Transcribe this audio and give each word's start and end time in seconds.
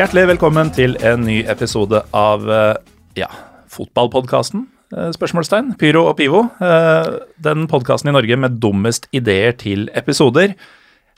Hjertelig 0.00 0.30
velkommen 0.30 0.70
til 0.72 0.94
en 1.04 1.26
ny 1.26 1.42
episode 1.52 1.98
av 2.16 2.46
eh, 2.48 2.76
ja, 3.20 3.26
fotballpodkasten. 3.68 4.62
eh, 4.96 5.10
Spørsmålstegn. 5.12 5.74
Pyro 5.76 6.06
og 6.08 6.14
Pivo. 6.16 6.40
eh, 6.56 7.10
Den 7.36 7.66
podkasten 7.68 8.08
i 8.08 8.14
Norge 8.16 8.38
med 8.40 8.56
dummest 8.62 9.10
ideer 9.12 9.52
til 9.60 9.90
episoder. 9.92 10.54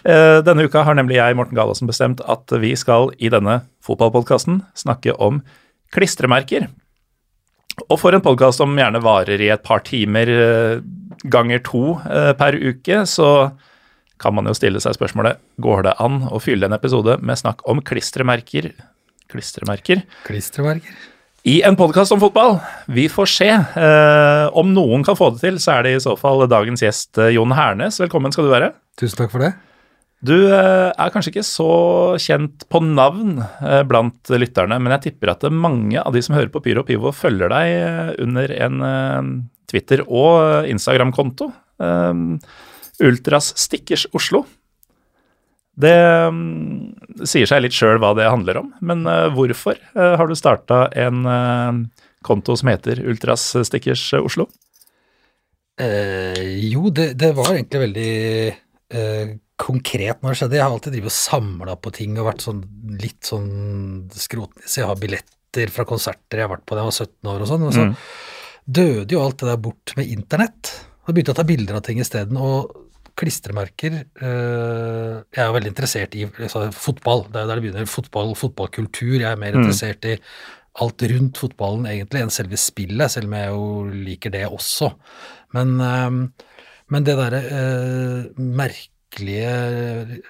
Denne 0.02 0.66
uka 0.66 0.82
har 0.82 0.98
nemlig 0.98 1.20
jeg, 1.20 1.36
Morten 1.38 1.54
Galaasen, 1.54 1.86
bestemt 1.86 2.18
at 2.26 2.50
vi 2.58 2.72
skal 2.74 3.12
i 3.22 3.30
denne 3.30 3.60
fotballpodkasten 3.86 4.64
snakke 4.74 5.14
om 5.14 5.44
klistremerker. 5.94 6.66
Og 7.86 8.00
for 8.02 8.10
en 8.10 8.24
podkast 8.24 8.58
som 8.58 8.74
gjerne 8.74 8.98
varer 8.98 9.38
i 9.46 9.52
et 9.54 9.62
par 9.62 9.86
timer 9.86 10.82
ganger 11.22 11.62
to 11.62 12.00
per 12.34 12.58
uke, 12.58 13.04
så 13.06 13.52
kan 14.22 14.34
man 14.36 14.46
jo 14.48 14.54
stille 14.56 14.80
seg 14.82 14.94
spørsmålet 14.96 15.40
går 15.62 15.88
det 15.88 15.96
an 16.02 16.22
å 16.30 16.40
fylle 16.42 16.68
en 16.68 16.76
episode 16.76 17.18
med 17.20 17.40
snakk 17.40 17.64
om 17.68 17.82
klistremerker 17.84 18.70
klistremerker 19.32 20.04
Klistremerker. 20.26 20.94
i 21.48 21.56
en 21.66 21.76
podkast 21.78 22.14
om 22.14 22.20
fotball? 22.22 22.58
Vi 22.86 23.08
får 23.10 23.30
se. 23.32 23.48
Eh, 23.50 24.46
om 24.58 24.70
noen 24.76 25.02
kan 25.06 25.16
få 25.18 25.32
det 25.34 25.42
til, 25.42 25.58
så 25.62 25.78
er 25.78 25.86
det 25.88 25.94
i 25.96 26.02
så 26.04 26.14
fall 26.20 26.44
dagens 26.50 26.84
gjest 26.84 27.18
eh, 27.18 27.32
Jon 27.34 27.54
Hernes. 27.56 27.98
Velkommen 28.02 28.34
skal 28.34 28.46
du 28.46 28.52
være. 28.52 28.72
Tusen 29.00 29.18
takk 29.18 29.32
for 29.32 29.42
det. 29.42 29.54
Du 30.22 30.36
eh, 30.36 30.92
er 30.92 31.10
kanskje 31.10 31.32
ikke 31.32 31.46
så 31.48 31.70
kjent 32.22 32.68
på 32.70 32.82
navn 32.84 33.40
eh, 33.42 33.80
blant 33.88 34.30
lytterne, 34.30 34.78
men 34.78 34.94
jeg 34.94 35.08
tipper 35.08 35.32
at 35.32 35.48
mange 35.50 35.98
av 35.98 36.14
de 36.14 36.22
som 36.22 36.36
hører 36.36 36.52
på 36.52 36.62
Pyro 36.62 36.84
og 36.84 36.92
Pivo, 36.92 37.10
følger 37.16 37.50
deg 37.50 38.20
under 38.22 38.54
en 38.68 38.84
Twitter- 39.72 40.04
og 40.06 40.68
Instagram-konto. 40.70 41.50
Eh, 41.82 42.22
Ultras 43.02 43.52
Stickers 43.58 44.06
Oslo. 44.16 44.44
Det 45.82 45.92
mm, 46.32 47.24
sier 47.28 47.48
seg 47.48 47.62
litt 47.64 47.72
sjøl 47.76 47.96
hva 48.02 48.10
det 48.18 48.26
handler 48.28 48.58
om, 48.60 48.72
men 48.84 49.06
eh, 49.08 49.28
hvorfor 49.32 49.78
eh, 49.78 50.16
har 50.20 50.28
du 50.28 50.34
starta 50.36 50.84
en 51.00 51.22
eh, 51.26 51.78
konto 52.22 52.56
som 52.60 52.68
heter 52.68 53.00
Ultras 53.08 53.46
Stickers 53.66 54.04
Oslo? 54.20 54.48
Eh, 55.80 56.42
jo, 56.68 56.90
det, 56.92 57.12
det 57.18 57.32
var 57.36 57.54
egentlig 57.54 57.80
veldig 57.86 58.12
eh, 58.92 59.32
konkret 59.62 60.20
når 60.22 60.34
det 60.34 60.40
skjedde. 60.42 60.58
Jeg 60.58 60.64
har 60.66 60.74
alltid 60.76 60.96
drevet 60.96 61.12
og 61.12 61.16
samla 61.16 61.78
på 61.80 61.94
ting 61.96 62.18
og 62.20 62.28
vært 62.28 62.44
sånn 62.44 62.60
litt 63.00 63.24
sånn 63.32 63.48
skrotnis. 64.12 64.76
Jeg 64.78 64.88
har 64.90 65.00
billetter 65.00 65.72
fra 65.72 65.86
konserter 65.88 66.42
jeg 66.42 66.46
har 66.48 66.52
vært 66.52 66.66
på 66.68 66.76
da 66.76 66.84
jeg 66.84 66.90
var 66.92 67.00
17 67.08 67.32
år 67.32 67.44
og 67.46 67.50
sånn. 67.52 67.66
Og 67.68 67.74
så 67.76 67.88
Mm. 67.88 67.96
døde 68.78 69.16
jo 69.16 69.22
alt 69.24 69.40
det 69.40 69.48
der 69.48 69.60
bort 69.64 69.96
med 69.96 70.12
internett. 70.12 70.74
Og 71.06 71.14
begynte 71.16 71.32
å 71.34 71.40
ta 71.40 71.48
bilder 71.48 71.80
av 71.80 71.82
ting 71.88 71.98
isteden. 71.98 72.36
Og 72.38 72.70
klistremerker 73.18 73.92
eh, 74.02 75.22
Jeg 75.34 75.42
er 75.44 75.52
veldig 75.54 75.72
interessert 75.72 76.14
i 76.16 76.24
altså, 76.26 76.66
fotball. 76.72 77.26
Det 77.32 77.42
er 77.42 77.46
der 77.50 77.60
det 77.60 77.64
begynner. 77.66 77.86
Fotball, 77.90 78.34
fotballkultur. 78.38 79.18
Jeg 79.20 79.30
er 79.32 79.36
mer 79.40 79.52
Mm. 79.52 79.62
interessert 79.64 80.04
i 80.08 80.16
alt 80.80 81.02
rundt 81.02 81.36
fotballen 81.36 81.84
egentlig 81.86 82.22
enn 82.22 82.30
selve 82.32 82.56
spillet, 82.56 83.10
selv 83.12 83.28
om 83.28 83.34
jeg 83.36 83.48
jo 83.52 83.66
liker 84.06 84.30
det 84.32 84.46
også. 84.48 84.94
Men, 85.52 85.74
eh, 85.80 86.10
men 86.88 87.04
det 87.04 87.16
derre 87.18 87.42
eh, 87.44 88.30
merkelige 88.40 90.22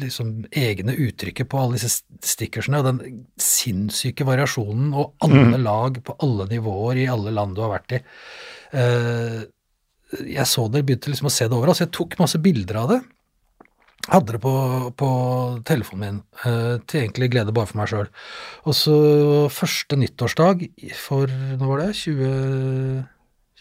liksom 0.00 0.44
egne 0.52 0.92
uttrykket 0.92 1.48
på 1.48 1.58
alle 1.58 1.78
disse 1.78 2.02
stickersene, 2.20 2.80
og 2.82 2.84
den 2.90 3.22
sinnssyke 3.40 4.26
variasjonen, 4.28 4.92
og 4.92 5.14
alle 5.24 5.56
lag 5.62 5.96
på 6.04 6.16
alle 6.20 6.46
nivåer 6.52 7.00
i 7.04 7.08
alle 7.08 7.32
land 7.32 7.56
du 7.56 7.62
har 7.64 7.72
vært 7.78 7.96
i. 7.96 8.02
Eh, 8.76 9.44
jeg 10.24 10.46
så 10.48 10.66
det, 10.72 10.84
begynte 10.86 11.12
liksom 11.12 11.28
å 11.30 11.34
se 11.34 11.48
det 11.48 11.56
over, 11.56 11.72
altså 11.72 11.86
jeg 11.86 11.94
tok 11.96 12.16
masse 12.20 12.40
bilder 12.42 12.80
av 12.82 12.94
det. 12.94 13.00
Hadde 14.06 14.36
det 14.36 14.40
på, 14.44 14.54
på 14.94 15.08
telefonen 15.66 16.02
min, 16.04 16.18
eh, 16.46 16.76
til 16.86 17.02
egentlig 17.02 17.30
glede 17.32 17.54
bare 17.54 17.66
for 17.66 17.80
meg 17.80 17.90
sjøl. 17.90 18.08
Og 18.70 18.76
så 18.78 18.96
første 19.50 19.98
nyttårsdag 19.98 20.68
for, 21.00 21.30
nå 21.58 21.68
var 21.72 21.84
det, 21.84 21.92
20... 22.04 23.04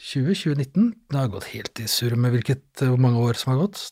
2019, 0.05 0.89
det 1.09 1.17
har 1.17 1.31
gått 1.33 1.47
helt 1.53 1.79
i 1.81 1.87
surr 1.89 2.13
med 2.19 2.35
hvilket, 2.35 2.61
hvor 2.83 2.99
mange 3.01 3.21
år 3.25 3.39
som 3.39 3.53
har 3.53 3.63
gått, 3.63 3.87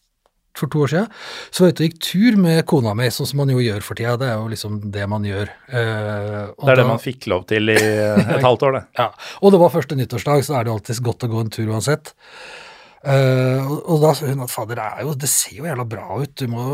for 0.57 0.69
to 0.69 0.83
år 0.85 0.91
siden, 0.91 1.07
så 1.49 1.63
var 1.63 1.71
jeg 1.71 1.75
ute 1.75 1.83
og 1.83 1.87
gikk 1.89 2.01
tur 2.05 2.35
med 2.43 2.59
kona 2.69 2.93
mi, 2.97 3.07
sånn 3.13 3.29
som 3.29 3.41
man 3.41 3.53
jo 3.53 3.61
gjør 3.63 3.85
for 3.85 3.97
tida, 3.99 4.17
det 4.21 4.27
er 4.29 4.35
jo 4.37 4.51
liksom 4.51 4.75
det 4.93 5.07
man 5.09 5.25
gjør. 5.25 5.49
Eh, 5.69 6.35
Det 6.53 6.73
er 6.75 6.81
det 6.81 6.89
man 6.89 7.01
fikk 7.01 7.29
lov 7.33 7.47
til 7.49 7.73
i 7.73 7.79
et 8.37 8.45
halvt 8.45 8.67
år, 8.69 8.77
det. 8.77 8.83
ja, 8.99 9.09
og 9.41 9.55
det 9.55 9.63
var 9.63 9.73
første 9.73 9.97
nyttårsdag, 9.97 10.45
så 10.45 10.59
er 10.59 10.67
det 10.67 10.75
alltid 10.75 11.01
godt 11.09 11.25
å 11.25 11.31
gå 11.33 11.41
en 11.41 11.51
tur 11.53 11.73
uansett. 11.73 12.13
Eh, 13.03 13.59
og, 13.65 13.79
og 13.91 14.03
da 14.05 14.13
sa 14.15 14.29
hun 14.29 14.45
at 14.45 14.53
fader, 14.53 14.79
det, 14.79 14.85
er 14.85 15.07
jo, 15.07 15.15
det 15.19 15.27
ser 15.31 15.57
jo 15.57 15.67
jævla 15.67 15.85
bra 15.89 16.21
ut, 16.21 16.35
du 16.39 16.45
må 16.47 16.67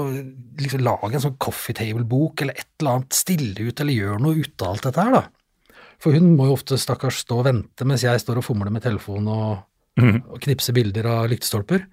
liksom 0.59 0.83
lage 0.85 1.15
en 1.15 1.23
sånn 1.23 1.39
coffee 1.41 1.77
table-bok 1.79 2.43
eller 2.43 2.59
et 2.59 2.67
eller 2.81 2.99
annet, 2.99 3.17
stille 3.17 3.69
ut 3.71 3.81
eller 3.81 3.95
gjøre 3.95 4.19
noe 4.27 4.43
ut 4.43 4.65
av 4.65 4.75
alt 4.75 4.89
dette 4.89 5.07
her, 5.07 5.15
da. 5.15 5.23
For 5.99 6.15
hun 6.15 6.35
må 6.37 6.47
jo 6.47 6.55
ofte 6.55 6.77
stakkars 6.79 7.23
stå 7.25 7.41
og 7.41 7.47
vente 7.49 7.87
mens 7.87 8.05
jeg 8.05 8.21
står 8.21 8.39
og 8.39 8.45
fomler 8.45 8.71
med 8.71 8.85
telefonen 8.85 9.31
og, 9.33 9.55
mm. 9.99 10.19
og 10.31 10.37
knipser 10.45 10.75
bilder 10.77 11.09
av 11.11 11.25
lyktestolper. 11.31 11.87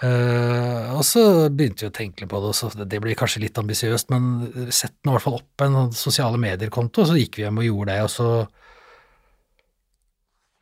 Eh, 0.00 0.92
og 0.96 1.02
så 1.04 1.22
begynte 1.52 1.84
vi 1.84 1.90
å 1.90 1.94
tenke 1.94 2.28
på 2.28 2.40
det, 2.40 2.52
og 2.52 2.56
så 2.56 2.70
det 2.78 3.00
blir 3.04 3.18
kanskje 3.18 3.42
litt 3.44 3.58
ambisiøst, 3.60 4.08
men 4.12 4.70
sett 4.72 4.96
nå 5.04 5.12
i 5.12 5.16
hvert 5.18 5.26
fall 5.26 5.36
opp 5.42 5.64
en 5.66 5.76
sånn 5.76 5.92
sosiale 5.98 6.40
medier-konto, 6.40 7.04
så 7.04 7.18
gikk 7.18 7.36
vi 7.36 7.44
hjem 7.44 7.60
og 7.60 7.68
gjorde 7.68 7.92
det, 7.92 8.06
og 8.06 8.12
så 8.14 8.30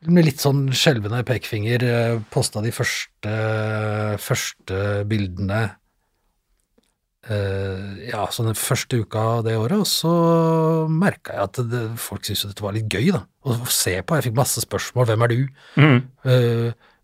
med 0.09 0.27
litt 0.27 0.39
sånn 0.39 0.69
skjelvende 0.75 1.25
pekefinger 1.27 1.83
eh, 1.87 2.17
posta 2.31 2.63
de 2.63 2.71
første, 2.75 3.35
første 4.23 4.83
bildene 5.07 5.63
uh, 7.27 7.95
ja, 8.07 8.23
så 8.31 8.45
den 8.47 8.55
første 8.55 9.01
uka 9.03 9.25
det 9.43 9.57
året, 9.59 9.83
og 9.83 9.89
så 9.89 10.13
merka 10.91 11.35
jeg 11.35 11.47
at 11.49 11.59
det, 11.71 11.83
folk 11.99 12.23
syntes 12.27 12.47
dette 12.47 12.63
var 12.63 12.75
litt 12.75 12.87
gøy, 12.91 13.11
da, 13.15 13.25
å 13.43 13.57
se 13.71 13.97
på. 13.99 14.15
Jeg 14.17 14.29
fikk 14.29 14.39
masse 14.39 14.63
spørsmål. 14.63 15.09
Hvem 15.11 15.25
er 15.25 15.33
du? 15.33 15.41
Mhm. 15.79 15.99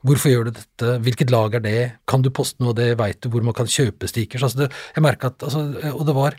Hvorfor 0.05 0.31
gjør 0.31 0.47
du 0.47 0.55
dette? 0.59 0.95
Hvilket 1.05 1.31
lag 1.33 1.55
er 1.57 1.63
det? 1.63 1.79
Kan 2.09 2.25
du 2.25 2.29
poste 2.33 2.61
noe 2.61 2.75
av 2.75 2.79
det? 2.79 2.91
Veit 2.99 3.21
du 3.23 3.29
hvor 3.33 3.45
man 3.45 3.55
kan 3.57 3.69
kjøpe 3.69 4.09
stickers? 4.09 4.45
Altså 4.45 4.65
det, 4.65 4.71
jeg 4.95 5.05
merka 5.05 5.31
at 5.31 5.45
altså, 5.47 5.65
Og 5.95 6.03
det 6.05 6.15
var 6.17 6.37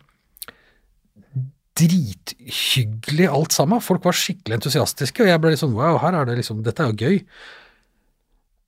drithyggelig 1.76 3.28
alt 3.28 3.56
sammen. 3.56 3.82
Folk 3.84 4.06
var 4.06 4.16
skikkelig 4.16 4.60
entusiastiske, 4.60 5.25
og 5.25 5.31
jeg 5.31 5.43
ble 5.43 5.53
litt 5.53 5.60
sånn 5.62 5.76
wow, 5.76 5.99
her 6.00 6.16
er 6.16 6.28
det 6.28 6.38
liksom 6.41 6.62
Dette 6.65 6.84
er 6.84 6.93
jo 6.93 7.09
gøy. 7.09 7.19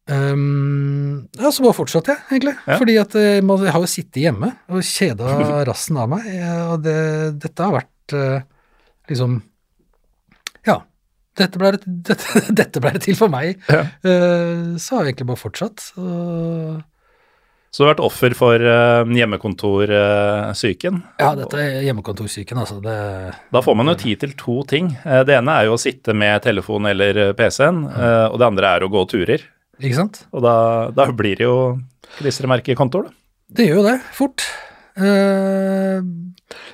Um, 0.08 1.28
ja, 1.36 1.50
så 1.52 1.64
bare 1.64 1.76
fortsatte 1.76 2.14
jeg, 2.14 2.24
egentlig. 2.30 2.54
Ja. 2.64 2.78
Fordi 2.80 2.96
at 3.00 3.16
eh, 3.20 3.40
man, 3.44 3.64
jeg 3.64 3.74
har 3.74 3.84
jo 3.84 3.90
sittet 3.92 4.22
hjemme 4.22 4.54
og 4.72 4.84
kjeda 4.84 5.34
rassen 5.68 6.00
av 6.00 6.10
meg, 6.14 6.28
og 6.72 6.84
det, 6.84 6.98
dette 7.44 7.66
har 7.66 7.76
vært 7.76 8.16
eh, 8.16 8.46
liksom. 9.12 9.42
Dette 11.38 11.58
ble, 11.60 11.72
det, 11.76 11.80
dette, 12.10 12.42
dette 12.60 12.80
ble 12.82 12.92
det 12.96 13.02
til 13.06 13.16
for 13.18 13.30
meg. 13.32 13.58
Ja. 13.70 13.84
Eh, 14.02 14.76
så 14.82 14.98
har 14.98 15.04
jeg 15.06 15.14
egentlig 15.14 15.28
bare 15.32 15.40
fortsatt. 15.44 15.84
Og, 16.02 16.80
Så 17.70 17.82
du 17.82 17.84
har 17.86 17.92
vært 17.94 18.04
offer 18.06 18.34
for 18.34 18.62
uh, 18.64 19.04
hjemmekontorsyken. 19.12 21.02
ja, 21.20 21.28
dette 21.36 21.58
er 21.60 21.82
hjemmekontorsyken, 21.86 22.58
altså. 22.62 22.78
Det, 22.84 22.94
Da 23.54 23.60
får 23.62 23.76
man 23.76 23.90
jo 23.92 23.96
tid 24.00 24.20
til 24.24 24.32
to 24.40 24.62
ting. 24.68 24.88
Eh, 25.04 25.22
Det 25.28 25.36
ene 25.36 25.52
er 25.60 25.68
jo 25.68 25.76
å 25.76 25.80
sitte 25.82 26.14
med 26.16 26.42
telefon 26.42 26.86
eller 26.90 27.16
eh, 27.28 27.32
PC-en, 27.38 27.84
eh, 27.92 28.26
og 28.32 28.38
det 28.40 28.48
andre 28.48 28.72
er 28.78 28.86
å 28.86 28.90
gå 28.92 29.04
turer. 29.10 29.44
ikke 29.78 29.94
sant? 30.00 30.22
Og 30.32 30.42
da, 30.42 30.56
da 30.96 31.06
blir 31.12 31.36
det 31.38 31.44
jo 31.46 31.58
klistremerkekontoer, 32.18 33.08
da. 33.10 33.14
Det 33.48 33.64
gjør 33.68 33.78
jo 33.80 33.84
det, 33.86 33.96
fort. 34.16 34.42
Eh, 34.98 36.00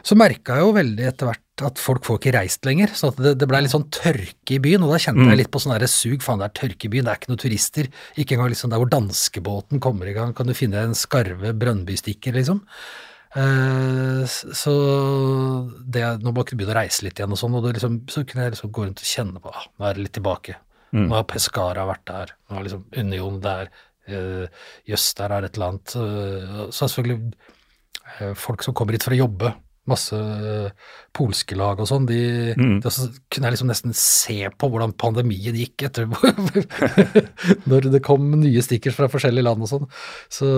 så 0.04 0.16
merka 0.18 0.56
jeg 0.58 0.64
jo 0.64 0.72
veldig 0.78 1.04
etter 1.10 1.28
hvert 1.28 1.43
at 1.62 1.78
folk 1.78 2.02
får 2.06 2.18
ikke 2.18 2.34
reist 2.34 2.66
lenger. 2.66 2.90
Så 2.98 3.12
det, 3.14 3.36
det 3.38 3.46
blei 3.50 3.62
litt 3.62 3.74
sånn 3.74 3.86
tørke 3.94 4.56
i 4.56 4.60
byen, 4.62 4.82
og 4.82 4.94
da 4.94 4.98
kjente 4.98 5.22
Mm. 5.22 5.30
jeg 5.30 5.38
litt 5.44 5.52
på 5.54 5.62
sånn 5.62 5.86
sug. 5.86 6.22
Faen, 6.24 6.42
det 6.42 6.50
er 6.50 6.58
tørke 6.60 6.88
i 6.88 6.92
byen, 6.92 7.06
det 7.06 7.12
er 7.12 7.20
ikke 7.20 7.30
noen 7.30 7.44
turister. 7.44 7.88
Ikke 8.18 8.34
engang 8.34 8.50
liksom 8.50 8.70
der 8.70 8.82
hvor 8.82 8.90
danskebåten 8.90 9.80
kommer 9.80 10.10
i 10.10 10.16
gang, 10.16 10.34
kan 10.34 10.46
du 10.46 10.54
finne 10.54 10.82
en 10.82 10.98
skarve 10.98 11.54
Brønnby-stikker, 11.54 12.34
liksom. 12.34 12.64
Eh, 13.34 14.22
så 14.26 14.72
det, 15.90 16.04
nå 16.22 16.30
må 16.30 16.44
jeg 16.44 16.54
begynne 16.54 16.74
å 16.74 16.78
reise 16.78 17.02
litt 17.02 17.18
igjen 17.18 17.34
og 17.34 17.40
sånn, 17.40 17.56
og 17.58 17.66
liksom, 17.66 18.04
så 18.10 18.22
kunne 18.22 18.46
jeg 18.46 18.54
liksom 18.54 18.70
gå 18.70 18.84
rundt 18.86 19.02
og 19.02 19.10
kjenne 19.10 19.42
på 19.42 19.50
ah, 19.50 19.66
nå 19.74 19.88
er 19.88 19.96
det 19.96 20.04
litt 20.06 20.14
tilbake. 20.20 20.54
Mm. 20.94 21.08
Nå 21.08 21.16
har 21.16 21.26
Pescara 21.26 21.86
vært 21.88 22.04
der, 22.06 22.34
nå 22.46 22.54
har 22.54 22.66
liksom 22.68 22.84
Union 22.94 23.40
der, 23.42 23.72
jøss, 24.86 25.08
uh, 25.10 25.18
der 25.18 25.34
er 25.34 25.48
et 25.48 25.58
eller 25.58 25.72
annet. 25.72 25.94
Uh, 25.98 26.70
så 26.70 26.86
selvfølgelig 26.86 27.34
uh, 28.20 28.34
folk 28.38 28.62
som 28.62 28.76
kommer 28.76 28.94
hit 28.94 29.06
for 29.06 29.16
å 29.16 29.22
jobbe, 29.24 29.50
masse 29.90 30.16
eh, 30.16 30.70
polske 31.12 31.56
lag 31.58 31.80
og 31.82 31.88
sånn, 31.90 32.06
de, 32.08 32.20
Mm. 32.56 32.78
de 32.80 32.88
kunne 33.28 33.48
jeg 33.50 33.56
liksom 33.56 33.68
nesten 33.68 33.92
se 33.98 34.38
på 34.56 34.70
hvordan 34.72 34.94
pandemien 34.96 35.56
gikk 35.58 35.84
etter 35.90 36.06
Når 37.70 37.90
det 37.92 38.02
kom 38.06 38.30
nye 38.40 38.62
stickers 38.64 38.96
fra 38.96 39.08
forskjellige 39.12 39.44
land 39.44 39.64
og 39.66 39.70
sånn. 39.70 39.88
Så 40.32 40.48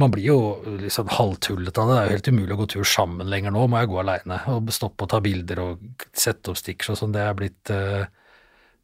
man 0.00 0.12
blir 0.14 0.28
jo 0.30 0.38
liksom 0.80 1.10
halvtullete 1.12 1.82
av 1.82 1.88
det. 1.90 1.94
Det 1.96 2.00
er 2.00 2.06
jo 2.10 2.16
helt 2.18 2.30
umulig 2.34 2.54
å 2.54 2.60
gå 2.62 2.68
tur 2.76 2.86
sammen 2.88 3.28
lenger 3.32 3.52
nå. 3.54 3.66
Må 3.68 3.80
jeg 3.82 3.90
gå 3.90 3.98
aleine 4.00 4.38
og 4.52 4.70
stoppe 4.74 5.04
og 5.04 5.10
ta 5.12 5.20
bilder 5.24 5.60
og 5.64 6.06
sette 6.16 6.52
opp 6.52 6.60
stickers 6.60 6.92
og 6.94 7.00
sånn. 7.02 7.12
Det 7.16 7.24
er 7.24 7.36
blitt 7.36 7.72
eh, 7.74 8.04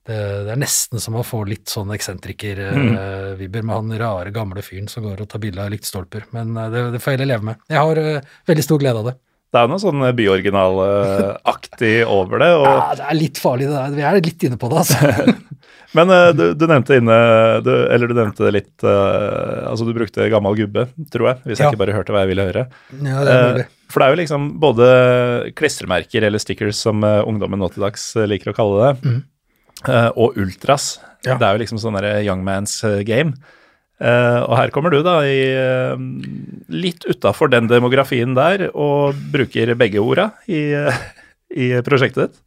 det, 0.06 0.16
det 0.46 0.52
er 0.54 0.60
nesten 0.60 1.00
som 1.02 1.16
å 1.18 1.24
få 1.26 1.40
litt 1.48 1.68
sånn 1.72 1.90
eksentriker-vibber 1.96 3.62
med 3.66 3.74
han 3.76 3.94
rare, 3.98 4.30
gamle 4.34 4.62
fyren 4.62 4.88
som 4.88 5.02
går 5.06 5.22
og 5.24 5.28
tar 5.32 5.42
bilde 5.42 5.62
av 5.64 5.70
lyktestolper. 5.74 6.28
Men 6.36 6.56
eh, 6.56 6.70
det, 6.70 6.84
det 6.94 7.00
får 7.02 7.12
jeg 7.12 7.18
heller 7.20 7.32
leve 7.34 7.48
med. 7.50 7.56
Jeg 7.72 7.80
har 7.82 7.96
uh, 8.02 8.20
veldig 8.50 8.64
stor 8.66 8.78
glede 8.82 9.02
av 9.02 9.08
det. 9.10 9.16
Det 9.54 9.60
er 9.62 9.68
noe 9.70 9.78
sånn 9.80 10.02
byoriginalaktig 10.18 11.92
over 12.18 12.42
det. 12.42 12.50
Og, 12.58 12.66
Ja, 12.66 12.94
det 12.98 13.04
er 13.10 13.18
litt 13.20 13.38
farlig, 13.40 13.68
det 13.70 13.76
der. 13.78 13.94
Vi 13.96 14.02
er 14.10 14.20
litt 14.22 14.46
inne 14.48 14.58
på 14.60 14.70
det, 14.72 14.82
altså. 14.84 14.96
Men 15.96 16.10
uh, 16.12 16.30
du, 16.36 16.42
du 16.58 16.64
nevnte 16.66 16.96
inne 16.98 17.14
du, 17.64 17.70
Eller 17.94 18.10
du 18.10 18.14
nevnte 18.18 18.50
litt 18.52 18.82
uh, 18.84 19.70
Altså, 19.70 19.86
du 19.86 19.92
brukte 19.96 20.26
gammel 20.32 20.56
gubbe, 20.58 20.82
tror 21.14 21.30
jeg, 21.30 21.36
hvis 21.46 21.60
jeg 21.62 21.64
Ja. 21.68 21.70
ikke 21.72 21.80
bare 21.84 21.94
hørte 21.96 22.12
hva 22.14 22.24
jeg 22.24 22.32
ville 22.34 22.46
høre. 22.50 22.64
Ja, 23.00 23.22
det 23.22 23.32
er 23.32 23.38
Eh, 23.38 23.52
mulig. 23.54 23.66
For 23.94 24.02
det 24.02 24.06
er 24.08 24.12
jo 24.16 24.18
liksom 24.20 24.46
både 24.60 24.86
klistremerker 25.56 26.26
eller 26.26 26.42
stickers, 26.42 26.76
som 26.82 27.04
eh, 27.06 27.20
ungdommen 27.22 27.62
nå 27.62 27.68
til 27.72 27.84
dags 27.86 28.02
eh, 28.18 28.26
liker 28.28 28.50
å 28.52 28.56
kalle 28.58 28.76
det, 28.82 28.92
Mhm. 29.06 29.20
Eh, 29.88 30.08
og 30.16 30.36
ultras. 30.40 30.96
Ja. 31.26 31.36
Det 31.38 31.46
er 31.46 31.56
jo 31.56 31.62
liksom 31.64 31.80
sånn 31.82 31.98
young 32.24 32.44
man's 32.46 32.78
eh, 32.86 33.02
game. 33.06 33.34
Eh, 33.96 34.40
og 34.44 34.54
her 34.58 34.72
kommer 34.74 34.92
du 34.92 35.00
da 35.04 35.18
i 35.24 35.38
litt 36.68 37.06
utafor 37.08 37.50
den 37.52 37.70
demografien 37.70 38.36
der, 38.36 38.68
og 38.74 39.16
bruker 39.32 39.74
begge 39.78 40.02
orda 40.02 40.30
i, 40.46 40.68
i 41.64 41.70
prosjektet 41.86 42.26
ditt. 42.28 42.42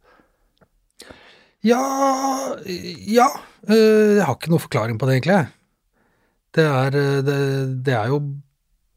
Ja 1.66 1.80
Ja. 2.64 3.28
Jeg 3.68 4.24
har 4.24 4.38
ikke 4.38 4.48
noe 4.48 4.62
forklaring 4.62 4.96
på 4.96 5.04
det, 5.04 5.18
egentlig. 5.18 5.42
Det 6.56 6.64
er, 6.64 6.94
det, 7.26 7.34
det 7.84 7.92
er 7.92 8.08
jo 8.08 8.22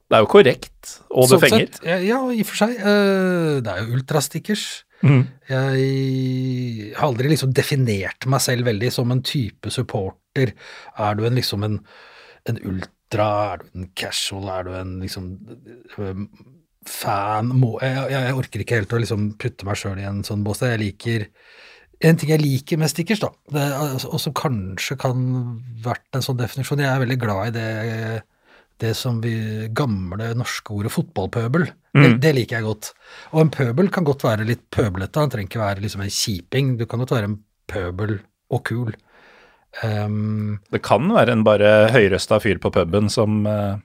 Det 0.07 0.15
er 0.15 0.23
jo 0.23 0.29
korrekt, 0.31 0.93
og 1.11 1.27
det 1.27 1.33
sånn 1.33 1.41
fenger. 1.43 1.67
sett, 1.67 2.05
ja, 2.07 2.21
i 2.31 2.39
og 2.39 2.47
for 2.47 2.61
seg. 2.61 2.77
Det 2.79 3.73
er 3.73 3.81
jo 3.83 3.97
ultrastickers. 3.97 4.63
Mhm. 5.03 5.23
Jeg 5.51 6.95
har 6.95 7.07
aldri 7.09 7.33
liksom 7.33 7.51
definert 7.55 8.27
meg 8.31 8.41
selv 8.41 8.69
veldig 8.69 8.91
som 8.95 9.11
en 9.11 9.21
type 9.25 9.71
supporter. 9.73 10.53
Er 10.97 11.15
du 11.19 11.25
en 11.27 11.35
liksom 11.35 11.65
en, 11.67 11.79
en 12.47 12.59
ultra, 12.63 13.27
er 13.53 13.63
du 13.63 13.81
en 13.81 13.89
casual, 13.99 14.47
er 14.49 14.69
du 14.69 14.75
en 14.79 14.95
liksom 15.03 15.27
fan 16.87 17.51
må, 17.55 17.77
jeg, 17.81 17.95
jeg, 18.11 18.23
jeg 18.27 18.37
orker 18.39 18.63
ikke 18.63 18.79
helt 18.81 18.95
å 18.95 18.99
liksom 19.03 19.27
putte 19.39 19.67
meg 19.67 19.79
sjøl 19.79 20.01
i 20.01 20.07
en 20.07 20.23
sånn 20.27 20.43
bås. 20.45 20.63
Jeg 20.65 20.81
liker 20.81 21.29
En 22.03 22.17
ting 22.19 22.33
jeg 22.33 22.41
liker 22.41 22.79
med 22.81 22.89
stickers, 22.91 23.21
da, 23.21 23.29
det, 23.53 23.61
altså, 23.77 24.09
og 24.11 24.19
som 24.19 24.33
kanskje 24.35 24.97
kan 24.99 25.21
vært 25.85 26.17
en 26.17 26.25
sånn 26.25 26.39
definisjon 26.41 26.81
Jeg 26.83 26.89
er 26.91 26.99
veldig 26.99 27.19
glad 27.21 27.51
i 27.51 27.53
det, 27.55 27.67
det 28.83 28.91
som 28.99 29.21
vi 29.23 29.33
gamle 29.75 30.33
norske 30.37 30.75
ordet 30.75 30.91
fotballpøbel. 30.93 31.65
Det, 31.93 32.03
Mm. 32.03 32.19
det 32.19 32.31
liker 32.35 32.57
jeg 32.59 32.65
godt. 32.67 32.87
Og 33.33 33.41
en 33.43 33.51
pøbel 33.53 33.89
kan 33.93 34.03
godt 34.07 34.23
være 34.25 34.45
litt 34.49 34.63
pøblete, 34.73 35.19
han 35.21 35.29
trenger 35.29 35.49
ikke 35.51 35.61
være 35.63 35.81
liksom 35.85 36.01
en 36.05 36.09
kjiping. 36.13 36.71
Du 36.79 36.85
kan 36.89 36.99
godt 37.03 37.11
være 37.15 37.29
en 37.31 37.39
pøbel 37.69 38.15
og 38.51 38.63
kul. 38.65 38.93
Um, 39.83 40.59
Det 40.71 40.81
kan 40.85 41.07
være 41.13 41.33
en 41.33 41.43
bare 41.45 41.71
høyrøsta 41.93 42.37
fyr 42.43 42.59
på 42.61 42.69
puben 42.75 43.09
som 43.09 43.39
uh... 43.49 43.79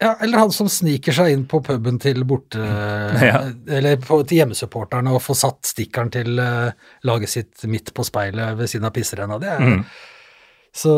ja, 0.00 0.14
eller 0.24 0.38
han 0.40 0.52
som 0.56 0.68
sniker 0.72 1.12
seg 1.16 1.34
inn 1.34 1.44
på 1.50 1.60
puben 1.64 1.98
til 2.00 2.24
borte... 2.28 2.60
Ja. 3.28 3.42
Eller 3.68 3.96
på, 4.00 4.22
til 4.28 4.40
hjemmesupporterne 4.40 5.12
og 5.14 5.22
får 5.24 5.38
satt 5.42 5.68
stikkeren 5.74 6.10
til 6.14 6.40
uh, 6.40 6.72
laget 7.04 7.32
sitt 7.32 7.64
midt 7.70 7.92
på 7.96 8.04
speilet 8.08 8.56
ved 8.58 8.72
siden 8.72 8.88
av 8.88 8.96
pisserenna. 8.96 9.38
Det 9.42 9.52
er 9.56 9.60
Mhm. 9.64 9.84
Så 10.74 10.92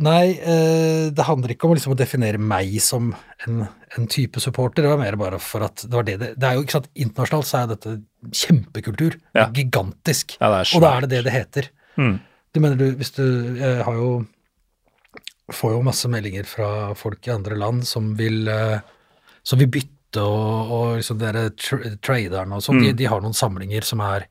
nei, 0.00 0.38
eh, 0.40 1.10
det 1.12 1.24
handler 1.28 1.52
ikke 1.52 1.68
om 1.68 1.74
liksom 1.76 1.92
å 1.92 1.98
definere 2.00 2.38
meg 2.40 2.70
som 2.80 3.10
en, 3.44 3.58
en 3.98 4.06
type 4.08 4.40
supporter. 4.40 4.86
Det 4.86 4.92
var 4.94 5.02
mer 5.02 5.18
bare 5.20 5.40
for 5.42 5.66
at 5.66 5.82
det 5.84 5.92
var 5.92 6.06
det 6.08 6.14
det 6.22 6.30
Det 6.40 6.48
er 6.48 6.56
jo 6.56 6.62
ikke 6.64 6.76
sant, 6.78 6.88
internasjonalt 6.96 7.48
så 7.50 7.58
er 7.60 7.66
dette 7.74 7.92
kjempekultur. 8.32 9.18
Ja. 9.36 9.50
Gigantisk. 9.52 10.38
Ja, 10.40 10.48
det 10.54 10.62
er 10.62 10.72
og 10.78 10.86
da 10.86 10.94
er 10.96 11.04
det 11.04 11.10
det 11.12 11.20
det 11.28 11.34
heter. 11.36 11.68
Mm. 12.00 12.14
Du 12.56 12.60
mener 12.64 12.80
du, 12.80 12.86
hvis 12.96 13.12
du 13.16 13.22
Jeg 13.60 13.84
har 13.84 13.94
jo 14.00 14.08
Får 15.52 15.76
jo 15.76 15.82
masse 15.86 16.08
meldinger 16.10 16.42
fra 16.48 16.68
folk 16.98 17.28
i 17.28 17.32
andre 17.32 17.54
land 17.56 17.84
som 17.86 18.14
vil 18.18 18.48
eh, 18.50 18.80
Som 19.46 19.60
vil 19.60 19.68
bytte 19.76 20.24
og, 20.24 20.72
og 20.72 20.96
liksom 20.98 21.20
dere 21.20 21.50
tr 21.54 21.84
traderne 22.02 22.56
og 22.56 22.64
sånn. 22.64 22.80
De, 22.80 22.90
Mm. 22.94 22.96
de 22.96 23.06
har 23.12 23.20
noen 23.20 23.36
samlinger 23.36 23.84
som 23.84 24.00
er 24.00 24.24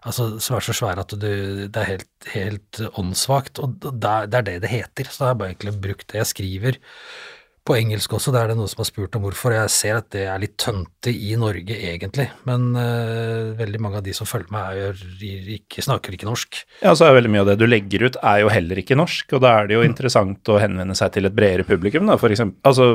Altså, 0.00 0.30
som 0.40 0.56
er 0.56 0.64
så 0.64 0.72
svære 0.76 1.02
at 1.02 1.12
du, 1.12 1.26
det 1.68 1.76
er 1.76 1.88
helt, 1.90 2.28
helt 2.32 2.80
åndssvakt, 2.96 3.60
og 3.60 3.74
det 3.82 3.90
er, 4.08 4.30
det 4.30 4.38
er 4.38 4.46
det 4.46 4.54
det 4.64 4.72
heter. 4.72 5.10
Så 5.10 5.24
har 5.24 5.34
jeg 5.34 5.40
bare 5.42 5.52
egentlig 5.52 5.74
brukt 5.84 6.06
det. 6.08 6.22
Jeg 6.22 6.30
skriver 6.30 6.78
på 7.66 7.76
engelsk 7.76 8.14
også, 8.16 8.32
det 8.32 8.40
er 8.40 8.50
det 8.50 8.56
noen 8.56 8.70
som 8.70 8.80
har 8.80 8.88
spurt 8.88 9.16
om 9.18 9.24
hvorfor. 9.26 9.52
Jeg 9.52 9.72
ser 9.72 9.98
at 10.00 10.08
det 10.14 10.22
er 10.32 10.40
litt 10.40 10.54
tønte 10.60 11.12
i 11.12 11.34
Norge, 11.38 11.76
egentlig, 11.76 12.26
men 12.48 12.70
uh, 12.72 13.52
veldig 13.58 13.80
mange 13.84 14.00
av 14.00 14.06
de 14.06 14.14
som 14.16 14.28
følger 14.28 14.48
meg, 14.54 14.78
er, 14.88 15.02
ikke, 15.58 15.84
snakker 15.84 16.16
ikke 16.16 16.28
norsk. 16.28 16.62
Ja, 16.80 16.94
så 16.96 17.06
er 17.06 17.18
veldig 17.18 17.32
mye 17.34 17.42
av 17.44 17.50
det 17.50 17.58
du 17.60 17.66
legger 17.68 18.06
ut 18.08 18.16
er 18.16 18.40
jo 18.42 18.52
heller 18.52 18.80
ikke 18.80 18.96
norsk, 18.98 19.36
og 19.36 19.44
da 19.44 19.52
er 19.58 19.68
det 19.68 19.76
jo 19.76 19.84
interessant 19.86 20.52
å 20.52 20.56
henvende 20.62 20.96
seg 20.98 21.12
til 21.16 21.28
et 21.28 21.36
bredere 21.36 21.66
publikum, 21.68 22.08
da, 22.08 22.16
for 22.20 22.32
eksempel. 22.32 22.56
Altså, 22.70 22.94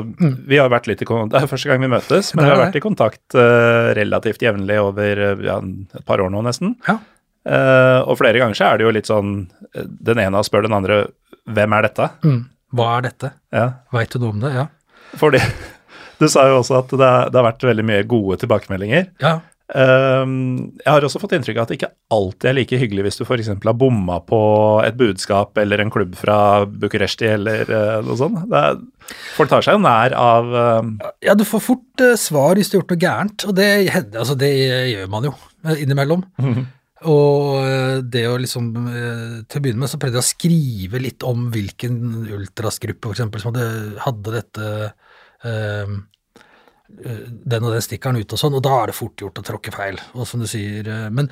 vi 0.50 0.58
har 0.58 0.72
vært 0.72 0.90
litt 0.90 1.04
i 1.06 1.08
kontakt, 1.08 1.36
det 1.36 1.44
er 1.44 1.52
første 1.54 1.70
gang 1.70 1.86
vi 1.86 1.92
møtes, 1.92 2.32
men 2.34 2.48
vi 2.48 2.52
har 2.52 2.64
vært 2.64 2.80
i 2.80 2.84
kontakt 2.84 3.38
uh, 3.38 3.92
relativt 3.96 4.42
jevnlig 4.42 4.80
over 4.82 5.22
eh, 5.30 5.46
ja, 5.46 5.60
et 5.62 6.04
par 6.08 6.22
år 6.24 6.32
nå 6.34 6.42
nesten. 6.46 6.74
Ja. 6.88 6.98
Uh, 7.46 8.02
og 8.02 8.18
flere 8.18 8.42
ganger 8.42 8.58
så 8.58 8.72
er 8.72 8.80
det 8.80 8.88
jo 8.88 8.92
litt 8.98 9.06
sånn, 9.06 9.38
den 9.72 10.20
ene 10.20 10.42
spør 10.44 10.66
den 10.66 10.74
andre, 10.74 11.04
hvem 11.46 11.78
er 11.78 11.86
dette? 11.86 12.10
Mm. 12.26 12.42
Hva 12.74 12.96
er 12.98 13.06
dette? 13.10 13.32
Ja, 13.54 13.66
Veit 13.94 14.10
du 14.10 14.18
noe 14.22 14.34
om 14.34 14.40
det? 14.42 14.54
Ja. 14.56 14.66
fordi 15.16 15.38
du 16.20 16.26
sa 16.32 16.48
jo 16.50 16.58
også 16.62 16.80
at 16.82 16.88
det, 16.96 17.04
er- 17.06 17.28
det 17.30 17.38
har 17.42 17.50
vært 17.52 17.68
veldig 17.68 17.84
mye 17.86 18.06
gode 18.08 18.40
tilbakemeldinger. 18.42 19.12
ja. 19.22 19.38
Um, 19.66 20.76
jeg 20.78 20.86
har 20.86 21.02
også 21.02 21.18
fått 21.18 21.32
inntrykk 21.34 21.56
av 21.58 21.64
at 21.64 21.70
det 21.72 21.76
ikke 21.80 21.88
alltid 22.14 22.46
er 22.52 22.54
like 22.54 22.78
hyggelig 22.78 23.02
hvis 23.02 23.16
du 23.18 23.24
f.eks. 23.26 23.48
har 23.50 23.74
bomma 23.74 24.20
på 24.22 24.38
et 24.86 24.94
budskap 24.94 25.58
eller 25.58 25.82
en 25.82 25.90
klubb 25.90 26.12
fra 26.14 26.36
Bucuresti 26.70 27.26
eller 27.32 27.66
uh, 27.66 27.96
noe 28.06 28.14
sånt. 28.20 28.44
Det 28.46 28.60
er, 28.60 28.78
folk 29.34 29.50
tar 29.50 29.66
seg 29.66 29.74
jo 29.74 29.82
nær 29.82 30.14
av 30.14 30.54
uh, 30.54 31.10
Ja, 31.26 31.34
du 31.34 31.42
får 31.50 31.64
fort 31.66 32.04
uh, 32.06 32.14
svar 32.14 32.54
hvis 32.60 32.70
du 32.70 32.76
har 32.76 32.84
gjort 32.84 32.94
noe 32.94 33.02
gærent, 33.08 33.46
og 33.50 33.56
det, 33.58 33.66
altså, 34.06 34.38
det 34.38 34.52
gjør 34.92 35.10
man 35.16 35.26
jo 35.26 35.34
eh, 35.66 35.82
innimellom. 35.82 36.22
Og 37.04 37.60
eh, 37.60 37.98
det 38.00 38.24
å 38.24 38.38
liksom 38.40 38.70
eh, 38.88 39.32
Til 39.44 39.60
å 39.60 39.64
begynne 39.64 39.82
med 39.82 39.90
så 39.92 39.98
prøvde 40.00 40.16
jeg 40.16 40.24
å 40.24 40.30
skrive 40.30 41.00
litt 41.02 41.26
om 41.28 41.50
hvilken 41.52 41.98
ultrasgruppe 42.38 43.12
eksempel, 43.12 43.42
som 43.42 43.52
hadde, 43.52 43.98
hadde 44.00 44.32
dette 44.38 44.70
eh, 45.44 45.96
den 46.86 47.66
og 47.66 47.74
den 47.74 47.84
stikkeren 47.84 48.22
ut 48.22 48.32
og 48.32 48.40
sånn, 48.40 48.56
og 48.56 48.62
da 48.64 48.72
er 48.78 48.90
det 48.90 48.96
fort 48.96 49.20
gjort 49.20 49.40
å 49.42 49.44
tråkke 49.44 49.74
feil. 49.74 49.98
Og 50.16 50.24
som 50.30 50.40
du 50.40 50.46
sier, 50.48 50.86
men, 51.12 51.28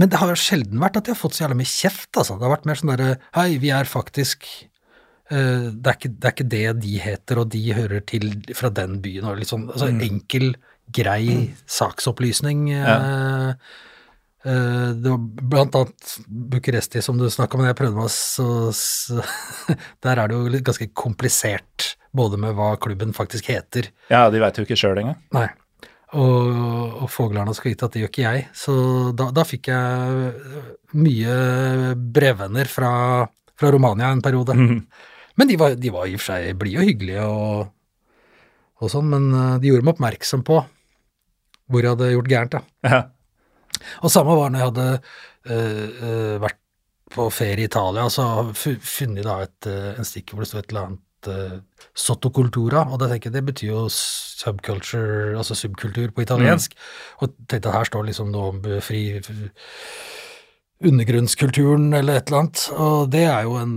men 0.00 0.10
det 0.10 0.18
har 0.18 0.32
jo 0.32 0.38
sjelden 0.40 0.80
vært 0.82 0.96
at 0.98 1.10
jeg 1.10 1.14
har 1.14 1.20
fått 1.20 1.36
så 1.36 1.44
jævla 1.44 1.58
mye 1.60 1.70
kjeft, 1.70 2.10
altså. 2.16 2.38
Det 2.38 2.48
har 2.48 2.54
vært 2.56 2.66
mer 2.66 2.80
sånn 2.80 2.92
derre 2.94 3.10
Hei, 3.36 3.50
vi 3.62 3.70
er 3.76 3.86
faktisk 3.86 4.48
eh, 5.30 5.68
det, 5.68 5.92
er 5.92 5.98
ikke, 5.98 6.12
det 6.16 6.30
er 6.30 6.34
ikke 6.34 6.48
det 6.56 6.64
de 6.82 6.94
heter, 7.04 7.42
og 7.42 7.52
de 7.52 7.62
hører 7.76 8.06
til 8.08 8.32
fra 8.58 8.72
den 8.74 8.96
byen. 9.04 9.28
Og 9.28 9.42
litt 9.42 9.52
sånn, 9.52 9.68
altså 9.70 9.92
enkel, 9.92 10.56
grei 10.96 11.52
saksopplysning. 11.78 12.70
Ja. 12.72 12.96
Det 14.46 15.10
var 15.10 15.22
blant 15.50 15.74
annet 15.78 16.16
Bucuresti, 16.26 17.00
som 17.02 17.18
du 17.18 17.26
snakka 17.32 17.56
om, 17.56 17.64
men 17.64 17.72
jeg 17.72 17.78
prøvde 17.80 17.98
meg 17.98 18.10
så, 18.14 18.46
så 18.76 19.20
Der 20.06 20.20
er 20.22 20.30
det 20.30 20.36
jo 20.38 20.60
ganske 20.68 20.88
komplisert, 20.94 21.92
både 22.14 22.38
med 22.40 22.54
hva 22.56 22.74
klubben 22.80 23.14
faktisk 23.16 23.50
heter. 23.50 23.90
Ja, 24.12 24.28
de 24.30 24.42
veit 24.42 24.58
jo 24.60 24.66
ikke 24.66 24.78
sjøl 24.78 25.02
engang. 25.02 25.18
Nei. 25.34 25.48
Og, 26.14 27.02
og 27.02 27.10
Foglarna 27.10 27.52
skal 27.56 27.72
vite 27.72 27.88
at 27.88 27.96
det 27.96 28.04
gjør 28.04 28.12
ikke 28.12 28.24
jeg. 28.24 28.46
Så 28.56 28.76
da, 29.18 29.28
da 29.34 29.44
fikk 29.46 29.72
jeg 29.72 30.30
mye 30.96 31.34
brevvenner 31.96 32.70
fra, 32.70 32.92
fra 33.58 33.72
Romania 33.74 34.12
en 34.14 34.22
periode. 34.24 34.54
Mm. 34.54 34.78
Men 35.36 35.50
de 35.50 35.58
var, 35.60 35.74
de 35.76 35.92
var 35.92 36.06
i 36.06 36.14
og 36.16 36.22
for 36.22 36.32
seg 36.32 36.54
blide 36.60 36.80
og 36.80 36.88
hyggelige 36.88 37.26
og, 37.26 37.66
og 38.80 38.92
sånn, 38.92 39.10
men 39.12 39.28
eh, 39.34 39.58
de 39.60 39.72
gjorde 39.72 39.88
meg 39.88 39.96
oppmerksom 39.96 40.46
på 40.46 40.62
hvor 41.66 41.82
jeg 41.82 41.96
hadde 41.96 42.12
gjort 42.12 42.28
gærent, 42.30 42.52
da. 42.54 42.60
Ja. 42.86 42.98
Og 44.02 44.10
samme 44.12 44.36
var 44.38 44.50
når 44.50 44.62
jeg 44.62 44.70
hadde 44.70 44.86
eh, 45.46 46.06
eh, 46.10 46.36
vært 46.42 46.58
på 47.16 47.28
ferie 47.30 47.62
i 47.62 47.68
Italia, 47.70 48.08
så 48.10 48.24
fu- 48.58 48.80
funnet 48.82 49.24
da 49.24 49.40
et, 49.46 49.66
eh, 49.70 49.92
en 49.98 50.04
stikk 50.08 50.32
hvor 50.34 50.42
det 50.42 50.48
stod 50.50 50.64
et 50.64 50.72
eller 50.72 50.86
annet 50.88 51.02
uh, 51.30 51.58
sottocultura, 51.94 52.82
og 52.92 52.98
det 53.00 53.08
tenker 53.10 53.30
jeg, 53.30 53.34
det 53.38 53.44
betyr 53.46 53.70
jo 53.72 53.84
subculture, 53.90 55.36
altså 55.38 55.54
subkultur 55.58 56.10
på 56.14 56.22
italiensk, 56.26 56.74
og 57.22 57.32
tenkte 57.48 57.70
at 57.72 57.78
her 57.80 57.88
står 57.88 58.04
liksom 58.10 58.30
noe 58.34 58.52
om 58.52 58.60
fri 58.84 59.00
undergrunnskulturen 60.84 61.88
eller 61.96 62.18
et 62.20 62.28
eller 62.28 62.42
annet, 62.44 62.62
og 62.76 63.06
det 63.14 63.22
er 63.24 63.46
jo 63.48 63.54
en, 63.62 63.76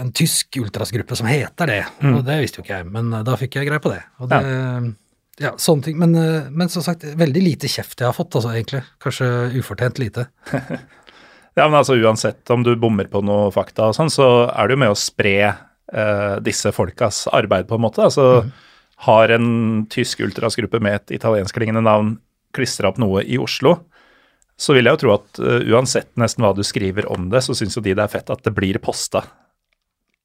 en 0.00 0.12
tysk 0.16 0.56
ultrasgruppe 0.62 1.16
som 1.18 1.28
heter 1.28 1.68
det, 1.68 1.82
Mm. 2.00 2.16
og 2.16 2.24
det 2.26 2.38
visste 2.40 2.58
jo 2.58 2.64
ikke 2.64 2.78
jeg, 2.80 2.86
men 2.90 3.10
da 3.26 3.36
fikk 3.38 3.58
jeg 3.60 3.68
greie 3.68 3.82
på 3.84 3.92
det. 3.92 4.00
Og 4.22 4.30
det 4.32 4.40
ja. 4.42 4.80
Sånne 5.40 5.86
ting. 5.86 5.98
Men, 5.98 6.14
eh, 6.18 6.50
men 6.50 6.68
som 6.68 6.84
sagt, 6.84 7.04
veldig 7.04 7.42
lite 7.42 7.70
kjeft 7.70 8.00
jeg 8.00 8.08
har 8.08 8.16
fått, 8.16 8.34
altså 8.36 8.52
egentlig. 8.52 8.82
Kanskje 9.02 9.28
ufortjent 9.58 9.98
lite. 10.02 10.26
ja, 11.58 11.64
men 11.64 11.78
altså 11.78 11.96
uansett 11.96 12.50
om 12.50 12.64
du 12.66 12.74
bommer 12.76 13.08
på 13.10 13.22
noe 13.24 13.50
fakta 13.54 13.90
og 13.90 13.96
sånn, 13.96 14.12
så 14.12 14.48
er 14.50 14.68
det 14.68 14.76
jo 14.76 14.82
med 14.84 14.92
å 14.92 14.98
spre 14.98 15.36
eh, 15.48 16.36
disse 16.44 16.72
folkas 16.72 17.26
arbeid, 17.32 17.68
på 17.68 17.78
en 17.78 17.86
måte. 17.86 18.04
Altså 18.04 18.44
har 19.02 19.32
en 19.34 19.86
tysk 19.90 20.20
ultrasgruppe 20.22 20.78
med 20.82 21.00
et 21.00 21.16
italienskklingende 21.18 21.82
navn 21.82 22.12
klistra 22.54 22.92
opp 22.92 23.00
noe 23.02 23.24
i 23.24 23.38
Oslo, 23.40 23.78
så 24.60 24.76
vil 24.76 24.86
jeg 24.86 24.94
jo 24.94 25.00
tro 25.00 25.14
at 25.16 25.40
uh, 25.42 25.58
uansett 25.72 26.12
nesten 26.20 26.44
hva 26.44 26.52
du 26.54 26.62
skriver 26.66 27.08
om 27.10 27.30
det, 27.32 27.40
så 27.42 27.56
syns 27.56 27.74
jo 27.74 27.82
de 27.82 27.96
det 27.96 28.04
er 28.04 28.12
fett 28.12 28.30
at 28.30 28.44
det 28.46 28.52
blir 28.54 28.78
posta 28.82 29.24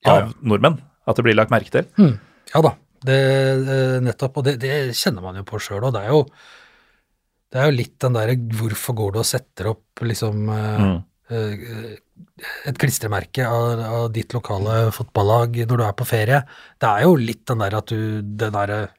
Ja, 0.06 0.12
av 0.12 0.20
ja. 0.20 0.28
nordmenn. 0.46 0.78
At 1.08 1.18
det 1.18 1.24
blir 1.26 1.38
lagt 1.40 1.54
merke 1.54 1.72
til. 1.74 1.88
Mm. 1.98 2.18
Ja 2.52 2.62
da, 2.62 2.74
det, 3.06 3.18
eh, 3.76 4.00
nettopp. 4.02 4.38
Og 4.38 4.44
det, 4.48 4.56
det 4.64 4.72
kjenner 4.98 5.22
man 5.22 5.36
jo 5.38 5.44
på 5.44 5.60
sjøl 5.62 5.84
òg. 5.88 5.94
Det 5.94 6.02
er 6.06 6.10
jo 6.16 6.24
Det 7.52 7.60
er 7.62 7.70
jo 7.72 7.78
litt 7.78 8.00
den 8.04 8.14
derre 8.18 8.34
hvorfor 8.36 8.94
går 8.98 9.14
du 9.14 9.20
og 9.20 9.26
setter 9.26 9.70
opp 9.72 10.02
liksom 10.04 10.50
eh, 10.50 10.82
Mm. 10.84 11.04
eh, 11.30 11.96
et 12.66 12.78
klistremerke 12.80 13.46
av, 13.48 13.80
av 13.80 14.12
ditt 14.12 14.34
lokale 14.34 14.92
fotballag 14.92 15.56
når 15.68 15.78
du 15.78 15.84
er 15.86 15.94
på 15.94 16.06
ferie. 16.08 16.42
Det 16.80 16.88
er 16.90 17.04
jo 17.06 17.16
litt 17.16 17.46
den 17.46 17.60
der 17.60 17.76
at 17.78 17.88
du 17.88 18.22
Den 18.22 18.52
derre 18.54 18.90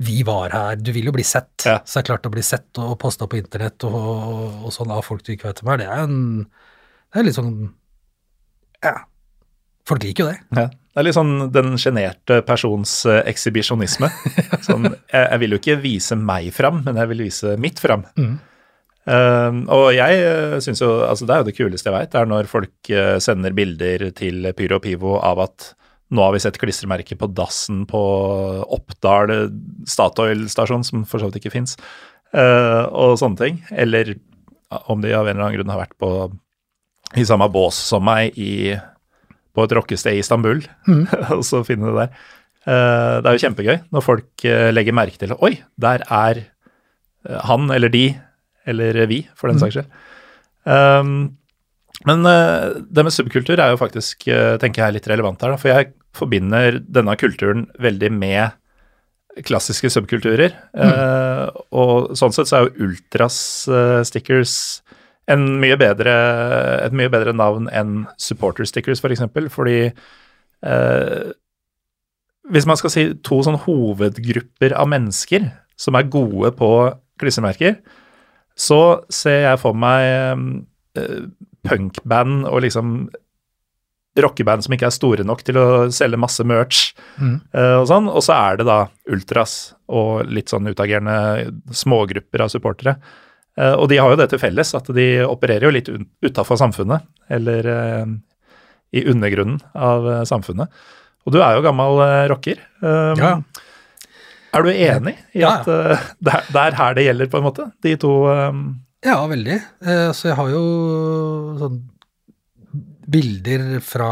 Vi 0.00 0.22
var 0.24 0.48
her. 0.54 0.76
Du 0.80 0.92
vil 0.96 1.04
jo 1.10 1.12
bli 1.12 1.24
sett. 1.26 1.66
Ja. 1.66 1.78
Så 1.84 1.98
det 1.98 2.04
er 2.06 2.08
klart 2.14 2.26
å 2.28 2.32
bli 2.32 2.42
sett 2.42 2.78
og 2.80 2.94
posta 3.02 3.26
på 3.28 3.36
internett 3.36 3.84
og, 3.84 3.94
og, 3.94 4.64
og 4.64 4.72
sånn 4.72 4.90
av 4.94 5.02
folk 5.04 5.22
du 5.26 5.34
ikke 5.34 5.50
vet 5.50 5.60
hvem 5.60 5.74
er, 5.74 5.82
det 5.82 5.88
er 5.92 6.04
en 6.06 6.20
Det 7.12 7.20
er 7.20 7.26
litt 7.26 7.36
sånn 7.36 7.74
Ja. 8.82 8.94
Folk 9.84 10.02
liker 10.06 10.24
jo 10.24 10.30
det. 10.30 10.38
Ja. 10.56 10.68
Det 11.00 11.06
er 11.06 11.06
litt 11.08 11.16
sånn 11.16 11.46
den 11.48 11.78
sjenerte 11.80 12.42
persons 12.44 12.90
eh, 13.08 13.22
ekshibisjonisme. 13.30 14.10
sånn, 14.66 14.90
jeg, 14.92 15.22
jeg 15.22 15.40
vil 15.40 15.54
jo 15.54 15.58
ikke 15.62 15.76
vise 15.80 16.18
meg 16.20 16.50
fram, 16.52 16.82
men 16.84 16.98
jeg 17.00 17.08
vil 17.14 17.22
vise 17.24 17.54
mitt 17.56 17.80
fram. 17.80 18.02
Mm. 18.20 18.34
Eh, 19.08 19.60
og 19.72 19.86
jeg 19.96 20.18
uh, 20.20 20.58
syns 20.60 20.82
jo 20.82 20.90
altså 21.06 21.24
Det 21.24 21.32
er 21.32 21.40
jo 21.40 21.46
det 21.48 21.54
kuleste 21.56 21.88
jeg 21.88 21.94
veit, 21.94 22.16
er 22.20 22.28
når 22.28 22.50
folk 22.52 22.90
eh, 22.92 23.14
sender 23.24 23.56
bilder 23.56 24.10
til 24.12 24.50
Pyro 24.58 24.76
og 24.76 24.84
Pivo 24.84 25.14
av 25.24 25.40
at 25.46 25.70
nå 26.12 26.26
har 26.26 26.36
vi 26.36 26.42
sett 26.44 26.60
klistremerke 26.60 27.16
på 27.16 27.30
dassen 27.32 27.86
på 27.88 28.02
Oppdal 28.76 29.32
eh, 29.32 29.46
Statoil-stasjon, 29.88 30.84
som 30.84 31.08
for 31.08 31.22
så 31.22 31.30
vidt 31.30 31.40
ikke 31.40 31.54
fins, 31.54 31.78
og 32.36 33.16
sånne 33.18 33.40
ting. 33.40 33.62
Eller 33.72 34.18
om 34.92 35.00
de 35.00 35.16
av 35.16 35.24
en 35.24 35.32
eller 35.32 35.46
annen 35.46 35.56
grunn 35.56 35.72
har 35.72 35.80
vært 35.80 35.96
på 35.98 36.10
i 37.18 37.24
samme 37.26 37.48
bås 37.50 37.78
som 37.88 38.04
meg 38.06 38.36
i, 38.38 38.76
på 39.60 39.68
et 39.68 39.74
rockested 39.76 40.16
i 40.16 40.22
Istanbul, 40.24 40.62
og 41.36 41.44
så 41.46 41.62
finne 41.66 41.90
det 41.90 42.06
der. 42.06 42.22
Eh, 42.68 43.16
det 43.20 43.28
er 43.28 43.36
jo 43.36 43.42
kjempegøy 43.46 43.76
når 43.94 44.04
folk 44.04 44.46
eh, 44.48 44.68
legger 44.72 44.96
merke 44.96 45.20
til 45.20 45.32
Oi, 45.40 45.54
der 45.80 46.04
er 46.04 46.42
eh, 46.42 47.38
han 47.48 47.70
eller 47.72 47.92
de, 47.92 48.06
eller 48.68 49.04
vi, 49.10 49.22
for 49.36 49.52
den 49.52 49.60
saks 49.60 49.78
skyld. 49.78 50.00
Um, 50.68 51.38
men 52.04 52.24
det 52.24 53.02
med 53.04 53.12
subkultur 53.12 53.60
er 53.60 53.74
jo 53.74 53.80
faktisk, 53.80 54.24
tenker 54.62 54.86
jeg, 54.86 54.94
litt 54.94 55.08
relevant 55.10 55.42
her. 55.44 55.52
Da, 55.52 55.58
for 55.60 55.68
jeg 55.68 55.90
forbinder 56.16 56.78
denne 56.80 57.12
kulturen 57.20 57.66
veldig 57.82 58.08
med 58.14 58.54
klassiske 59.46 59.90
subkulturer. 59.92 60.54
Eh, 60.74 61.44
og 61.76 62.16
sånn 62.18 62.34
sett 62.34 62.50
så 62.50 62.58
er 62.58 62.66
jo 62.66 62.88
ultras-stickers 62.88 64.54
en 64.80 64.89
mye 65.38 65.76
bedre, 65.78 66.14
et 66.86 66.92
mye 66.96 67.10
bedre 67.12 67.32
navn 67.36 67.68
enn 67.70 68.06
supporter 68.18 68.64
stickers, 68.66 68.98
f.eks. 68.98 69.02
For 69.04 69.14
eksempel, 69.14 69.48
fordi 69.52 69.78
eh, 70.64 71.30
hvis 72.50 72.66
man 72.66 72.76
skal 72.80 72.90
si 72.90 73.06
to 73.22 73.42
sånn 73.46 73.60
hovedgrupper 73.62 74.74
av 74.74 74.88
mennesker 74.90 75.50
som 75.80 75.94
er 75.94 76.08
gode 76.10 76.50
på 76.58 76.70
klissemerker, 77.20 77.78
så 78.58 79.04
ser 79.12 79.44
jeg 79.46 79.60
for 79.62 79.76
meg 79.76 80.02
eh, 80.98 81.26
punkband 81.68 82.46
og 82.48 82.62
liksom 82.64 83.08
rockeband 84.20 84.64
som 84.64 84.74
ikke 84.74 84.88
er 84.88 84.92
store 84.92 85.24
nok 85.24 85.44
til 85.46 85.56
å 85.60 85.66
selge 85.94 86.18
masse 86.18 86.42
merch 86.44 86.90
Mm. 87.20 87.40
eh, 87.54 87.76
og 87.78 87.86
sånn, 87.86 88.08
og 88.08 88.22
så 88.24 88.32
er 88.32 88.56
det 88.56 88.64
da 88.66 88.88
ultras 89.12 89.74
og 89.88 90.24
litt 90.26 90.48
sånn 90.48 90.66
utagerende 90.66 91.50
smågrupper 91.70 92.40
av 92.40 92.48
supportere. 92.48 92.96
Eh, 93.58 93.74
og 93.74 93.88
de 93.90 93.98
har 94.00 94.12
jo 94.12 94.18
det 94.20 94.28
til 94.32 94.40
felles 94.42 94.74
at 94.78 94.90
de 94.94 95.08
opererer 95.26 95.66
jo 95.66 95.74
litt 95.74 95.90
utafor 96.24 96.58
samfunnet, 96.60 97.06
eller 97.32 97.70
eh, 97.74 98.12
i 99.00 99.04
undergrunnen 99.10 99.60
av 99.74 100.06
eh, 100.10 100.22
samfunnet. 100.28 100.70
Og 101.26 101.34
du 101.34 101.40
er 101.44 101.56
jo 101.56 101.64
gammel 101.66 102.00
rocker. 102.32 102.62
Um, 102.80 103.18
Ja. 103.20 103.34
Er 104.50 104.64
du 104.66 104.70
enig 104.72 105.12
i 105.36 105.42
Ja, 105.44 105.60
at 105.60 105.66
det, 106.24 106.32
er, 106.32 106.46
det 106.50 106.62
er 106.62 106.76
her 106.78 106.94
det 106.96 107.04
gjelder, 107.04 107.28
på 107.30 107.38
en 107.38 107.44
måte? 107.44 107.68
De 107.84 107.92
to 108.00 108.14
um, 108.26 108.64
Ja, 109.06 109.20
veldig. 109.30 109.58
Så 110.16 110.26
jeg 110.26 110.36
har 110.40 110.48
jo 110.50 110.62
sånn 111.60 111.76
bilder 113.10 113.78
fra 113.84 114.10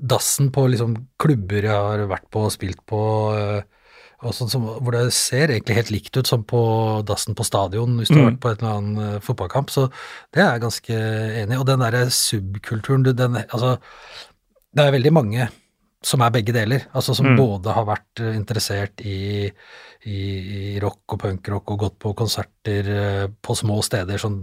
dassen 0.00 0.50
på 0.54 0.64
liksom 0.72 0.96
klubber 1.20 1.68
jeg 1.68 1.76
har 1.76 2.02
vært 2.10 2.26
på 2.34 2.42
og 2.48 2.52
spilt 2.54 2.82
på, 2.88 3.00
sånn 4.22 4.50
som, 4.52 4.62
hvor 4.84 4.92
det 4.92 5.12
ser 5.16 5.48
egentlig 5.48 5.76
helt 5.78 5.90
likt 5.90 6.16
ut 6.20 6.26
som 6.28 6.42
på 6.44 6.60
dassen 7.08 7.34
på 7.34 7.44
stadion 7.48 7.96
hvis 7.98 8.08
du 8.12 8.18
har 8.18 8.26
Mm. 8.26 8.34
vært 8.34 8.40
på 8.40 8.50
et 8.52 8.60
eller 8.62 8.74
annen 8.76 9.14
eh, 9.16 9.20
fotballkamp. 9.24 9.70
Så 9.72 9.86
det 10.32 10.42
er 10.44 10.52
jeg 10.52 10.60
ganske 10.66 10.92
enig 11.44 11.56
i. 11.56 11.60
Og 11.60 11.66
den 11.66 11.80
derre 11.80 12.10
subkulturen, 12.10 13.02
du, 13.02 13.12
den 13.16 13.36
Altså, 13.48 13.78
det 14.76 14.84
er 14.84 14.92
veldig 14.92 15.12
mange 15.12 15.48
som 16.02 16.20
er 16.24 16.30
begge 16.32 16.52
deler. 16.52 16.86
Altså 16.94 17.14
som 17.16 17.26
Mm. 17.26 17.36
både 17.36 17.72
har 17.74 17.84
vært 17.84 18.20
eh, 18.20 18.36
interessert 18.36 19.00
i, 19.04 19.50
i, 20.04 20.18
i 20.74 20.78
rock 20.80 21.00
og 21.12 21.18
punkrock 21.20 21.70
og 21.70 21.78
gått 21.78 21.98
på 21.98 22.14
konserter 22.16 22.88
eh, 22.88 23.26
på 23.42 23.56
små 23.56 23.82
steder, 23.84 24.16
som, 24.18 24.36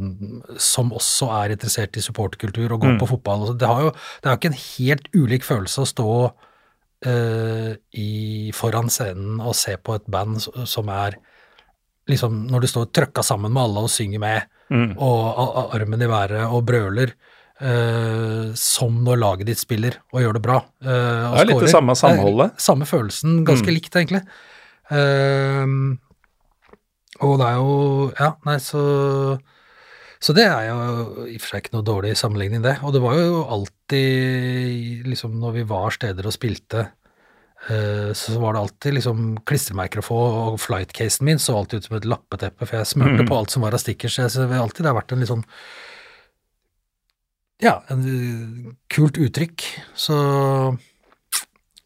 som 0.57 0.91
også 0.91 1.29
er 1.43 1.55
interessert 1.55 1.97
i 1.97 2.01
supportkultur 2.01 2.71
og 2.73 2.81
går 2.81 2.93
Mm. 2.93 2.99
på 2.99 3.07
fotball. 3.13 3.41
Altså, 3.41 3.57
det, 3.57 3.67
har 3.67 3.81
jo, 3.81 3.91
det 3.91 4.25
er 4.25 4.31
jo 4.35 4.37
ikke 4.41 4.53
en 4.53 4.61
helt 4.77 5.07
ulik 5.15 5.43
følelse 5.43 5.81
å 5.81 5.89
stå 5.93 6.09
eh, 6.25 6.31
i, 7.05 8.51
foran 8.57 8.89
scenen 8.89 9.39
og 9.39 9.53
se 9.55 9.75
på 9.77 9.95
et 9.99 10.05
band 10.09 10.39
som 10.67 10.89
er 10.89 11.17
liksom 12.07 12.47
Når 12.47 12.61
du 12.63 12.67
står 12.71 12.85
trøkka 12.95 13.21
sammen 13.21 13.51
med 13.51 13.61
alle 13.67 13.81
og 13.83 13.89
synger 13.91 14.19
med, 14.23 14.41
mm, 14.71 14.93
og 14.97 15.41
a- 15.43 15.65
armen 15.75 16.01
i 16.01 16.07
været 16.07 16.45
og 16.47 16.61
brøler, 16.65 17.11
eh, 17.59 18.53
som 18.55 19.03
når 19.03 19.19
laget 19.19 19.45
ditt 19.49 19.59
spiller 19.59 19.97
og 20.13 20.21
gjør 20.21 20.33
det 20.37 20.41
bra. 20.41 20.55
eh, 20.81 21.27
og 21.27 21.35
Det 21.35 21.41
er 21.41 21.49
litt 21.51 21.59
det 21.65 21.69
samme 21.73 21.95
samholdet. 21.99 22.53
Det 22.55 22.61
Samme 22.61 22.85
følelsen, 22.87 23.43
ganske 23.45 23.67
Mm. 23.67 23.73
likt 23.75 23.91
egentlig. 23.99 24.21
Ehm, 24.89 25.99
og 27.19 27.37
det 27.39 27.47
er 27.47 27.55
jo 27.55 28.11
Ja, 28.19 28.31
nei, 28.45 28.55
så 28.57 29.37
Så 30.23 30.33
det 30.33 30.47
er 30.49 30.69
jo 30.71 30.77
i 31.27 31.35
og 31.37 31.43
for 31.43 31.51
seg 31.51 31.63
ikke 31.63 31.75
noe 31.75 31.85
dårlig 31.85 32.13
sammenligning, 32.17 32.63
det. 32.65 32.77
Og 32.85 32.93
det 32.95 33.01
var 33.03 33.17
jo 33.19 33.43
alltid, 33.53 35.05
liksom 35.05 35.35
når 35.41 35.59
vi 35.59 35.65
var 35.69 35.93
steder 35.93 36.25
og 36.27 36.33
spilte, 36.33 36.87
eh, 37.69 38.09
så 38.17 38.39
var 38.41 38.55
det 38.55 38.63
alltid 38.63 38.97
liksom 38.97 39.27
klistremerker 39.47 40.01
å 40.01 40.07
få, 40.07 40.21
og 40.53 40.61
flightcasen 40.63 41.27
min 41.27 41.41
så 41.41 41.59
alltid 41.59 41.83
ut 41.83 41.89
som 41.89 41.99
et 41.99 42.09
lappeteppe, 42.09 42.65
for 42.65 42.79
jeg 42.79 42.91
smurte 42.93 43.21
mm. 43.21 43.29
på 43.29 43.37
alt 43.37 43.53
som 43.53 43.67
var 43.67 43.77
av 43.77 43.83
stickers. 43.83 44.17
så 44.17 44.27
det 44.41 44.49
har 44.55 44.65
alltid 44.65 44.87
det 44.87 44.91
har 44.91 44.99
vært 45.01 45.13
en 45.13 45.23
litt 45.23 45.33
sånn 45.33 45.45
Ja, 47.61 47.79
en 47.93 48.03
eh, 48.05 48.73
kult 48.93 49.17
uttrykk. 49.21 49.69
Så 49.97 50.17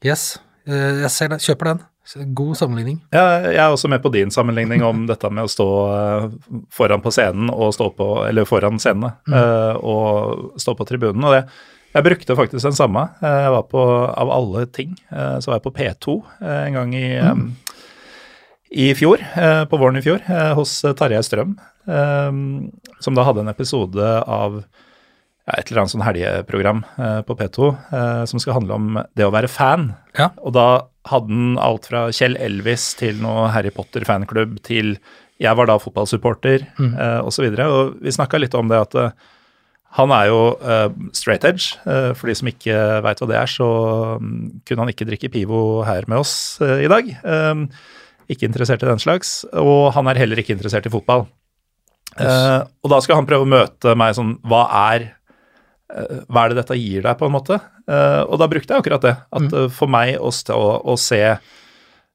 yes, 0.03 0.37
eh, 0.67 1.03
jeg 1.03 1.11
ser 1.11 1.35
det. 1.35 1.43
Kjøper 1.43 1.73
den. 1.73 1.87
God 2.15 2.57
sammenligning. 2.57 2.99
Ja, 3.13 3.25
jeg 3.47 3.59
er 3.61 3.73
også 3.73 3.89
med 3.91 4.01
på 4.03 4.11
din 4.13 4.31
sammenligning 4.33 4.83
om 4.83 5.05
dette 5.11 5.29
med 5.33 5.47
å 5.47 5.51
stå 5.51 5.67
eh, 5.95 6.25
foran 6.73 7.03
på 7.03 7.13
scenen 7.13 7.51
og 7.53 7.73
stå 7.75 7.91
på 7.97 8.09
Eller 8.27 8.47
foran 8.49 8.79
scenene 8.81 9.13
mm. 9.27 9.79
og 9.81 10.59
stå 10.61 10.75
på 10.77 10.87
tribunen. 10.89 11.23
Og 11.27 11.37
det, 11.37 11.45
jeg 11.91 12.07
brukte 12.07 12.37
faktisk 12.39 12.69
den 12.69 12.77
samme. 12.77 13.07
Eh, 13.21 13.39
Jeg 13.45 13.55
var 13.55 13.65
på, 13.71 13.81
av 14.07 14.31
alle 14.31 14.65
ting, 14.71 14.95
eh, 15.11 15.39
så 15.39 15.51
var 15.51 15.59
jeg 15.59 15.65
på 15.67 15.75
P2 15.79 16.17
eh, 16.41 16.61
en 16.67 16.79
gang 16.79 16.95
i, 16.95 17.07
mm. 17.19 17.47
i 18.71 18.91
fjor, 18.95 19.23
eh, 19.35 19.63
på 19.67 19.79
våren 19.81 19.99
i 19.99 20.05
fjor, 20.05 20.23
eh, 20.23 20.53
hos 20.57 20.77
eh, 20.85 20.95
Tarjei 20.97 21.23
Strøm, 21.25 21.57
eh, 21.87 22.31
som 23.03 23.17
da 23.17 23.27
hadde 23.27 23.43
en 23.43 23.51
episode 23.51 24.13
av 24.23 24.63
ja, 25.51 25.57
et 25.59 25.69
eller 25.69 25.83
annet 25.83 25.93
sånn 25.93 26.05
helgeprogram 26.05 26.83
eh, 26.95 27.19
på 27.27 27.35
P2 27.35 27.67
eh, 27.91 28.21
som 28.29 28.39
skal 28.41 28.61
handle 28.61 28.77
om 28.77 29.01
det 29.19 29.27
å 29.27 29.33
være 29.33 29.49
fan. 29.51 29.91
Ja. 30.17 30.29
Og 30.39 30.55
da 30.55 30.67
hadde 31.09 31.33
han 31.33 31.57
alt 31.59 31.89
fra 31.89 32.05
Kjell 32.13 32.37
Elvis 32.39 32.91
til 32.99 33.19
noe 33.23 33.49
Harry 33.51 33.73
Potter-fanklubb 33.73 34.59
til 34.67 34.95
jeg 35.41 35.57
var 35.57 35.67
da 35.67 35.79
fotballsupporter 35.81 36.67
Mm. 36.77 36.93
eh, 36.93 37.19
osv. 37.25 37.47
Og, 37.49 37.57
så 37.57 37.67
og 37.67 37.93
vi 38.05 38.13
snakka 38.13 38.39
litt 38.39 38.55
om 38.55 38.69
det 38.71 38.79
at 38.79 38.95
eh, 38.95 39.13
han 39.97 40.11
er 40.15 40.29
jo 40.29 40.55
uh, 40.63 40.87
straight 41.11 41.43
edge. 41.43 41.73
Uh, 41.83 42.13
for 42.15 42.29
de 42.31 42.35
som 42.39 42.47
ikke 42.47 42.75
veit 43.03 43.19
hva 43.19 43.27
det 43.27 43.35
er, 43.35 43.49
så 43.51 43.65
um, 44.21 44.45
kunne 44.63 44.85
han 44.85 44.91
ikke 44.93 45.03
drikke 45.09 45.27
Pivo 45.33 45.81
her 45.83 46.07
med 46.07 46.21
oss 46.21 46.61
uh, 46.63 46.77
i 46.79 46.87
dag. 46.87 47.09
Um, 47.27 47.65
ikke 48.31 48.47
interessert 48.47 48.85
i 48.85 48.87
den 48.87 49.03
slags. 49.03 49.41
Og 49.51 49.91
han 49.97 50.07
er 50.07 50.21
heller 50.21 50.39
ikke 50.39 50.55
interessert 50.55 50.87
i 50.87 50.93
fotball. 50.93 51.25
Eh, 52.19 52.61
og 52.83 52.91
da 52.91 52.97
skal 52.99 53.21
han 53.21 53.27
prøve 53.27 53.45
å 53.45 53.47
møte 53.47 53.93
meg 53.95 54.17
sånn 54.17 54.33
Hva 54.43 54.65
er 54.91 55.05
eh, 55.05 55.11
hva 56.31 56.45
er 56.45 56.51
det 56.51 56.61
dette 56.61 56.77
gir 56.79 57.03
deg, 57.05 57.17
på 57.19 57.27
en 57.27 57.33
måte? 57.35 57.57
Eh, 57.89 58.21
og 58.23 58.39
da 58.41 58.47
brukte 58.51 58.73
jeg 58.73 58.83
akkurat 58.83 59.05
det. 59.05 59.15
At 59.37 59.57
eh, 59.57 59.67
for 59.73 59.91
meg 59.91 60.15
å, 60.19 60.31
stå, 60.33 60.57
å 60.57 60.95
se 60.99 61.21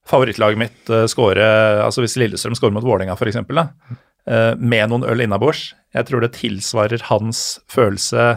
favorittlaget 0.06 0.60
mitt 0.60 0.90
uh, 0.92 1.02
skåre 1.10 1.42
Altså 1.82 2.04
hvis 2.04 2.14
Lillestrøm 2.20 2.54
skårer 2.54 2.76
mot 2.76 2.84
Vålerenga, 2.86 3.16
f.eks., 3.18 3.40
uh, 3.42 4.52
med 4.54 4.92
noen 4.92 5.02
øl 5.02 5.24
innabords 5.24 5.72
Jeg 5.96 6.06
tror 6.06 6.22
det 6.22 6.36
tilsvarer 6.36 7.02
hans 7.08 7.56
følelse 7.66 8.36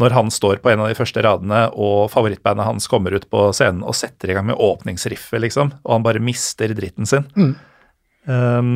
når 0.00 0.14
han 0.16 0.32
står 0.32 0.62
på 0.64 0.72
en 0.72 0.80
av 0.80 0.88
de 0.90 0.96
første 0.98 1.22
radene 1.22 1.58
og 1.78 2.08
favorittbandet 2.10 2.66
hans 2.66 2.88
kommer 2.90 3.14
ut 3.14 3.28
på 3.30 3.44
scenen 3.54 3.84
og 3.86 3.94
setter 3.94 4.32
i 4.32 4.34
gang 4.34 4.48
med 4.48 4.58
åpningsriffet, 4.58 5.38
liksom, 5.44 5.70
og 5.84 5.92
han 5.92 6.02
bare 6.02 6.22
mister 6.24 6.72
dritten 6.74 7.06
sin. 7.06 7.28
Mm. 7.38 7.52
Um, 8.26 8.72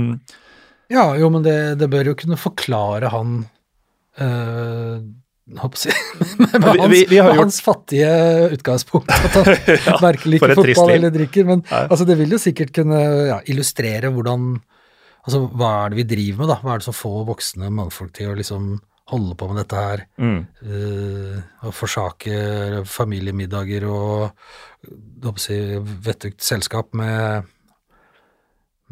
Ja, 0.87 1.09
jo, 1.19 1.33
men 1.35 1.43
det, 1.43 1.57
det 1.81 1.89
bør 1.91 2.13
jo 2.13 2.15
kunne 2.21 2.39
forklare 2.39 3.11
han 3.11 3.41
jeg 4.15 5.03
med, 5.49 5.61
med, 6.61 6.67
hans, 6.79 6.93
vi- 6.93 7.07
vi 7.09 7.19
har 7.21 7.31
med 7.33 7.41
hans 7.43 7.61
fattige 7.65 8.11
utgangspunkt. 8.57 9.09
At 9.11 9.37
han 9.39 9.49
Ja, 9.89 9.97
verken 10.03 10.35
liker 10.35 10.55
fotball 10.59 10.93
eller 10.97 11.15
drikker. 11.15 11.47
Men 11.49 11.63
altså, 11.71 12.05
det 12.09 12.19
vil 12.21 12.37
jo 12.37 12.41
sikkert 12.43 12.75
kunne 12.77 13.01
ja, 13.33 13.41
illustrere 13.51 14.13
hvordan 14.15 14.59
Altså, 15.29 15.43
hva 15.61 15.71
er 15.85 15.91
det 15.93 15.97
vi 15.99 16.05
driver 16.09 16.39
med, 16.41 16.49
da? 16.49 16.55
Hva 16.63 16.73
er 16.73 16.81
det 16.81 16.87
som 16.87 16.95
får 16.97 17.25
voksne 17.29 17.69
mannfolk 17.75 18.15
til 18.17 18.31
å 18.31 18.37
liksom 18.39 18.69
holde 19.11 19.35
på 19.37 19.49
med 19.51 19.59
dette 19.61 19.81
her? 19.83 20.03
Mm. 20.17 20.39
Uh, 20.63 21.35
og 21.69 21.75
forsake 21.77 22.39
familiemiddager 22.89 23.85
og 23.91 25.43
si, 25.43 25.59
vettugt 26.07 26.41
selskap 26.47 26.97
med, 26.97 27.45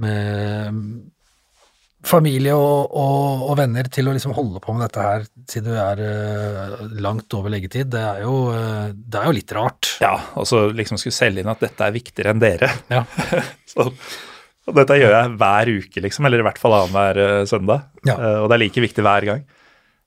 med 0.03 0.77
familie 2.07 2.55
og, 2.57 2.93
og, 2.97 3.43
og 3.51 3.57
venner 3.59 3.89
til 3.93 4.09
å 4.09 4.15
liksom 4.15 4.35
holde 4.37 4.61
på 4.63 4.75
med 4.75 4.87
dette 4.87 5.03
her 5.05 5.27
siden 5.51 5.75
du 5.75 5.81
er 5.81 6.03
uh, 6.03 6.85
langt 7.03 7.35
over 7.37 7.53
leggetid. 7.53 7.91
Det 7.93 8.03
er, 8.03 8.23
jo, 8.25 8.37
uh, 8.55 8.93
det 8.95 9.21
er 9.21 9.29
jo 9.29 9.35
litt 9.37 9.55
rart. 9.57 9.91
Ja, 10.03 10.15
og 10.39 10.49
så 10.49 10.67
liksom 10.77 11.01
skulle 11.01 11.17
selge 11.17 11.43
inn 11.43 11.53
at 11.53 11.63
dette 11.65 11.87
er 11.87 11.95
viktigere 11.95 12.35
enn 12.35 12.43
dere. 12.43 12.71
Ja. 12.93 13.05
Så, 13.77 13.91
og 14.67 14.75
dette 14.75 14.97
gjør 14.99 15.13
jeg 15.13 15.35
hver 15.39 15.69
uke, 15.83 16.01
liksom, 16.03 16.27
eller 16.27 16.41
i 16.41 16.47
hvert 16.47 16.61
fall 16.63 16.75
annenhver 16.79 17.19
uh, 17.21 17.43
søndag. 17.51 17.91
Ja. 18.09 18.17
Uh, 18.17 18.39
og 18.45 18.49
det 18.51 18.57
er 18.57 18.65
like 18.65 18.87
viktig 18.87 19.05
hver 19.07 19.29
gang. 19.29 19.45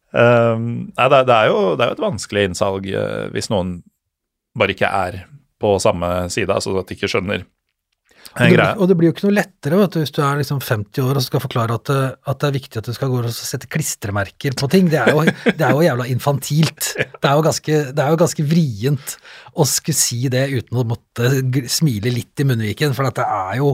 Um, 0.09 0.63
nei, 0.95 1.05
det, 1.11 1.19
det, 1.29 1.35
er 1.35 1.51
jo, 1.51 1.59
det 1.77 1.85
er 1.85 1.91
jo 1.91 1.99
et 1.99 2.07
vanskelig 2.07 2.47
innsalg 2.49 2.87
hvis 3.29 3.51
noen 3.53 3.75
bare 4.57 4.73
ikke 4.73 4.89
er 4.89 5.19
på 5.61 5.75
samme 5.83 6.09
side, 6.33 6.49
altså 6.49 6.73
at 6.79 6.89
de 6.89 6.97
ikke 6.97 7.11
skjønner 7.11 7.43
Og 8.35 8.41
det, 8.75 8.81
og 8.81 8.87
det 8.91 8.95
blir 8.99 9.09
jo 9.09 9.13
ikke 9.15 9.25
noe 9.27 9.35
lettere 9.39 9.77
vet 9.79 9.93
du, 9.95 9.99
hvis 10.03 10.11
du 10.15 10.19
er 10.23 10.37
liksom 10.39 10.59
50 10.61 11.01
år 11.03 11.17
og 11.19 11.23
skal 11.25 11.41
forklare 11.43 11.73
at, 11.79 11.85
det- 11.89 12.15
at 12.29 12.39
det 12.39 12.47
er 12.49 12.55
viktig 12.59 12.77
at 12.77 12.85
du 12.85 12.93
skal 12.93 13.09
gå 13.09 13.21
og 13.23 13.29
sette 13.33 13.67
klistremerker 13.67 14.53
på 14.59 14.69
ting. 14.69 14.87
Det 14.91 14.99
er 15.01 15.09
jo, 15.15 15.23
det 15.57 15.65
er 15.65 15.71
jo 15.73 15.81
jævla 15.87 16.05
infantilt. 16.13 16.91
Det 16.99 17.25
er 17.25 17.33
jo, 17.39 17.41
ganske, 17.49 17.79
det 17.95 18.03
er 18.05 18.13
jo 18.13 18.19
ganske 18.21 18.45
vrient 18.51 19.15
å 19.59 19.65
skulle 19.67 19.97
si 19.97 20.21
det 20.29 20.45
uten 20.53 20.77
å 20.77 20.85
måtte 20.93 21.31
smile 21.69 22.13
litt 22.13 22.39
i 22.39 22.47
munnviken, 22.51 22.93
for 22.93 23.09
det 23.09 23.25
er 23.25 23.57
jo 23.63 23.73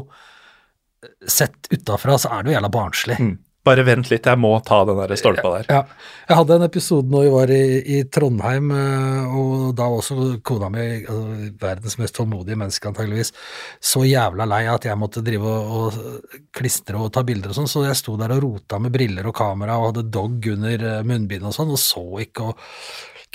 Sett 1.29 1.67
utafra 1.69 2.15
så 2.17 2.31
er 2.33 2.41
det 2.41 2.49
jo 2.49 2.55
jævla 2.55 2.69
barnslig. 2.73 3.15
Mm. 3.21 3.33
Bare 3.65 3.85
vent 3.85 4.11
litt, 4.11 4.27
jeg 4.29 4.37
må 4.37 4.51
ta 4.65 4.83
den 4.85 4.99
der 5.01 5.15
stolpa 5.17 5.51
der. 5.55 5.69
Ja. 5.71 5.79
Jeg 6.25 6.37
hadde 6.39 6.57
en 6.57 6.65
episode 6.65 7.09
når 7.09 7.23
vi 7.25 7.31
var 7.33 7.53
i, 7.53 7.63
i 7.95 7.97
Trondheim, 8.13 8.69
eh, 8.73 9.35
og 9.39 9.71
da 9.77 9.87
var 9.89 10.03
også 10.03 10.27
kona 10.45 10.69
mi, 10.73 10.85
altså, 11.01 11.49
verdens 11.61 11.97
mest 12.01 12.15
tålmodige 12.17 12.57
menneske 12.61 12.89
antageligvis, 12.89 13.33
så 13.81 14.03
jævla 14.05 14.47
lei 14.49 14.63
at 14.69 14.85
jeg 14.89 15.01
måtte 15.01 15.25
drive 15.25 15.49
og, 15.49 15.97
og 15.97 16.39
klistre 16.55 17.01
og 17.01 17.11
ta 17.13 17.25
bilder 17.25 17.53
og 17.53 17.59
sånn, 17.59 17.71
så 17.71 17.87
jeg 17.87 17.99
sto 17.99 18.17
der 18.21 18.35
og 18.37 18.45
rota 18.45 18.81
med 18.81 18.93
briller 18.93 19.29
og 19.29 19.37
kamera 19.37 19.79
og 19.79 19.91
hadde 19.91 20.07
dog 20.13 20.49
under 20.55 20.87
eh, 20.91 21.03
munnbindet 21.05 21.49
og 21.49 21.57
sånn, 21.57 21.73
og 21.73 21.81
så 21.81 22.05
ikke 22.25 22.51
og 22.51 22.65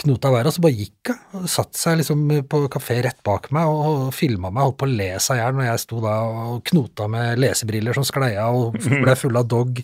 knota 0.01 0.31
været, 0.33 0.49
og 0.49 0.55
så 0.55 0.63
bare 0.65 0.77
gikk 0.77 1.11
hun. 1.11 1.19
og 1.41 1.49
Satt 1.51 1.79
seg 1.79 1.99
liksom 2.01 2.23
på 2.51 2.61
kafé 2.73 3.01
rett 3.05 3.19
bak 3.27 3.51
meg 3.55 3.69
og, 3.69 4.09
filma 4.17 4.51
meg, 4.53 4.65
holdt 4.65 4.79
på 4.81 4.89
å 4.89 4.93
le 4.93 5.09
seg 5.23 5.39
i 5.39 5.43
hjel 5.43 5.57
når 5.59 5.69
jeg 5.69 5.83
sto 5.85 6.01
da 6.05 6.15
og 6.25 6.63
knota 6.71 7.09
med 7.11 7.41
lesebriller 7.43 7.97
som 7.97 8.07
skleia 8.07 8.47
og 8.55 8.79
ble 8.81 9.17
full 9.19 9.41
av 9.41 9.49
dog, 9.51 9.83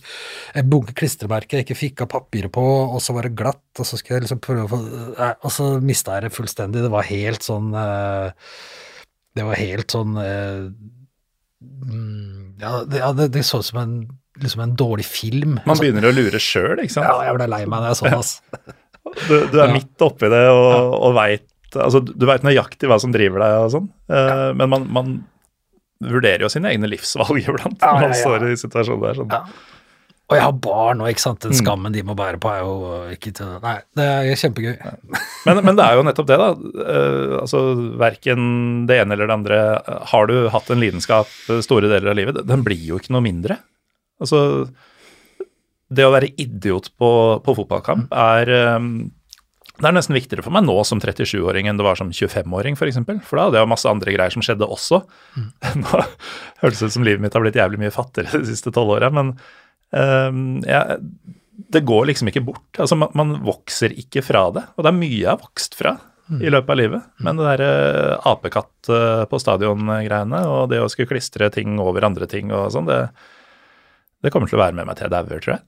en 0.56 0.70
bunke 0.72 0.96
klistremerker 0.96 1.60
jeg 1.60 1.68
ikke 1.68 1.78
fikk 1.82 2.04
av 2.06 2.12
papiret 2.16 2.52
på, 2.54 2.64
og 2.64 2.98
så 3.04 3.16
var 3.16 3.28
det 3.28 3.36
glatt, 3.38 3.64
og 3.76 3.88
så 3.88 3.98
skulle 3.98 4.20
jeg 4.20 4.26
liksom 4.26 4.42
prøve 4.44 4.66
å 4.66 4.72
få 4.72 4.82
Nei, 5.16 5.32
Og 5.46 5.52
så 5.52 5.64
mista 5.82 6.16
jeg 6.16 6.26
det 6.26 6.34
fullstendig. 6.34 6.82
Det 6.84 6.90
var 6.92 7.06
helt 7.08 7.44
sånn 7.44 7.72
eh, 7.76 8.52
Det 9.36 9.44
var 9.46 9.58
helt 9.60 9.92
sånn 9.94 10.16
eh, 10.20 10.62
mm, 11.64 12.56
Ja, 12.62 12.72
det, 12.88 13.02
det, 13.18 13.28
det 13.36 13.44
så 13.46 13.60
ut 13.62 13.68
som 13.68 13.80
en, 13.82 13.94
liksom 14.42 14.62
en 14.64 14.74
dårlig 14.78 15.06
film. 15.08 15.58
Man 15.68 15.80
begynner 15.80 16.08
å 16.08 16.14
lure 16.14 16.40
sjøl, 16.42 16.82
ikke 16.82 16.98
sant. 16.98 17.08
Ja, 17.08 17.28
jeg 17.28 17.38
ble 17.38 17.48
lei 17.52 17.62
meg 17.68 17.84
da 17.84 17.92
jeg 17.92 18.00
så 18.00 18.08
det, 18.08 18.18
altså. 18.20 18.76
Du, 19.28 19.34
du 19.52 19.56
er 19.60 19.68
Ja. 19.68 19.72
midt 19.76 20.02
oppi 20.04 20.28
det 20.32 20.42
og, 20.50 20.96
og 21.06 21.14
veit 21.16 21.46
altså, 21.76 22.00
Du 22.04 22.26
veit 22.28 22.42
nøyaktig 22.46 22.88
hva 22.90 22.98
som 23.02 23.12
driver 23.14 23.42
deg 23.44 23.54
og 23.64 23.70
sånn, 23.74 23.86
ja. 24.10 24.50
men 24.56 24.68
man, 24.72 24.84
man 24.92 25.14
vurderer 26.02 26.44
jo 26.44 26.50
sine 26.52 26.68
egne 26.74 26.88
livsvalg 26.90 27.38
iblant 27.44 27.80
Ja, 27.80 27.94
når 27.96 28.02
man 28.02 28.12
ja, 28.12 28.16
ja. 28.16 28.20
står 28.20 28.46
i 28.50 28.58
situasjoner 28.60 29.08
der. 29.08 29.18
Sånn. 29.22 29.32
Ja. 29.32 29.72
Og 30.26 30.34
jeg 30.34 30.42
har 30.42 30.54
barn 30.58 31.02
og 31.04 31.08
ikke 31.12 31.22
sant. 31.22 31.38
Den 31.44 31.52
Mm. 31.54 31.58
skammen 31.60 31.94
de 31.94 32.00
må 32.02 32.16
bære 32.18 32.40
på 32.42 32.50
er 32.50 32.64
jo 32.66 32.72
ikke 33.14 33.30
til 33.38 33.52
Nei, 33.62 33.76
det 33.94 34.06
er 34.10 34.40
kjempegøy. 34.40 34.72
Men, 35.46 35.60
men 35.68 35.76
det 35.78 35.84
er 35.86 35.94
jo 35.94 36.02
nettopp 36.02 36.26
det, 36.26 36.38
da. 36.42 36.48
Uh, 36.56 37.36
altså, 37.44 37.60
Verken 38.02 38.48
det 38.90 38.98
ene 39.04 39.14
eller 39.14 39.30
det 39.30 39.36
andre. 39.36 39.60
Har 40.10 40.26
du 40.26 40.48
hatt 40.50 40.72
en 40.74 40.82
lidenskap 40.82 41.30
eh, 41.46 41.60
store 41.62 41.86
deler 41.92 42.10
av 42.10 42.18
livet, 42.18 42.40
den 42.42 42.64
blir 42.66 42.82
jo 42.88 42.98
ikke 42.98 43.14
noe 43.14 43.22
mindre. 43.22 43.60
Altså, 44.18 44.40
det 45.92 46.06
å 46.06 46.14
være 46.14 46.32
idiot 46.40 46.90
på, 46.98 47.10
på 47.44 47.54
fotballkamp 47.60 48.14
er 48.16 48.50
eh, 48.52 48.88
det 49.76 49.90
er 49.90 49.92
nesten 49.92 50.16
viktigere 50.16 50.40
for 50.44 50.54
meg 50.56 50.64
nå 50.64 50.74
som 50.88 51.00
37-åring 51.02 51.68
enn 51.68 51.76
det 51.76 51.84
var 51.84 51.98
som 52.00 52.08
25-åring, 52.08 52.78
f.eks. 52.78 52.80
For, 52.80 52.88
eksempel. 52.88 53.20
for 53.20 53.36
da 53.36 53.48
hadde 53.48 53.60
jeg 53.60 53.68
masse 53.68 53.90
andre 53.90 54.14
greier 54.14 54.32
som 54.32 54.44
skjedde 54.44 54.68
også. 54.72 55.02
Nå 55.82 56.00
høres 56.62 56.80
det 56.80 56.88
ut 56.88 56.94
som 56.94 57.04
livet 57.04 57.20
mitt 57.20 57.36
har 57.36 57.44
blitt 57.44 57.58
jævlig 57.60 57.82
mye 57.82 57.92
fattigere 57.92 58.40
de 58.40 58.48
siste 58.48 58.72
tolv 58.72 58.94
åra, 58.94 59.10
men 59.12 59.34
um, 59.92 60.62
ja, 60.64 60.80
det 61.76 61.84
går 61.84 62.08
liksom 62.08 62.32
ikke 62.32 62.46
bort. 62.48 62.64
Altså, 62.80 62.96
man, 62.96 63.12
man 63.20 63.36
vokser 63.44 63.92
ikke 64.00 64.24
fra 64.24 64.46
det. 64.56 64.64
Og 64.78 64.86
det 64.86 64.94
er 64.94 64.96
mye 65.02 65.18
jeg 65.18 65.28
har 65.28 65.44
vokst 65.44 65.76
fra 65.76 65.98
i 66.42 66.50
løpet 66.50 66.72
av 66.72 66.78
livet. 66.80 67.06
Men 67.22 67.38
det 67.38 67.46
derre 67.46 68.16
apekatt 68.26 68.90
eh, 68.90 69.22
på 69.30 69.38
stadion-greiene 69.40 70.42
og 70.50 70.72
det 70.72 70.80
å 70.82 70.88
skulle 70.90 71.12
klistre 71.12 71.48
ting 71.54 71.76
over 71.82 72.08
andre 72.08 72.26
ting 72.30 72.50
og 72.50 72.72
sånn, 72.74 72.88
det, 72.90 72.98
det 74.24 74.32
kommer 74.34 74.50
til 74.50 74.58
å 74.58 74.64
være 74.64 74.74
med 74.78 74.88
meg 74.88 74.98
til 74.98 75.06
jeg 75.06 75.14
dauer, 75.14 75.36
tror 75.44 75.54
jeg. 75.54 75.64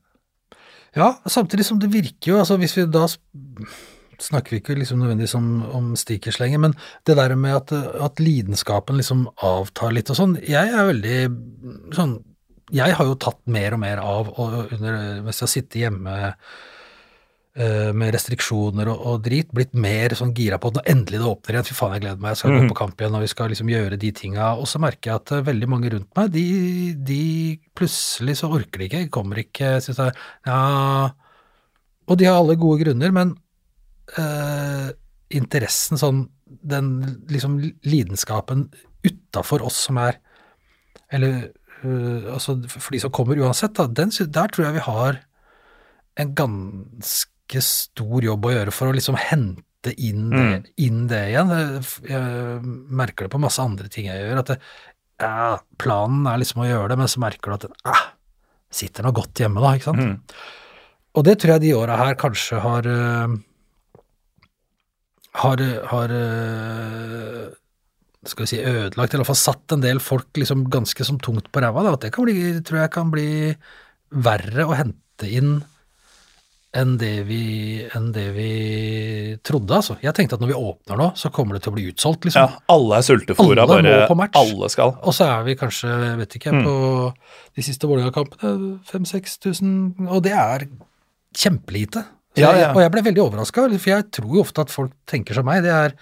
Ja, 0.96 1.12
samtidig 1.28 1.66
som 1.68 1.80
det 1.82 1.92
virker 1.92 2.32
jo, 2.32 2.38
altså 2.40 2.56
hvis 2.60 2.76
vi 2.78 2.86
da 2.88 3.06
snakker 4.18 4.54
vi 4.54 4.60
ikke 4.62 4.76
liksom 4.78 4.98
nødvendigvis 5.02 5.36
om, 5.38 5.50
om 5.74 5.90
stickers 5.98 6.40
lenger, 6.40 6.62
men 6.64 6.74
det 7.06 7.16
der 7.18 7.34
med 7.38 7.54
at, 7.60 7.72
at 8.02 8.22
lidenskapen 8.22 8.98
liksom 8.98 9.28
avtar 9.46 9.94
litt 9.94 10.10
og 10.10 10.18
sånn, 10.18 10.34
jeg 10.42 10.72
er 10.72 10.90
veldig 10.90 11.20
sånn 11.96 12.18
Jeg 12.74 12.92
har 12.98 13.06
jo 13.08 13.14
tatt 13.16 13.38
mer 13.48 13.72
og 13.72 13.80
mer 13.80 14.00
av 14.02 14.26
og 14.28 14.74
under, 14.76 15.22
mens 15.24 15.38
jeg 15.38 15.46
har 15.46 15.52
sittet 15.52 15.78
hjemme 15.80 16.16
med 17.92 18.12
restriksjoner 18.14 18.86
og, 18.92 19.00
og 19.10 19.22
drit, 19.24 19.48
blitt 19.52 19.72
mer 19.74 20.12
sånn 20.14 20.30
gira 20.36 20.58
på 20.62 20.68
at 20.70 20.76
når 20.78 20.90
endelig 20.92 21.18
det 21.18 21.26
åpner 21.26 21.56
igjen, 21.56 21.66
fy 21.66 21.74
faen, 21.74 21.94
jeg 21.96 22.02
gleder 22.04 22.20
meg, 22.22 22.30
jeg 22.30 22.40
skal 22.42 22.52
gå 22.54 22.60
Mhm. 22.62 22.68
på 22.70 22.76
kamp 22.78 23.00
igjen, 23.00 23.16
og 23.18 23.24
vi 23.24 23.30
skal 23.32 23.48
liksom 23.50 23.72
gjøre 23.72 23.98
de 23.98 24.10
tinga. 24.14 24.50
Og 24.60 24.66
så 24.70 24.78
merker 24.78 25.10
jeg 25.10 25.14
at 25.22 25.32
eh, 25.32 25.42
veldig 25.48 25.68
mange 25.68 25.90
rundt 25.94 26.10
meg, 26.16 26.30
de, 26.32 26.44
de 26.94 27.22
plutselig 27.74 28.36
så 28.38 28.50
orker 28.54 28.78
de 28.78 28.88
ikke, 28.88 29.10
kommer 29.10 29.40
ikke, 29.42 29.72
syns 29.82 29.98
jeg 29.98 30.14
Ja 30.46 31.10
Og 32.08 32.16
de 32.18 32.24
har 32.28 32.38
alle 32.40 32.56
gode 32.56 32.84
grunner, 32.84 33.10
men 33.12 33.34
eh, 34.16 34.90
interessen 35.30 35.98
sånn 36.00 36.28
Den 36.64 36.86
liksom 37.28 37.58
lidenskapen 37.84 38.68
utafor 39.04 39.62
oss 39.66 39.76
som 39.88 39.98
er 40.00 40.16
Eller 41.12 41.50
øh, 41.84 42.32
altså 42.32 42.56
for 42.68 42.94
de 42.94 43.00
som 43.02 43.10
kommer 43.14 43.36
uansett, 43.38 43.74
da, 43.76 43.86
den, 43.86 44.10
der 44.10 44.48
tror 44.48 44.64
jeg 44.68 44.78
vi 44.78 44.86
har 44.86 45.20
en 46.18 46.32
ganske 46.34 47.30
stor 47.64 48.24
jobb 48.24 48.44
å 48.44 48.52
gjøre 48.52 48.74
for 48.74 48.90
å 48.90 48.94
liksom 48.96 49.16
hente 49.16 49.94
inn 49.96 50.28
det, 50.30 50.42
Mm. 50.42 50.64
inn 50.76 51.06
det 51.08 51.22
igjen. 51.30 51.50
Jeg, 52.04 52.60
merker 52.90 53.24
det 53.24 53.32
på 53.32 53.40
masse 53.40 53.62
andre 53.62 53.88
ting 53.88 54.06
jeg 54.10 54.20
gjør, 54.20 54.38
at 54.42 54.46
det, 54.52 54.58
ja, 55.22 55.58
planen 55.78 56.26
er 56.26 56.38
liksom 56.38 56.62
å 56.62 56.68
gjøre 56.68 56.88
det, 56.92 56.98
men 56.98 57.08
så 57.08 57.20
merker 57.20 57.50
du 57.50 57.54
at 57.54 57.66
ah, 57.84 58.02
sitter 58.70 59.02
noe 59.06 59.16
godt 59.16 59.38
hjemme 59.40 59.62
da, 59.62 59.74
ikke 59.78 59.88
sant? 59.88 59.98
Mm. 59.98 60.42
Og 61.16 61.24
det 61.24 61.38
tror 61.40 61.54
jeg 61.56 61.60
de 61.64 61.74
åra 61.74 61.96
her 61.96 62.14
kanskje 62.20 62.60
har 62.60 62.86
øh, 62.86 63.38
har, 65.38 65.62
har 65.92 66.10
øh, 66.10 67.48
skal 68.26 68.44
vi 68.44 68.50
si 68.50 68.60
ødelagt, 68.60 69.14
eller 69.14 69.22
i 69.22 69.24
hvert 69.24 69.30
fall 69.30 69.40
satt 69.40 69.74
en 69.74 69.82
del 69.84 70.00
folk 70.02 70.36
liksom 70.36 70.66
ganske 70.72 71.06
som 71.06 71.18
tungt 71.22 71.50
på 71.54 71.62
ræva. 71.62 71.86
At 71.92 72.04
det 72.04 72.12
kan 72.14 72.26
bli, 72.26 72.36
tror 72.66 72.82
jeg 72.82 72.92
kan 72.94 73.12
bli 73.14 73.28
verre 74.10 74.66
å 74.66 74.76
hente 74.76 75.28
inn 75.30 75.60
enn 76.78 76.96
det 77.00 77.12
vi, 77.28 77.38
enn 77.96 78.10
det 78.14 78.26
vi 78.36 78.48
trodde, 79.44 79.74
altså. 79.78 79.96
Jeg 80.04 80.14
tenkte 80.16 80.36
at 80.38 80.42
når 80.44 80.52
vi 80.52 80.58
åpner 80.58 81.00
nå, 81.00 81.08
så 81.18 81.30
kommer 81.34 81.56
det 81.58 81.62
til 81.64 81.72
å 81.72 81.76
bli 81.78 81.86
utsolgt, 81.90 82.24
liksom. 82.28 82.44
Ja, 82.52 82.60
alle 82.74 82.98
er 83.00 83.06
sultefòra, 83.06 83.66
bare 83.70 83.82
må 83.86 83.96
på 84.10 84.16
match. 84.20 84.36
alle 84.38 84.68
skal. 84.72 84.94
Og 85.02 85.16
så 85.16 85.26
er 85.28 85.42
vi 85.48 85.56
kanskje, 85.60 85.94
vet 86.20 86.36
ikke, 86.38 86.52
Mm. 86.54 86.62
på 86.64 86.74
de 87.58 87.62
siste 87.66 87.88
Vålerenga-kampene 87.90 88.78
5000-6000, 88.90 90.08
og 90.08 90.22
det 90.24 90.32
er 90.32 90.66
kjempelite. 91.36 92.04
Så 92.36 92.42
Ja, 92.44 92.50
jeg, 92.52 92.60
ja. 92.60 92.72
og 92.74 92.80
jeg 92.84 92.92
ble 92.94 93.02
veldig 93.02 93.22
overraska, 93.24 93.64
for 93.80 93.90
jeg 93.90 94.10
tror 94.14 94.34
jo 94.36 94.42
ofte 94.44 94.60
at 94.62 94.70
folk 94.70 94.92
tenker 95.10 95.34
som 95.34 95.44
meg. 95.48 95.62
Det 95.64 95.72
er 95.74 95.94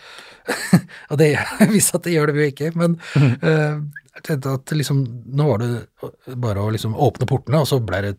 Og 1.11 1.19
det 1.19 1.31
viser 1.73 1.97
at 1.99 2.05
det 2.07 2.13
gjør 2.15 2.27
det 2.33 2.37
jo 2.37 2.51
ikke, 2.53 2.73
men 2.77 2.99
Mm. 3.17 3.33
uh, 3.43 3.81
jeg 4.17 4.23
tenkte 4.25 4.53
at 4.57 4.73
liksom 4.73 5.01
Nå 5.37 5.45
var 5.49 5.59
det 5.59 6.37
bare 6.41 6.63
å 6.65 6.71
liksom 6.73 6.95
åpne 6.97 7.27
portene, 7.29 7.61
og 7.61 7.67
så 7.69 7.81
ble 7.85 8.01
det 8.03 8.15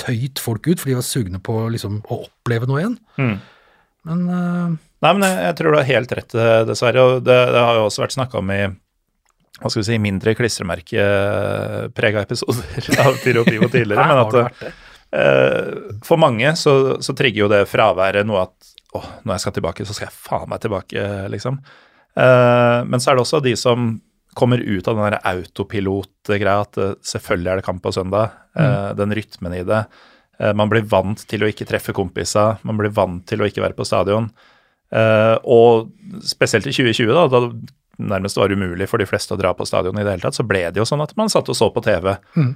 tøyt 0.00 0.40
folk 0.42 0.66
ut, 0.68 0.80
for 0.80 0.90
de 0.90 0.98
var 0.98 1.06
sugne 1.06 1.40
på 1.42 1.56
liksom 1.74 2.00
å 2.08 2.22
oppleve 2.24 2.68
noe 2.70 2.80
igjen. 2.82 2.96
Mm. 3.18 3.34
Men 4.08 4.22
uh... 4.28 4.78
Nei, 5.02 5.10
men 5.18 5.26
jeg, 5.26 5.38
jeg 5.48 5.58
tror 5.58 5.74
du 5.74 5.78
har 5.80 5.88
helt 5.88 6.14
rett, 6.14 6.34
eh, 6.38 6.60
dessverre. 6.68 7.02
Og 7.02 7.24
det, 7.26 7.38
det 7.54 7.62
har 7.62 7.78
jo 7.78 7.86
også 7.88 8.04
vært 8.04 8.14
snakka 8.14 8.38
om 8.38 8.52
i 8.54 8.62
hva 9.62 9.70
skal 9.70 9.82
vi 9.82 9.86
si, 9.86 9.98
mindre 10.02 10.34
klistremerkeprega 10.38 12.22
episoder 12.24 12.88
av 13.04 13.18
Pyro 13.22 13.44
Pivo 13.46 13.68
tidligere. 13.70 14.06
men 14.08 14.20
at 14.22 14.64
eh, 15.14 15.72
for 16.06 16.22
mange 16.22 16.54
så, 16.58 16.76
så 17.02 17.14
trigger 17.18 17.44
jo 17.44 17.50
det 17.52 17.64
fraværet 17.70 18.26
noe 18.26 18.46
at 18.46 18.72
åh, 18.98 19.08
når 19.22 19.36
jeg 19.36 19.44
skal 19.44 19.56
tilbake, 19.58 19.86
så 19.86 19.96
skal 19.96 20.08
jeg 20.08 20.18
faen 20.18 20.50
meg 20.50 20.62
tilbake, 20.62 21.04
liksom. 21.32 21.60
Uh, 22.12 22.84
men 22.84 23.00
så 23.00 23.08
er 23.08 23.16
det 23.16 23.22
også 23.22 23.38
de 23.40 23.54
som 23.56 23.94
kommer 24.34 24.58
ut 24.62 24.88
av 24.88 24.96
den 24.96 25.18
autopilot-greia 25.22 26.60
at 26.64 26.78
eh, 26.80 26.94
selvfølgelig 27.04 27.52
er 27.52 27.60
det 27.60 27.66
kamp 27.66 27.82
på 27.84 27.92
søndag. 27.94 28.30
eh, 28.56 28.92
Den 28.98 29.12
rytmen 29.14 29.54
i 29.58 29.62
det. 29.64 29.84
Eh, 30.40 30.52
Man 30.54 30.68
blir 30.72 30.82
vant 30.88 31.26
til 31.28 31.42
å 31.44 31.50
ikke 31.50 31.66
treffe 31.68 31.92
kompiser, 31.92 32.58
man 32.64 32.76
blir 32.80 32.90
vant 32.90 33.24
til 33.26 33.40
å 33.42 33.46
ikke 33.48 33.62
være 33.62 33.76
på 33.76 33.84
stadion. 33.86 34.30
Eh, 34.92 35.36
Og 35.44 35.90
spesielt 36.24 36.66
i 36.66 36.72
2020, 36.72 37.14
da, 37.14 37.26
da 37.28 37.40
det 37.48 37.72
nærmest 38.02 38.36
var 38.40 38.48
umulig 38.50 38.88
for 38.88 38.98
de 38.98 39.06
fleste 39.06 39.34
å 39.34 39.38
dra 39.38 39.52
på 39.54 39.66
stadion 39.68 39.98
i 39.98 40.02
det 40.02 40.10
hele 40.16 40.22
tatt, 40.24 40.34
så 40.34 40.46
ble 40.48 40.64
det 40.72 40.80
jo 40.80 40.84
sånn 40.88 41.02
at 41.04 41.12
man 41.16 41.28
satt 41.28 41.48
og 41.52 41.54
så 41.56 41.68
på 41.70 41.82
TV. 41.84 42.16
Mm. 42.34 42.54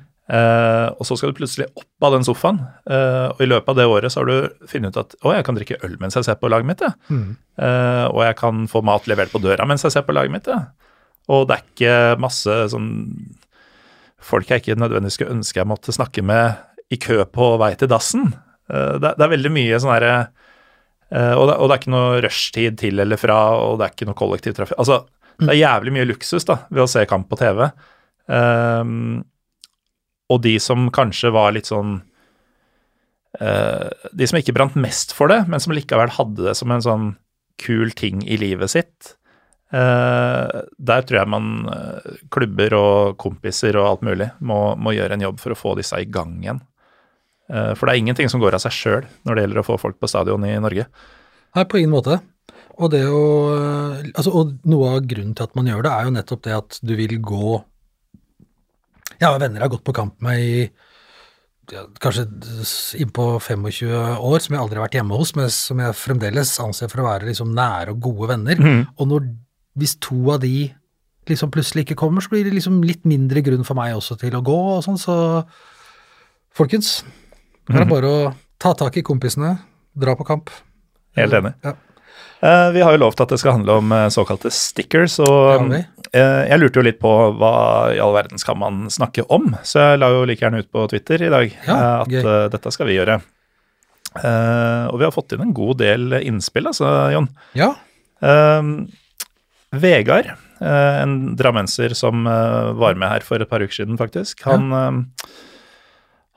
Og 0.98 1.04
så 1.06 1.14
skal 1.16 1.30
du 1.30 1.36
plutselig 1.38 1.68
opp 1.76 2.02
av 2.08 2.16
den 2.16 2.24
sofaen, 2.26 2.56
og 2.88 3.42
i 3.44 3.46
løpet 3.46 3.68
av 3.68 3.76
det 3.78 3.84
året 3.86 4.10
så 4.10 4.24
har 4.24 4.26
du 4.26 4.66
funnet 4.66 4.96
ut 4.96 5.02
at 5.04 5.14
å, 5.22 5.34
jeg 5.36 5.44
kan 5.46 5.54
drikke 5.54 5.76
øl 5.86 5.94
mens 6.00 6.16
jeg 6.18 6.24
ser 6.26 6.34
på 6.40 6.48
laget 6.50 6.66
mitt, 6.66 6.80
ja. 6.82 6.90
Mm. 7.12 7.36
Og 8.16 8.22
jeg 8.24 8.36
kan 8.40 8.64
få 8.72 8.82
mat 8.82 9.06
levert 9.06 9.30
på 9.30 9.38
døra 9.44 9.68
mens 9.68 9.84
jeg 9.86 9.92
ser 9.94 10.02
på 10.08 10.16
laget 10.16 10.32
mitt, 10.34 10.48
ja. 10.50 10.64
Og 11.32 11.48
det 11.48 11.56
er 11.56 11.66
ikke 11.66 12.22
masse 12.22 12.56
sånn 12.72 12.90
folk 14.26 14.50
jeg 14.50 14.62
ikke 14.62 14.78
nødvendigvis 14.80 15.18
skulle 15.18 15.36
ønske 15.36 15.60
jeg 15.60 15.68
måtte 15.70 15.94
snakke 15.94 16.24
med 16.26 16.56
i 16.90 16.98
kø 17.02 17.20
på 17.30 17.52
vei 17.60 17.72
til 17.78 17.90
dassen. 17.90 18.30
Eh, 18.70 18.96
det, 19.02 19.14
er 19.14 19.32
veldig 19.34 19.52
mye 19.54 19.80
sånn 19.82 19.94
herre 19.94 20.14
eh, 21.10 21.34
og 21.34 21.48
det 21.50 21.66
er 21.66 21.78
ikke 21.80 21.94
noe 21.94 22.22
rushtid 22.24 22.80
til 22.82 23.02
eller 23.02 23.20
fra, 23.20 23.38
og 23.58 23.78
det 23.78 23.86
er 23.86 23.94
ikke 23.94 24.08
noe 24.10 24.18
kollektivtrafikk. 24.18 24.78
Altså, 24.82 25.04
det 25.42 25.52
er 25.52 25.60
jævlig 25.60 25.92
mye 25.96 26.08
luksus 26.08 26.46
da, 26.48 26.62
ved 26.70 26.86
å 26.86 26.90
se 26.90 27.04
kamp 27.08 27.28
på 27.28 27.38
TV. 27.40 27.66
Ehm, 28.32 29.20
og 30.32 30.42
de 30.42 30.56
som 30.62 30.88
kanskje 30.94 31.30
var 31.34 31.52
litt 31.54 31.68
sånn 31.68 32.00
eh, 33.38 33.86
De 34.10 34.26
som 34.26 34.40
ikke 34.40 34.56
brant 34.56 34.74
mest 34.80 35.12
for 35.14 35.30
det, 35.30 35.44
men 35.50 35.62
som 35.62 35.76
likevel 35.76 36.10
hadde 36.16 36.48
det 36.48 36.56
som 36.58 36.72
en 36.72 36.82
sånn 36.82 37.06
kul 37.62 37.92
ting 37.96 38.24
i 38.26 38.38
livet 38.40 38.72
sitt. 38.72 39.14
Eh, 39.72 40.62
der 40.90 41.07
tror 41.07 41.20
jeg 41.20 41.33
man, 41.33 41.50
eh, 41.72 42.22
klubber 42.33 42.76
og 42.79 43.16
kompiser 43.22 43.79
og 43.81 43.90
alt 43.90 44.07
mulig, 44.07 44.31
må, 44.40 44.61
må 44.79 44.94
gjøre 44.96 45.18
en 45.18 45.26
jobb 45.29 45.42
for 45.42 45.55
å 45.55 45.59
få 45.59 45.74
disse 45.81 46.00
i 46.02 46.09
gang 46.11 46.38
igjen. 46.42 46.62
Eh, 47.50 47.72
for 47.74 47.87
det 47.87 47.94
er 47.94 48.02
ingenting 48.02 48.31
som 48.33 48.42
går 48.42 48.59
av 48.59 48.64
seg 48.64 48.74
sjøl 48.74 49.05
når 49.26 49.37
det 49.37 49.44
gjelder 49.44 49.62
å 49.62 49.68
få 49.68 49.79
folk 49.81 50.00
på 50.02 50.11
stadion 50.11 50.46
i 50.48 50.57
Norge. 50.62 50.88
Nei, 51.57 51.64
på 51.64 51.81
ingen 51.81 51.94
måte. 51.94 52.18
Og, 52.76 52.90
det 52.92 53.07
å, 53.09 53.22
altså, 54.12 54.33
og 54.37 54.59
noe 54.68 54.96
av 54.96 55.07
grunnen 55.09 55.33
til 55.37 55.46
at 55.46 55.55
man 55.57 55.70
gjør 55.70 55.87
det, 55.87 55.92
er 55.94 56.09
jo 56.09 56.16
nettopp 56.18 56.42
det 56.44 56.57
at 56.57 56.76
du 56.85 56.92
vil 56.98 57.14
gå 57.24 57.55
Jeg 59.16 59.31
har 59.31 59.38
venner 59.40 59.62
jeg 59.62 59.64
har 59.64 59.72
gått 59.72 59.87
på 59.87 59.94
kamp 59.96 60.18
med 60.20 60.42
i 60.42 60.59
ja, 61.72 61.87
kanskje 61.98 62.26
innpå 63.00 63.40
25 63.40 63.64
år, 64.20 64.38
som 64.42 64.55
jeg 64.55 64.61
aldri 64.61 64.79
har 64.79 64.85
vært 64.85 64.98
hjemme 65.00 65.16
hos, 65.18 65.33
men 65.38 65.48
som 65.50 65.81
jeg 65.83 65.96
fremdeles 65.98 66.52
anser 66.62 66.90
for 66.92 67.02
å 67.02 67.09
være 67.09 67.31
liksom 67.31 67.55
nære 67.57 67.94
og 67.94 68.05
gode 68.05 68.29
venner. 68.35 68.61
Og 69.00 69.09
når, 69.11 69.24
hvis 69.76 69.96
to 70.02 70.18
av 70.32 70.42
de 70.44 70.68
liksom 71.26 71.50
plutselig 71.54 71.86
ikke 71.86 71.98
kommer, 71.98 72.22
så 72.22 72.32
blir 72.32 72.46
det 72.46 72.54
liksom 72.54 72.80
litt 72.86 73.02
mindre 73.08 73.42
grunn 73.44 73.66
for 73.66 73.78
meg 73.78 73.96
også 73.96 74.18
til 74.20 74.36
å 74.38 74.44
gå 74.46 74.58
og 74.76 74.84
sånn, 74.86 74.98
så 75.00 75.16
folkens, 76.56 77.00
det 77.66 77.82
er 77.82 77.90
bare 77.90 78.12
å 78.12 78.20
ta 78.62 78.72
tak 78.78 78.96
i 78.96 79.04
kompisene, 79.04 79.56
dra 79.96 80.14
på 80.16 80.26
kamp. 80.28 80.52
Helt 81.18 81.34
enig. 81.36 81.52
Ja. 81.66 81.74
Uh, 82.36 82.68
vi 82.72 82.82
har 82.84 82.92
jo 82.92 83.00
lovt 83.00 83.20
at 83.24 83.32
det 83.32 83.38
skal 83.40 83.56
handle 83.56 83.78
om 83.80 83.92
uh, 83.92 84.06
såkalte 84.12 84.52
stickers, 84.52 85.16
og 85.24 85.72
uh, 85.72 85.80
jeg 86.14 86.60
lurte 86.60 86.78
jo 86.78 86.84
litt 86.84 87.00
på 87.02 87.12
hva 87.40 87.54
i 87.96 88.00
all 88.00 88.14
verden 88.14 88.40
skal 88.40 88.58
man 88.60 88.86
snakke 88.92 89.24
om, 89.32 89.50
så 89.66 89.82
jeg 89.82 90.02
la 90.02 90.12
jo 90.12 90.26
like 90.28 90.44
gjerne 90.44 90.60
ut 90.62 90.70
på 90.72 90.84
Twitter 90.92 91.26
i 91.26 91.32
dag 91.32 91.56
Ja, 91.66 91.78
at 92.04 92.52
dette 92.54 92.72
skal 92.72 92.88
vi 92.88 93.00
gjøre. 93.00 93.18
Og 94.16 94.96
vi 95.00 95.04
har 95.04 95.12
fått 95.12 95.34
inn 95.34 95.42
en 95.44 95.56
god 95.56 95.80
del 95.82 96.20
innspill, 96.22 96.70
altså, 96.70 96.92
Jon. 97.12 97.28
Ja, 97.58 97.74
Eh, 98.24 98.62
Vegard, 99.74 100.31
eh, 100.61 101.02
en 101.02 101.35
drammenser 101.37 101.94
som 101.98 102.26
eh, 102.26 102.72
var 102.79 102.94
med 102.98 103.11
her 103.11 103.26
for 103.26 103.42
et 103.42 103.50
par 103.50 103.64
uker 103.64 103.83
siden, 103.83 103.98
faktisk, 103.98 104.44
han, 104.46 104.70
eh, 104.72 105.26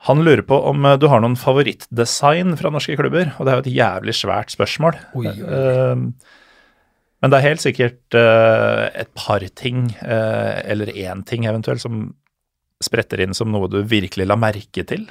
han 0.08 0.24
lurer 0.26 0.42
på 0.46 0.58
om 0.70 0.88
du 0.98 1.06
har 1.12 1.22
noen 1.22 1.38
favorittdesign 1.38 2.56
fra 2.58 2.72
norske 2.72 2.96
klubber. 2.96 3.34
Og 3.36 3.44
det 3.44 3.52
er 3.52 3.58
jo 3.58 3.64
et 3.66 3.74
jævlig 3.76 4.14
svært 4.16 4.54
spørsmål. 4.54 4.96
Oi, 5.20 5.26
oi, 5.28 5.98
men 7.20 7.28
det 7.28 7.36
er 7.36 7.44
helt 7.44 7.60
sikkert 7.60 8.16
et 8.16 9.10
par 9.12 9.44
ting, 9.60 9.90
eller 10.00 10.88
én 10.96 11.20
ting 11.28 11.44
eventuelt, 11.44 11.84
som 11.84 12.14
spretter 12.80 13.20
inn 13.20 13.36
som 13.36 13.52
noe 13.52 13.68
du 13.68 13.82
virkelig 13.84 14.24
la 14.24 14.38
merke 14.40 14.86
til. 14.88 15.04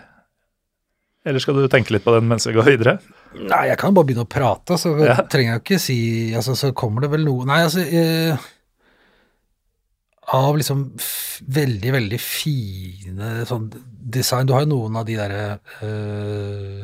Eller 1.22 1.46
skal 1.46 1.62
du 1.62 1.70
tenke 1.70 1.94
litt 1.94 2.08
på 2.08 2.16
den 2.18 2.26
mens 2.26 2.50
vi 2.50 2.56
går 2.58 2.72
videre? 2.72 2.98
Nei, 3.36 3.68
jeg 3.70 3.78
kan 3.78 3.94
bare 3.94 4.06
begynne 4.10 4.26
å 4.26 4.30
prate, 4.30 4.74
så 4.82 4.96
Ja. 5.06 5.16
trenger 5.30 5.54
jeg 5.54 5.60
jo 5.60 5.64
ikke 5.66 5.80
si 5.80 5.98
altså, 6.34 6.56
Så 6.58 6.72
kommer 6.74 7.02
det 7.02 7.12
vel 7.12 7.26
noe 7.26 7.46
Nei, 7.46 7.60
altså 7.64 7.84
eh, 7.86 8.38
Av 10.34 10.58
liksom 10.58 10.82
veldig, 11.50 11.92
veldig 11.96 12.20
fine 12.22 13.30
sånn 13.50 13.70
design 14.10 14.46
Du 14.50 14.54
har 14.54 14.66
jo 14.66 14.72
noen 14.74 14.98
av 15.00 15.06
de 15.06 15.16
derre 15.18 15.60
eh, 15.86 16.82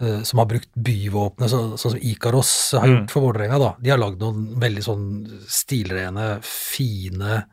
eh, 0.00 0.22
som 0.28 0.40
har 0.42 0.48
brukt 0.50 0.68
byvåpenet, 0.76 1.48
så, 1.52 1.60
sånn 1.80 1.94
som 1.96 2.00
Ikaros 2.04 2.50
har 2.76 2.86
Mm. 2.86 2.96
gjort 2.98 3.10
for 3.14 3.20
Vålerenga. 3.28 3.58
da. 3.58 3.70
De 3.80 3.90
har 3.90 3.98
lagd 4.00 4.18
noen 4.20 4.42
veldig 4.60 4.82
sånn 4.84 5.06
stilrene, 5.48 6.40
fine, 6.44 7.44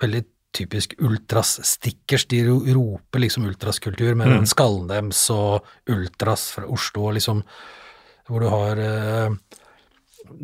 veldig 0.00 0.24
typisk 0.56 0.94
ultras-stickers. 0.98 2.26
De 2.30 2.42
roper 2.74 3.22
liksom 3.22 3.46
ultraskultur 3.46 4.14
med 4.14 4.28
Mm. 4.28 4.36
den 4.40 4.46
skallen 4.50 4.88
deres 4.90 5.30
og 5.30 5.64
ultras 5.88 6.50
fra 6.56 6.66
Oslo, 6.66 7.08
og 7.08 7.14
liksom 7.18 7.44
hvor 8.28 8.40
du 8.40 8.48
har 8.48 8.78
eh, 8.78 9.30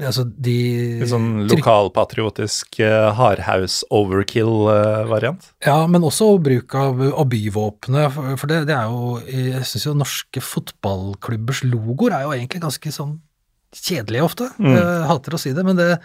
Altså, 0.03 0.25
de 0.27 0.99
Litt 0.99 1.13
sånn 1.13 1.47
lokalpatriotisk 1.47 2.81
uh, 2.83 3.13
hardhouse 3.15 3.87
overkill-variant? 3.95 5.53
Ja, 5.65 5.87
men 5.87 6.03
også 6.03 6.33
bruk 6.43 6.75
av, 6.75 7.01
av 7.13 7.29
byvåpenet, 7.31 8.11
for, 8.17 8.33
for 8.41 8.51
det, 8.51 8.65
det 8.67 8.75
er 8.75 8.91
jo 8.91 9.21
Jeg 9.31 9.63
syns 9.71 9.87
jo 9.87 9.95
norske 9.95 10.43
fotballklubbers 10.43 11.63
logoer 11.69 12.17
er 12.17 12.27
jo 12.27 12.35
egentlig 12.35 12.65
ganske 12.65 12.93
sånn 12.99 13.15
kjedelige 13.77 14.25
ofte. 14.27 14.51
Mm. 14.59 14.75
Jeg 14.75 15.07
hater 15.13 15.37
å 15.37 15.41
si 15.41 15.55
det, 15.55 15.65
men, 15.67 15.79
det, 15.79 16.01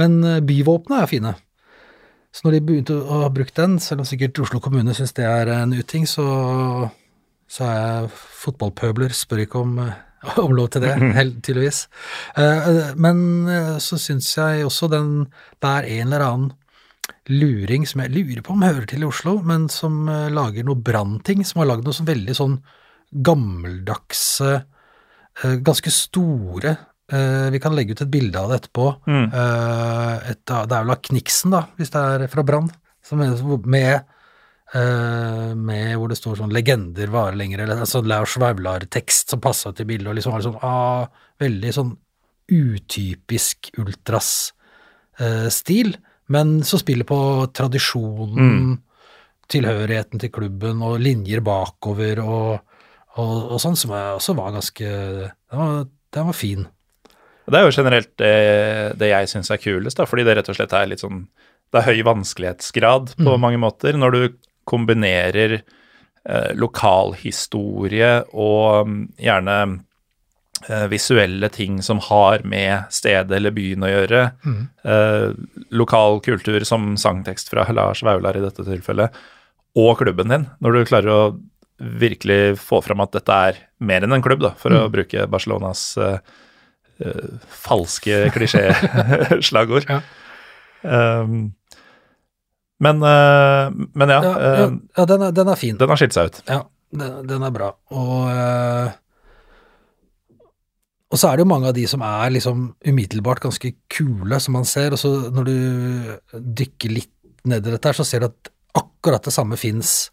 men 0.00 0.18
eh, 0.24 0.42
byvåpnene 0.48 1.02
er 1.04 1.10
fine. 1.10 1.34
Så 2.32 2.46
når 2.46 2.56
de 2.56 2.62
begynte 2.64 2.94
å 2.96 3.24
ha 3.26 3.28
brukt 3.32 3.58
den, 3.58 3.76
selv 3.82 4.02
om 4.02 4.08
sikkert 4.08 4.40
Oslo 4.40 4.60
kommune 4.64 4.94
syns 4.96 5.12
det 5.18 5.26
er 5.28 5.50
en 5.52 5.74
uting, 5.76 6.06
så, 6.08 6.24
så 7.44 7.66
er 7.68 7.74
jeg 7.76 8.08
fotballpøbler, 8.42 9.12
spør 9.12 9.42
ikke 9.44 9.60
om, 9.60 9.74
eh, 9.84 10.38
om 10.40 10.54
lov 10.56 10.70
til 10.72 10.86
det, 10.86 10.94
helt 11.18 11.42
tydeligvis. 11.44 11.84
Eh, 12.40 12.94
Men 12.96 13.22
eh, 13.52 13.74
så 13.84 14.00
syns 14.00 14.30
jeg 14.38 14.64
også 14.64 14.88
den 14.92 15.12
Det 15.60 15.68
er 15.68 15.88
en 15.98 16.08
eller 16.08 16.24
annen 16.28 16.52
luring 17.28 17.84
som 17.86 18.00
jeg 18.02 18.14
lurer 18.14 18.40
på 18.42 18.54
om 18.54 18.64
hører 18.64 18.86
til 18.88 19.04
i 19.04 19.06
Oslo, 19.06 19.36
men 19.46 19.68
som 19.70 20.06
lager 20.08 20.64
noe 20.66 20.80
brannting, 20.80 21.44
som 21.46 21.60
har 21.60 21.68
lagd 21.68 21.84
noe 21.86 21.94
sånn 21.94 22.08
veldig 22.08 22.34
sånn 22.34 22.56
gammeldagse, 23.26 24.54
ganske 25.62 25.92
store 25.94 26.72
eh, 27.12 27.50
Vi 27.52 27.60
kan 27.62 27.74
legge 27.76 27.92
ut 27.94 28.04
et 28.04 28.12
bilde 28.12 28.38
av 28.40 28.48
det 28.50 28.56
etterpå. 28.62 28.86
Mm. 29.06 29.26
Uh, 29.32 30.14
et, 30.32 30.42
det 30.46 30.54
er 30.58 30.66
vel 30.72 30.94
av 30.94 31.00
Kniksen, 31.08 31.50
da, 31.54 31.62
hvis 31.78 31.92
det 31.94 32.00
er 32.00 32.18
fra 32.32 32.42
Brann, 32.46 32.68
som 33.02 33.16
med, 33.22 33.94
uh, 34.74 35.50
med 35.58 35.96
hvor 35.98 36.08
det 36.12 36.18
står 36.20 36.34
sånn 36.40 36.54
'legender 36.54 37.08
varer 37.12 37.36
lenger', 37.40 37.60
eller 37.64 37.76
sånn 37.88 38.10
Lars 38.10 38.34
Vaular-tekst 38.40 39.26
som 39.30 39.40
passa 39.42 39.68
til 39.72 39.86
bildet, 39.90 40.08
og 40.08 40.16
liksom 40.18 40.32
var 40.32 40.46
sånn 40.46 40.62
ah, 40.62 41.04
veldig 41.42 41.72
sånn 41.74 41.92
utypisk 42.52 43.56
ultras-stil, 43.80 45.88
men 46.32 46.46
som 46.64 46.78
spiller 46.80 47.04
på 47.08 47.18
tradisjonen, 47.54 48.78
tilhørigheten 49.52 50.18
til 50.22 50.30
klubben 50.32 50.82
og 50.84 51.00
linjer 51.02 51.40
bakover 51.44 52.22
og, 52.24 52.52
og, 53.20 53.34
og 53.52 53.58
sånn, 53.60 53.76
som 53.76 53.90
også 53.92 54.32
var 54.38 54.54
ganske 54.54 54.88
Den 54.88 55.58
var, 55.58 55.84
den 56.16 56.28
var 56.30 56.36
fin. 56.36 56.62
Det 57.46 57.58
er 57.58 57.66
jo 57.66 57.74
generelt 57.74 58.10
det, 58.20 58.34
det 59.00 59.10
jeg 59.10 59.30
syns 59.32 59.50
er 59.50 59.60
kulest, 59.62 59.98
da, 59.98 60.06
fordi 60.08 60.26
det 60.26 60.38
rett 60.38 60.50
og 60.52 60.58
slett 60.58 60.74
er 60.78 60.90
litt 60.90 61.02
sånn 61.02 61.24
Det 61.72 61.80
er 61.80 61.88
høy 61.90 62.02
vanskelighetsgrad 62.06 63.14
på 63.18 63.38
mange 63.40 63.60
måter 63.62 63.96
når 63.98 64.16
du 64.16 64.22
kombinerer 64.68 65.56
eh, 65.58 66.50
lokalhistorie 66.54 68.12
og 68.30 68.86
mm, 68.86 69.00
gjerne 69.18 69.56
eh, 70.68 70.86
visuelle 70.92 71.50
ting 71.50 71.80
som 71.82 71.98
har 72.10 72.44
med 72.46 72.92
stedet 72.94 73.34
eller 73.38 73.56
byen 73.56 73.82
å 73.82 73.90
gjøre. 73.90 74.22
Eh, 74.86 75.28
lokal 75.74 76.20
kultur 76.22 76.62
som 76.68 76.92
sangtekst 77.00 77.50
fra 77.50 77.66
Lars 77.74 78.04
Vaular 78.06 78.38
i 78.38 78.44
dette 78.44 78.68
tilfellet, 78.68 79.10
og 79.74 79.96
klubben 79.98 80.30
din. 80.30 80.46
Når 80.60 80.76
du 80.76 80.84
klarer 80.92 81.10
å 81.10 81.22
virkelig 81.82 82.58
få 82.62 82.80
fram 82.84 83.02
at 83.02 83.14
dette 83.16 83.32
er 83.48 83.60
mer 83.82 84.04
enn 84.04 84.14
en 84.14 84.22
klubb, 84.22 84.42
da, 84.44 84.52
for 84.58 84.74
å 84.76 84.86
bruke 84.92 85.26
Barcelonas 85.30 85.84
eh, 85.98 86.18
eh, 86.18 86.40
falske 87.62 88.26
klisjéslagord. 88.34 89.88
Ja. 89.92 90.02
Um, 91.22 91.52
men, 92.82 93.02
eh, 93.06 93.70
men 93.94 94.10
ja, 94.10 94.18
Ja, 94.24 94.32
ja, 94.32 94.64
eh, 94.66 94.72
ja 94.96 95.04
den, 95.06 95.22
er, 95.22 95.30
den 95.36 95.48
er 95.52 95.54
fin. 95.60 95.76
den 95.78 95.92
har 95.92 96.00
skilt 96.00 96.16
seg 96.16 96.32
ut. 96.32 96.40
Ja, 96.48 96.64
den, 96.90 97.20
den 97.30 97.44
er 97.46 97.54
bra. 97.54 97.68
Og, 97.94 98.16
eh, 98.32 98.90
og 101.12 101.20
så 101.20 101.28
er 101.28 101.38
det 101.38 101.44
jo 101.44 101.52
mange 101.52 101.70
av 101.70 101.76
de 101.76 101.84
som 101.86 102.02
er 102.06 102.32
liksom 102.34 102.72
umiddelbart 102.88 103.44
ganske 103.44 103.74
kule, 103.92 104.40
som 104.40 104.56
man 104.58 104.66
ser. 104.66 104.96
Og 104.96 104.98
så 104.98 105.12
når 105.30 105.46
du 105.46 105.56
dykker 106.62 106.96
litt 106.96 107.12
ned 107.46 107.66
i 107.66 107.74
dette 107.74 107.92
her, 107.92 107.98
så 108.00 108.06
ser 108.08 108.24
du 108.24 108.30
at 108.30 108.50
akkurat 108.82 109.22
det 109.22 109.34
samme 109.34 109.58
fins 109.60 110.10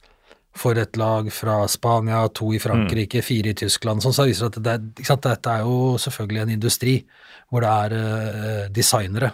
for 0.59 0.77
et 0.79 0.97
lag 0.99 1.29
fra 1.33 1.61
Spania, 1.71 2.25
to 2.35 2.51
i 2.55 2.59
Frankrike, 2.61 3.21
fire 3.25 3.53
i 3.53 3.57
Tyskland. 3.57 4.03
Sånn 4.03 4.15
så 4.15 4.27
viser 4.27 4.49
det 4.49 4.59
at 4.59 4.65
det 4.65 5.05
er, 5.07 5.19
dette 5.25 5.53
er 5.53 5.63
jo 5.63 5.95
selvfølgelig 6.03 6.41
en 6.43 6.55
industri 6.57 6.95
hvor 7.49 7.63
det 7.65 7.75
er 7.85 7.95
eh, 7.99 8.65
designere 8.75 9.31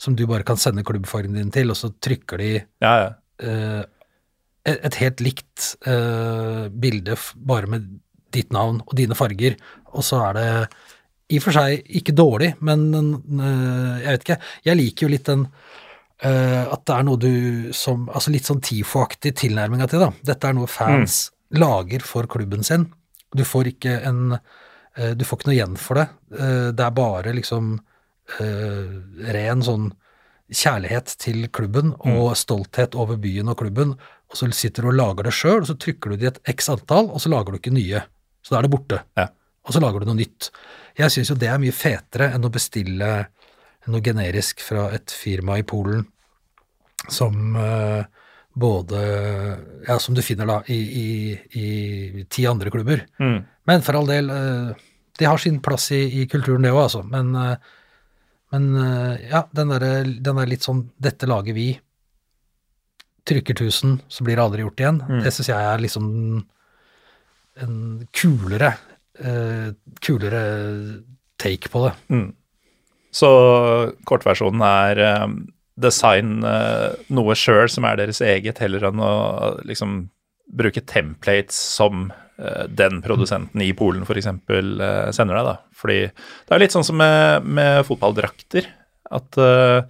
som 0.00 0.14
du 0.16 0.22
bare 0.30 0.46
kan 0.48 0.56
sende 0.56 0.84
klubbfargen 0.86 1.36
din 1.36 1.50
til, 1.52 1.72
og 1.72 1.76
så 1.76 1.90
trykker 1.92 2.40
de 2.40 2.52
Ja, 2.80 2.92
ja. 3.02 3.10
eh, 3.44 3.82
et, 4.64 4.78
et 4.88 5.00
helt 5.02 5.20
likt 5.24 5.74
eh, 5.88 6.68
bilde 6.72 7.18
bare 7.36 7.68
med 7.68 7.90
ditt 8.32 8.52
navn 8.54 8.80
og 8.86 8.96
dine 8.96 9.16
farger, 9.18 9.58
og 9.92 10.06
så 10.06 10.22
er 10.30 10.38
det 10.38 10.48
i 11.30 11.38
og 11.38 11.44
for 11.44 11.54
seg 11.54 11.84
ikke 12.00 12.14
dårlig, 12.16 12.54
men 12.66 12.88
eh, 12.94 14.00
jeg 14.02 14.14
vet 14.14 14.24
ikke. 14.24 14.38
Jeg 14.66 14.78
liker 14.80 15.06
jo 15.06 15.10
litt 15.12 15.28
den 15.28 15.44
at 16.20 16.82
det 16.84 16.94
er 16.94 17.04
noe 17.08 17.16
du 17.16 17.70
som 17.72 18.02
Altså 18.12 18.28
litt 18.28 18.44
sånn 18.44 18.58
TIFO-aktig 18.60 19.30
tilnærminga 19.40 19.86
til, 19.88 20.02
da. 20.04 20.10
Dette 20.32 20.50
er 20.50 20.56
noe 20.58 20.68
fans 20.68 21.30
lager 21.56 22.04
for 22.04 22.28
klubben 22.30 22.64
sin. 22.66 22.90
Du 23.36 23.44
får 23.46 23.72
ikke 23.74 24.00
en 24.06 24.36
eh, 24.36 25.14
Du 25.16 25.24
får 25.24 25.40
ikke 25.40 25.50
noe 25.50 25.56
igjen 25.56 25.78
for 25.80 26.00
det. 26.00 26.06
Eh, 26.34 26.68
det 26.74 26.86
er 26.86 26.94
bare 26.96 27.34
liksom 27.36 27.72
eh, 28.38 28.94
ren 29.34 29.66
sånn 29.66 29.90
kjærlighet 30.50 31.12
til 31.22 31.44
klubben 31.54 31.92
og 32.10 32.32
stolthet 32.34 32.96
over 32.98 33.20
byen 33.22 33.52
og 33.52 33.60
klubben, 33.60 33.92
og 33.94 34.34
så 34.34 34.48
sitter 34.50 34.82
du 34.82 34.88
og 34.90 34.96
lager 34.98 35.28
det 35.28 35.34
sjøl, 35.36 35.60
og 35.62 35.68
så 35.68 35.76
trykker 35.78 36.10
du 36.10 36.16
det 36.18 36.26
i 36.26 36.30
et 36.32 36.40
x 36.56 36.66
antall, 36.72 37.06
og 37.06 37.22
så 37.22 37.30
lager 37.30 37.54
du 37.54 37.60
ikke 37.60 37.74
nye. 37.74 38.00
Så 38.42 38.50
da 38.50 38.58
er 38.58 38.66
det 38.66 38.72
borte. 38.72 38.98
Ja. 39.14 39.28
Og 39.62 39.76
så 39.76 39.82
lager 39.82 40.02
du 40.02 40.08
noe 40.08 40.18
nytt. 40.18 40.48
Jeg 40.98 41.14
syns 41.14 41.30
jo 41.30 41.36
det 41.38 41.52
er 41.52 41.62
mye 41.62 41.76
fetere 41.76 42.32
enn 42.34 42.48
å 42.48 42.50
bestille 42.50 43.12
noe 43.88 44.02
generisk 44.04 44.60
fra 44.60 44.90
et 44.94 45.10
firma 45.10 45.56
i 45.58 45.62
Polen 45.66 46.04
som 47.08 47.56
eh, 47.56 48.04
både 48.60 49.00
Ja, 49.86 49.98
som 49.98 50.14
du 50.14 50.20
finner 50.22 50.46
da 50.46 50.58
i, 50.68 50.76
i, 50.76 51.08
i 51.56 52.24
ti 52.28 52.44
andre 52.50 52.70
klubber. 52.70 53.06
Mm. 53.22 53.38
Men 53.70 53.82
for 53.86 53.96
all 53.96 54.06
del, 54.10 54.28
eh, 54.30 54.72
de 55.18 55.24
har 55.28 55.38
sin 55.40 55.60
plass 55.64 55.90
i, 55.96 56.00
i 56.20 56.26
kulturen, 56.28 56.62
det 56.66 56.72
òg, 56.74 56.82
altså. 56.82 57.02
Men, 57.08 57.30
eh, 57.36 57.56
men 58.52 58.66
ja, 59.30 59.44
den 59.54 59.70
derre 59.70 59.92
den 60.04 60.36
der 60.42 60.48
litt 60.50 60.64
sånn 60.66 60.88
'dette 60.98 61.28
lager 61.30 61.54
vi', 61.54 61.78
trykker 63.24 63.54
1000, 63.54 64.00
så 64.10 64.24
blir 64.26 64.36
det 64.36 64.42
aldri 64.44 64.64
gjort 64.64 64.80
igjen, 64.80 64.98
Mm. 65.06 65.22
det 65.22 65.32
syns 65.32 65.48
jeg 65.52 65.62
er 65.70 65.78
liksom 65.78 66.44
en 67.62 68.08
kulere 68.12 68.72
kulere 70.00 70.42
take 71.38 71.68
på 71.70 71.84
det. 71.86 71.94
Mm. 72.10 72.34
Så 73.14 73.30
kortversjonen 74.08 74.62
er 74.64 75.02
eh, 75.04 75.26
design 75.80 76.40
eh, 76.46 76.90
noe 77.14 77.36
sjøl 77.38 77.70
som 77.72 77.86
er 77.88 78.00
deres 78.00 78.22
eget, 78.24 78.60
heller 78.62 78.90
enn 78.90 79.02
å 79.02 79.12
liksom 79.66 80.02
bruke 80.50 80.82
templates 80.86 81.58
som 81.76 82.08
eh, 82.10 82.66
den 82.66 83.00
produsenten 83.04 83.62
i 83.62 83.72
Polen 83.76 84.06
f.eks. 84.06 84.30
Uh, 84.50 85.10
sender 85.14 85.38
deg. 85.38 85.48
da. 85.48 85.56
Fordi 85.76 85.98
det 86.10 86.54
er 86.54 86.62
litt 86.62 86.74
sånn 86.76 86.86
som 86.86 86.98
med, 87.00 87.46
med 87.46 87.82
fotballdrakter. 87.88 88.70
At 89.10 89.38
eh, 89.42 89.82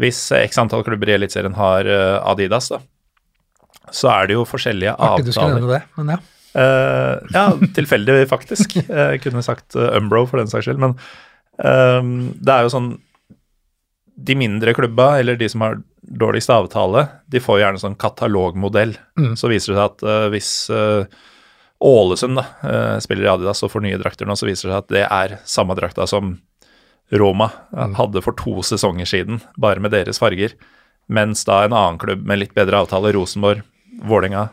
hvis 0.00 0.20
x 0.36 0.60
antall 0.60 0.84
klubber 0.84 1.12
i 1.12 1.16
Eliteserien 1.16 1.56
har 1.56 1.88
Adidas, 2.28 2.70
da, 2.72 2.80
så 3.92 4.08
er 4.12 4.28
det 4.28 4.36
jo 4.36 4.46
forskjellige 4.48 4.94
Artig 4.96 5.26
du 5.28 5.32
skulle 5.32 5.50
avtaler. 5.50 5.60
nevne 5.60 5.78
det, 5.78 5.82
men 5.98 6.14
ja. 6.14 6.20
Eh, 6.50 7.16
ja, 7.34 7.44
tilfeldig, 7.76 8.16
faktisk. 8.30 8.76
Jeg 8.80 9.20
kunne 9.24 9.44
sagt 9.46 9.76
Umbro 9.76 10.24
for 10.26 10.40
den 10.40 10.50
saks 10.50 10.66
skyld. 10.66 10.80
Men 10.82 10.96
det 11.60 12.52
er 12.54 12.64
jo 12.64 12.70
sånn 12.72 12.86
De 14.16 14.32
mindre 14.36 14.72
klubba, 14.72 15.18
eller 15.20 15.36
de 15.36 15.48
som 15.52 15.60
har 15.60 15.74
dårligst 16.00 16.50
avtale, 16.50 17.06
de 17.26 17.40
får 17.40 17.60
gjerne 17.60 17.80
sånn 17.80 17.98
katalogmodell. 18.00 18.96
Mm. 19.18 19.34
Så 19.38 19.50
viser 19.50 19.74
det 19.74 19.78
seg 19.78 19.84
at 19.86 20.04
uh, 20.06 20.26
hvis 20.32 20.50
uh, 20.72 21.04
Ålesund 21.80 22.40
da, 22.40 22.44
uh, 22.64 22.96
spiller 23.02 23.26
i 23.26 23.32
Adidas 23.32 23.62
og 23.64 23.72
får 23.74 23.84
nye 23.84 24.00
drakter 24.00 24.28
nå, 24.28 24.36
så 24.36 24.48
viser 24.48 24.68
det 24.68 24.74
seg 24.74 24.78
at 24.80 24.94
det 24.94 25.04
er 25.06 25.36
samme 25.48 25.76
drakta 25.78 26.08
som 26.10 26.38
Roma 27.10 27.50
mm. 27.74 27.96
hadde 27.98 28.22
for 28.24 28.36
to 28.38 28.60
sesonger 28.66 29.08
siden, 29.08 29.42
bare 29.60 29.82
med 29.82 29.94
deres 29.94 30.20
farger. 30.22 30.54
Mens 31.10 31.44
da 31.48 31.64
en 31.64 31.74
annen 31.74 31.98
klubb 32.00 32.22
med 32.26 32.42
litt 32.42 32.56
bedre 32.56 32.84
avtale, 32.84 33.10
Rosenborg, 33.16 33.64
Vålerenga, 34.06 34.44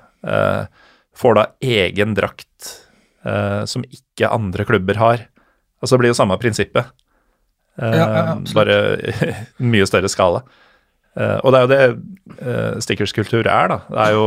får 1.16 1.36
da 1.38 1.44
egen 1.62 2.16
drakt 2.18 2.72
som 3.70 3.86
ikke 3.86 4.32
andre 4.34 4.66
klubber 4.66 4.98
har. 4.98 5.22
Altså 5.82 5.92
det 5.96 6.02
blir 6.02 6.12
jo 6.14 6.18
samme 6.18 6.38
prinsippet, 6.42 6.86
eh, 7.82 7.96
Ja, 7.98 8.06
bare 8.58 8.76
mye 9.74 9.86
større 9.90 10.10
skala. 10.10 10.40
Eh, 11.18 11.38
og 11.44 11.50
det 11.54 11.58
er 11.58 11.64
jo 11.66 11.74
det 11.74 11.82
eh, 12.42 12.74
stickerskultur 12.86 13.44
er, 13.46 13.66
da. 13.74 13.78
Det 13.90 14.02
er 14.08 14.12
jo, 14.18 14.26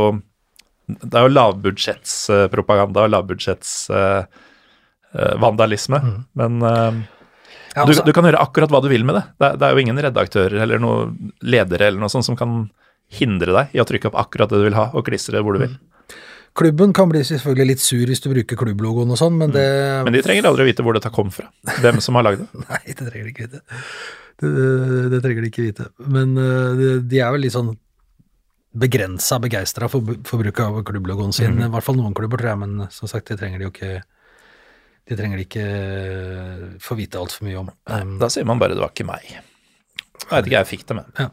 det 0.91 1.15
er 1.15 1.23
jo 1.27 1.35
lavbudsjettspropaganda 1.35 2.99
og 3.07 3.11
lavbudsjettsvandalisme. 3.15 5.99
Mm. 6.03 6.19
Men 6.39 6.53
Ja, 7.71 7.85
du, 7.85 7.91
altså- 7.93 8.03
du 8.05 8.11
kan 8.11 8.25
gjøre 8.27 8.43
akkurat 8.43 8.69
hva 8.71 8.81
du 8.83 8.89
vil 8.91 9.05
med 9.07 9.15
det. 9.15 9.23
Det 9.39 9.49
det 9.59 9.65
er 9.67 9.71
jo 9.71 9.79
ingen 9.79 9.99
redaktører 10.03 10.59
eller 10.65 10.77
noen 10.79 11.31
ledere 11.41 11.85
eller 11.87 11.99
noe 12.03 12.09
sånt 12.11 12.25
som 12.27 12.35
kan 12.35 12.67
hindre 13.11 13.51
deg 13.55 13.67
i 13.75 13.79
å 13.79 13.85
trykke 13.87 14.07
opp 14.07 14.15
akkurat 14.19 14.49
det 14.51 14.57
du 14.59 14.63
vil 14.69 14.75
ha, 14.79 14.85
og 14.95 15.05
klistre 15.07 15.35
det 15.37 15.43
hvor 15.43 15.53
du 15.55 15.59
vil. 15.65 15.75
Klubben 16.57 16.91
kan 16.93 17.07
bli 17.07 17.21
selvfølgelig 17.23 17.67
litt 17.69 17.83
sur 17.83 18.09
hvis 18.09 18.19
du 18.23 18.27
bruker 18.31 18.59
klubblogoen 18.59 19.13
og 19.13 19.19
sånn, 19.19 19.37
men 19.39 19.53
det 19.55 19.67
Mm. 20.01 20.03
Men 20.07 20.13
de 20.13 20.21
trenger 20.25 20.49
aldri 20.49 20.65
å 20.65 20.67
vite 20.67 20.83
hvor 20.83 20.97
dette 20.97 21.11
kom 21.13 21.29
fra. 21.31 21.47
Hvem 21.79 22.01
som 22.03 22.15
har 22.15 22.25
lagd 22.27 22.41
det. 22.43 22.47
Nei, 22.71 22.81
det 22.87 23.05
trenger 23.07 23.23
de 23.23 23.31
ikke 23.31 23.45
vite. 23.47 23.61
Det, 24.41 24.49
det 25.13 25.21
trenger 25.23 25.45
de 25.45 25.49
ikke 25.51 25.65
vite. 25.69 25.85
Men 26.11 26.35
eh, 26.37 26.99
de, 26.99 27.19
er 27.21 27.31
vel 27.31 27.45
litt 27.45 27.55
sånn 27.55 27.71
begrensa 28.71 29.37
begeistra 29.43 29.87
for, 29.91 30.15
for 30.27 30.41
bruk 30.41 30.59
av 30.63 30.79
klubblogoen 30.87 31.31
sin. 31.35 31.55
Mm. 31.57 31.67
I 31.67 31.71
hvert 31.75 31.87
fall 31.87 31.99
noen 31.99 32.15
klubber, 32.17 32.41
tror 32.41 32.53
jeg, 32.53 32.61
men 32.63 32.87
som 32.91 33.11
sagt, 33.11 33.31
det 33.31 33.39
trenger 33.39 33.61
de 33.61 33.67
jo 33.67 33.73
ikke 33.73 34.01
De 35.09 35.15
trenger 35.17 35.39
de 35.39 35.45
ikke 35.47 35.67
få 36.83 36.95
vite 36.95 37.19
altfor 37.19 37.47
mye 37.47 37.57
om. 37.59 37.71
Um, 37.89 38.17
Da 38.21 38.29
sier 38.29 38.45
man 38.47 38.59
bare 38.61 38.75
'det 38.75 38.83
var 38.83 38.91
ikke 38.93 39.07
meg'. 39.07 39.31
Jeg 39.31 40.29
vet 40.29 40.45
ikke, 40.45 40.57
jeg 40.57 40.67
fikk 40.67 40.87
det 40.87 40.95
med. 40.95 41.05
Ja. 41.19 41.29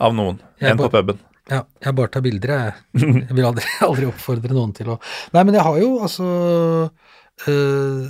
Av 0.00 0.14
noen. 0.14 0.40
En 0.60 0.78
på 0.78 0.88
på 0.88 0.96
puben. 0.98 1.18
Ja, 1.48 1.62
jeg 1.80 1.96
bare 1.96 2.12
tar 2.12 2.24
bilder, 2.24 2.54
jeg. 2.54 3.02
Jeg 3.02 3.34
vil 3.36 3.46
aldri, 3.48 3.66
aldri 3.88 4.08
oppfordre 4.10 4.56
noen 4.56 4.74
til 4.76 4.92
å 4.92 4.98
Nei, 5.34 5.44
men 5.44 5.56
jeg 5.56 5.64
har 5.64 5.78
jo 5.80 5.90
altså 6.04 6.28
øh, 7.48 8.02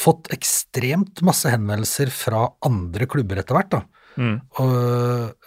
fått 0.00 0.30
ekstremt 0.32 1.22
masse 1.26 1.52
henvendelser 1.52 2.12
fra 2.14 2.46
andre 2.68 3.08
klubber 3.10 3.42
etter 3.42 3.58
hvert, 3.58 3.74
da. 3.74 3.82
Mm. 4.16 4.36
Og, 4.60 4.74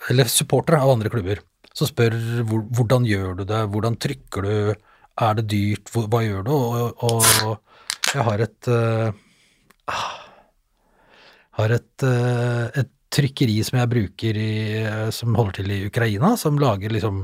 eller 0.09 0.29
supportere 0.31 0.81
av 0.81 0.95
andre 0.95 1.11
klubber, 1.13 1.41
som 1.75 1.89
spør 1.89 2.15
hvor, 2.47 2.63
hvordan 2.77 3.05
gjør 3.09 3.41
du 3.41 3.43
det, 3.49 3.61
hvordan 3.73 3.97
trykker 4.01 4.45
du, 4.45 4.85
er 5.25 5.37
det 5.39 5.47
dyrt, 5.51 5.89
hvor, 5.93 6.09
hva 6.11 6.21
gjør 6.25 6.45
du? 6.45 6.53
Og, 6.55 7.05
og 7.09 8.13
jeg 8.15 8.25
har 8.25 8.45
et 8.45 8.69
øh, 8.71 9.09
har 11.55 11.71
et, 11.71 12.03
øh, 12.03 12.65
et 12.81 12.91
trykkeri 13.15 13.59
som 13.65 13.79
jeg 13.79 13.91
bruker 13.91 14.37
i, 14.41 14.51
øh, 14.83 15.07
som 15.15 15.35
holder 15.37 15.61
til 15.61 15.71
i 15.71 15.85
Ukraina, 15.87 16.33
som 16.39 16.59
lager 16.61 16.91
liksom 16.93 17.23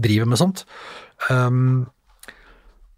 driver 0.00 0.28
med 0.28 0.40
sånt. 0.40 0.62
Um, 1.28 1.86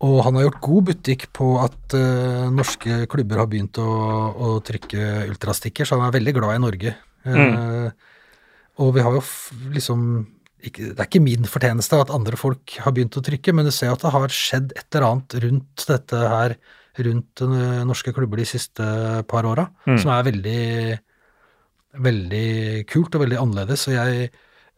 og 0.03 0.21
han 0.27 0.35
har 0.35 0.49
gjort 0.49 0.63
god 0.67 0.87
butikk 0.91 1.29
på 1.35 1.49
at 1.63 1.95
uh, 1.95 2.51
norske 2.51 3.05
klubber 3.11 3.39
har 3.43 3.49
begynt 3.51 3.79
å, 3.79 3.87
å 4.35 4.49
trykke 4.67 5.29
ultrastikker, 5.31 5.87
så 5.87 5.99
han 5.99 6.09
er 6.09 6.17
veldig 6.19 6.35
glad 6.39 6.57
i 6.57 6.63
Norge. 6.63 6.95
Eh, 7.23 7.91
og 8.83 8.89
vi 8.97 9.03
har 9.07 9.15
jo 9.15 9.21
liksom 9.77 10.01
ikke, 10.63 10.89
Det 10.95 10.99
er 10.99 11.07
ikke 11.07 11.23
min 11.23 11.47
fortjeneste 11.47 12.01
at 12.03 12.11
andre 12.15 12.39
folk 12.39 12.75
har 12.83 12.95
begynt 12.95 13.15
å 13.19 13.23
trykke, 13.23 13.55
men 13.55 13.67
du 13.67 13.71
ser 13.75 13.93
at 13.95 14.03
det 14.03 14.11
har 14.15 14.35
skjedd 14.35 14.75
et 14.75 14.87
eller 14.91 15.07
annet 15.09 15.37
rundt 15.45 15.85
dette 15.87 16.23
her, 16.35 16.55
rundt 17.07 17.43
norske 17.87 18.11
klubber 18.15 18.43
de 18.43 18.47
siste 18.47 18.87
par 19.31 19.47
åra, 19.47 19.69
Mm. 19.87 19.99
som 20.03 20.11
er 20.15 20.27
veldig 20.31 20.63
veldig 21.93 22.85
kult 22.91 23.15
og 23.17 23.25
veldig 23.27 23.39
annerledes 23.41 23.87
og 23.91 23.97
jeg, 23.97 24.29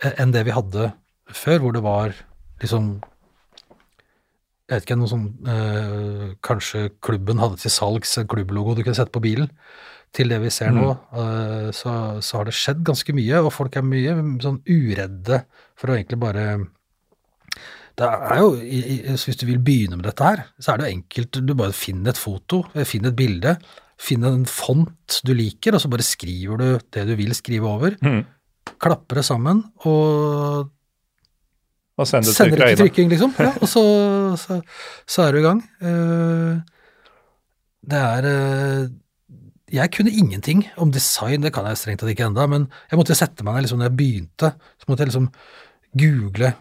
eh, 0.03 0.15
enn 0.21 0.35
det 0.35 0.45
vi 0.49 0.55
hadde 0.55 0.91
før, 1.35 1.61
hvor 1.63 1.75
det 1.77 1.83
var 1.85 2.15
liksom 2.63 2.97
jeg 4.65 4.79
vet 4.79 4.87
ikke, 4.87 4.97
noe 4.97 5.11
sånn 5.11 5.27
øh, 5.45 6.29
Kanskje 6.45 6.87
klubben 7.05 7.41
hadde 7.43 7.59
til 7.61 7.73
salgs 7.73 8.15
en 8.17 8.29
klubblogo 8.31 8.73
du 8.73 8.81
kunne 8.81 8.97
sette 8.97 9.13
på 9.13 9.21
bilen. 9.21 9.51
Til 10.15 10.31
det 10.33 10.39
vi 10.41 10.53
ser 10.55 10.71
nå, 10.73 10.87
øh, 11.21 11.69
så, 11.77 11.93
så 12.25 12.39
har 12.39 12.49
det 12.49 12.55
skjedd 12.57 12.81
ganske 12.87 13.13
mye, 13.13 13.43
og 13.43 13.53
folk 13.53 13.77
er 13.77 13.85
mye 13.85 14.15
sånn 14.41 14.63
uredde 14.65 15.43
for 15.77 15.91
å 15.93 15.99
egentlig 15.99 16.21
bare 16.23 16.47
Det 17.99 18.09
er 18.09 18.41
jo, 18.41 18.55
Hvis 19.21 19.41
du 19.43 19.45
vil 19.51 19.61
begynne 19.61 19.99
med 20.01 20.09
dette 20.09 20.31
her, 20.31 20.47
så 20.57 20.73
er 20.73 20.81
det 20.81 20.89
jo 20.89 20.97
enkelt. 20.97 21.41
Du 21.45 21.55
bare 21.59 21.77
finner 21.77 22.15
et 22.15 22.23
foto, 22.25 22.63
finner 22.89 23.13
et 23.13 23.21
bilde, 23.21 23.57
finner 24.01 24.35
en 24.35 24.47
font 24.49 25.21
du 25.27 25.33
liker, 25.37 25.77
og 25.77 25.83
så 25.83 25.91
bare 25.93 26.05
skriver 26.07 26.61
du 26.61 26.67
det 26.95 27.05
du 27.09 27.15
vil 27.19 27.35
skrive 27.37 27.69
over. 27.71 27.97
Mm. 28.03 28.25
Klapper 28.81 29.21
det 29.21 29.25
sammen, 29.29 29.63
og 29.85 30.71
Og 31.97 32.09
sender, 32.11 32.27
det 32.27 32.35
Sender 32.35 32.59
det 32.59 32.69
til 32.77 32.81
trykking, 32.89 33.09
liksom. 33.13 33.35
Ja, 33.39 33.53
og 33.63 33.69
så, 33.71 33.85
så, 34.41 34.61
så 35.07 35.23
er 35.23 35.33
du 35.33 35.39
i 35.39 35.47
gang. 35.47 35.61
Eh, 35.81 36.61
Det 37.85 38.01
er 38.01 38.25
eh, 38.31 38.89
jeg 39.75 39.91
kunne 39.93 40.11
ingenting 40.11 40.65
om 40.79 40.93
design, 40.93 41.43
det 41.43 41.53
kan 41.53 41.67
jeg 41.67 41.79
strengt 41.79 42.01
tatt 42.01 42.11
ikke 42.13 42.27
enda, 42.29 42.47
men 42.47 42.69
jeg 42.91 42.99
måtte 42.99 43.17
sette 43.19 43.45
meg 43.45 43.57
ned 43.57 43.67
liksom 43.67 43.81
når 43.81 43.91
jeg 43.91 43.97
begynte, 43.99 44.51
så 44.79 44.89
måtte 44.89 45.03
jeg 45.05 45.11
liksom 45.11 45.31
google 45.99 46.53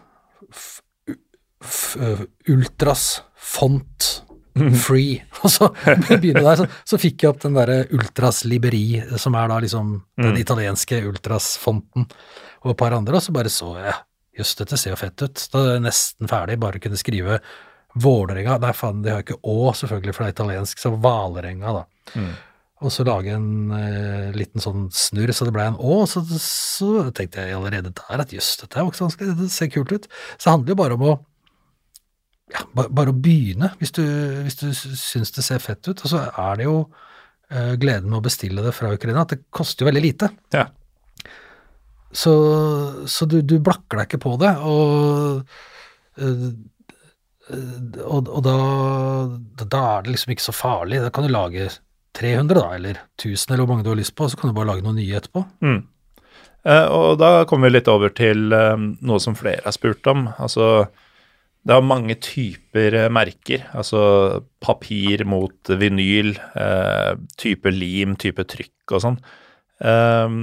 ultras 2.50 3.22
font 3.34 4.23
free, 4.54 5.18
og 5.42 5.50
så 5.50 5.68
begynne 5.84 6.44
der, 6.44 6.62
så, 6.62 6.66
så 6.86 6.98
fikk 7.00 7.24
jeg 7.24 7.32
opp 7.32 7.42
den 7.42 7.58
derre 7.58 7.82
ultras 7.94 8.44
liberi, 8.48 9.02
som 9.20 9.36
er 9.38 9.50
da 9.50 9.60
liksom 9.64 9.94
den 10.20 10.40
italienske 10.40 11.00
ultras-fonten, 11.10 12.08
og 12.64 12.72
et 12.72 12.80
par 12.80 12.96
andre, 12.96 13.18
og 13.18 13.24
så 13.24 13.34
bare 13.34 13.52
så 13.52 13.74
jeg 13.80 13.94
jøss, 14.38 14.56
dette 14.60 14.78
ser 14.80 14.94
jo 14.94 14.98
fett 14.98 15.22
ut. 15.24 15.44
Da 15.52 15.62
er 15.62 15.76
jeg 15.76 15.84
nesten 15.84 16.30
ferdig, 16.30 16.58
bare 16.62 16.80
kunne 16.82 16.98
skrive 17.00 17.38
Vålerenga. 17.94 18.56
Nei, 18.62 18.72
faen, 18.74 19.04
de 19.04 19.12
har 19.12 19.22
ikke 19.22 19.38
Å, 19.38 19.70
selvfølgelig, 19.78 20.14
for 20.16 20.24
det 20.24 20.32
er 20.32 20.36
italiensk, 20.36 20.82
så 20.82 20.94
Valerenga, 20.98 21.74
da. 21.76 21.84
Mm. 22.18 22.32
Og 22.84 22.92
så 22.92 23.04
lage 23.06 23.32
en 23.32 23.70
eh, 23.72 24.32
liten 24.34 24.60
sånn 24.60 24.88
snurr, 24.92 25.32
så 25.32 25.46
det 25.46 25.54
ble 25.54 25.68
en 25.70 25.78
Å. 25.78 26.00
Så, 26.10 26.24
så 26.42 27.06
tenkte 27.14 27.44
jeg 27.44 27.56
allerede 27.56 27.94
der 27.94 28.24
at 28.24 28.34
jøss, 28.34 28.56
dette 28.64 28.80
er 28.80 28.84
jo 28.84 28.90
ikke 28.90 29.00
så 29.00 29.06
vanskelig, 29.06 29.36
det 29.38 29.52
ser 29.54 29.70
kult 29.72 29.94
ut. 29.94 30.10
Så 30.34 30.48
det 30.48 30.56
handler 30.56 30.74
jo 30.74 30.80
bare 30.82 30.98
om 30.98 31.06
å 31.06 31.14
ja, 32.52 32.64
bare, 32.74 33.12
å 33.12 33.16
begynne, 33.16 33.72
hvis 33.80 33.94
du, 33.96 34.04
hvis 34.44 34.58
du 34.60 34.68
syns 34.74 35.32
det 35.34 35.44
ser 35.46 35.62
fett 35.64 35.86
ut. 35.88 36.00
Og 36.04 36.10
så 36.10 36.24
er 36.28 36.60
det 36.60 36.66
jo 36.68 36.76
uh, 36.84 37.74
gleden 37.80 38.10
med 38.10 38.20
å 38.20 38.24
bestille 38.26 38.64
det 38.64 38.74
fra 38.76 38.92
Ukraina, 38.94 39.24
at 39.24 39.34
det 39.34 39.46
koster 39.54 39.84
jo 39.84 39.90
veldig 39.90 40.04
lite. 40.04 40.30
Ja. 40.54 40.68
Så, 42.14 42.34
så 43.10 43.26
du, 43.26 43.40
du 43.42 43.56
blakker 43.64 43.98
deg 43.98 44.06
ikke 44.06 44.22
på 44.22 44.36
det, 44.38 44.52
og, 44.62 45.40
øh, 46.22 46.44
og, 48.04 48.28
og 48.28 48.44
da, 48.46 48.52
da 49.64 49.80
er 49.96 50.04
det 50.04 50.14
liksom 50.14 50.34
ikke 50.36 50.44
så 50.44 50.54
farlig. 50.54 51.00
Da 51.02 51.10
kan 51.10 51.26
du 51.26 51.32
lage 51.34 51.66
300, 52.14 52.54
da, 52.60 52.68
eller 52.76 53.00
1000, 53.16 53.56
eller 53.56 53.64
hvor 53.64 53.72
mange 53.72 53.88
du 53.88 53.90
har 53.90 53.98
lyst 53.98 54.14
på, 54.14 54.28
og 54.28 54.30
så 54.30 54.38
kan 54.38 54.52
du 54.52 54.54
bare 54.54 54.70
lage 54.70 54.86
noen 54.86 55.00
nye 55.00 55.18
etterpå. 55.18 55.42
Mm. 55.66 55.80
Eh, 56.70 56.86
og 56.86 57.18
da 57.18 57.32
kommer 57.50 57.66
vi 57.66 57.80
litt 57.80 57.90
over 57.90 58.14
til 58.14 58.46
noe 58.46 59.18
som 59.20 59.34
flere 59.34 59.66
har 59.66 59.74
spurt 59.74 60.06
om. 60.14 60.28
Altså, 60.38 60.86
det 61.64 61.72
er 61.72 61.86
mange 61.86 62.16
typer 62.20 62.96
eh, 62.98 63.10
merker. 63.12 63.64
Altså 63.76 64.02
papir 64.64 65.24
mot 65.28 65.72
vinyl, 65.80 66.34
eh, 66.60 67.14
type 67.40 67.72
lim, 67.72 68.18
type 68.20 68.44
trykk 68.52 68.96
og 68.96 69.04
sånn. 69.06 69.18
Eh, 69.80 70.36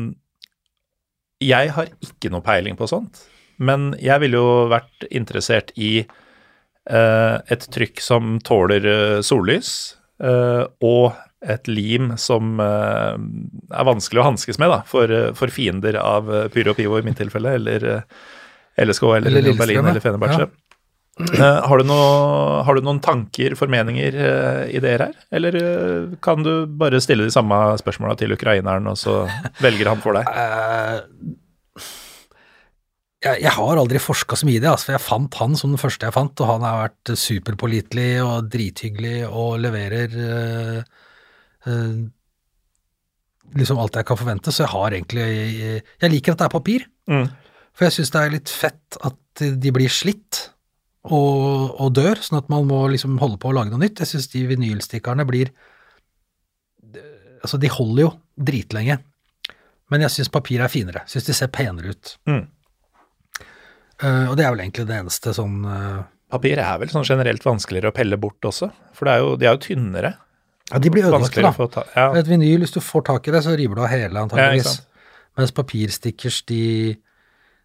jeg 1.41 1.73
har 1.75 1.93
ikke 2.05 2.31
noe 2.33 2.45
peiling 2.45 2.77
på 2.77 2.89
sånt, 2.89 3.23
men 3.61 3.91
jeg 4.01 4.21
ville 4.23 4.41
jo 4.41 4.67
vært 4.71 5.07
interessert 5.09 5.73
i 5.77 5.99
eh, 6.01 7.35
et 7.53 7.67
trykk 7.73 8.01
som 8.01 8.37
tåler 8.45 8.85
eh, 8.89 9.17
sollys, 9.25 9.71
eh, 10.21 10.63
og 10.85 11.11
et 11.41 11.65
lim 11.65 12.11
som 12.21 12.59
er 12.61 13.85
vanskelig 13.87 14.21
å 14.21 14.25
hanskes 14.27 14.59
med 14.61 14.69
da, 14.69 14.83
for, 14.85 15.09
for 15.33 15.49
fiender 15.49 15.95
av 15.97 16.27
Pyro 16.53 16.75
Pivo 16.77 16.99
i 16.99 17.05
mitt 17.07 17.17
tilfelle, 17.17 17.55
eller 17.57 17.85
LSK 18.77 19.03
eller, 19.03 19.39
Eller 19.39 19.57
Berlin 19.57 19.85
eller 19.85 20.03
Fenerbahçe. 20.03 20.45
Eh, 20.45 20.70
har, 21.19 21.77
du 21.77 21.83
noe, 21.85 22.61
har 22.65 22.77
du 22.77 22.81
noen 22.85 23.01
tanker, 23.03 23.53
formeninger, 23.59 24.15
eh, 24.15 24.61
ideer 24.77 25.03
her? 25.07 25.15
Eller 25.35 25.57
eh, 25.59 26.13
kan 26.23 26.41
du 26.45 26.65
bare 26.65 27.01
stille 27.03 27.27
de 27.27 27.33
samme 27.33 27.57
spørsmåla 27.81 28.15
til 28.17 28.31
ukraineren, 28.33 28.87
og 28.87 28.97
så 28.97 29.25
velger 29.61 29.91
han 29.91 30.01
for 30.03 30.17
deg? 30.17 30.25
Eh, 33.21 33.27
jeg, 33.35 33.43
jeg 33.43 33.51
har 33.53 33.77
aldri 33.77 33.99
forska 34.01 34.33
så 34.39 34.47
mye 34.47 34.57
i 34.57 34.61
det, 34.63 34.69
altså, 34.71 34.87
for 34.87 34.95
jeg 34.95 35.03
fant 35.05 35.35
han 35.37 35.51
som 35.59 35.69
den 35.75 35.77
første 35.81 36.07
jeg 36.07 36.15
fant, 36.15 36.41
og 36.41 36.47
han 36.49 36.63
har 36.65 36.79
vært 36.87 37.11
superpålitelig 37.21 38.07
og 38.25 38.47
drithyggelig 38.49 39.27
og 39.29 39.59
leverer 39.61 40.15
øh, 40.17 40.79
øh, 41.69 41.99
liksom 43.61 43.77
alt 43.83 43.99
jeg 43.99 44.07
kan 44.09 44.17
forvente, 44.23 44.49
så 44.55 44.63
jeg 44.65 44.71
har 44.73 44.95
egentlig 44.97 45.27
Jeg, 45.27 45.83
jeg 46.01 46.13
liker 46.15 46.33
at 46.33 46.41
det 46.41 46.47
er 46.49 46.55
papir, 46.55 46.87
Mm. 47.11 47.27
for 47.75 47.85
jeg 47.85 47.93
syns 47.99 48.11
det 48.13 48.19
er 48.23 48.33
litt 48.39 48.49
fett 48.53 48.97
at 49.05 49.41
de 49.61 49.71
blir 49.73 49.89
slitt 49.91 50.41
og, 51.09 51.75
og 51.81 51.93
dør, 51.97 52.19
sånn 52.21 52.41
at 52.41 52.49
man 52.53 52.67
må 52.69 52.83
liksom 52.93 53.17
holde 53.21 53.39
på 53.41 53.49
å 53.49 53.55
lage 53.57 53.73
noe 53.73 53.81
nytt. 53.81 54.03
Jeg 54.03 54.11
syns 54.13 54.29
de 54.33 54.45
vinylstikkerne 54.53 55.27
blir 55.29 55.53
Altså, 57.41 57.57
de 57.57 57.71
holder 57.73 58.03
jo 58.03 58.09
dritlenge, 58.37 58.99
men 59.89 60.03
jeg 60.05 60.13
syns 60.13 60.27
papir 60.29 60.61
er 60.61 60.69
finere. 60.69 61.01
Syns 61.09 61.25
de 61.25 61.33
ser 61.33 61.49
penere 61.49 61.95
ut. 61.95 62.11
Mm. 62.29 62.43
Uh, 63.97 64.27
og 64.29 64.35
det 64.37 64.45
er 64.45 64.53
vel 64.53 64.61
egentlig 64.61 64.85
det 64.85 64.99
eneste 65.01 65.33
sånn 65.33 65.55
uh, 65.65 66.03
Papir 66.31 66.61
er 66.61 66.77
vel 66.79 66.89
sånn 66.93 67.05
generelt 67.05 67.43
vanskeligere 67.43 67.91
å 67.91 67.95
pelle 67.95 68.19
bort 68.21 68.45
også, 68.47 68.69
for 68.95 69.09
det 69.09 69.15
er 69.15 69.23
jo, 69.23 69.33
de 69.41 69.47
er 69.49 69.57
jo 69.57 69.63
tynnere. 69.65 70.13
Ja, 70.71 70.79
de 70.79 70.91
blir 70.93 71.07
ødelagte, 71.09 71.43
da. 71.43 71.67
ta 71.73 71.83
ja. 71.91 72.05
Et 72.21 72.29
vinyl, 72.29 72.61
hvis 72.63 72.71
du 72.71 72.79
får 72.79 73.03
tak 73.09 73.27
i 73.27 73.33
det, 73.35 73.41
så 73.43 73.55
river 73.59 73.75
du 73.75 73.81
av 73.83 73.91
hele, 73.91 74.13
Ja, 74.13 74.23
antageligvis. 74.23 74.77
Mens 75.39 75.51
papirstickers, 75.55 76.37
de, 76.47 76.61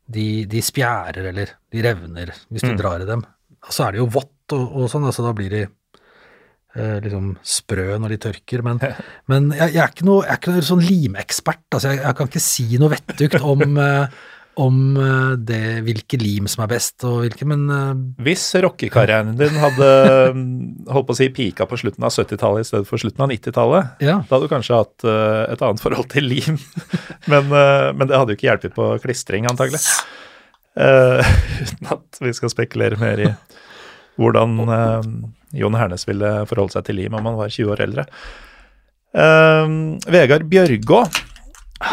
de, 0.09 0.45
de 0.47 0.61
spjærer, 0.63 1.31
eller 1.33 1.55
de 1.73 1.83
revner, 1.83 2.31
hvis 2.53 2.63
du 2.63 2.71
Mm. 2.73 2.77
drar 2.79 3.03
i 3.03 3.09
dem. 3.09 3.25
Og 3.67 3.73
så 3.75 3.87
er 3.89 3.93
det 3.97 3.99
jo 4.05 4.07
vått 4.15 4.55
og, 4.55 4.77
og 4.79 4.91
sånn, 4.93 5.07
altså 5.09 5.25
da 5.27 5.33
blir 5.35 5.51
de 5.51 5.65
eh, 6.77 6.99
liksom 7.03 7.33
sprø 7.43 7.97
når 7.99 8.15
de 8.15 8.19
tørker. 8.29 8.63
Men, 8.63 8.79
men 9.27 9.51
jeg, 9.57 9.73
jeg, 9.75 9.83
er 9.83 9.91
ikke 9.95 10.07
noe, 10.07 10.23
jeg 10.27 10.33
er 10.37 10.41
ikke 10.41 10.55
noe 10.55 10.67
sånn 10.69 10.85
limekspert, 10.87 11.65
altså 11.75 11.93
jeg, 11.95 12.03
jeg 12.05 12.19
kan 12.21 12.31
ikke 12.31 12.45
si 12.47 12.67
noe 12.79 12.93
vettugt 12.95 13.41
om, 13.43 13.65
eh, 13.87 14.23
om 14.57 14.97
eh, 14.97 15.33
det, 15.37 15.63
hvilke 15.85 16.19
lim 16.21 16.47
som 16.49 16.63
er 16.65 16.71
best 16.71 17.05
og 17.05 17.19
hvilke, 17.25 17.45
men 17.49 17.67
eh, 17.73 17.91
Hvis 18.25 18.45
rockekarrieren 18.65 19.35
din 19.37 19.59
hadde 19.61 19.89
holdt 20.95 21.09
på 21.11 21.17
å 21.17 21.19
si 21.19 21.29
pika 21.35 21.67
på 21.69 21.79
slutten 21.81 22.07
av 22.07 22.15
70-tallet 22.15 22.65
i 22.65 22.69
stedet 22.71 22.89
for 22.89 23.03
slutten 23.03 23.27
av 23.27 23.33
90-tallet, 23.35 23.91
ja. 24.07 24.19
da 24.23 24.37
hadde 24.37 24.49
du 24.49 24.55
kanskje 24.55 24.79
hatt 24.81 25.07
eh, 25.09 25.43
et 25.53 25.65
annet 25.67 25.83
forhold 25.83 26.09
til 26.15 26.29
lim. 26.33 26.57
men, 27.33 27.53
men 27.53 28.09
det 28.09 28.17
hadde 28.17 28.33
jo 28.33 28.39
ikke 28.39 28.49
hjulpet 28.49 28.77
på 28.79 28.89
klistring, 29.05 29.49
antagelig. 29.51 29.83
Uten 30.77 31.93
at 31.93 32.19
vi 32.21 32.33
skal 32.37 32.53
spekulere 32.53 32.99
mer 33.01 33.21
i 33.25 33.29
hvordan 34.21 34.59
Jon 35.57 35.77
Hernes 35.77 36.05
ville 36.09 36.33
forholde 36.49 36.77
seg 36.77 36.85
til 36.89 37.01
lim 37.01 37.17
om 37.17 37.29
han 37.29 37.39
var 37.39 37.53
20 37.53 37.73
år 37.73 37.83
eldre. 37.85 38.05
Vegard 40.13 40.45
Bjørgå, 40.53 41.01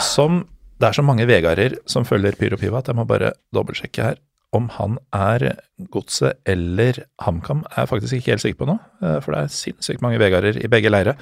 som 0.03 0.41
Det 0.81 0.89
er 0.89 0.97
så 0.97 1.05
mange 1.05 1.25
Vegarder 1.29 1.77
som 1.89 2.05
følger 2.07 2.35
Pyro 2.39 2.57
Piva 2.59 2.81
at 2.81 2.89
jeg 2.91 2.97
må 2.97 3.05
bare 3.07 3.33
dobbeltsjekke 3.55 4.07
her. 4.09 4.21
Om 4.53 4.67
han 4.75 4.99
er 5.17 5.55
Godset 5.93 6.37
eller 6.45 6.99
HamKam, 7.23 7.63
er 7.71 7.83
jeg 7.83 7.89
faktisk 7.89 8.17
ikke 8.19 8.33
helt 8.35 8.43
sikker 8.43 8.59
på 8.59 8.67
nå. 8.69 8.75
eh, 9.01 9.15
For 9.23 9.33
det 9.33 9.39
er 9.41 9.55
sinnssykt 9.55 10.03
mange 10.05 10.19
Vegarder 10.21 10.59
i 10.61 10.69
begge 10.69 10.91
leire. 10.93 11.15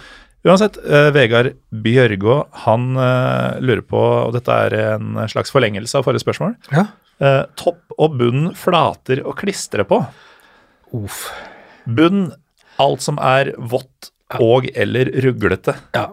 Uansett, 0.44 0.80
eh, 0.84 1.12
Vegard 1.14 1.52
Bjørgå, 1.86 2.36
han 2.66 2.90
eh, 2.98 3.60
lurer 3.62 3.84
på, 3.86 4.02
og 4.02 4.34
dette 4.36 4.52
er 4.66 4.76
en 4.96 5.22
slags 5.30 5.54
forlengelse 5.54 6.00
av 6.00 6.08
forrige 6.08 6.24
spørsmål, 6.26 6.56
ja. 6.74 6.88
topp 7.62 7.94
og 8.02 8.16
bunn 8.18 8.50
flater 8.58 9.22
å 9.22 9.36
klistre 9.38 9.86
på. 9.86 10.02
Uff. 10.98 11.28
Bunn, 11.86 12.32
alt 12.82 13.06
som 13.06 13.22
er 13.22 13.54
vått 13.60 14.10
og 14.42 14.66
eller 14.74 15.12
ruglete. 15.24 15.76
Ja. 15.94 16.08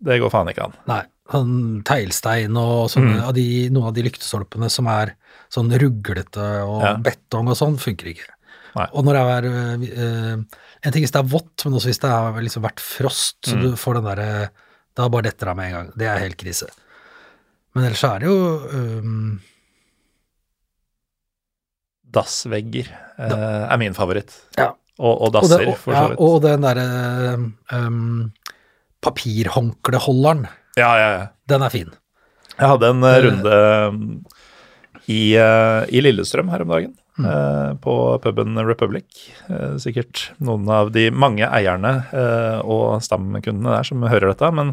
Det 0.00 0.20
går 0.20 0.32
faen 0.32 0.52
ikke 0.52 0.68
an. 0.68 0.76
Nei, 0.90 1.00
sånn 1.30 1.82
teglstein 1.86 2.56
og 2.58 2.88
sånne, 2.90 3.16
Mm. 3.20 3.28
av 3.28 3.34
de, 3.34 3.46
noen 3.70 3.86
av 3.88 3.94
de 3.94 4.02
lyktestolpene 4.02 4.70
som 4.70 4.86
er 4.90 5.14
sånn 5.50 5.70
ruglete 5.70 6.42
og 6.66 6.82
Ja. 6.82 6.94
betong 6.96 7.48
og 7.48 7.56
sånn, 7.56 7.78
funker 7.78 8.06
ikke. 8.12 8.28
Nei. 8.76 8.86
Og 8.94 9.04
når 9.04 9.14
det 9.14 9.22
er 9.36 9.44
uh, 10.36 10.42
En 10.82 10.92
ting 10.92 11.02
hvis 11.02 11.10
det 11.12 11.18
er 11.20 11.28
vått, 11.28 11.64
men 11.66 11.74
også 11.74 11.90
hvis 11.90 11.98
det 12.00 12.08
har 12.08 12.32
liksom 12.40 12.62
vært 12.62 12.80
frost, 12.80 13.36
så 13.44 13.54
Mm. 13.56 13.62
du 13.62 13.76
får 13.76 13.94
den 13.94 14.04
derre 14.04 14.50
Da 14.96 15.08
bare 15.08 15.22
detter 15.22 15.46
det 15.46 15.48
av 15.50 15.56
med 15.56 15.66
en 15.66 15.72
gang. 15.76 15.92
Det 15.96 16.06
er 16.06 16.18
helt 16.18 16.36
krise. 16.36 16.66
Men 17.74 17.84
ellers 17.84 18.02
er 18.04 18.18
det 18.18 18.26
jo 18.26 18.68
um, 18.72 19.40
Dassvegger 22.10 22.88
uh, 23.20 23.70
er 23.70 23.78
min 23.78 23.94
favoritt. 23.94 24.32
Ja. 24.58 24.72
Og, 24.98 25.14
og 25.14 25.22
og, 25.28 25.32
dasser, 25.32 25.58
det, 25.62 25.68
og, 25.68 25.76
for 25.78 25.94
så 25.94 26.08
vidt. 26.10 26.18
og 26.20 26.42
den 26.44 26.64
derre 26.66 26.86
um, 27.72 28.32
papirhåndkleholderen, 29.00 30.42
Ja, 30.78 30.90
ja, 30.98 31.08
ja. 31.18 31.26
den 31.50 31.62
er 31.66 31.70
fin. 31.72 31.90
Jeg 32.60 32.68
hadde 32.68 32.90
en 32.92 33.02
eh, 33.04 33.16
Eh. 33.16 33.22
runde 33.26 33.54
um, 33.88 34.24
i, 35.08 35.34
eh, 35.34 35.84
i 35.90 36.02
Lillestrøm 36.04 36.50
her 36.52 36.62
om 36.66 36.68
dagen, 36.76 36.96
Mm. 37.20 37.24
eh, 37.26 37.74
på 37.82 37.94
puben 38.22 38.54
Republic. 38.64 39.04
Eh, 39.50 39.74
sikkert 39.82 40.30
noen 40.40 40.68
av 40.72 40.92
de 40.94 41.10
mange 41.10 41.44
eierne 41.44 42.04
eh, 42.14 42.60
og 42.64 43.02
stamkundene 43.02 43.74
der 43.76 43.82
som 43.84 44.00
hører 44.08 44.30
dette, 44.32 44.48
men 44.56 44.70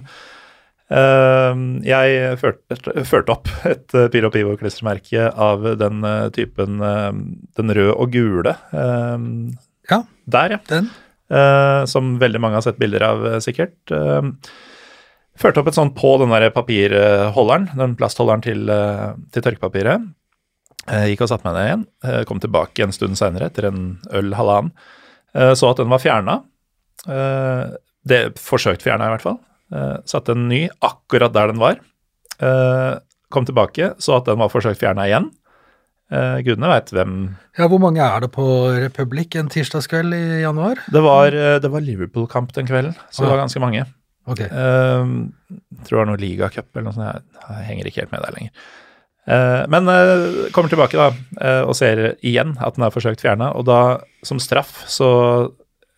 eh, 0.90 1.58
jeg 1.90 2.38
førte, 2.40 2.78
førte 3.10 3.34
opp 3.34 3.50
et 3.68 3.92
uh, 3.98 4.06
Pyro 4.14 4.30
Pivo-klistremerke 4.32 5.26
av 5.34 5.66
den 5.82 6.04
eh, 6.08 6.30
typen 6.38 6.80
eh, 6.80 7.12
den 7.58 7.74
røde 7.76 7.98
og 7.98 8.14
gule. 8.16 8.56
eh, 8.72 9.18
Ja. 9.92 10.02
Der, 10.28 10.50
ja. 10.56 10.62
Den. 10.70 10.90
Eh, 11.32 11.84
som 11.88 12.16
veldig 12.22 12.40
mange 12.44 12.60
har 12.62 12.64
sett 12.70 12.80
bilder 12.80 13.04
av, 13.10 13.26
eh, 13.34 13.40
sikkert. 13.44 13.76
Førte 15.38 15.62
opp 15.62 15.68
et 15.70 15.78
sånt 15.78 15.94
på 15.98 16.16
den 16.22 16.32
der 16.34 16.50
papirholderen, 16.54 17.68
den 17.78 17.96
plastholderen 18.00 18.42
til, 18.42 18.64
eh, 18.74 19.12
til 19.32 19.44
tørkepapiret. 19.46 20.08
Eh, 20.88 21.06
gikk 21.12 21.22
og 21.26 21.30
satte 21.30 21.46
meg 21.46 21.54
ned 21.58 21.68
igjen. 21.68 21.84
Eh, 22.04 22.24
kom 22.26 22.40
tilbake 22.42 22.84
en 22.84 22.92
stund 22.96 23.18
seinere, 23.20 23.52
etter 23.52 23.68
en 23.70 24.00
øl 24.12 24.34
halvannen. 24.34 24.72
Så 25.54 25.70
at 25.70 25.78
den 25.78 25.90
var 25.92 26.00
fjerna. 26.02 26.40
Det 27.06 28.22
forsøkt 28.42 28.82
fjerna, 28.82 29.06
i 29.06 29.12
hvert 29.14 29.22
fall. 29.22 29.38
Satte 30.08 30.34
en 30.34 30.48
ny 30.50 30.64
akkurat 30.82 31.34
der 31.36 31.52
den 31.52 31.60
var. 31.62 31.78
Kom 33.30 33.46
tilbake, 33.46 33.92
så 34.02 34.18
at 34.18 34.26
den 34.26 34.40
var 34.40 34.50
forsøkt 34.50 34.80
fjerna 34.82 35.06
igjen. 35.06 35.28
Eh, 36.10 36.40
gudene 36.42 36.70
veit 36.72 36.90
hvem 36.96 37.14
Ja, 37.60 37.68
hvor 37.68 37.82
mange 37.84 38.00
er 38.00 38.22
det 38.24 38.32
på 38.32 38.46
Republic 38.80 39.36
en 39.36 39.50
tirsdagskveld 39.52 40.16
i 40.16 40.42
januar? 40.46 40.80
Det 40.90 41.02
var, 41.04 41.32
det 41.60 41.70
var 41.70 41.84
Liverpool-kamp 41.84 42.54
den 42.56 42.66
kvelden, 42.70 42.96
så 43.12 43.26
det 43.26 43.28
Ah. 43.28 43.36
var 43.36 43.42
ganske 43.44 43.60
mange. 43.60 43.84
Ok. 44.28 44.42
Eh, 44.44 45.06
tror 45.88 45.96
det 45.96 46.02
var 46.02 46.10
noe 46.10 46.22
ligacup 46.22 46.68
eller 46.74 46.90
noe 46.90 46.98
sånt. 46.98 47.24
Jeg, 47.48 47.64
henger 47.70 47.90
ikke 47.90 48.04
helt 48.04 48.14
med 48.14 48.26
der 48.26 48.36
lenger. 48.36 48.68
Uh, 49.28 49.68
men 49.68 49.90
uh, 49.92 50.48
kommer 50.56 50.72
tilbake 50.72 50.96
da 50.96 51.10
eh, 51.44 51.64
og 51.68 51.74
ser 51.76 52.00
igjen 52.24 52.54
at 52.64 52.78
den 52.78 52.86
er 52.88 52.94
forsøkt 52.96 53.24
fjerna. 53.24 53.52
Og 53.60 53.66
da, 53.68 54.00
som 54.28 54.40
straff, 54.40 54.86
så 54.88 55.10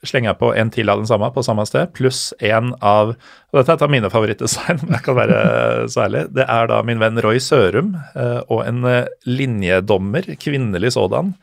slenger 0.07 0.31
jeg 0.31 0.39
på 0.39 0.49
en 0.55 0.71
til 0.73 0.89
av 0.89 1.01
den 1.01 1.09
samme 1.09 1.27
på 1.35 1.43
samme 1.43 1.65
sted, 1.67 1.91
pluss 1.91 2.29
en 2.39 2.71
av 2.79 3.11
Og 3.11 3.57
dette 3.57 3.73
er 3.73 3.75
et 3.75 3.83
av 3.83 3.91
mine 3.91 4.09
favorittdesign, 4.09 4.79
om 4.85 4.93
jeg 4.95 5.05
kan 5.05 5.17
være 5.17 5.39
så 5.91 6.05
ærlig. 6.07 6.23
Det 6.37 6.47
er 6.47 6.71
da 6.71 6.79
min 6.87 7.01
venn 7.01 7.19
Roy 7.25 7.41
Sørum 7.43 7.91
og 8.47 8.61
en 8.63 8.85
linjedommer, 9.27 10.29
kvinnelig 10.39 10.93
sådan, 10.95 11.33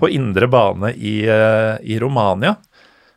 på 0.00 0.08
indre 0.12 0.48
bane 0.48 0.94
i, 0.96 1.18
i 1.28 1.98
Romania 2.00 2.54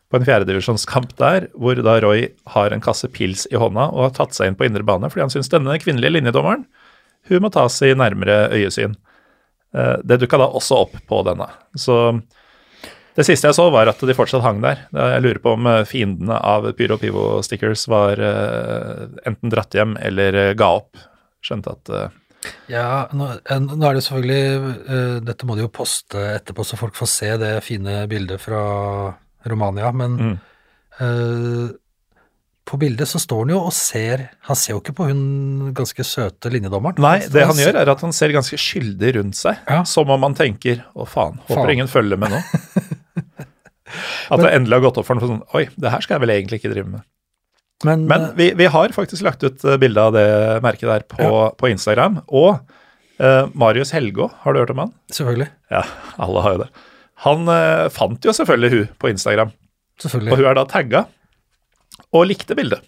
på 0.10 0.18
en 0.18 0.26
fjerdedivisjonskamp 0.26 1.12
der, 1.22 1.48
hvor 1.54 1.78
da 1.86 2.00
Roy 2.02 2.28
har 2.56 2.74
en 2.74 2.82
kasse 2.82 3.08
pils 3.14 3.46
i 3.52 3.60
hånda 3.62 3.92
og 3.94 4.08
har 4.08 4.16
tatt 4.18 4.34
seg 4.38 4.50
inn 4.50 4.58
på 4.58 4.66
indre 4.66 4.86
bane 4.86 5.10
fordi 5.12 5.28
han 5.28 5.34
syns 5.34 5.52
denne 5.54 5.78
kvinnelige 5.82 6.18
linjedommeren 6.18 6.66
hun 7.30 7.44
må 7.44 7.52
tas 7.54 7.76
i 7.86 7.94
nærmere 7.98 8.48
øyesyn. 8.56 8.96
Eh, 9.76 9.98
Det 10.04 10.20
dukka 10.22 10.40
da 10.42 10.48
også 10.50 10.84
opp 10.86 10.96
på 11.08 11.22
denne. 11.28 11.50
Så 11.78 12.22
det 13.16 13.26
siste 13.28 13.50
jeg 13.50 13.58
så, 13.58 13.68
var 13.74 13.92
at 13.92 14.00
de 14.00 14.16
fortsatt 14.16 14.46
hang 14.46 14.62
der. 14.64 14.86
Jeg 14.96 15.22
lurer 15.26 15.42
på 15.44 15.54
om 15.58 15.68
eh, 15.68 15.84
fiendene 15.86 16.40
av 16.40 16.72
Pyro 16.78 16.98
Pivo 16.98 17.42
Stickers 17.46 17.86
var 17.92 18.22
eh, 18.24 19.06
enten 19.30 19.52
dratt 19.52 19.76
hjem 19.76 19.98
eller 20.02 20.56
ga 20.58 20.72
opp. 20.80 20.98
Skjønte 21.44 21.76
at 21.76 21.94
Ja, 22.72 23.08
nå, 23.14 23.30
nå 23.60 23.84
er 23.88 23.96
det 23.96 24.04
selvfølgelig 24.04 25.24
Dette 25.28 25.48
må 25.48 25.56
de 25.56 25.64
jo 25.66 25.72
poste 25.72 26.20
etterpå, 26.38 26.64
så 26.68 26.80
folk 26.80 26.96
får 26.96 27.10
se 27.12 27.30
det 27.40 27.54
fine 27.64 28.02
bildet 28.12 28.42
fra 28.44 28.64
Romania. 29.46 29.92
Men 29.92 30.18
Mm. 30.20 30.40
uh, 31.02 31.70
på 32.70 32.78
bildet 32.78 33.08
så 33.10 33.18
står 33.18 33.46
han 33.48 33.50
jo 33.56 33.60
og 33.66 33.74
ser 33.74 34.28
Han 34.46 34.56
ser 34.56 34.74
jo 34.76 34.80
ikke 34.82 34.94
på 34.94 35.08
hun 35.08 35.72
ganske 35.74 36.04
søte 36.06 36.52
linjedommeren. 36.54 37.00
Nei, 37.02 37.20
det 37.26 37.46
han 37.50 37.58
gjør, 37.58 37.80
er 37.82 37.90
at 37.90 38.02
han 38.06 38.14
ser 38.14 38.30
ganske 38.36 38.58
skyldig 38.62 39.16
rundt 39.16 39.36
seg. 39.40 39.58
Ja. 39.68 39.82
Som 39.90 40.10
om 40.14 40.22
han 40.28 40.36
tenker 40.38 40.84
'å, 40.94 41.08
faen, 41.08 41.40
håper 41.48 41.56
Faen. 41.64 41.72
ingen 41.74 41.88
følger 41.90 42.18
med 42.18 42.30
nå'. 42.30 42.44
At 44.30 44.38
det 44.44 44.52
endelig 44.54 44.76
har 44.78 44.84
gått 44.86 45.00
opp 45.02 45.08
for 45.08 45.18
ham 45.18 45.26
sånn 45.32 45.42
'oi, 45.56 45.64
det 45.82 45.90
her 45.90 46.02
skal 46.06 46.20
jeg 46.20 46.22
vel 46.28 46.36
egentlig 46.36 46.60
ikke 46.62 46.74
drive 46.76 46.92
med'. 46.94 47.04
Men, 47.86 48.06
Men 48.08 48.22
eh, 48.28 48.34
vi, 48.36 48.52
vi 48.60 48.66
har 48.68 48.90
faktisk 48.94 49.24
lagt 49.24 49.44
ut 49.44 49.64
eh, 49.66 49.78
bilde 49.80 49.98
av 50.04 50.14
det 50.14 50.28
merket 50.62 50.90
der 50.92 51.06
på, 51.08 51.56
på 51.58 51.70
Instagram. 51.72 52.20
Og 52.28 52.60
uh, 53.24 53.48
Marius 53.56 53.92
Helgå, 53.96 54.28
har 54.44 54.54
du 54.54 54.60
hørt 54.60 54.70
om 54.76 54.78
han? 54.84 54.94
selvfølgelig. 55.10 55.48
Ja, 55.72 55.86
alle 56.20 56.42
har 56.44 56.52
jo 56.58 56.62
det. 56.66 56.70
Han 57.26 57.50
eh, 57.52 57.88
fant 57.94 58.24
jo 58.26 58.36
selvfølgelig 58.36 58.72
hun 58.76 58.94
på 59.02 59.12
Instagram, 59.12 59.52
og 60.06 60.38
hun 60.38 60.48
er 60.48 60.56
da 60.56 60.64
tagga 60.70 61.04
og 62.16 62.30
likte 62.30 62.56
bildet. 62.58 62.86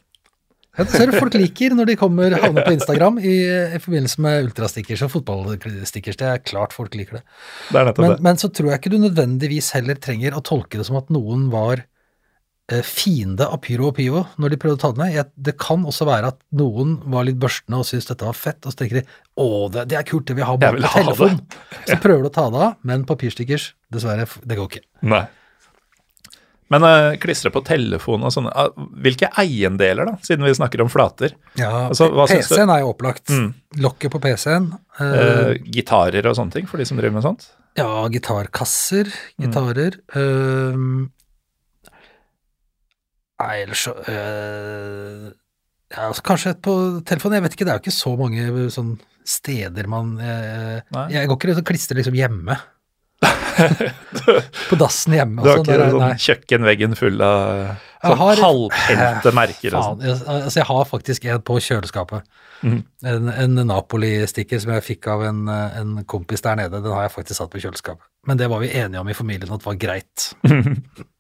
Ja, 0.80 0.86
ser 0.88 1.10
du 1.10 1.18
folk 1.18 1.34
liker 1.36 1.74
når 1.76 1.90
de 1.90 1.98
kommer 2.00 2.32
havner 2.40 2.64
på 2.64 2.72
Instagram 2.78 3.18
i, 3.20 3.34
i 3.76 3.80
forbindelse 3.84 4.22
med 4.24 4.46
ultrastickers 4.46 5.02
og 5.04 5.12
fotballstickers. 5.18 6.16
Det 6.16 6.30
er 6.30 6.44
klart 6.48 6.72
folk 6.72 6.96
liker 6.96 7.20
det. 7.20 7.24
Det 7.68 7.82
er 7.82 7.90
Men, 7.92 8.14
det. 8.14 8.20
men 8.24 8.40
så 8.40 8.48
tror 8.48 8.72
jeg 8.72 8.80
ikke 8.80 8.94
du 8.94 9.02
nødvendigvis 9.04 9.74
heller 9.76 10.00
trenger 10.00 10.38
å 10.38 10.44
tolke 10.48 10.80
det 10.80 10.88
som 10.88 10.96
at 11.02 11.12
noen 11.12 11.50
var 11.52 11.84
fiende 12.88 13.44
av 13.52 13.58
Pyro 13.66 13.90
og 13.90 13.96
Pivo 13.98 14.22
når 14.40 14.54
de 14.54 14.58
prøvde 14.62 14.78
å 14.78 14.82
ta 14.84 14.92
det 14.96 15.02
ned. 15.04 15.32
Det 15.36 15.58
kan 15.60 15.82
også 15.90 16.06
være 16.08 16.30
at 16.32 16.38
noen 16.56 16.94
var 17.12 17.26
litt 17.28 17.40
børstende 17.42 17.82
og 17.82 17.88
syntes 17.90 18.08
dette 18.08 18.24
var 18.30 18.38
fett, 18.38 18.62
og 18.64 18.72
så 18.72 18.80
tenker 18.84 19.02
de 19.02 19.06
å, 19.36 19.68
det, 19.74 19.88
det 19.92 19.98
er 20.00 20.08
kult, 20.08 20.28
det 20.30 20.38
vil 20.38 20.48
har 20.48 20.60
vil 20.62 20.86
på 20.86 20.94
telefon. 20.96 21.42
Så 21.90 21.98
prøver 22.00 22.24
du 22.24 22.30
å 22.30 22.34
ta 22.38 22.48
det 22.54 22.62
av, 22.70 22.74
men 22.88 23.04
papirstickers, 23.10 23.74
dessverre, 23.92 24.30
det 24.48 24.60
går 24.60 24.70
ikke. 24.72 24.84
Nei. 25.12 25.26
Men 26.72 26.86
uh, 26.88 27.18
klistre 27.20 27.52
på 27.52 27.60
telefon 27.68 28.24
og 28.24 28.32
sånne 28.32 28.52
uh, 28.56 28.84
Hvilke 29.04 29.28
eiendeler, 29.42 30.08
da, 30.08 30.14
siden 30.24 30.46
vi 30.48 30.54
snakker 30.56 30.86
om 30.86 30.92
flater? 30.92 31.34
Ja, 31.60 31.90
Altså? 31.90 32.08
PC-en 32.32 32.72
er 32.72 32.86
jo 32.86 32.94
opplagt. 32.94 33.28
Mm. 33.28 33.50
Lokket 33.84 34.14
på 34.14 34.22
PC-en. 34.24 34.70
Uh, 34.96 35.02
uh, 35.04 35.50
gitarer 35.68 36.30
og 36.32 36.38
sånne 36.40 36.56
ting, 36.56 36.70
for 36.72 36.80
de 36.80 36.88
som 36.88 36.96
driver 37.02 37.18
med 37.18 37.26
sånt? 37.28 37.50
Ja, 37.80 37.90
gitarkasser, 38.12 39.12
Mm. 39.12 39.44
gitarer. 39.44 40.00
øhm, 40.16 41.10
nei, 43.42 43.62
ellers 43.66 43.86
så 43.88 43.94
øh, 44.08 45.30
ja, 45.92 46.08
altså, 46.08 46.24
Kanskje 46.24 46.54
på 46.64 46.76
telefonen, 47.08 47.40
jeg 47.40 47.46
vet 47.48 47.56
ikke, 47.58 47.66
det 47.68 47.74
er 47.74 47.80
jo 47.80 47.84
ikke 47.86 47.96
så 48.00 48.14
mange 48.20 48.46
øh, 48.48 48.68
sånn 48.72 48.94
steder 49.28 49.90
man 49.92 50.14
øh, 50.18 50.78
Jeg 51.12 51.28
går 51.30 51.36
ikke 51.38 51.52
rundt 51.52 51.64
og 51.64 51.68
klistrer 51.74 52.00
liksom 52.00 52.16
hjemme. 52.18 52.56
på 54.70 54.78
dassen 54.80 55.14
hjemme. 55.14 55.44
Du 55.44 55.50
har 55.52 55.60
sånn, 55.60 55.68
ikke 55.68 55.90
sånn 55.94 56.02
nei. 56.02 56.14
kjøkkenveggen 56.24 56.96
full 56.98 57.22
av 57.26 57.52
sånn 58.02 58.18
har- 58.22 58.42
halvpente 58.42 59.34
merker 59.38 59.76
Faen, 59.76 59.84
sånn? 59.84 60.06
jeg, 60.08 60.16
altså, 60.26 60.58
jeg 60.62 60.68
har 60.72 60.88
faktisk 60.90 61.28
en 61.30 61.44
på 61.46 61.60
kjøleskapet. 61.68 62.26
Mm. 62.66 62.80
En, 63.12 63.30
en 63.44 63.62
Napoli-stikker 63.70 64.62
som 64.64 64.74
jeg 64.76 64.86
fikk 64.86 65.10
av 65.14 65.26
en, 65.28 65.44
en 65.52 65.94
kompis 66.10 66.42
der 66.46 66.58
nede. 66.64 66.82
Den 66.82 66.94
har 66.96 67.08
jeg 67.08 67.16
faktisk 67.20 67.42
satt 67.42 67.54
på 67.54 67.62
kjøleskapet. 67.62 68.06
Men 68.30 68.42
det 68.42 68.50
var 68.50 68.62
vi 68.64 68.74
enige 68.74 69.02
om 69.02 69.10
i 69.10 69.18
familien 69.18 69.54
at 69.54 69.66
var 69.66 69.78
greit. 69.82 70.32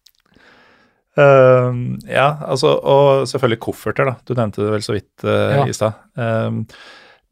Eh, 1.19 1.77
ja, 2.07 2.27
altså, 2.47 2.71
og 2.79 3.27
selvfølgelig 3.27 3.59
kofferter, 3.65 4.07
da. 4.07 4.15
Du 4.25 4.33
nevnte 4.37 4.63
det 4.63 4.71
vel 4.77 4.85
så 4.85 4.95
vidt 4.95 5.25
uh, 5.27 5.61
Ja. 5.61 5.65
i 5.67 5.75
stad. 5.75 5.97
Eh, 6.17 6.61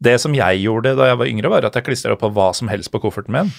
det 0.00 0.16
som 0.20 0.34
jeg 0.36 0.62
gjorde 0.64 0.94
da 0.96 1.10
jeg 1.10 1.18
var 1.20 1.28
yngre, 1.28 1.50
var 1.52 1.66
at 1.68 1.76
jeg 1.76 1.84
klistra 1.84 2.16
på 2.16 2.30
hva 2.32 2.50
som 2.56 2.68
helst 2.72 2.92
på 2.92 3.00
kofferten 3.02 3.36
min. 3.36 3.52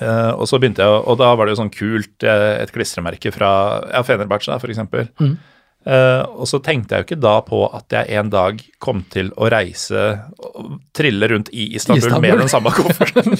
Uh, 0.00 0.32
og 0.40 0.46
så 0.48 0.56
begynte 0.56 0.80
jeg, 0.80 0.88
og 1.04 1.18
da 1.20 1.34
var 1.36 1.44
det 1.46 1.52
jo 1.52 1.58
sånn 1.60 1.72
kult, 1.74 2.22
eh, 2.24 2.62
et 2.62 2.70
klistremerke 2.72 3.32
fra 3.34 3.50
ja, 3.90 4.00
Fenerbahçe, 4.06 4.54
for 4.62 4.72
eksempel. 4.72 5.08
Mhm. 5.20 5.34
Eh, 5.82 6.22
og 6.38 6.46
så 6.46 6.60
tenkte 6.62 6.94
jeg 6.94 7.02
jo 7.02 7.06
ikke 7.08 7.22
da 7.24 7.40
på 7.42 7.64
at 7.74 7.90
jeg 7.90 8.14
en 8.14 8.28
dag 8.30 8.60
kom 8.78 9.00
til 9.10 9.32
å 9.34 9.48
reise 9.50 9.98
og 10.38 10.76
trille 10.94 11.26
rundt 11.32 11.50
i 11.50 11.72
Istanbul, 11.74 12.04
Istanbul. 12.06 12.22
med 12.22 12.38
den 12.44 12.52
samme 12.52 12.70
kofferten. 12.70 13.34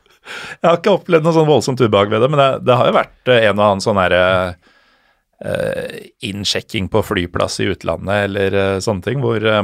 jeg 0.62 0.62
har 0.68 0.78
ikke 0.78 0.94
opplevd 0.94 1.26
noe 1.26 1.34
sånn 1.34 1.48
voldsomt 1.48 1.82
ubehag 1.82 2.12
ved 2.12 2.22
det, 2.22 2.28
men 2.30 2.38
det, 2.38 2.48
det 2.68 2.76
har 2.78 2.86
jo 2.86 2.94
vært 3.00 3.32
en 3.34 3.58
og 3.58 3.64
annen 3.66 3.82
sånn 3.82 3.98
herre 3.98 4.22
eh, 4.28 4.76
innsjekking 5.38 6.88
på 6.90 7.02
flyplass 7.06 7.60
i 7.62 7.68
utlandet 7.70 8.24
eller 8.26 8.54
eh, 8.58 8.78
sånne 8.82 9.04
ting, 9.06 9.20
hvor, 9.22 9.38
eh, 9.38 9.62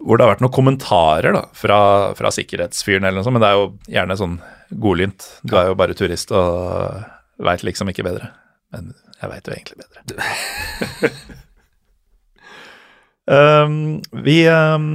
hvor 0.00 0.18
det 0.18 0.26
har 0.26 0.34
vært 0.34 0.44
noen 0.44 0.54
kommentarer 0.54 1.34
da, 1.34 1.44
fra, 1.56 1.80
fra 2.18 2.30
sikkerhetsfyren 2.34 3.08
eller 3.08 3.18
noe 3.18 3.26
sånt, 3.26 3.38
men 3.38 3.42
det 3.44 3.50
er 3.50 3.58
jo 3.58 3.70
gjerne 3.90 4.18
sånn 4.20 4.36
godlynt. 4.70 5.26
Du 5.42 5.56
er 5.58 5.70
jo 5.70 5.78
bare 5.78 5.96
turist 5.98 6.30
og 6.30 7.00
veit 7.42 7.64
liksom 7.66 7.90
ikke 7.90 8.06
bedre. 8.06 8.30
Men 8.70 8.92
jeg 9.18 9.32
veit 9.32 9.48
jo 9.48 9.56
egentlig 9.56 9.80
bedre. 9.82 11.10
um, 13.26 13.98
vi 14.26 14.36
um, 14.46 14.86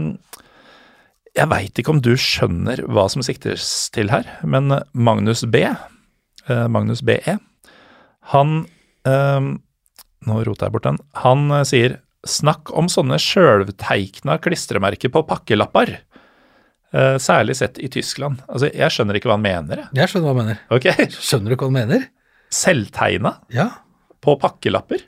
Jeg 1.36 1.52
veit 1.52 1.82
ikke 1.82 1.92
om 1.92 2.00
du 2.00 2.14
skjønner 2.16 2.86
hva 2.88 3.10
som 3.12 3.26
siktes 3.26 3.90
til 3.92 4.14
her, 4.14 4.30
men 4.48 4.72
Magnus 4.96 5.44
B, 5.52 5.66
eh, 5.68 6.68
Magnus 6.72 7.04
BE, 7.04 7.36
han 8.32 8.64
um, 9.06 9.52
Nå 10.26 10.40
roter 10.48 10.66
jeg 10.68 10.74
bort 10.74 10.88
den. 10.88 10.98
Han 11.22 11.52
eh, 11.54 11.64
sier 11.70 12.00
Snakk 12.26 12.72
om 12.74 12.88
sånne 12.90 13.20
sjølvteikna 13.22 14.40
klistremerker 14.42 15.12
på 15.14 15.22
pakkelapper. 15.30 15.92
Uh, 16.90 17.20
særlig 17.22 17.54
sett 17.60 17.78
i 17.78 17.86
Tyskland. 17.94 18.40
Altså, 18.50 18.72
jeg 18.74 18.90
skjønner 18.96 19.20
ikke 19.20 19.30
hva 19.30 19.36
han 19.38 19.44
mener, 19.46 19.84
jeg. 19.84 19.90
Jeg 20.00 20.10
skjønner 20.10 20.26
hva 20.26 20.34
han 20.34 20.40
mener. 20.40 20.62
Ok? 20.74 20.88
Skjønner 21.14 21.54
du 21.54 21.58
hva 21.60 21.68
han 21.70 21.76
mener? 21.76 22.08
Selvtegna 22.50 23.36
Ja. 23.54 23.68
på 24.26 24.34
pakkelapper? 24.42 25.04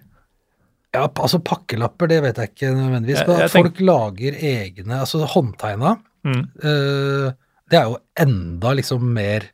Ja, 0.93 1.07
altså 1.07 1.39
pakkelapper, 1.41 2.11
det 2.11 2.21
vet 2.27 2.37
jeg 2.43 2.51
ikke 2.53 2.69
nødvendigvis. 2.77 3.23
Jeg- 3.25 3.41
jeg 3.41 3.53
folk 3.55 3.81
lager 3.81 4.37
egne, 4.53 4.99
altså 5.01 5.25
håndtegna, 5.25 5.95
Mm. 6.27 6.43
Uh, 6.59 7.31
det 7.69 7.77
er 7.79 7.83
jo 7.87 7.97
enda 8.19 8.73
liksom 8.75 9.03
mer 9.13 9.45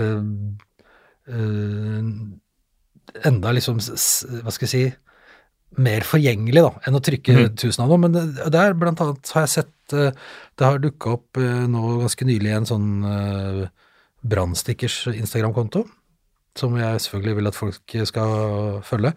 uh, 0.00 0.22
eh, 1.28 2.02
Enda 3.28 3.52
liksom, 3.56 3.80
hva 3.80 4.52
skal 4.54 4.66
jeg 4.66 4.72
si, 4.72 4.82
mer 5.78 6.04
forgjengelig 6.06 6.62
da, 6.64 6.70
enn 6.88 6.96
å 6.96 7.02
trykke 7.04 7.34
mm. 7.36 7.56
tusen 7.60 7.84
av 7.84 7.90
noe. 7.92 8.00
Men 8.02 8.14
det, 8.14 8.24
der 8.54 8.76
blant 8.78 9.00
annet 9.04 9.32
har 9.34 9.44
jeg 9.44 9.54
sett, 9.58 9.74
eh, 9.96 10.14
det 10.58 10.66
har 10.66 10.80
dukka 10.82 11.16
opp 11.18 11.40
eh, 11.40 11.66
nå 11.70 11.98
ganske 12.02 12.28
nylig 12.28 12.54
en 12.56 12.68
sånn 12.68 12.88
uh, 13.04 13.66
Brannstickers 14.28 15.02
Instagram-konto, 15.12 15.84
som 16.58 16.74
jeg 16.78 17.04
selvfølgelig 17.04 17.38
vil 17.38 17.50
at 17.50 17.58
folk 17.58 17.98
skal 18.10 18.80
følge. 18.86 19.12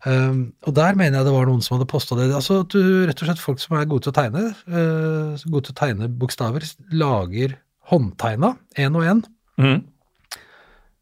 Um, 0.00 0.54
og 0.64 0.72
der 0.78 0.96
mener 0.96 1.18
jeg 1.18 1.26
det 1.28 1.34
var 1.34 1.50
noen 1.50 1.60
som 1.60 1.76
hadde 1.76 1.90
posta 1.90 2.16
det. 2.16 2.30
Altså 2.32 2.62
at 2.62 2.72
du 2.72 3.02
rett 3.04 3.20
og 3.20 3.28
slett 3.28 3.42
folk 3.42 3.60
som 3.60 3.76
er 3.76 3.90
gode 3.90 4.06
til 4.06 4.14
å 4.14 4.16
tegne, 4.16 4.46
uh, 4.70 5.42
gode 5.44 5.66
til 5.68 5.74
å 5.74 5.80
tegne 5.82 6.08
bokstaver, 6.22 6.64
lager 6.96 7.58
håndtegna, 7.90 8.54
én 8.80 8.96
og 8.96 9.04
én, 9.10 9.26
Mm. 9.60 9.80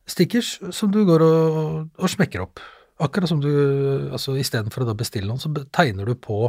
Stickers 0.09 0.57
som 0.75 0.93
du 0.93 1.03
går 1.09 1.25
og, 1.25 1.89
og 1.99 2.11
smekker 2.11 2.45
opp. 2.45 2.63
Akkurat 2.99 3.31
som 3.31 3.43
du 3.43 3.51
altså 4.11 4.35
Istedenfor 4.41 4.83
å 4.83 4.89
da 4.89 4.97
bestille 4.99 5.29
noen, 5.29 5.41
så 5.43 5.53
tegner 5.75 6.09
du 6.09 6.17
på 6.19 6.49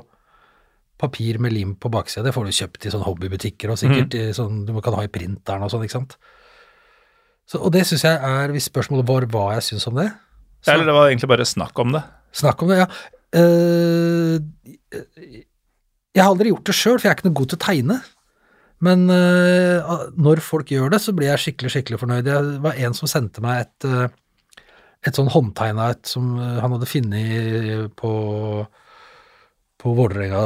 papir 1.00 1.38
med 1.40 1.54
lim 1.56 1.76
på 1.80 1.92
baksida. 1.94 2.26
Det 2.26 2.34
får 2.36 2.48
du 2.48 2.58
kjøpt 2.58 2.88
i 2.88 2.92
sånne 2.94 3.08
hobbybutikker 3.08 3.72
og 3.72 3.80
sikkert 3.80 4.18
i 4.20 4.24
sånn, 4.36 4.66
du 4.68 4.74
kan 4.84 4.98
ha 4.98 5.06
i 5.06 5.12
printeren 5.12 5.64
og 5.64 5.72
sånn, 5.72 5.86
ikke 5.86 5.96
sant. 5.96 6.18
Så, 7.50 7.62
og 7.62 7.72
det 7.74 7.86
syns 7.88 8.04
jeg 8.06 8.18
er, 8.20 8.52
hvis 8.54 8.68
spørsmålet 8.70 9.08
var 9.10 9.26
hva 9.32 9.46
jeg 9.56 9.70
syns 9.72 9.88
om 9.90 9.96
det 9.98 10.10
så, 10.60 10.74
Eller 10.74 10.90
det 10.90 10.94
var 10.94 11.08
egentlig 11.08 11.30
bare 11.32 11.48
snakk 11.48 11.80
om 11.82 11.96
det. 11.96 12.02
Snakk 12.36 12.62
om 12.62 12.74
det, 12.74 12.82
ja. 12.82 12.88
Uh, 13.32 14.36
jeg 14.92 16.20
har 16.20 16.30
aldri 16.34 16.52
gjort 16.52 16.68
det 16.68 16.76
sjøl, 16.76 16.98
for 16.98 17.08
jeg 17.08 17.14
er 17.14 17.18
ikke 17.18 17.30
noe 17.30 17.38
god 17.40 17.52
til 17.54 17.58
å 17.58 17.64
tegne. 17.64 17.98
Men 18.86 19.10
uh, 19.12 20.08
når 20.16 20.42
folk 20.44 20.72
gjør 20.72 20.94
det, 20.94 21.02
så 21.04 21.14
blir 21.16 21.34
jeg 21.34 21.44
skikkelig 21.44 21.74
skikkelig 21.74 22.00
fornøyd. 22.00 22.28
Det 22.28 22.36
var 22.64 22.80
en 22.80 22.96
som 22.96 23.12
sendte 23.12 23.44
meg 23.44 23.66
et, 23.66 23.88
uh, 23.90 24.68
et 25.08 25.16
sånn 25.16 25.32
håndtegna 25.32 25.90
et 25.94 26.12
som 26.12 26.32
eh, 26.40 26.60
han 26.60 26.76
hadde 26.76 26.88
funnet 26.90 27.96
på 28.00 28.14
på 29.80 29.94
Vålerenga, 29.96 30.40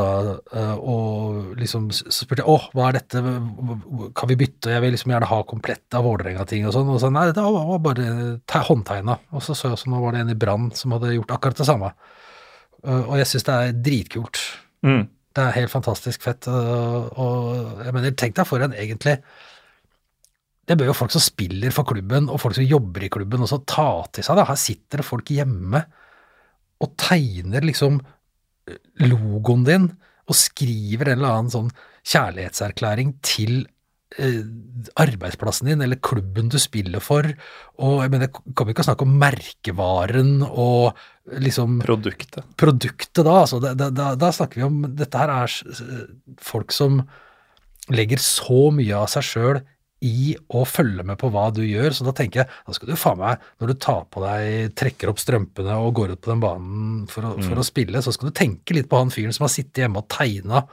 og 0.78 1.56
liksom 1.58 1.88
spurte 1.90 2.44
åh, 2.46 2.68
hva 2.78 2.92
er 2.92 3.00
dette, 3.00 3.18
kan 4.14 4.30
vi 4.30 4.36
bytte, 4.38 4.70
jeg 4.70 4.84
vil 4.84 4.94
liksom 4.94 5.10
gjerne 5.10 5.30
ha 5.32 5.40
komplett 5.50 5.98
av 5.98 6.06
Vålerenga-ting 6.06 6.68
og 6.70 6.76
sånn, 6.76 6.92
og 6.94 7.00
så 7.02 7.10
nei, 7.10 7.24
det 7.34 7.42
var 7.42 7.82
bare 7.82 8.06
te- 8.46 8.62
håndtegna, 8.68 9.16
og 9.34 9.42
så 9.42 9.56
så 9.58 9.72
jeg 9.72 9.80
også 9.80 9.90
nå 9.90 10.04
var 10.04 10.14
det 10.14 10.22
en 10.22 10.30
i 10.36 10.38
Brann 10.38 10.70
som 10.78 10.94
hadde 10.94 11.16
gjort 11.16 11.34
akkurat 11.34 11.64
det 11.64 11.66
samme, 11.66 11.90
og 12.86 13.16
jeg 13.24 13.32
synes 13.32 13.48
det 13.50 13.56
er 13.58 13.82
dritkult. 13.90 14.44
Mm. 14.86 15.02
Det 15.34 15.42
er 15.42 15.56
helt 15.58 15.74
fantastisk 15.74 16.22
fett, 16.22 16.46
og, 16.48 17.10
og 17.18 17.82
jeg 17.82 17.96
mener, 17.96 18.14
tenk 18.18 18.36
deg 18.38 18.46
for 18.46 18.62
en 18.62 18.76
egentlig 18.78 19.16
Det 20.70 20.78
bør 20.78 20.92
jo 20.92 20.96
folk 20.96 21.14
som 21.16 21.24
spiller 21.24 21.74
for 21.74 21.90
klubben, 21.90 22.30
og 22.30 22.40
folk 22.40 22.56
som 22.56 22.68
jobber 22.68 23.08
i 23.08 23.12
klubben 23.12 23.42
også 23.44 23.64
ta 23.68 23.88
til 24.14 24.24
seg. 24.24 24.38
Da. 24.40 24.46
Her 24.48 24.60
sitter 24.60 25.02
det 25.02 25.08
folk 25.08 25.32
hjemme 25.34 25.82
og 26.84 26.94
tegner 27.00 27.66
liksom 27.66 28.00
logoen 29.04 29.66
din, 29.68 29.90
og 30.24 30.38
skriver 30.40 31.12
en 31.12 31.20
eller 31.20 31.34
annen 31.34 31.52
sånn 31.52 31.72
kjærlighetserklæring 32.08 33.18
til 33.26 33.64
eh, 33.64 33.72
arbeidsplassen 35.00 35.70
din 35.72 35.82
eller 35.82 36.02
klubben 36.04 36.50
du 36.52 36.60
spiller 36.62 37.04
for. 37.04 37.28
Og 37.82 38.04
jeg 38.04 38.14
mener, 38.14 38.30
kan 38.30 38.68
vi 38.68 38.76
ikke 38.76 38.86
snakke 38.86 39.08
om 39.08 39.18
merkevaren 39.22 40.34
og 40.46 41.00
liksom 41.40 41.80
Produktet. 41.86 42.44
produktet 42.60 43.24
da, 43.24 43.36
altså, 43.46 43.62
da, 43.64 43.90
da, 43.90 44.10
da 44.20 44.32
snakker 44.36 44.60
vi 44.60 44.66
om 44.68 44.82
Dette 44.92 45.22
her 45.22 45.32
er 45.32 45.54
folk 46.44 46.74
som 46.76 47.00
legger 47.94 48.20
så 48.22 48.68
mye 48.76 48.98
av 48.98 49.08
seg 49.12 49.26
sjøl 49.28 49.62
i 50.04 50.34
å 50.52 50.66
følge 50.68 51.06
med 51.08 51.16
på 51.20 51.30
hva 51.32 51.46
du 51.56 51.62
gjør, 51.64 51.94
så 51.96 52.04
da 52.04 52.12
tenker 52.16 52.42
jeg 52.42 52.50
da 52.52 52.76
skal 52.76 52.92
du 52.92 53.00
faen 53.00 53.22
meg, 53.22 53.44
når 53.62 53.72
du 53.72 53.78
tar 53.86 54.02
på 54.12 54.24
deg, 54.24 54.74
trekker 54.76 55.12
opp 55.12 55.22
strømpene 55.22 55.78
og 55.80 55.94
går 55.96 56.16
ut 56.16 56.24
på 56.24 56.34
den 56.34 56.44
banen 56.44 57.06
for 57.12 57.30
å, 57.30 57.34
for 57.40 57.62
å 57.62 57.64
spille, 57.64 58.04
så 58.04 58.12
skal 58.12 58.30
du 58.30 58.36
tenke 58.36 58.76
litt 58.76 58.90
på 58.92 59.00
han 59.00 59.14
fyren 59.14 59.36
som 59.36 59.48
har 59.48 59.54
sittet 59.54 59.86
hjemme 59.86 60.04
og 60.04 60.10
tegna 60.12 60.66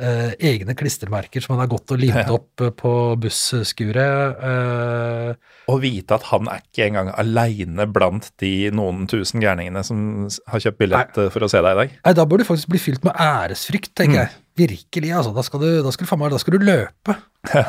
eh, 0.00 0.32
egne 0.52 0.74
klistremerker 0.78 1.42
som 1.44 1.54
han 1.56 1.62
har 1.64 1.70
gått 1.72 1.92
og 1.94 2.00
limt 2.02 2.30
opp 2.32 2.60
eh, 2.64 2.70
på 2.76 2.92
busskuret. 3.22 4.42
eh, 4.48 5.50
Å 5.72 5.76
vite 5.82 6.16
at 6.18 6.26
han 6.30 6.48
er 6.52 6.62
ikke 6.64 6.86
engang 6.88 7.10
aleine 7.20 7.86
blant 7.90 8.30
de 8.42 8.52
noen 8.74 9.06
tusen 9.10 9.42
gærningene 9.44 9.82
som 9.86 10.28
har 10.52 10.64
kjøpt 10.64 10.80
billett 10.80 11.18
Nei. 11.20 11.28
for 11.34 11.44
å 11.46 11.50
se 11.52 11.60
deg 11.62 11.72
i 11.76 11.80
dag. 11.82 11.96
Nei, 12.06 12.14
da 12.18 12.26
bør 12.28 12.42
du 12.42 12.48
faktisk 12.48 12.72
bli 12.72 12.80
fylt 12.82 13.04
med 13.06 13.14
æresfrykt, 13.20 13.92
tenker 13.98 14.24
jeg. 14.24 14.34
Virkelig, 14.62 15.12
altså. 15.16 15.32
Da 15.36 15.44
skal 15.46 15.62
du, 15.64 15.68
da 15.84 15.92
skal 15.94 16.04
du 16.04 16.10
faen 16.10 16.20
meg, 16.20 16.32
da 16.34 16.40
skal 16.42 16.58
du 16.58 16.66
løpe. 16.66 17.14
Ja, 17.54 17.64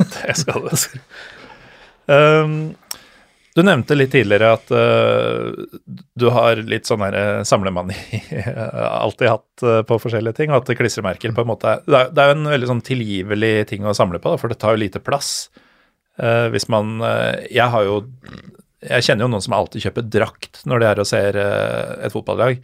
Det 0.00 0.38
skal 0.40 0.66
du. 0.66 0.74
Um, 2.04 2.74
du 3.54 3.62
nevnte 3.62 3.94
litt 3.94 4.10
tidligere 4.10 4.48
at 4.56 4.70
uh, 4.74 5.52
du 6.18 6.26
har 6.34 6.58
litt 6.66 6.88
sånn 6.88 7.04
her 7.06 7.14
uh, 7.14 7.42
samlemani 7.46 7.94
alltid 9.04 9.30
hatt 9.30 9.64
uh, 9.66 9.80
på 9.86 9.98
forskjellige 10.02 10.40
ting, 10.40 10.50
og 10.50 10.64
at 10.64 10.74
klistremerker 10.78 11.34
på 11.36 11.44
en 11.44 11.52
måte 11.52 11.76
er 11.76 11.84
Det 11.86 12.18
er, 12.18 12.32
jo 12.32 12.36
en 12.40 12.50
veldig 12.50 12.70
sånn 12.72 12.82
tilgivelig 12.86 13.52
ting 13.70 13.86
å 13.86 13.94
samle 13.94 14.18
på, 14.18 14.34
da, 14.34 14.40
for 14.42 14.50
det 14.50 14.58
tar 14.58 14.74
jo 14.74 14.82
lite 14.82 15.02
plass. 15.02 15.52
Uh, 16.18 16.50
hvis 16.54 16.68
man 16.70 17.00
Jeg 17.50 17.66
har 17.72 17.82
jo 17.82 17.96
Jeg 18.86 19.02
kjenner 19.02 19.24
jo 19.24 19.32
noen 19.32 19.42
som 19.42 19.56
alltid 19.56 19.86
kjøper 19.88 20.04
drakt 20.06 20.60
når 20.70 20.82
de 20.82 20.88
er 20.90 21.02
og 21.02 21.08
ser 21.10 21.38
et 21.38 22.14
fotballag. 22.14 22.58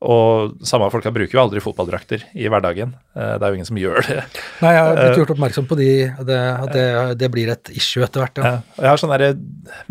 Og 0.00 0.54
samme 0.64 0.86
folka 0.92 1.12
bruker 1.12 1.36
jo 1.36 1.42
aldri 1.42 1.60
fotballdrakter 1.60 2.22
i 2.32 2.46
hverdagen. 2.48 2.94
Uh, 3.12 3.34
det 3.36 3.44
er 3.44 3.52
jo 3.52 3.58
ingen 3.58 3.68
som 3.68 3.80
gjør 3.80 4.00
det. 4.06 4.22
Nei, 4.62 4.72
jeg 4.72 4.84
har 4.86 4.96
blitt 4.96 5.20
gjort 5.20 5.34
oppmerksom 5.34 5.68
på 5.68 5.76
de, 5.80 5.90
det, 6.28 6.40
at 6.40 6.72
det, 6.72 6.86
det 7.20 7.30
blir 7.34 7.52
et 7.52 7.72
issue 7.76 8.04
etter 8.06 8.24
hvert, 8.24 8.40
ja. 8.40 8.54
Jeg 8.80 8.88
har 8.88 9.02
sånn 9.02 9.12
derre 9.12 9.34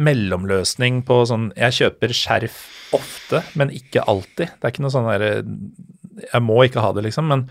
mellomløsning 0.01 1.03
på 1.07 1.21
sånn 1.29 1.49
Jeg 1.57 1.77
kjøper 1.77 2.15
skjerf 2.17 2.61
ofte, 2.97 3.43
men 3.59 3.73
ikke 3.75 4.01
alltid. 4.09 4.55
Det 4.57 4.65
er 4.65 4.73
ikke 4.73 4.85
noe 4.87 4.95
sånn 4.95 5.11
derre 5.11 5.33
Jeg 5.43 6.41
må 6.41 6.63
ikke 6.65 6.81
ha 6.81 6.89
det, 6.95 7.05
liksom. 7.05 7.29
Men 7.29 7.45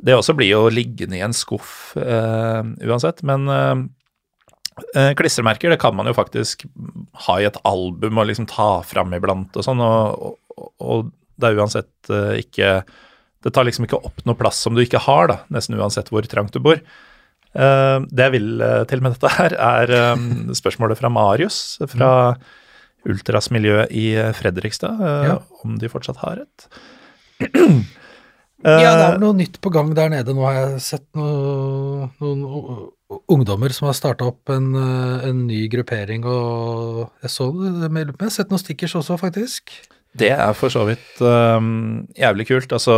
det 0.00 0.16
også 0.16 0.34
blir 0.36 0.50
jo 0.50 0.66
liggende 0.72 1.18
i 1.18 1.24
en 1.24 1.36
skuff 1.36 1.94
uh, 2.00 2.62
uansett. 2.86 3.22
Men 3.26 3.46
eh, 3.52 3.82
eh, 4.96 5.12
klistremerker, 5.18 5.72
det 5.72 5.80
kan 5.82 5.96
man 5.96 6.08
jo 6.08 6.16
faktisk 6.16 6.66
ha 7.26 7.38
i 7.40 7.48
et 7.48 7.58
album 7.68 8.20
og 8.20 8.30
liksom 8.30 8.48
ta 8.50 8.80
fram 8.86 9.12
iblant 9.16 9.56
og 9.60 9.66
sånn, 9.66 9.82
og, 9.84 10.38
og, 10.56 10.70
og 10.80 11.10
det 11.40 11.50
er 11.50 11.58
uansett 11.60 12.10
eh, 12.12 12.38
ikke 12.44 12.70
Det 13.44 13.52
tar 13.56 13.64
liksom 13.64 13.86
ikke 13.86 14.00
opp 14.04 14.20
noe 14.28 14.36
plass 14.36 14.58
som 14.60 14.74
du 14.76 14.82
ikke 14.84 15.00
har, 15.00 15.30
da, 15.32 15.38
nesten 15.54 15.78
uansett 15.80 16.10
hvor 16.12 16.26
trangt 16.28 16.52
du 16.52 16.60
bor. 16.60 16.80
Eh, 17.56 17.98
det 18.12 18.26
jeg 18.28 18.34
vil 18.36 18.60
eh, 18.62 18.82
til 18.90 19.00
med 19.02 19.16
dette 19.16 19.30
her, 19.38 19.54
er 19.56 19.94
spørsmålet 20.58 21.00
fra 21.00 21.08
Marius 21.12 21.78
fra 21.88 22.10
Ultras 23.08 23.48
miljø 23.50 23.86
i 23.96 24.10
Fredrikstad, 24.36 25.00
Ja. 25.24 25.38
om 25.64 25.78
de 25.80 25.88
fortsatt 25.88 26.20
har 26.20 26.44
et. 26.44 26.68
Ja, 28.60 28.76
det 28.92 29.04
er 29.06 29.12
vel 29.14 29.22
noe 29.22 29.36
nytt 29.38 29.54
på 29.64 29.70
gang 29.72 29.94
der 29.96 30.10
nede. 30.12 30.34
Nå 30.36 30.42
har 30.44 30.56
jeg 30.58 30.80
sett 30.84 31.06
noe, 31.16 32.10
noen 32.20 33.22
ungdommer 33.32 33.72
som 33.72 33.86
har 33.88 33.96
starta 33.96 34.26
opp 34.28 34.52
en, 34.52 34.66
en 34.76 35.38
ny 35.48 35.62
gruppering, 35.72 36.26
og 36.28 37.06
jeg 37.24 37.32
så 37.32 37.46
det 37.56 37.88
med 37.88 38.10
Jeg 38.12 38.26
har 38.26 38.34
sett 38.34 38.52
noen 38.52 38.60
stickers 38.60 38.92
også, 39.00 39.16
faktisk. 39.16 39.72
Det 40.18 40.32
er 40.34 40.54
for 40.58 40.72
så 40.74 40.82
vidt 40.88 41.20
um, 41.22 42.06
jævlig 42.18 42.48
kult. 42.48 42.72
Altså, 42.74 42.94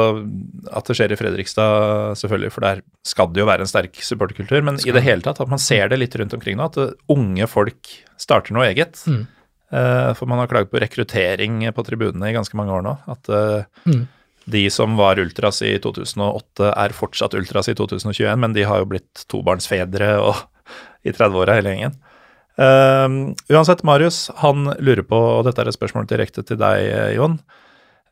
at 0.72 0.86
det 0.88 0.94
skjer 0.96 1.12
i 1.12 1.18
Fredrikstad, 1.20 2.14
selvfølgelig, 2.16 2.52
for 2.54 2.64
der 2.64 2.80
skal 3.04 3.28
det 3.34 3.42
jo 3.42 3.48
være 3.50 3.66
en 3.66 3.68
sterk 3.68 4.00
supporterkultur. 4.00 4.64
Men 4.64 4.80
i 4.80 4.94
det 4.96 5.02
hele 5.04 5.20
tatt, 5.24 5.42
at 5.44 5.50
man 5.52 5.60
ser 5.60 5.90
det 5.92 5.98
litt 6.00 6.16
rundt 6.16 6.32
omkring 6.38 6.56
nå, 6.56 6.70
at 6.70 6.96
unge 7.12 7.48
folk 7.52 7.92
starter 8.16 8.56
noe 8.56 8.70
eget. 8.70 9.02
Mm. 9.04 9.26
Uh, 9.72 10.10
for 10.16 10.28
man 10.28 10.40
har 10.40 10.48
klaget 10.48 10.72
på 10.72 10.80
rekruttering 10.80 11.60
på 11.76 11.84
tribunene 11.84 12.30
i 12.30 12.36
ganske 12.36 12.56
mange 12.56 12.72
år 12.78 12.86
nå. 12.88 12.96
At 13.12 13.28
uh, 13.32 13.68
Mm. 13.88 14.06
de 14.52 14.64
som 14.72 14.96
var 14.96 15.20
ultras 15.20 15.60
i 15.62 15.76
2008, 15.84 16.72
er 16.72 16.96
fortsatt 16.96 17.36
ultras 17.38 17.68
i 17.68 17.76
2021, 17.78 18.40
men 18.40 18.56
de 18.56 18.64
har 18.66 18.80
jo 18.80 18.88
blitt 18.94 19.26
tobarnsfedre 19.28 20.14
og 20.24 20.40
i 21.04 21.12
30-åra 21.12 21.58
hele 21.60 21.74
gjengen. 21.76 21.94
Um, 22.60 23.32
uansett, 23.48 23.80
Marius 23.88 24.26
han 24.42 24.66
lurer 24.76 25.04
på, 25.08 25.16
og 25.16 25.46
dette 25.46 25.62
er 25.62 25.70
et 25.70 25.76
spørsmål 25.76 26.08
direkte 26.10 26.44
til 26.44 26.58
deg, 26.60 27.16
Jon, 27.16 27.38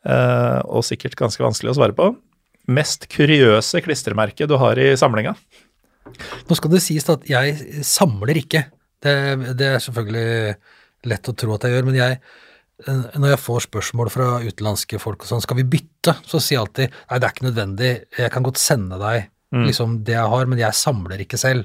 uh, 0.09 0.61
og 0.65 0.85
sikkert 0.87 1.19
ganske 1.19 1.45
vanskelig 1.45 1.75
å 1.75 1.79
svare 1.81 1.97
på, 1.97 2.09
mest 2.71 3.09
kuriøse 3.13 3.83
klistremerke 3.85 4.49
du 4.49 4.57
har 4.61 4.81
i 4.81 4.93
samlinga? 4.99 5.35
Nå 6.49 6.57
skal 6.59 6.73
det 6.73 6.83
sies 6.85 7.07
at 7.13 7.27
jeg 7.29 7.83
samler 7.87 8.41
ikke. 8.41 8.65
Det, 9.01 9.15
det 9.59 9.75
er 9.75 9.83
selvfølgelig 9.83 10.55
lett 11.11 11.31
å 11.31 11.35
tro 11.37 11.57
at 11.57 11.67
jeg 11.67 11.77
gjør, 11.77 11.89
men 11.89 11.99
jeg 11.99 12.17
eh, 12.17 13.05
når 13.17 13.35
jeg 13.35 13.43
får 13.43 13.67
spørsmål 13.69 14.11
fra 14.13 14.31
utenlandske 14.45 15.01
folk 15.01 15.25
og 15.25 15.31
sånn, 15.31 15.45
skal 15.45 15.61
vi 15.61 15.69
bytte, 15.77 16.17
så 16.27 16.41
sier 16.41 16.59
jeg 16.59 16.65
alltid 16.65 16.97
nei, 16.97 17.19
det 17.19 17.29
er 17.29 17.35
ikke 17.35 17.49
nødvendig, 17.49 17.93
jeg 18.19 18.35
kan 18.35 18.47
godt 18.47 18.61
sende 18.61 19.01
deg 19.01 19.31
liksom 19.51 19.97
det 20.07 20.15
jeg 20.15 20.31
har, 20.31 20.47
men 20.47 20.61
jeg 20.61 20.79
samler 20.79 21.25
ikke 21.25 21.39
selv. 21.41 21.65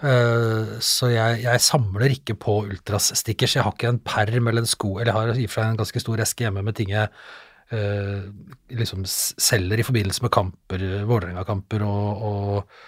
Eh, 0.00 0.78
så 0.84 1.10
jeg, 1.12 1.42
jeg 1.44 1.62
samler 1.64 2.14
ikke 2.14 2.36
på 2.40 2.56
ultras-stickers. 2.70 3.58
Jeg 3.58 3.66
har 3.66 3.76
ikke 3.76 3.92
en 3.92 4.02
perm 4.04 4.48
eller 4.48 4.64
en 4.64 4.70
sko, 4.70 4.96
eller 4.98 5.12
jeg 5.12 5.18
har 5.18 5.42
i 5.42 5.48
og 5.50 5.58
en 5.66 5.80
ganske 5.82 6.02
stor 6.02 6.24
eske 6.24 6.46
hjemme 6.46 6.64
med 6.64 6.78
ting 6.78 6.94
jeg 6.94 7.10
eh, 7.76 8.24
liksom 8.80 9.04
selger 9.06 9.82
i 9.82 9.86
forbindelse 9.86 10.24
med 10.24 10.34
kamper, 10.34 10.86
Vålerenga-kamper 11.10 11.84
og, 11.86 12.24
og, 12.30 12.80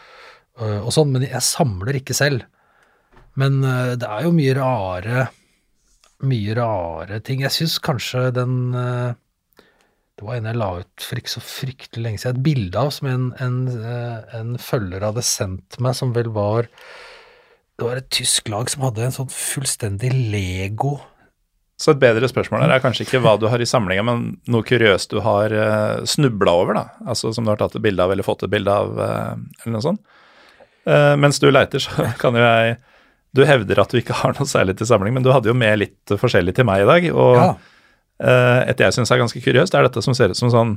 og, 0.56 0.74
og 0.78 0.90
sånn, 0.94 1.12
men 1.14 1.28
jeg 1.28 1.44
samler 1.44 2.00
ikke 2.00 2.16
selv. 2.16 2.48
Men 3.40 3.62
eh, 3.64 3.94
det 4.00 4.08
er 4.08 4.26
jo 4.28 4.36
mye 4.36 4.58
rare 4.58 5.28
mye 6.22 6.54
rare 6.54 7.18
ting. 7.26 7.42
Jeg 7.42 7.54
syns 7.54 7.78
kanskje 7.82 8.28
den 8.36 8.74
eh, 8.78 9.14
Det 10.18 10.26
var 10.26 10.36
en 10.36 10.48
jeg 10.50 10.58
la 10.60 10.68
ut 10.82 11.06
for 11.06 11.20
ikke 11.20 11.32
så 11.32 11.42
fryktelig 11.42 12.04
lenge 12.04 12.20
siden, 12.20 12.36
et 12.36 12.44
bilde 12.44 12.78
av 12.78 12.90
som 12.94 13.08
en, 13.08 13.30
en, 13.42 13.56
eh, 13.72 14.34
en 14.38 14.52
følger 14.60 15.06
hadde 15.06 15.24
sendt 15.24 15.78
meg, 15.80 15.96
som 15.98 16.12
vel 16.16 16.28
var 16.34 16.68
Det 17.78 17.86
var 17.86 17.98
et 17.98 18.10
tysk 18.12 18.50
lag 18.52 18.68
som 18.70 18.84
hadde 18.84 19.06
en 19.06 19.16
sånn 19.16 19.32
fullstendig 19.32 20.12
Lego 20.12 20.98
Så 21.80 21.94
et 21.94 22.02
bedre 22.02 22.28
spørsmål 22.28 22.66
her 22.66 22.76
er 22.76 22.84
kanskje 22.84 23.06
ikke 23.06 23.22
hva 23.24 23.38
du 23.40 23.48
har 23.50 23.64
i 23.64 23.66
samlinga, 23.66 24.04
men 24.06 24.26
noe 24.52 24.68
kuriøst 24.68 25.16
du 25.16 25.22
har 25.24 25.50
uh, 25.56 26.04
snubla 26.06 26.52
over, 26.60 26.78
da. 26.78 26.84
Altså 27.08 27.32
som 27.34 27.48
du 27.48 27.50
har 27.50 27.58
tatt 27.58 27.74
et 27.74 27.82
bilde 27.82 28.04
av 28.04 28.12
eller 28.12 28.26
fått 28.26 28.44
et 28.46 28.52
bilde 28.52 28.70
av, 28.70 28.92
eh, 29.02 29.32
eller 29.64 29.74
noe 29.74 29.82
sånt. 29.88 30.04
Eh, 30.86 31.16
mens 31.18 31.40
du 31.42 31.48
leiter, 31.50 31.82
så 31.82 32.06
kan 32.22 32.36
jo 32.36 32.42
jeg 32.42 32.76
Du 33.32 33.46
hevder 33.48 33.80
at 33.80 33.90
du 33.90 33.96
ikke 33.96 34.14
har 34.18 34.34
noe 34.36 34.46
særlig 34.46 34.76
til 34.76 34.86
samling, 34.86 35.14
men 35.16 35.24
du 35.24 35.32
hadde 35.32 35.48
jo 35.48 35.56
med 35.56 35.78
litt 35.80 36.12
forskjellig 36.20 36.52
til 36.54 36.68
meg 36.68 36.84
i 36.84 36.88
dag. 36.90 37.06
Og 37.16 37.36
Ja. 37.40 37.52
Eh, 38.20 38.60
et 38.68 38.80
jeg 38.82 38.96
syns 38.96 39.10
er 39.10 39.22
ganske 39.22 39.40
kuriøst, 39.44 39.74
er 39.74 39.86
dette 39.88 40.02
som 40.04 40.14
ser 40.14 40.34
ut 40.34 40.36
som 40.38 40.50
sånn 40.52 40.74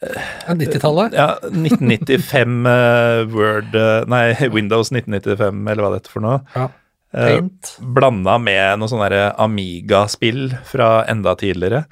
Ja, 0.00 0.54
90-tallet? 0.56 1.12
Ja, 1.16 1.34
1995 1.50 2.66
eh, 2.70 3.24
Word 3.34 3.74
eh, 3.76 4.04
Nei, 4.08 4.22
Windows 4.54 4.92
1995, 4.94 5.64
eller 5.68 5.84
hva 5.84 5.90
det 5.92 6.00
heter 6.00 6.14
for 6.14 6.24
noe. 6.24 6.38
Ja. 6.54 6.68
Eh, 7.12 7.26
Paint. 7.34 7.72
Blanda 7.82 8.38
med 8.40 8.78
noe 8.80 8.88
sånn 8.90 9.02
Amiga-spill 9.42 10.52
fra 10.68 11.04
enda 11.10 11.34
tidligere, 11.36 11.84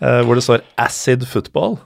eh, 0.00 0.20
hvor 0.22 0.38
det 0.38 0.46
står 0.46 0.62
Acid 0.80 1.26
Football, 1.28 1.80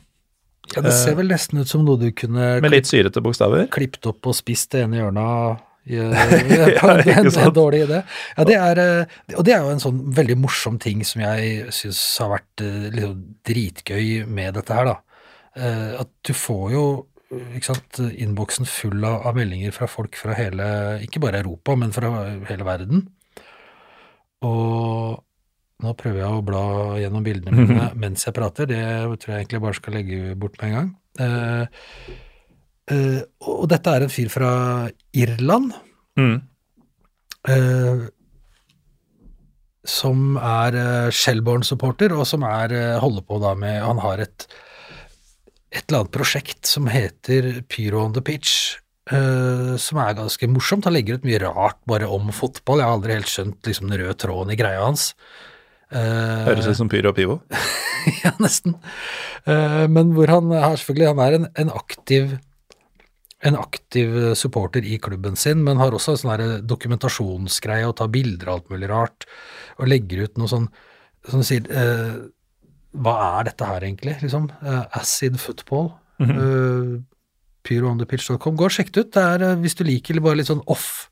Ja, 0.75 0.83
det 0.83 0.93
ser 0.99 1.15
vel 1.15 1.29
nesten 1.31 1.61
ut 1.63 1.71
som 1.71 1.85
noe 1.87 1.99
du 2.01 2.09
kunne 2.11 2.57
med 2.61 2.73
litt 2.73 2.89
syrete 2.91 3.23
bokstaver. 3.23 3.69
klippet 3.71 4.07
opp 4.11 4.27
og 4.27 4.35
spist 4.35 4.73
det 4.75 4.83
ene 4.83 4.99
hjørnet 4.99 5.61
Ja, 5.97 6.07
en, 6.11 6.99
ikke 6.99 7.45
en, 7.45 7.53
dårlig 7.55 7.84
idé. 7.84 8.01
Ja, 8.34 8.45
det 8.49 8.57
er, 8.59 8.80
eh, 8.82 9.18
og 9.37 9.45
det 9.47 9.53
er 9.55 9.62
jo 9.62 9.74
en 9.74 9.82
sånn 9.82 10.01
veldig 10.16 10.37
morsom 10.43 10.80
ting 10.82 11.05
som 11.07 11.22
jeg 11.22 11.74
syns 11.74 12.01
har 12.22 12.32
vært 12.32 12.64
liksom 12.97 13.20
dritgøy 13.47 14.24
med 14.26 14.59
dette 14.59 14.74
her, 14.74 14.91
da. 14.91 14.97
Eh, 15.55 15.93
At 16.03 16.11
du 16.26 16.32
får 16.34 16.72
jo 16.74 16.87
ikke 17.30 17.72
sant, 17.72 18.01
innboksen 18.14 18.68
full 18.70 19.03
av, 19.07 19.24
av 19.26 19.39
meldinger 19.39 19.74
fra 19.74 19.89
folk 19.91 20.18
fra 20.18 20.34
hele, 20.39 20.66
ikke 21.07 21.22
bare 21.22 21.43
Europa, 21.43 21.74
men 21.78 21.95
fra 21.95 22.11
hele 22.51 22.66
verden. 22.66 23.07
Og 24.47 25.22
nå 25.82 25.93
prøver 25.99 26.22
jeg 26.22 26.37
å 26.37 26.45
bla 26.47 26.66
gjennom 27.01 27.24
bildene 27.26 27.66
mine 27.66 27.89
mens 28.03 28.26
jeg 28.26 28.37
prater. 28.37 28.70
Det 28.70 28.84
tror 29.22 29.34
jeg 29.34 29.43
egentlig 29.43 29.64
bare 29.64 29.80
skal 29.80 29.99
legge 30.01 30.39
bort 30.39 30.59
med 30.61 30.70
en 30.70 30.78
gang. 30.80 30.95
Eh, 32.87 33.22
og 33.51 33.66
dette 33.70 33.93
er 33.93 34.05
en 34.07 34.12
fyr 34.12 34.30
fra 34.30 34.51
Irland. 35.16 35.72
Mm. 36.16 36.37
Uh, 37.47 38.07
som 39.87 40.34
er 40.41 40.76
uh, 40.76 41.14
Shelbourne-supporter, 41.14 42.14
og 42.16 42.26
som 42.28 42.45
er, 42.47 42.74
uh, 42.74 43.03
holder 43.03 43.22
på 43.26 43.39
da 43.43 43.53
med 43.59 43.78
Han 43.84 44.03
har 44.03 44.22
et, 44.24 44.47
et 45.70 45.84
eller 45.84 46.03
annet 46.03 46.14
prosjekt 46.14 46.66
som 46.66 46.91
heter 46.91 47.62
Pyro 47.70 48.03
on 48.05 48.16
the 48.16 48.24
Pitch, 48.24 48.78
uh, 49.12 49.76
som 49.78 50.03
er 50.03 50.18
ganske 50.18 50.51
morsomt. 50.51 50.89
Han 50.89 50.97
legger 50.97 51.20
ut 51.20 51.28
mye 51.28 51.43
rart 51.45 51.78
bare 51.87 52.11
om 52.11 52.32
fotball. 52.34 52.82
Jeg 52.82 52.91
har 52.91 52.99
aldri 52.99 53.18
helt 53.18 53.30
skjønt 53.30 53.70
liksom, 53.70 53.93
den 53.93 54.03
røde 54.03 54.18
tråden 54.18 54.55
i 54.55 54.59
greia 54.59 54.82
hans. 54.82 55.12
Høres 55.87 56.66
ut 56.66 56.80
som 56.80 56.91
Pyro 56.91 57.12
og 57.12 57.18
Pivo. 57.18 57.39
ja, 58.24 58.32
nesten. 58.43 58.74
Men 59.47 60.11
hvor 60.16 60.26
han 60.26 60.51
har 60.51 60.74
selvfølgelig 60.80 61.12
Han 61.12 61.20
er 61.22 61.37
en, 61.37 61.47
en 61.62 61.70
aktiv 61.70 62.32
en 63.47 63.59
aktiv 63.59 64.35
supporter 64.39 64.85
i 64.85 64.99
klubben 65.03 65.37
sin, 65.39 65.61
men 65.65 65.79
har 65.79 65.95
også 65.95 66.17
en 66.17 66.21
sånn 66.23 66.67
dokumentasjonsgreie 66.67 67.87
og 67.87 67.97
tar 68.01 68.11
bilder 68.11 68.51
og 68.51 68.55
alt 68.57 68.73
mulig 68.75 68.91
rart, 68.91 69.27
og 69.79 69.91
legger 69.93 70.27
ut 70.27 70.41
noe 70.41 70.51
sånn 70.51 70.67
som 71.31 71.43
sier 71.47 71.67
eh, 71.71 72.17
Hva 72.97 73.15
er 73.41 73.51
dette 73.51 73.67
her 73.69 73.85
egentlig, 73.85 74.17
liksom? 74.23 74.49
Eh, 74.63 74.85
acid 74.97 75.39
football. 75.41 75.91
eh, 76.23 76.97
pyroonthepitch.com. 77.67 78.57
Gå 78.57 78.69
og 78.69 78.73
sjekk 78.73 78.93
det 78.95 79.05
ut. 79.05 79.13
Det 79.17 79.23
er, 79.23 79.43
eh, 79.43 79.59
hvis 79.61 79.77
du 79.77 79.85
liker 79.85 80.21
bare 80.25 80.41
litt 80.41 80.51
sånn 80.51 80.65
off 80.71 81.11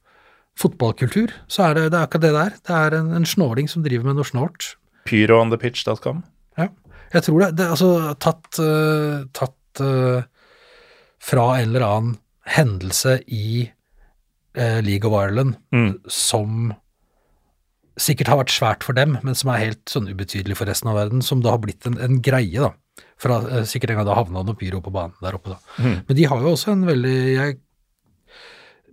fotballkultur, 0.60 1.34
så 1.50 1.68
er 1.68 1.74
det, 1.74 1.88
det 1.92 1.98
er 1.98 2.06
akkurat 2.06 2.24
det 2.24 2.34
der. 2.36 2.56
Det 2.62 2.74
er 2.78 2.96
en, 3.00 3.10
en 3.18 3.26
snåling 3.26 3.68
som 3.70 3.82
driver 3.82 4.06
med 4.06 4.20
noe 4.20 4.28
snålt. 4.28 4.76
Pyroonthepitch.com. 5.08 6.22
Ja, 6.60 6.68
jeg 7.12 7.26
tror 7.26 7.42
det. 7.42 7.48
Det 7.58 7.66
altså 7.74 7.90
tatt, 8.22 8.60
uh, 8.62 9.26
tatt 9.34 9.82
uh, 9.82 10.22
fra 11.18 11.48
en 11.58 11.72
eller 11.72 11.86
annen 11.88 12.14
hendelse 12.46 13.18
i 13.26 13.70
eh, 14.54 14.80
League 14.84 15.08
of 15.08 15.16
Ireland 15.16 15.56
Mm. 15.72 15.98
som 16.08 16.74
sikkert 18.00 18.28
har 18.28 18.40
vært 18.42 18.54
svært 18.54 18.82
for 18.86 18.96
dem, 18.96 19.18
men 19.22 19.36
som 19.38 19.52
er 19.52 19.62
helt 19.68 19.84
sånn 19.90 20.08
ubetydelig 20.10 20.56
for 20.58 20.66
resten 20.66 20.90
av 20.90 20.96
verden, 20.98 21.22
som 21.22 21.42
da 21.44 21.52
har 21.54 21.60
blitt 21.62 21.86
en, 21.86 21.98
en 22.02 22.20
greie, 22.24 22.58
da. 22.58 22.72
Fra, 23.18 23.38
eh, 23.46 23.66
sikkert 23.70 23.92
en 23.94 24.00
gang 24.00 24.08
da 24.08 24.16
havna 24.18 24.42
noe 24.46 24.58
pyro 24.58 24.80
på 24.82 24.92
banen 24.94 25.14
der 25.22 25.36
oppe, 25.38 25.54
da. 25.54 25.60
Mm. 25.78 26.00
Men 26.08 26.18
de 26.18 26.24
har 26.30 26.42
jo 26.42 26.54
også 26.54 26.72
en 26.74 26.84
veldig 26.88 27.18
Jeg 27.34 27.56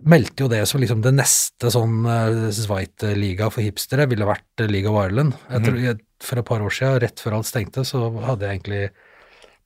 meldte 0.02 0.42
jo 0.42 0.48
det 0.50 0.62
som 0.66 0.80
liksom 0.82 1.02
det 1.02 1.12
neste 1.14 1.70
sånn 1.70 2.00
uh, 2.06 2.48
Sveite-liga 2.50 3.46
for 3.54 3.62
hipstere 3.62 4.08
ville 4.10 4.26
vært 4.26 4.64
League 4.66 4.90
of 4.90 4.98
Ireland. 4.98 5.36
Tror, 5.46 5.78
jeg, 5.78 6.00
for 6.22 6.40
et 6.40 6.48
par 6.48 6.62
år 6.64 6.74
siden, 6.74 6.98
rett 7.04 7.22
før 7.22 7.36
alt 7.38 7.46
stengte, 7.46 7.84
så 7.86 8.08
hadde 8.24 8.48
jeg 8.48 8.58
egentlig 8.58 8.82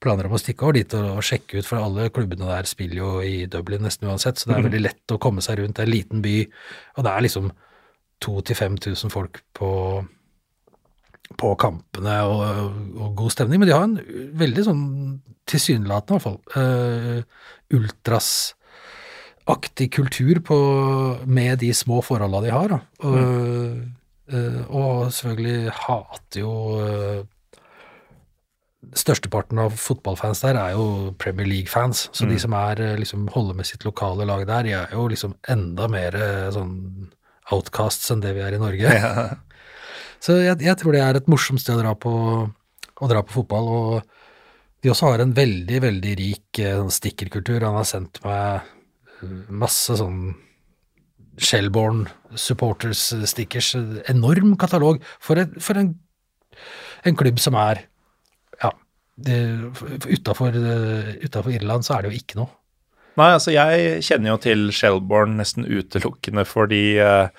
planer 0.03 0.27
om 0.27 0.35
å 0.37 0.41
stikke 0.41 0.67
over 0.67 0.77
dit 0.77 0.97
og, 0.97 1.23
sjekke 1.25 1.59
ut, 1.59 1.67
for 1.67 1.81
alle 1.81 2.11
klubbene 2.13 2.49
der 2.49 2.69
spiller 2.69 2.99
jo 2.99 3.09
i 3.25 3.47
Dublin 3.51 3.85
nesten 3.85 4.09
uansett, 4.09 4.37
så 4.37 4.49
det 4.49 4.57
er 4.57 4.67
veldig 4.67 4.83
lett 4.83 5.15
å 5.15 5.21
komme 5.21 5.43
seg 5.45 5.61
rundt. 5.61 5.77
Det 5.77 5.85
er 5.85 5.89
en 5.89 5.95
liten 5.95 6.19
by, 6.25 6.35
og 6.97 7.07
det 7.07 7.13
er 7.13 7.25
liksom 7.25 7.49
2000-5000 8.25 9.13
folk 9.13 9.33
på 9.57 9.71
på 11.35 11.49
kampene 11.59 12.13
og, 12.23 12.39
og 12.95 13.17
god 13.19 13.31
stemning, 13.33 13.59
men 13.59 13.67
de 13.67 13.73
har 13.75 13.83
en 13.83 13.99
veldig 14.39 14.63
sånn 14.63 14.83
tilsynelatende 15.47 16.15
i 16.15 16.17
hvert 16.23 16.27
fall 16.27 16.39
uh, 16.55 17.19
ultras-aktig 17.75 19.87
kultur 19.97 20.39
på, 20.47 20.57
med 21.27 21.59
de 21.63 21.71
små 21.75 22.01
forholdene 22.05 22.45
de 22.47 22.51
har. 22.55 22.67
Da. 22.71 22.79
Og, 23.07 23.17
eh, 24.31 24.61
og 24.71 25.11
selvfølgelig 25.15 25.61
hater 25.83 26.37
jo 26.43 26.53
uh, 26.79 27.19
Størsteparten 28.97 29.59
av 29.59 29.73
fotballfans 29.81 30.43
der 30.43 30.57
er 30.61 30.75
jo 30.77 31.13
Premier 31.19 31.47
League-fans, 31.49 32.07
så 32.13 32.27
de 32.29 32.37
som 32.39 32.53
er 32.53 32.79
eh, 32.83 32.97
liksom 33.01 33.25
holder 33.33 33.57
med 33.57 33.67
sitt 33.67 33.83
lokale 33.87 34.27
lag 34.29 34.45
der, 34.47 34.67
de 34.67 34.75
er 34.77 34.93
jo 34.93 35.07
liksom 35.09 35.33
enda 35.49 35.89
mer 35.91 36.15
eh, 36.15 36.45
sånn 36.53 37.09
outcasts 37.51 38.13
enn 38.13 38.21
det 38.21 38.35
vi 38.37 38.43
er 38.45 38.55
i 38.55 38.61
Norge. 38.61 38.93
Så 40.23 40.39
jeg, 40.41 40.57
jeg 40.65 40.77
tror 40.81 40.95
det 40.95 41.01
er 41.05 41.17
et 41.19 41.27
morsomt 41.29 41.61
sted 41.61 41.77
å 41.77 41.81
dra 41.83 41.91
på, 41.93 42.11
å 42.49 43.09
dra 43.09 43.21
på 43.21 43.35
fotball. 43.35 43.67
Og 43.69 44.81
de 44.81 44.89
også 44.89 45.11
har 45.11 45.21
en 45.21 45.35
veldig, 45.37 45.81
veldig 45.83 46.15
rik 46.17 46.61
eh, 46.63 46.73
sånn 46.79 46.93
stikkerkultur. 46.93 47.61
Han 47.61 47.77
har 47.77 47.87
sendt 47.87 48.17
meg 48.25 48.65
masse 49.49 49.97
sånn 49.97 50.35
Shellborn 51.37 52.07
supporters-stickers. 52.33 53.75
Enorm 54.09 54.55
katalog 54.59 55.03
for, 55.21 55.37
et, 55.37 55.53
for 55.61 55.77
en, 55.77 55.93
en 57.05 57.17
klubb 57.17 57.41
som 57.41 57.57
er 57.61 57.85
Ja, 57.85 57.87
utafor 60.07 61.51
Irland 61.53 61.85
så 61.85 61.97
er 61.97 62.05
det 62.05 62.11
jo 62.13 62.19
ikke 62.21 62.39
noe. 62.41 62.51
Nei, 63.17 63.31
altså 63.33 63.49
jeg 63.49 64.01
kjenner 64.05 64.35
jo 64.35 64.39
til 64.43 64.67
Shelbourne 64.77 65.39
nesten 65.39 65.65
utelukkende 65.65 66.43
fordi 66.45 66.99
eh, 67.01 67.29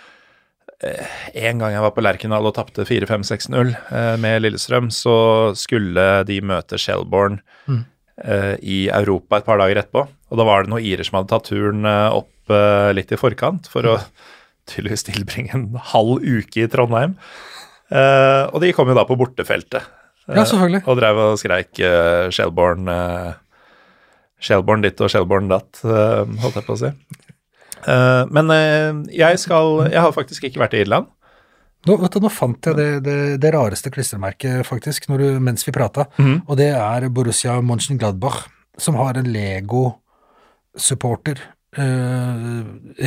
en 1.39 1.61
gang 1.63 1.75
jeg 1.77 1.85
var 1.85 1.93
på 1.95 2.03
Lerkendal 2.03 2.49
og 2.51 2.57
tapte 2.57 2.83
4-5-6-0 2.89 3.71
eh, 3.77 4.17
med 4.19 4.43
Lillestrøm, 4.43 4.89
så 4.95 5.15
skulle 5.59 6.09
de 6.29 6.41
møte 6.43 6.79
Shelbourne 6.83 7.43
Mm. 7.69 7.85
eh, 8.25 8.55
i 8.65 8.79
Europa 8.89 9.37
et 9.39 9.45
par 9.47 9.59
dager 9.61 9.77
etterpå. 9.83 10.03
Og 10.33 10.39
da 10.41 10.45
var 10.49 10.65
det 10.65 10.71
noen 10.73 10.83
irer 10.89 11.05
som 11.07 11.19
hadde 11.21 11.29
tatt 11.31 11.51
turen 11.53 11.85
eh, 11.87 12.09
opp 12.17 12.51
eh, 12.51 12.91
litt 12.97 13.13
i 13.13 13.19
forkant 13.21 13.69
for 13.71 13.87
å 13.87 13.99
tydeligvis 14.73 15.05
tilbringe 15.07 15.55
en 15.55 15.67
halv 15.93 16.25
uke 16.25 16.65
i 16.65 16.71
Trondheim. 16.73 17.15
Eh, 17.93 18.45
og 18.51 18.59
de 18.65 18.73
kom 18.75 18.89
jo 18.91 18.97
da 18.99 19.05
på 19.09 19.17
bortefeltet. 19.21 19.85
Eh, 20.29 20.37
Ja, 20.37 20.45
selvfølgelig. 20.45 20.83
Og 20.87 20.97
drev 21.01 21.17
og 21.25 21.39
skreik 21.41 21.73
uh, 21.81 22.29
Shelbourne 22.35 22.93
uh, 22.93 23.33
Shelbourne 24.39 24.83
ditt 24.87 25.01
og 25.03 25.11
Shelbourne 25.11 25.49
datt, 25.51 25.81
uh, 25.85 26.23
holdt 26.43 26.57
jeg 26.61 26.67
på 26.67 26.73
å 26.77 26.81
si. 26.85 26.91
Uh, 27.87 28.25
men 28.35 28.51
eh, 28.51 28.93
jeg 29.15 29.39
skal 29.39 29.87
Jeg 29.87 30.01
har 30.03 30.11
faktisk 30.13 30.45
ikke 30.49 30.59
vært 30.65 30.75
i 30.75 30.81
Irland. 30.83 31.07
Nå, 31.87 31.95
vet 32.03 32.13
du, 32.13 32.19
nå 32.21 32.29
fant 32.33 32.67
jeg 32.67 32.75
det, 32.75 33.03
det, 33.07 33.39
det 33.41 33.53
rareste 33.55 33.91
klistremerket, 33.95 34.67
faktisk, 34.67 35.09
når 35.09 35.19
du, 35.23 35.41
mens 35.47 35.63
vi 35.65 35.73
prata. 35.73 36.05
Og 36.19 36.57
det 36.59 36.73
er 36.75 37.09
Borussia 37.15 37.61
Mönchengladbach, 37.63 38.49
som 38.77 38.95
har 38.99 39.15
en 39.17 39.31
Lego-supporter. 39.31 41.39
Eh, 41.79 42.63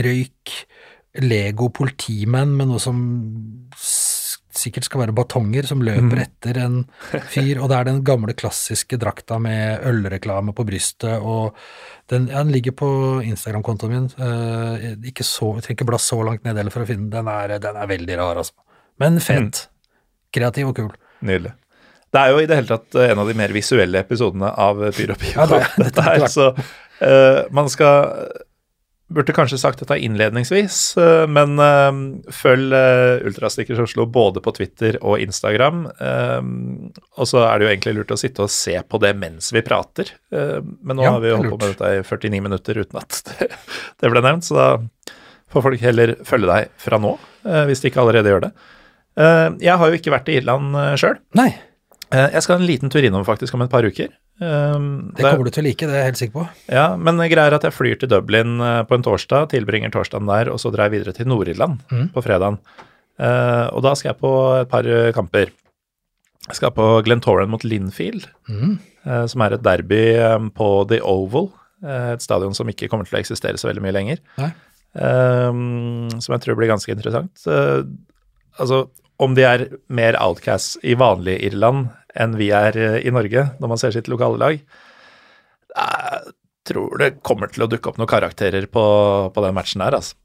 røyk 0.08 0.56
Lego-politimenn 1.20 2.56
med 2.56 2.68
noe 2.72 2.80
som 2.80 2.96
sikkert 4.58 4.88
skal 4.88 5.04
være 5.04 5.16
batonger, 5.16 5.68
som 5.70 5.84
løper 5.86 6.24
etter 6.26 6.60
en 6.62 6.82
fyr. 7.32 7.62
Og 7.62 7.70
det 7.72 7.78
er 7.78 7.88
den 7.88 8.02
gamle, 8.08 8.36
klassiske 8.38 9.00
drakta 9.02 9.40
med 9.42 9.86
ølreklame 9.88 10.56
på 10.58 10.66
brystet. 10.68 11.20
og 11.20 11.56
Den, 12.12 12.28
ja, 12.32 12.44
den 12.44 12.54
ligger 12.56 12.76
på 12.84 12.92
Instagram-kontoen 13.26 13.96
min. 13.96 14.10
Uh, 14.20 15.08
ikke 15.08 15.26
så, 15.28 15.54
jeg 15.58 15.68
trenger 15.68 15.80
ikke 15.80 15.90
bla 15.94 16.02
så 16.02 16.20
langt 16.28 16.46
ned 16.48 16.60
heller 16.60 16.74
for 16.74 16.86
å 16.86 16.90
finne 16.90 17.10
den. 17.14 17.32
Er, 17.32 17.58
den 17.64 17.80
er 17.80 17.90
veldig 17.92 18.20
rar, 18.20 18.44
altså. 18.44 18.56
Men 19.02 19.20
fet. 19.24 19.66
Kreativ 20.36 20.72
og 20.72 20.78
kul. 20.78 20.94
Nydelig. 21.26 21.56
Det 22.12 22.20
er 22.20 22.34
jo 22.34 22.40
i 22.44 22.48
det 22.50 22.58
hele 22.60 22.68
tatt 22.74 22.96
eh, 23.00 23.12
en 23.14 23.22
av 23.24 23.30
de 23.30 23.36
mer 23.40 23.54
visuelle 23.56 24.02
episodene 24.04 24.52
av 24.60 24.82
Pyro 24.96 25.16
Pio. 25.20 25.36
Ja, 25.38 25.48
det 25.48 25.62
det, 25.80 25.92
det, 25.96 26.32
så 26.34 26.50
eh, 26.52 27.44
man 27.56 27.72
skal 27.72 28.12
Burde 29.12 29.34
kanskje 29.36 29.58
sagt 29.60 29.82
dette 29.84 29.98
innledningsvis, 30.00 30.76
eh, 31.02 31.26
men 31.28 31.58
eh, 31.60 31.98
følg 32.32 32.72
uh, 32.76 33.26
Ultrastikkers 33.28 33.82
Oslo 33.84 34.06
både 34.08 34.40
på 34.44 34.54
Twitter 34.56 34.96
og 35.02 35.20
Instagram. 35.20 35.82
eh, 36.00 36.38
og 37.20 37.28
så 37.28 37.42
er 37.48 37.60
det 37.60 37.66
jo 37.68 37.72
egentlig 37.74 37.96
lurt 37.98 38.14
å 38.16 38.20
sitte 38.22 38.46
og 38.46 38.54
se 38.54 38.78
på 38.88 39.02
det 39.04 39.12
mens 39.20 39.52
vi 39.52 39.64
prater. 39.66 40.14
eh, 40.32 40.60
men 40.82 40.98
nå 41.00 41.04
Ja, 41.04 41.16
har 41.18 41.24
vi 41.26 41.34
holdt 41.36 41.52
på 41.52 41.60
med 41.60 41.74
dette 41.74 41.92
i 41.98 42.04
49 42.08 42.42
minutter 42.48 42.80
uten 42.86 43.02
at 43.02 43.20
det, 43.40 43.50
det 44.00 44.14
ble 44.14 44.24
nevnt, 44.24 44.48
så 44.48 44.56
da 44.60 44.70
får 45.52 45.66
folk 45.68 45.84
heller 45.84 46.16
følge 46.24 46.48
deg 46.48 46.72
fra 46.80 47.02
nå, 47.02 47.18
eh, 47.44 47.66
hvis 47.68 47.84
de 47.84 47.92
ikke 47.92 48.06
allerede 48.06 48.32
gjør 48.32 48.46
det. 48.48 48.54
Eh, 49.20 49.48
jeg 49.68 49.76
har 49.82 49.92
jo 49.92 50.00
ikke 50.00 50.16
vært 50.16 50.32
i 50.32 50.40
Irland 50.40 50.78
sjøl. 51.02 51.20
Eh, 52.12 52.30
Jeg 52.38 52.44
skal 52.44 52.60
en 52.60 52.68
liten 52.68 52.92
tur 52.92 53.04
innom 53.04 53.26
faktisk 53.28 53.56
om 53.56 53.64
et 53.66 53.72
par 53.72 53.84
uker. 53.88 54.08
Um, 54.42 55.12
Det 55.14 55.22
kommer 55.22 55.46
du 55.46 55.54
til 55.54 55.62
å 55.62 55.68
like, 55.68 55.86
det 55.86 55.94
er 55.94 56.02
jeg 56.02 56.10
helt 56.10 56.20
sikker 56.20 56.36
på. 56.40 56.46
Ja, 56.74 56.86
men 56.98 57.22
greia 57.30 57.46
er 57.52 57.56
at 57.60 57.66
jeg 57.68 57.76
flyr 57.76 58.00
til 58.02 58.10
Dublin 58.10 58.58
eh, 58.58 58.82
på 58.90 58.98
en 58.98 59.06
torsdag, 59.06 59.52
tilbringer 59.54 59.94
torsdagen 59.94 60.30
der, 60.30 60.50
og 60.50 60.58
så 60.64 60.72
drar 60.74 60.90
jeg 60.90 60.96
videre 60.98 61.14
til 61.14 61.30
Nord-Irland 61.30 61.84
mm. 61.92 62.08
på 62.16 62.24
fredagen. 62.26 62.58
Uh, 63.22 63.70
og 63.70 63.84
da 63.86 63.94
skal 63.94 64.16
jeg 64.16 64.22
på 64.24 64.32
et 64.64 64.72
par 64.72 64.88
eh, 64.90 65.12
kamper. 65.14 65.52
Jeg 66.48 66.58
skal 66.58 66.74
på 66.74 66.88
Glentoran 67.06 67.52
mot 67.54 67.62
Linfield, 67.62 68.26
mm. 68.50 68.74
uh, 69.06 69.26
som 69.30 69.46
er 69.46 69.56
et 69.56 69.66
derby 69.66 70.04
um, 70.18 70.54
på 70.54 70.74
The 70.92 71.04
Oval, 71.06 71.52
Uh, 71.82 72.12
et 72.14 72.22
stadion 72.22 72.54
som 72.54 72.70
ikke 72.70 72.86
kommer 72.92 73.08
til 73.08 73.16
å 73.16 73.20
eksistere 73.24 73.58
så 73.58 73.66
veldig 73.66 73.82
mye 73.82 73.94
lenger. 73.96 74.20
Nei. 74.38 74.52
Eh, 75.02 75.48
som 76.22 76.34
jeg 76.36 76.44
tror 76.44 76.60
blir 76.60 76.70
ganske 76.70 76.94
interessant. 76.94 77.32
Altså, 78.62 78.84
om 79.22 79.34
de 79.38 79.46
er 79.48 79.64
mer 79.90 80.18
outcasts 80.22 80.80
i 80.84 80.94
vanlig 81.00 81.38
Irland 81.48 81.88
enn 82.16 82.38
vi 82.40 82.52
er 82.56 82.78
eh, 82.78 83.00
i 83.08 83.14
Norge, 83.14 83.48
når 83.60 83.74
man 83.74 83.82
ser 83.82 83.94
sitt 83.96 84.10
lokale 84.12 84.40
lag 84.42 84.58
Jeg 85.72 86.34
tror 86.68 86.98
det 87.02 87.14
kommer 87.26 87.52
til 87.52 87.66
å 87.66 87.70
dukke 87.72 87.92
opp 87.92 88.02
noen 88.02 88.12
karakterer 88.12 88.68
på, 88.72 88.84
på 89.34 89.46
den 89.46 89.56
matchen 89.58 89.84
her, 89.86 89.98
altså. 89.98 90.18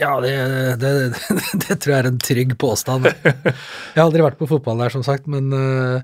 Ja, 0.00 0.16
det, 0.20 0.32
det, 0.82 0.90
det, 1.62 1.76
tror 1.78 1.92
jeg 1.92 2.00
er 2.00 2.08
en 2.10 2.18
trygg 2.18 2.56
påstand. 2.58 3.06
Jeg 3.06 3.94
har 3.94 4.08
aldri 4.08 4.24
vært 4.24 4.40
på 4.40 4.48
fotball 4.50 4.82
der, 4.82 4.90
som 4.90 5.04
sagt, 5.06 5.28
men, 5.30 5.52
eh, 5.54 6.02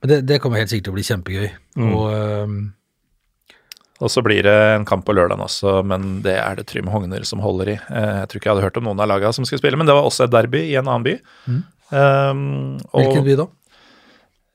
men 0.00 0.12
det, 0.12 0.22
det 0.28 0.40
kommer 0.40 0.62
helt 0.62 0.72
sikkert 0.72 0.88
til 0.88 0.94
å 0.94 0.96
bli 0.96 1.06
kjempegøy. 1.10 1.50
Mm. 1.76 1.92
Og 1.92 2.08
um... 2.16 2.56
Og 3.96 4.10
så 4.12 4.20
blir 4.20 4.44
det 4.44 4.52
en 4.74 4.84
kamp 4.84 5.06
på 5.08 5.14
lørdagen 5.16 5.40
også, 5.40 5.78
men 5.88 6.18
det 6.24 6.34
er 6.36 6.58
det 6.58 6.66
Trym 6.68 6.88
Hogner 6.92 7.22
som 7.24 7.40
holder 7.40 7.70
i. 7.72 7.76
Eh, 7.80 8.10
Jeg 8.20 8.28
tror 8.28 8.40
ikke 8.40 8.48
jeg 8.50 8.56
hadde 8.56 8.66
hørt 8.66 8.80
om 8.80 8.84
noen 8.90 9.00
av 9.00 9.08
lagene 9.08 9.32
som 9.32 9.46
skulle 9.48 9.62
spille, 9.62 9.78
men 9.80 9.88
det 9.88 9.94
var 9.96 10.04
også 10.04 10.26
et 10.26 10.34
derby 10.34 10.66
i 10.68 10.74
en 10.76 10.84
annen 10.84 11.06
by. 11.06 11.14
Mm. 11.48 11.62
Um, 11.86 12.42
og- 12.90 13.00
hvilken 13.00 13.24
by 13.24 13.38
da? 13.40 13.46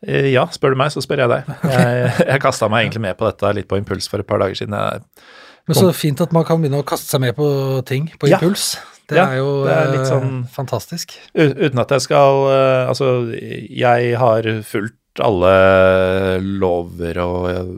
Eh, 0.08 0.32
Ja, 0.34 0.48
spør 0.54 0.74
du 0.74 0.80
meg, 0.82 0.92
så 0.94 1.02
spør 1.04 1.24
jeg 1.26 1.30
deg. 1.30 1.52
Jeg, 1.76 2.12
jeg 2.28 2.42
kasta 2.42 2.70
meg 2.72 2.88
egentlig 2.88 3.02
med 3.08 3.18
på 3.20 3.28
dette 3.30 3.54
litt 3.58 3.68
på 3.70 3.78
impuls 3.82 4.08
for 4.10 4.20
et 4.24 4.28
par 4.30 4.42
dager 4.42 4.58
siden. 4.58 4.74
Men 5.70 5.78
så 5.78 5.92
fint 5.94 6.22
at 6.24 6.32
man 6.34 6.44
kan 6.48 6.58
begynne 6.62 6.80
å 6.82 6.88
kaste 6.88 7.06
seg 7.14 7.22
med 7.22 7.36
på 7.38 7.48
ting 7.86 8.08
på 8.20 8.30
Ja. 8.32 8.40
impuls. 8.40 8.78
Det 9.12 9.18
Ja, 9.20 9.26
er 9.30 9.38
jo 9.42 9.52
det 9.68 9.74
er 9.76 9.90
litt 9.92 10.06
eh, 10.06 10.10
sånn- 10.10 10.46
fantastisk. 10.50 11.14
uten 11.36 11.80
at 11.84 11.90
jeg 11.92 12.02
skal 12.08 12.46
eh, 12.50 12.88
Altså, 12.90 13.10
jeg 13.36 14.16
har 14.18 14.48
fulgt 14.64 14.96
alle 15.20 15.52
lover 16.42 17.18
og 17.20 17.50
eh, 17.52 17.72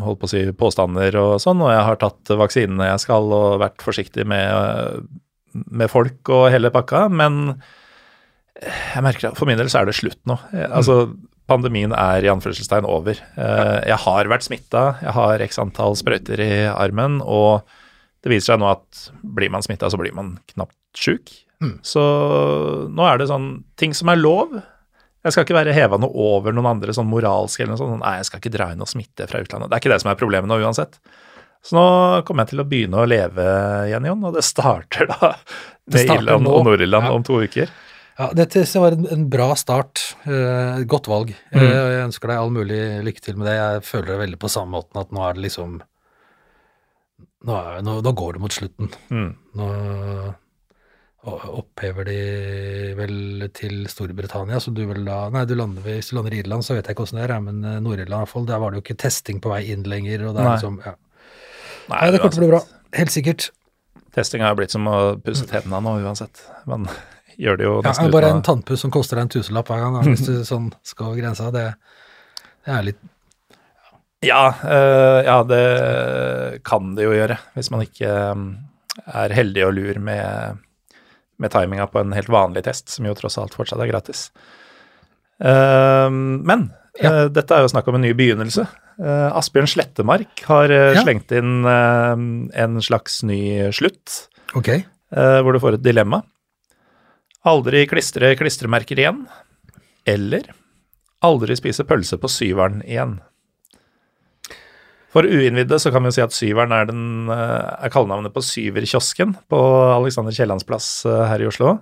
holdt 0.00 0.20
på 0.22 0.28
å 0.28 0.30
si 0.32 0.42
påstander 0.56 1.16
og 1.20 1.34
sånn, 1.42 1.60
og 1.64 1.70
jeg 1.72 1.84
har 1.84 1.98
tatt 2.00 2.32
vaksinene 2.40 2.90
jeg 2.92 3.02
skal 3.04 3.28
og 3.36 3.58
vært 3.62 3.84
forsiktig 3.84 4.24
med, 4.28 4.48
eh, 4.48 5.62
med 5.68 5.90
folk 5.92 6.28
og 6.34 6.48
hele 6.52 6.70
pakka, 6.74 7.06
men 7.12 7.58
jeg 8.62 9.02
merker 9.06 9.30
at 9.30 9.38
for 9.38 9.46
min 9.48 9.58
del 9.60 9.68
så 9.70 9.82
er 9.82 9.90
det 9.90 9.96
slutt 9.98 10.18
nå. 10.28 10.38
Eh, 10.52 10.66
Altså, 10.74 11.14
pandemien 11.48 11.92
er 11.96 12.24
i 12.26 12.30
anførselstegn 12.32 12.84
over. 12.88 13.18
Eh, 13.38 13.76
Jeg 13.88 13.98
har 14.04 14.24
vært 14.30 14.46
smitta, 14.48 14.98
jeg 15.02 15.14
har 15.16 15.40
x 15.46 15.58
antall 15.62 15.94
sprøyter 15.96 16.40
i 16.44 16.50
armen, 16.72 17.20
og 17.22 17.62
det 18.24 18.32
viser 18.34 18.54
seg 18.54 18.60
nå 18.60 18.70
at 18.72 19.04
blir 19.22 19.50
man 19.54 19.62
smitta, 19.62 19.88
så 19.90 19.96
blir 20.00 20.12
man 20.16 20.38
knapt 20.52 20.74
sjuk. 20.98 21.30
Mm. 21.62 21.78
Så 21.86 22.02
nå 22.90 23.06
er 23.06 23.18
det 23.18 23.28
sånn 23.30 23.64
ting 23.78 23.94
som 23.94 24.10
er 24.12 24.18
lov. 24.20 24.52
Jeg 25.24 25.34
skal 25.34 25.44
ikke 25.46 25.56
være 25.58 25.72
heva 25.74 25.98
noe 25.98 26.10
over 26.14 26.52
noen 26.54 26.68
andre 26.76 26.94
sånn 26.94 27.08
moralsk 27.10 27.60
eller 27.60 27.74
noe 27.74 27.80
sånt. 27.80 27.98
Nei, 28.02 28.16
jeg 28.20 28.28
skal 28.28 28.40
ikke 28.42 28.52
dra 28.54 28.68
inn 28.72 28.78
noe 28.82 28.90
smitte 28.90 29.26
fra 29.30 29.40
utlandet. 29.42 29.70
Det 29.70 29.76
er 29.78 29.82
ikke 29.82 29.92
det 29.94 30.02
som 30.04 30.10
er 30.12 30.20
problemet 30.20 30.50
nå 30.50 30.58
uansett. 30.62 30.98
Så 31.66 31.74
nå 31.74 31.86
kommer 32.26 32.44
jeg 32.46 32.52
til 32.52 32.62
å 32.62 32.68
begynne 32.70 33.00
å 33.02 33.08
leve 33.10 33.44
igjen, 33.88 34.06
Jon, 34.06 34.22
og 34.28 34.36
det 34.38 34.44
starter 34.46 35.08
da 35.10 35.32
med 35.90 36.12
Irland 36.14 36.46
og 36.46 36.62
Nord-Irland 36.68 37.08
Ja. 37.08 37.14
om 37.16 37.24
to 37.26 37.40
uker. 37.42 37.68
Ja, 38.18 38.32
dette 38.34 38.64
var 38.82 38.96
en, 38.96 39.06
en 39.14 39.28
bra 39.30 39.52
start. 39.58 40.02
eh, 40.26 40.80
godt 40.90 41.06
valg. 41.10 41.30
Mm. 41.52 41.60
Jeg, 41.62 41.76
jeg 41.94 42.06
ønsker 42.08 42.32
deg 42.32 42.40
all 42.40 42.50
mulig 42.54 42.80
lykke 43.06 43.22
til 43.22 43.38
med 43.38 43.46
det. 43.46 43.54
Jeg 43.60 43.84
føler 43.86 44.10
det 44.10 44.18
veldig 44.24 44.40
på 44.42 44.50
samme 44.50 44.74
måten 44.74 44.98
at 45.00 45.14
nå 45.14 45.22
er 45.28 45.38
det 45.38 45.46
liksom 45.48 45.78
Nå, 47.38 47.54
er, 47.54 47.82
nå, 47.86 48.00
nå 48.02 48.10
går 48.18 48.34
det 48.34 48.40
mot 48.42 48.50
slutten. 48.54 48.88
Mm. 49.14 49.28
Nå 49.54 49.66
opphever 51.28 52.06
de 52.08 52.16
vel 52.98 53.44
til 53.54 53.82
Storbritannia, 53.90 54.60
så 54.62 54.72
du 54.74 54.84
vil 54.88 55.04
da 55.06 55.26
Nei, 55.34 55.44
du 55.48 55.54
lander, 55.58 55.82
hvis 55.84 56.10
du 56.10 56.16
lander 56.16 56.34
i 56.34 56.40
Irland, 56.42 56.64
så 56.66 56.76
vet 56.76 56.88
jeg 56.88 56.96
ikke 56.96 57.04
åssen 57.06 57.18
det 57.20 57.26
er, 57.26 57.34
men 57.42 57.60
eh, 57.66 57.78
Nord-Irland 57.84 58.22
i 58.22 58.24
hvert 58.24 58.32
fall, 58.32 58.46
der 58.48 58.62
var 58.62 58.72
det 58.72 58.80
jo 58.80 58.84
ikke 58.86 58.98
testing 59.02 59.42
på 59.44 59.52
vei 59.52 59.64
inn 59.74 59.84
lenger, 59.88 60.24
og 60.28 60.34
det 60.36 60.42
er 60.42 60.48
Nei. 60.48 60.56
liksom 60.56 60.80
ja. 60.86 60.94
Nei, 61.92 62.02
det 62.14 62.22
kommer 62.22 62.34
til 62.36 62.42
å 62.42 62.44
bli 62.46 62.50
bra. 62.54 62.62
Helt 62.98 63.14
sikkert. 63.14 63.48
Testing 64.16 64.44
har 64.44 64.54
jo 64.54 64.60
blitt 64.60 64.74
som 64.74 64.88
å 64.90 64.96
pusse 65.24 65.46
tennene 65.48 65.80
nå 65.84 65.94
uansett. 66.06 66.42
Man 66.68 66.86
gjør 67.38 67.58
det 67.60 67.66
jo 67.68 67.74
nesten 67.86 68.08
ja, 68.08 68.12
bare 68.14 68.30
en 68.34 68.42
tannpuss 68.46 68.82
som 68.82 68.90
koster 68.94 69.18
deg 69.18 69.26
en 69.28 69.32
tusenlapp 69.36 69.68
hver 69.70 69.84
gang, 69.84 69.94
da, 69.98 70.02
hvis 70.08 70.24
du 70.26 70.32
sånn 70.48 70.72
skal 70.86 71.10
over 71.12 71.20
grensa. 71.20 71.50
Det, 71.54 71.66
det 72.66 72.74
er 72.74 72.86
litt 72.90 72.98
Ja, 74.26 74.40
øh, 74.66 75.18
ja, 75.22 75.36
det 75.46 76.62
kan 76.66 76.94
det 76.98 77.04
jo 77.06 77.12
gjøre, 77.14 77.36
hvis 77.54 77.70
man 77.70 77.84
ikke 77.84 78.14
um, 78.34 78.48
er 79.06 79.30
heldig 79.36 79.62
og 79.68 79.76
lur 79.76 80.00
med, 80.02 80.58
med 81.38 81.52
timinga 81.54 81.86
på 81.92 82.00
en 82.02 82.16
helt 82.16 82.32
vanlig 82.34 82.64
test, 82.66 82.88
som 82.90 83.06
jo 83.06 83.14
tross 83.14 83.38
alt 83.38 83.54
fortsatt 83.54 83.78
er 83.84 83.92
gratis. 83.92 84.24
Uh, 85.38 86.10
men 86.10 86.70
Ja. 86.98 87.12
uh, 87.12 87.28
dette 87.30 87.54
er 87.54 87.62
jo 87.62 87.70
snakk 87.70 87.86
om 87.86 87.94
en 87.94 88.02
ny 88.02 88.10
begynnelse. 88.18 88.64
Uh, 88.98 89.30
Asbjørn 89.38 89.68
Slettemark 89.70 90.40
har 90.48 90.72
eh, 90.74 90.96
Ja. 90.96 91.04
slengt 91.04 91.30
inn 91.30 91.60
eh, 91.62 92.24
en 92.64 92.80
slags 92.82 93.20
ny 93.22 93.70
slutt, 93.70 94.24
okay. 94.58 94.82
eh, 95.14 95.38
hvor 95.46 95.54
du 95.54 95.60
får 95.62 95.76
et 95.78 95.84
dilemma. 95.84 96.24
Aldri 97.46 97.84
klistre 97.86 98.32
klistremerker 98.38 98.98
igjen, 98.98 99.22
eller 100.08 100.48
aldri 101.24 101.54
spise 101.58 101.84
pølse 101.86 102.18
på 102.18 102.30
syveren 102.30 102.80
igjen. 102.86 103.18
For 105.08 105.24
uinnvidde 105.24 105.78
så 105.80 105.90
kan 105.94 106.04
vi 106.04 106.10
jo 106.10 106.16
si 106.18 106.20
at 106.24 106.34
Syveren 106.36 106.72
er, 106.76 106.84
den, 106.90 107.30
eh, 107.32 107.84
er 107.86 107.92
kallenavnet 107.94 108.34
på 108.34 108.42
Syverkiosken 108.44 109.32
på 109.48 109.60
Alexander 109.94 110.34
Kiellands 110.36 110.66
plass 110.68 110.88
eh, 111.08 111.22
her 111.30 111.40
i 111.40 111.48
Oslo. 111.48 111.78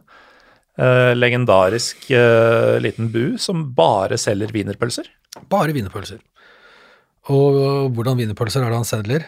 Eh, 0.78 1.10
legendarisk 1.16 2.06
eh, 2.14 2.76
liten 2.84 3.08
bu 3.10 3.34
som 3.42 3.64
bare 3.74 4.18
selger 4.20 4.52
wienerpølser. 4.54 5.10
Bare 5.50 5.74
wienerpølser. 5.74 6.20
Og 7.34 7.90
hvordan 7.96 8.20
wienerpølser 8.20 8.62
er 8.62 8.70
det 8.70 8.78
han 8.78 8.86
selger? 8.88 9.26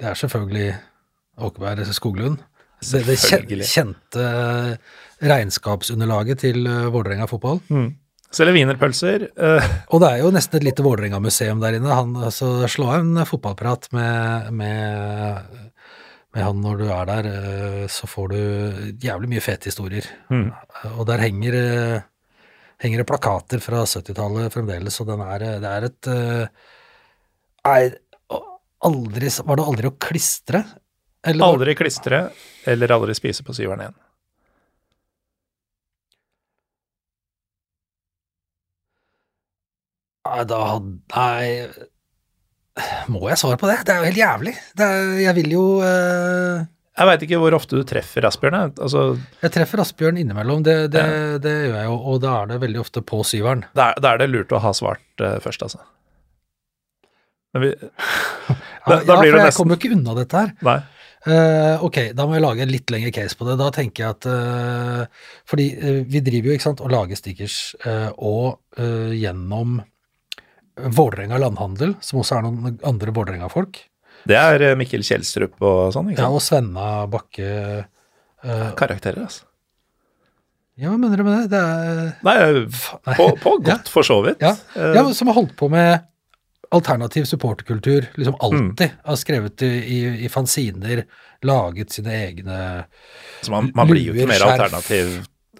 Det 0.00 0.10
er 0.10 0.18
selvfølgelig 0.18 0.68
Åkeberg 1.40 1.86
Skoglund. 1.94 2.40
Det, 2.82 3.04
det 3.06 3.14
kjen- 3.20 3.46
kjente 3.62 4.26
regnskapsunderlaget 5.20 6.44
til 6.44 6.66
eh, 6.66 6.88
Vålerenga 6.92 7.28
fotball. 7.30 7.60
Selger 8.30 8.54
wienerpølser. 8.54 9.26
Uh. 9.34 9.64
Og 9.90 10.02
det 10.02 10.10
er 10.10 10.20
jo 10.22 10.30
nesten 10.34 10.60
et 10.60 10.68
lite 10.68 10.84
Vålerenga-museum 10.86 11.62
der 11.62 11.80
inne. 11.80 11.90
Han, 11.96 12.14
altså, 12.28 12.52
slå 12.70 12.92
av 12.92 13.02
en 13.02 13.24
fotballprat 13.26 13.88
med, 13.96 14.52
med, 14.54 15.56
med 16.36 16.46
han 16.46 16.60
når 16.62 16.78
du 16.78 16.84
er 16.94 17.08
der, 17.10 17.30
uh, 17.30 17.86
så 17.90 18.08
får 18.10 18.30
du 18.32 18.38
jævlig 19.02 19.32
mye 19.32 19.44
fete 19.44 19.72
historier. 19.72 20.06
Mm. 20.30 20.46
Og 20.94 21.02
der 21.10 21.24
henger, 21.26 21.58
uh, 21.58 22.36
henger 22.84 23.02
det 23.02 23.08
plakater 23.10 23.64
fra 23.64 23.82
70-tallet 23.82 24.54
fremdeles, 24.54 25.00
og 25.02 25.10
den 25.10 25.24
er, 25.26 25.48
det 25.64 25.72
er 25.72 25.90
et 25.90 26.12
Nei, 27.60 27.90
aldri 28.88 29.28
Var 29.28 29.58
det 29.58 29.64
aldri 29.68 29.88
å 29.90 29.96
klistre? 30.00 30.62
Eller 31.28 31.44
aldri 31.44 31.74
klistre, 31.76 32.22
eller 32.64 32.94
aldri 32.94 33.12
spise 33.18 33.44
på 33.44 33.52
Syveren 33.52 33.82
igjen. 33.84 33.98
Da 40.48 40.60
Nei 40.80 41.68
Må 43.12 43.22
jeg 43.28 43.38
svare 43.40 43.58
på 43.60 43.68
det? 43.70 43.78
Det 43.86 43.92
er 43.94 43.98
jo 44.00 44.08
helt 44.10 44.20
jævlig. 44.20 44.52
Er, 44.80 45.08
jeg 45.20 45.34
vil 45.40 45.50
jo 45.56 45.64
uh, 45.84 46.62
Jeg 46.96 47.08
veit 47.10 47.24
ikke 47.26 47.40
hvor 47.42 47.56
ofte 47.58 47.76
du 47.80 47.84
treffer 47.88 48.24
Asbjørn. 48.28 48.56
Altså, 48.80 49.02
Jeg 49.42 49.52
treffer 49.56 49.82
Asbjørn 49.84 50.20
innimellom, 50.22 50.62
det, 50.66 50.76
det, 50.94 51.04
det 51.44 51.54
gjør 51.66 51.76
jeg 51.80 51.88
jo, 51.90 51.96
og 52.12 52.20
da 52.24 52.34
er 52.42 52.52
det 52.54 52.60
veldig 52.64 52.80
ofte 52.82 53.02
på 53.06 53.20
syveren. 53.26 53.66
da, 53.76 53.90
er, 53.92 54.00
da 54.04 54.14
er 54.14 54.22
det 54.22 54.30
lurt 54.32 54.52
å 54.56 54.62
ha 54.64 54.72
svart 54.76 55.24
uh, 55.24 55.36
først, 55.44 55.66
altså. 55.68 55.82
Men 57.54 57.64
vi, 57.66 57.74
Ja, 58.88 58.96
Da- 58.96 58.96
blir 59.04 59.04
ja, 59.04 59.04
for 59.04 59.22
det 59.22 59.28
jeg 59.28 59.44
nesten- 59.44 59.58
kommer 59.60 59.76
jo 59.76 59.80
ikke 59.82 59.94
unna 59.98 60.16
dette 60.22 60.40
her. 60.44 60.56
nei. 60.70 60.78
Uh, 61.20 61.76
ok, 61.84 61.96
da 62.16 62.24
må 62.24 62.32
jeg 62.38 62.40
lage 62.46 62.62
en 62.64 62.70
litt 62.72 62.88
lengre 62.94 63.10
case 63.12 63.36
på 63.36 63.44
det. 63.44 63.58
Da 63.60 63.66
tenker 63.76 64.06
jeg 64.06 64.14
at 64.14 64.28
uh, 64.32 65.02
Fordi 65.50 65.66
uh, 65.76 65.98
vi 66.08 66.22
driver 66.24 66.48
jo 66.48 66.54
ikke 66.56 66.64
sant, 66.64 66.80
og 66.80 66.88
lager 66.94 67.18
stickers, 67.20 67.58
og 68.16 68.56
gjennom 69.20 69.82
Vålerenga 70.76 71.38
landhandel, 71.42 71.94
som 72.04 72.20
også 72.22 72.38
er 72.38 72.44
noen 72.46 72.78
andre 72.86 73.12
Vålerenga-folk, 73.16 73.80
Det 74.28 74.36
er 74.36 74.60
eh, 74.60 74.76
Mikkel 74.76 75.02
Kjelstrup 75.06 75.56
og 75.64 75.94
sånn, 75.96 76.10
ikke 76.12 76.22
ja, 76.26 76.28
og 76.30 76.42
Svenna 76.44 77.06
Bakke 77.10 77.86
Uh, 78.40 78.70
Karakterer, 78.72 79.20
altså. 79.26 79.44
Ja, 80.80 80.88
hva 80.94 80.96
mener 80.96 81.20
du 81.20 81.26
med 81.26 81.42
det? 81.42 81.48
Det 81.52 81.58
er 81.60 81.98
Nei, 82.24 82.36
nei. 82.40 83.16
på, 83.18 83.26
på 83.36 83.50
godt, 83.66 83.90
for 83.92 84.06
så 84.06 84.22
vidt. 84.24 84.40
Ja, 84.40 84.54
Eh, 84.80 84.94
ja, 84.96 85.02
som 85.12 85.28
har 85.28 85.36
holdt 85.36 85.52
på 85.60 85.68
med 85.68 86.06
alternativ 86.72 87.26
supporterkultur, 87.28 88.06
liksom 88.16 88.38
alltid. 88.40 88.94
Har 89.04 89.18
skrevet 89.20 89.60
i, 89.66 89.68
i, 89.68 89.98
i 90.24 90.30
fanziner, 90.32 91.02
laget 91.44 91.92
sine 91.92 92.14
egne 92.14 92.56
så 93.42 93.52
man, 93.52 93.68
man 93.76 93.88
blir 93.92 94.08
jo 94.08 94.14
ikke 94.16 94.28
mer 94.32 94.46
alternativ, 94.46 95.12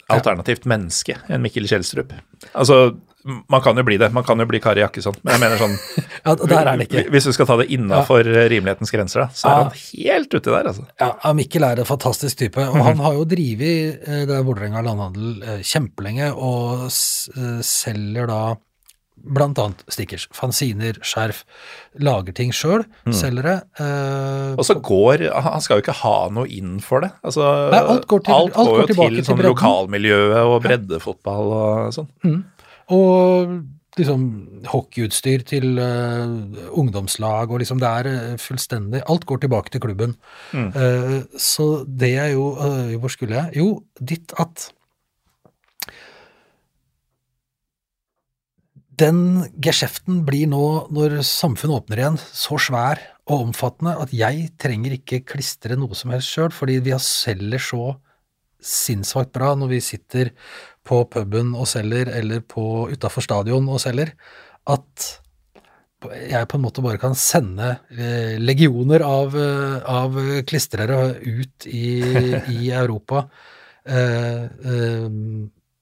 alternativt 0.08 0.64
menneske 0.64 1.18
enn 1.28 1.44
Mikkel 1.44 1.68
Kjelstrup. 1.68 2.12
Altså, 2.54 2.94
Man 3.24 3.60
kan 3.60 3.76
jo 3.76 3.82
bli 3.84 3.98
det. 4.00 4.08
Man 4.16 4.24
kan 4.24 4.38
jo 4.40 4.46
bli 4.48 4.60
Kari 4.64 4.80
Jakkesson. 4.80 5.14
Men 5.22 5.34
jeg 5.36 5.40
mener 5.42 5.58
sånn 5.60 5.74
Ja, 6.26 6.34
der 6.36 6.70
er 6.70 6.76
det 6.80 6.86
ikke. 6.88 7.02
Hvis 7.12 7.26
du 7.28 7.32
skal 7.36 7.46
ta 7.50 7.56
det 7.60 7.66
innafor 7.74 8.24
rimelighetens 8.24 8.90
grenser, 8.94 9.26
da, 9.26 9.28
så 9.36 9.48
er 9.50 9.50
Ja. 9.50 9.66
han 9.68 9.76
helt 9.82 10.34
uti 10.38 10.50
der, 10.54 10.70
altså. 10.72 10.86
Ja, 11.00 11.10
ja, 11.24 11.32
Mikkel 11.36 11.64
er 11.68 11.82
en 11.82 11.88
fantastisk 11.88 12.38
type, 12.40 12.64
og 12.64 12.80
han 12.86 12.96
har 13.04 13.12
jo 13.18 13.24
drevet 13.28 14.00
eh, 14.08 14.24
det 14.28 14.34
er 14.38 14.42
Vålerenga 14.48 14.82
landhandel 14.86 15.42
eh, 15.44 15.60
kjempelenge, 15.64 16.32
og 16.36 16.86
eh, 16.88 17.60
selger 17.66 18.26
da 18.32 18.40
blant 19.20 19.58
annet 19.60 19.82
stickers, 19.92 20.22
fanziner, 20.32 20.96
skjerf, 21.04 21.42
lager 22.00 22.32
ting 22.32 22.54
sjøl, 22.56 22.86
selger 23.12 23.44
det. 23.44 23.56
eh, 23.84 24.54
Og 24.56 24.64
så 24.64 24.78
går 24.80 25.26
Han 25.44 25.60
skal 25.60 25.76
jo 25.76 25.82
ikke 25.84 25.96
ha 25.98 26.14
noe 26.32 26.48
inn 26.48 26.78
for 26.80 27.04
det. 27.04 27.10
Altså, 27.20 27.44
Nei, 27.74 27.82
alt 27.96 28.06
går 28.08 28.24
til- 28.24 28.32
alt 28.38 28.54
går 28.56 28.80
jo 28.80 28.86
til 28.94 28.96
til 29.20 29.24
sånn 29.28 29.42
lokalmiljøet 29.44 30.40
og 30.40 30.62
breddefotball 30.64 31.52
og 31.52 31.92
sånn. 31.98 32.08
Og 32.90 33.60
liksom 33.98 34.24
hockeyutstyr 34.70 35.44
til 35.48 35.78
uh, 35.80 36.68
ungdomslag, 36.78 37.50
og 37.50 37.62
liksom 37.62 37.80
det 37.82 37.88
er 37.90 38.08
eh, 38.10 38.36
fullstendig 38.40 39.02
Alt 39.10 39.26
går 39.26 39.42
tilbake 39.42 39.72
til 39.72 39.82
klubben. 39.82 40.14
Eh, 40.54 41.22
så 41.38 41.84
det 41.86 42.12
er 42.22 42.28
jo 42.34 42.52
uh, 42.58 42.94
Hvor 43.00 43.12
skulle 43.12 43.36
jeg? 43.36 43.60
Jo, 43.62 43.82
ditt 43.98 44.34
at 44.38 44.70
Den 49.00 49.46
geskjeften 49.64 50.26
blir 50.28 50.50
nå, 50.50 50.64
når 50.92 51.22
samfunnet 51.24 51.78
åpner 51.78 52.02
igjen, 52.02 52.18
så 52.20 52.58
svær 52.60 53.00
og 53.30 53.46
omfattende 53.46 53.94
at 54.02 54.12
jeg 54.12 54.50
trenger 54.60 54.98
ikke 54.98 55.22
klistre 55.24 55.78
noe 55.78 55.96
som 55.96 56.12
helst 56.12 56.28
sjøl, 56.28 56.50
fordi 56.52 56.76
vi 56.84 56.92
har 56.92 57.00
selger 57.00 57.62
så 57.64 57.84
sinnssvakt 58.60 59.32
bra 59.32 59.54
når 59.56 59.70
vi 59.72 59.80
sitter 59.80 60.30
på 60.86 61.02
puben 61.12 61.54
og 61.54 61.68
selger, 61.70 62.12
eller 62.16 62.44
på 62.46 62.88
utafor 62.90 63.24
stadion 63.24 63.68
og 63.70 63.80
selger, 63.82 64.14
at 64.70 65.08
jeg 66.08 66.48
på 66.48 66.56
en 66.56 66.64
måte 66.64 66.82
bare 66.84 67.00
kan 67.00 67.14
sende 67.18 67.74
eh, 67.92 68.38
legioner 68.40 69.02
av, 69.04 69.34
eh, 69.36 69.76
av 69.84 70.16
klistrere 70.48 71.00
ut 71.20 71.66
i, 71.68 72.00
i 72.54 72.70
Europa 72.82 73.26
eh, 73.84 74.44
eh, 74.46 75.08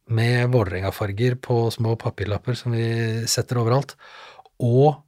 med 0.09 0.51
Vålerenga-farger 0.51 1.37
på 1.45 1.69
små 1.71 1.95
papirlapper 2.01 2.57
som 2.59 2.75
vi 2.75 2.89
setter 3.31 3.61
overalt, 3.63 3.95
og 4.59 5.05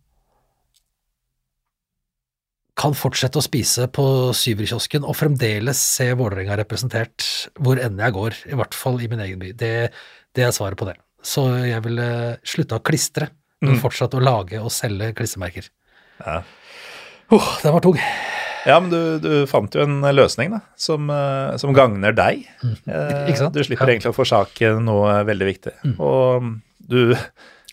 kan 2.81 2.95
fortsette 2.97 3.37
å 3.41 3.45
spise 3.45 3.87
på 3.93 4.05
Syverkiosken 4.37 5.05
og 5.05 5.16
fremdeles 5.18 5.81
se 5.99 6.07
Vålerenga 6.16 6.57
representert 6.62 7.26
hvor 7.61 7.81
enn 7.83 8.01
jeg 8.01 8.14
går, 8.16 8.39
i 8.49 8.57
hvert 8.57 8.76
fall 8.76 8.97
i 9.05 9.09
min 9.11 9.20
egen 9.26 9.39
by. 9.43 9.53
Det, 9.61 9.72
det 10.37 10.47
er 10.47 10.55
svaret 10.57 10.81
på 10.81 10.89
det. 10.89 10.97
Så 11.20 11.45
jeg 11.68 11.83
ville 11.85 12.07
slutta 12.49 12.78
å 12.81 12.85
klistre, 12.85 13.28
men 13.61 13.76
fortsatt 13.83 14.14
å 14.16 14.22
lage 14.24 14.57
og 14.64 14.72
selge 14.72 15.11
klistremerker. 15.18 15.66
Ja. 16.24 16.39
Oh, 17.31 17.51
den 17.62 17.74
var 17.76 17.85
tung. 17.85 17.99
Ja, 18.68 18.78
men 18.81 18.91
du, 18.93 18.99
du 19.24 19.31
fant 19.49 19.72
jo 19.76 19.85
en 19.85 20.01
løsning 20.16 20.51
da, 20.53 20.62
som, 20.81 21.07
eh, 21.12 21.55
som 21.61 21.76
gagner 21.76 22.16
deg. 22.16 22.43
Eh, 22.64 22.72
Mm. 22.91 23.28
Ikke 23.31 23.39
sant? 23.39 23.55
Du 23.57 23.61
slipper 23.64 23.85
Ja. 23.85 23.87
Mm. 23.89 23.95
egentlig 23.95 24.11
å 24.12 24.16
forsake 24.16 24.72
noe 24.85 25.20
veldig 25.28 25.47
viktig. 25.53 25.72
Og 26.01 26.51
du 26.91 27.14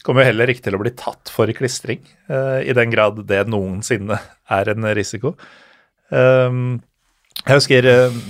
kommer 0.08 0.24
jo 0.24 0.32
heller 0.32 0.52
ikke 0.52 0.64
til 0.64 0.78
å 0.78 0.82
bli 0.82 0.94
tatt 0.96 1.30
for 1.34 1.52
klistring, 1.56 2.00
uh, 2.32 2.64
i 2.64 2.76
den 2.76 2.92
grad 2.94 3.20
det 3.28 3.44
noensinne 3.52 4.16
er 4.56 4.72
en 4.72 4.88
risiko. 4.96 5.34
Um, 6.08 6.78
jeg 7.44 7.60
husker 7.60 7.88
uh, 7.92 8.22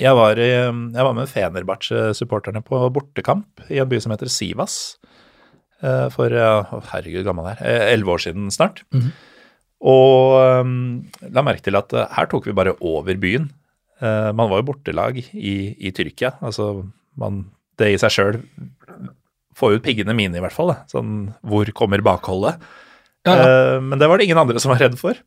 jeg 0.00 0.16
var, 0.18 0.40
i, 0.40 0.50
jeg 0.50 1.06
var 1.06 1.14
med 1.16 1.30
Fenerbahçe-supporterne 1.30 2.64
på 2.64 2.80
bortekamp 2.96 3.62
i 3.70 3.78
en 3.82 3.90
by 3.90 4.00
som 4.02 4.14
heter 4.14 4.32
Sivas. 4.32 4.78
Uh, 5.84 6.08
For 6.12 6.32
å, 6.32 6.80
herregud, 6.90 7.22
gammel 7.28 7.52
her. 7.52 7.60
Elleve 7.92 8.16
år 8.16 8.24
siden 8.24 8.48
snart. 8.52 8.82
Og 9.84 10.34
um, 10.64 10.72
la 11.28 11.44
merke 11.44 11.66
til 11.66 11.76
at 11.78 11.92
her 12.16 12.30
tok 12.32 12.48
vi 12.48 12.56
bare 12.56 12.74
over 12.80 13.20
byen. 13.20 13.50
Man 14.02 14.50
var 14.50 14.58
jo 14.60 14.66
bortelag 14.72 15.20
i, 15.22 15.54
i 15.78 15.92
Tyrkia. 15.94 16.34
Altså, 16.44 16.82
man, 17.20 17.44
det 17.80 17.92
i 17.94 18.00
seg 18.00 18.12
sjøl 18.12 18.40
får 19.58 19.78
ut 19.78 19.84
piggene 19.84 20.16
mine, 20.16 20.38
i 20.38 20.42
hvert 20.42 20.54
fall. 20.54 20.72
Da. 20.72 20.82
Sånn, 20.90 21.28
hvor 21.46 21.68
kommer 21.76 22.02
bakholdet? 22.04 22.62
Ja, 23.24 23.36
ja. 23.38 23.44
Uh, 23.44 23.78
men 23.84 24.00
det 24.00 24.08
var 24.10 24.20
det 24.20 24.28
ingen 24.28 24.40
andre 24.40 24.60
som 24.62 24.74
var 24.74 24.82
redd 24.84 24.98
for. 25.00 25.18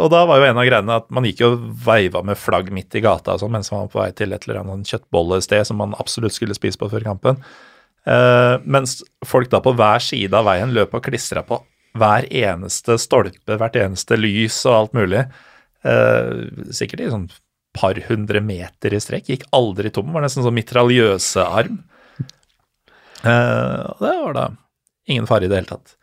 Og 0.00 0.08
da 0.08 0.22
var 0.24 0.40
jo 0.40 0.46
en 0.48 0.56
av 0.56 0.64
greiene 0.64 0.94
at 1.02 1.10
man 1.12 1.26
gikk 1.28 1.42
jo 1.42 1.50
veiva 1.84 2.22
med 2.24 2.40
flagg 2.40 2.70
midt 2.72 2.94
i 2.96 3.02
gata 3.04 3.34
og 3.34 3.42
sånn, 3.42 3.52
mens 3.52 3.68
man 3.72 3.84
var 3.84 3.92
på 3.92 4.00
vei 4.00 4.08
til 4.16 4.32
et 4.32 4.46
eller 4.46 4.62
annet 4.62 4.88
kjøttbollested 4.88 5.68
som 5.68 5.78
man 5.82 5.92
absolutt 6.00 6.32
skulle 6.36 6.56
spise 6.56 6.80
på 6.80 6.88
før 6.92 7.04
kampen. 7.10 7.42
Uh, 8.08 8.56
mens 8.64 9.02
folk 9.28 9.52
da 9.52 9.60
på 9.62 9.74
hver 9.78 10.02
side 10.02 10.34
av 10.34 10.48
veien 10.48 10.72
løp 10.74 10.96
og 10.96 11.04
klistra 11.04 11.44
på 11.46 11.60
hver 12.00 12.24
eneste 12.32 12.96
stolpe, 12.98 13.58
hvert 13.60 13.76
eneste 13.76 14.16
lys 14.16 14.62
og 14.64 14.78
alt 14.78 14.96
mulig. 14.96 15.26
Uh, 15.84 16.48
sikkert 16.72 17.04
i 17.04 17.12
sånn 17.12 17.28
par 17.76 17.98
hundre 18.08 18.40
meter 18.44 18.96
i 18.96 19.00
strekk. 19.00 19.28
Gikk 19.28 19.44
aldri 19.56 19.92
tom. 19.92 20.12
Var 20.12 20.24
nesten 20.24 20.44
sånn 20.44 20.56
mitraljøsearm. 20.56 21.82
Eh, 23.22 23.82
og 23.92 24.02
det 24.02 24.14
var 24.24 24.34
da 24.38 24.48
ingen 25.10 25.28
fare 25.30 25.46
i 25.46 25.50
det 25.50 25.60
hele 25.60 25.70
tatt. 25.70 25.96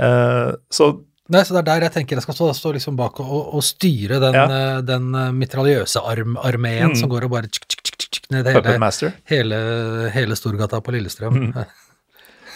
Eh, 0.00 0.50
så 0.72 0.92
Nei, 1.30 1.44
så 1.46 1.54
det 1.54 1.60
er 1.60 1.66
der 1.68 1.84
jeg 1.86 1.92
tenker 1.94 2.18
jeg 2.18 2.24
skal 2.24 2.34
stå, 2.34 2.46
stå 2.58 2.70
liksom 2.74 2.96
bak 2.98 3.20
og, 3.22 3.52
og, 3.54 3.60
styre 3.62 4.16
den, 4.18 4.34
Ja. 4.34 4.46
eh, 4.50 4.78
den 4.82 5.12
mitraljøse 5.38 6.02
arm, 6.02 6.34
armeen 6.42 6.90
Mm. 6.90 6.96
som 6.98 7.08
går 7.08 7.28
og 7.28 7.30
bare 7.30 7.46
tsk, 7.46 7.68
tsk, 7.68 7.84
tsk, 7.86 8.08
tsk, 8.10 8.26
ned 8.34 8.48
hele, 8.50 9.12
hele, 9.30 9.60
hele 10.10 10.34
Storgata 10.34 10.80
på 10.82 10.90
Lillestrøm. 10.90 11.54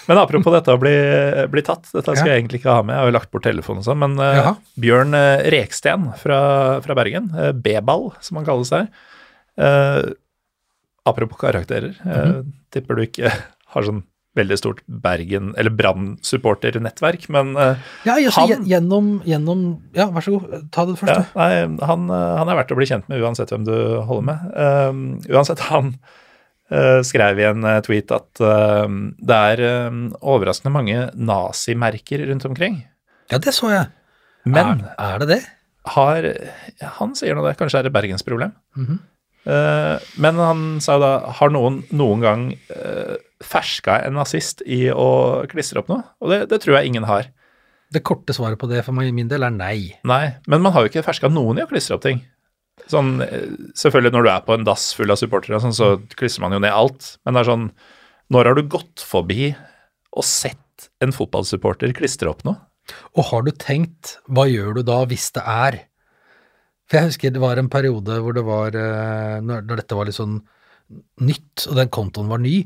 Men 0.09 0.19
apropos 0.19 0.53
dette 0.53 0.75
å 0.75 0.81
bli, 0.81 0.93
bli 1.55 1.63
tatt, 1.63 1.87
dette 1.93 2.17
skal 2.17 2.27
Ja. 2.27 2.35
jeg 2.35 2.43
egentlig 2.43 2.61
ikke 2.65 2.75
ha 2.75 2.83
med, 2.83 2.97
jeg 2.97 3.01
har 3.05 3.07
jo 3.13 3.15
lagt 3.15 3.31
bort 3.31 3.47
telefonen 3.47 3.79
og 3.79 3.87
sånn, 3.87 4.03
men 4.03 4.19
uh, 4.19 4.57
Bjørn 4.77 5.15
Reksten 5.55 6.11
fra, 6.19 6.81
fra 6.85 6.95
Bergen, 6.99 7.31
uh, 7.33 7.53
B-ball 7.53 8.11
som 8.21 8.37
han 8.37 8.45
kalles 8.45 8.75
der, 8.75 8.91
uh, 9.57 10.03
apropos 11.07 11.39
karakterer, 11.39 11.95
mm 12.05 12.13
-hmm. 12.13 12.53
tipper 12.75 12.97
du 12.97 13.03
ikke 13.07 13.33
har 13.75 13.87
sånn 13.87 14.03
veldig 14.35 14.57
stort 14.59 14.81
Bergen, 14.91 15.53
eller 15.61 15.71
Brann-supporternettverk, 15.79 17.29
men 17.31 17.53
uh, 17.55 17.77
Ja, 18.07 18.17
jeg, 18.19 18.33
Han- 18.35 18.65
gjennom, 18.67 19.11
gjennom 19.29 19.61
Ja, 19.95 20.09
vær 20.11 20.25
så 20.27 20.35
god, 20.39 20.71
ta 20.75 20.85
det 20.89 20.97
ja, 21.07 21.21
nei, 21.39 21.51
han, 21.87 22.09
eh, 22.11 22.33
han 22.41 22.51
er 22.51 22.59
verdt 22.59 22.75
å 22.75 22.79
bli 22.81 22.89
kjent 22.91 23.07
med 23.13 23.23
uansett 23.23 23.53
hvem 23.55 23.67
du 23.69 23.75
holder 24.09 24.27
med. 24.33 24.49
Uh, 24.59 25.37
uansett, 25.37 25.63
han 25.71 25.93
uh, 26.73 26.99
skrev 27.07 27.39
i 27.39 27.47
en 27.47 27.63
tweet 27.87 28.11
at 28.15 28.43
eh, 28.43 28.97
det 29.23 29.39
er 29.55 29.63
eh, 29.69 30.01
overraskende 30.19 30.75
mange 30.75 31.05
nazimerker 31.15 32.25
rundt 32.27 32.47
omkring. 32.51 32.81
Ja, 33.31 33.39
det 33.39 33.55
så 33.55 33.71
jeg. 33.71 33.87
Men 34.45 34.83
er, 34.83 34.95
er 35.15 35.23
det 35.23 35.29
det? 35.31 35.43
har 35.95 36.27
Han 36.99 37.15
sier 37.17 37.37
nå 37.37 37.43
det, 37.47 37.55
kanskje 37.61 37.79
er 37.83 37.87
det 37.87 37.95
bergensproblem. 37.95 38.51
Mhm. 38.77 38.99
Eh, 39.47 40.11
men 40.25 40.39
han 40.41 40.61
sa 40.81 40.95
jo 40.97 41.03
da 41.03 41.09
Har 41.37 41.51
noen 41.53 41.83
noen 41.93 42.23
gang 42.25 42.45
ferska 43.43 43.99
en 44.07 44.19
nazist 44.19 44.63
i 44.67 44.87
å 44.93 45.43
klistre 45.51 45.83
opp 45.83 45.91
noe? 45.91 46.05
Og 46.23 46.31
det, 46.31 46.45
det 46.53 46.61
tror 46.63 46.79
jeg 46.79 46.93
ingen 46.93 47.09
har. 47.09 47.31
Det 47.95 48.03
korte 48.07 48.35
svaret 48.35 48.59
på 48.59 48.69
det 48.71 48.83
for 48.87 48.95
min 48.95 49.31
del 49.31 49.47
er 49.47 49.55
nei. 49.55 49.95
Nei, 50.07 50.25
men 50.51 50.63
man 50.65 50.75
har 50.75 50.85
jo 50.85 50.93
ikke 50.93 51.05
ferska 51.07 51.31
noen 51.33 51.61
i 51.61 51.65
å 51.67 51.71
klistre 51.71 51.99
opp 51.99 52.05
ting. 52.07 52.23
Sånn, 52.91 53.17
selvfølgelig 53.79 54.13
når 54.17 54.27
du 54.27 54.31
er 54.33 54.45
på 54.47 54.57
en 54.57 54.67
dass 54.67 54.89
full 54.97 55.13
av 55.15 55.21
supportere, 55.21 55.61
sånn, 55.63 55.77
så 55.77 55.95
klistrer 56.19 56.45
man 56.45 56.57
jo 56.57 56.63
ned 56.65 56.75
alt. 56.75 57.15
Men 57.25 57.37
det 57.37 57.45
er 57.45 57.51
sånn 57.53 57.69
Når 58.35 58.49
har 58.49 58.57
du 58.57 58.71
gått 58.73 59.03
forbi 59.05 59.53
og 60.15 60.25
sett 60.27 60.89
en 61.05 61.13
fotballsupporter 61.15 61.93
klistre 61.97 62.31
opp 62.31 62.43
noe? 62.47 62.57
Og 63.17 63.29
har 63.31 63.45
du 63.45 63.53
tenkt, 63.57 64.19
hva 64.29 64.47
gjør 64.51 64.79
du 64.79 64.83
da 64.89 65.03
hvis 65.09 65.31
det 65.37 65.45
er? 65.49 65.79
For 66.89 66.99
jeg 66.99 67.13
husker 67.13 67.33
det 67.33 67.43
var 67.43 67.61
en 67.61 67.71
periode 67.73 68.19
hvor 68.21 68.37
det 68.37 68.45
var, 68.45 68.75
eh, 68.77 69.39
når 69.45 69.69
dette 69.71 69.97
var 69.97 70.09
litt 70.09 70.19
sånn 70.19 70.41
nytt, 71.25 71.65
og 71.71 71.79
den 71.79 71.93
kontoen 71.95 72.29
var 72.29 72.43
ny, 72.43 72.59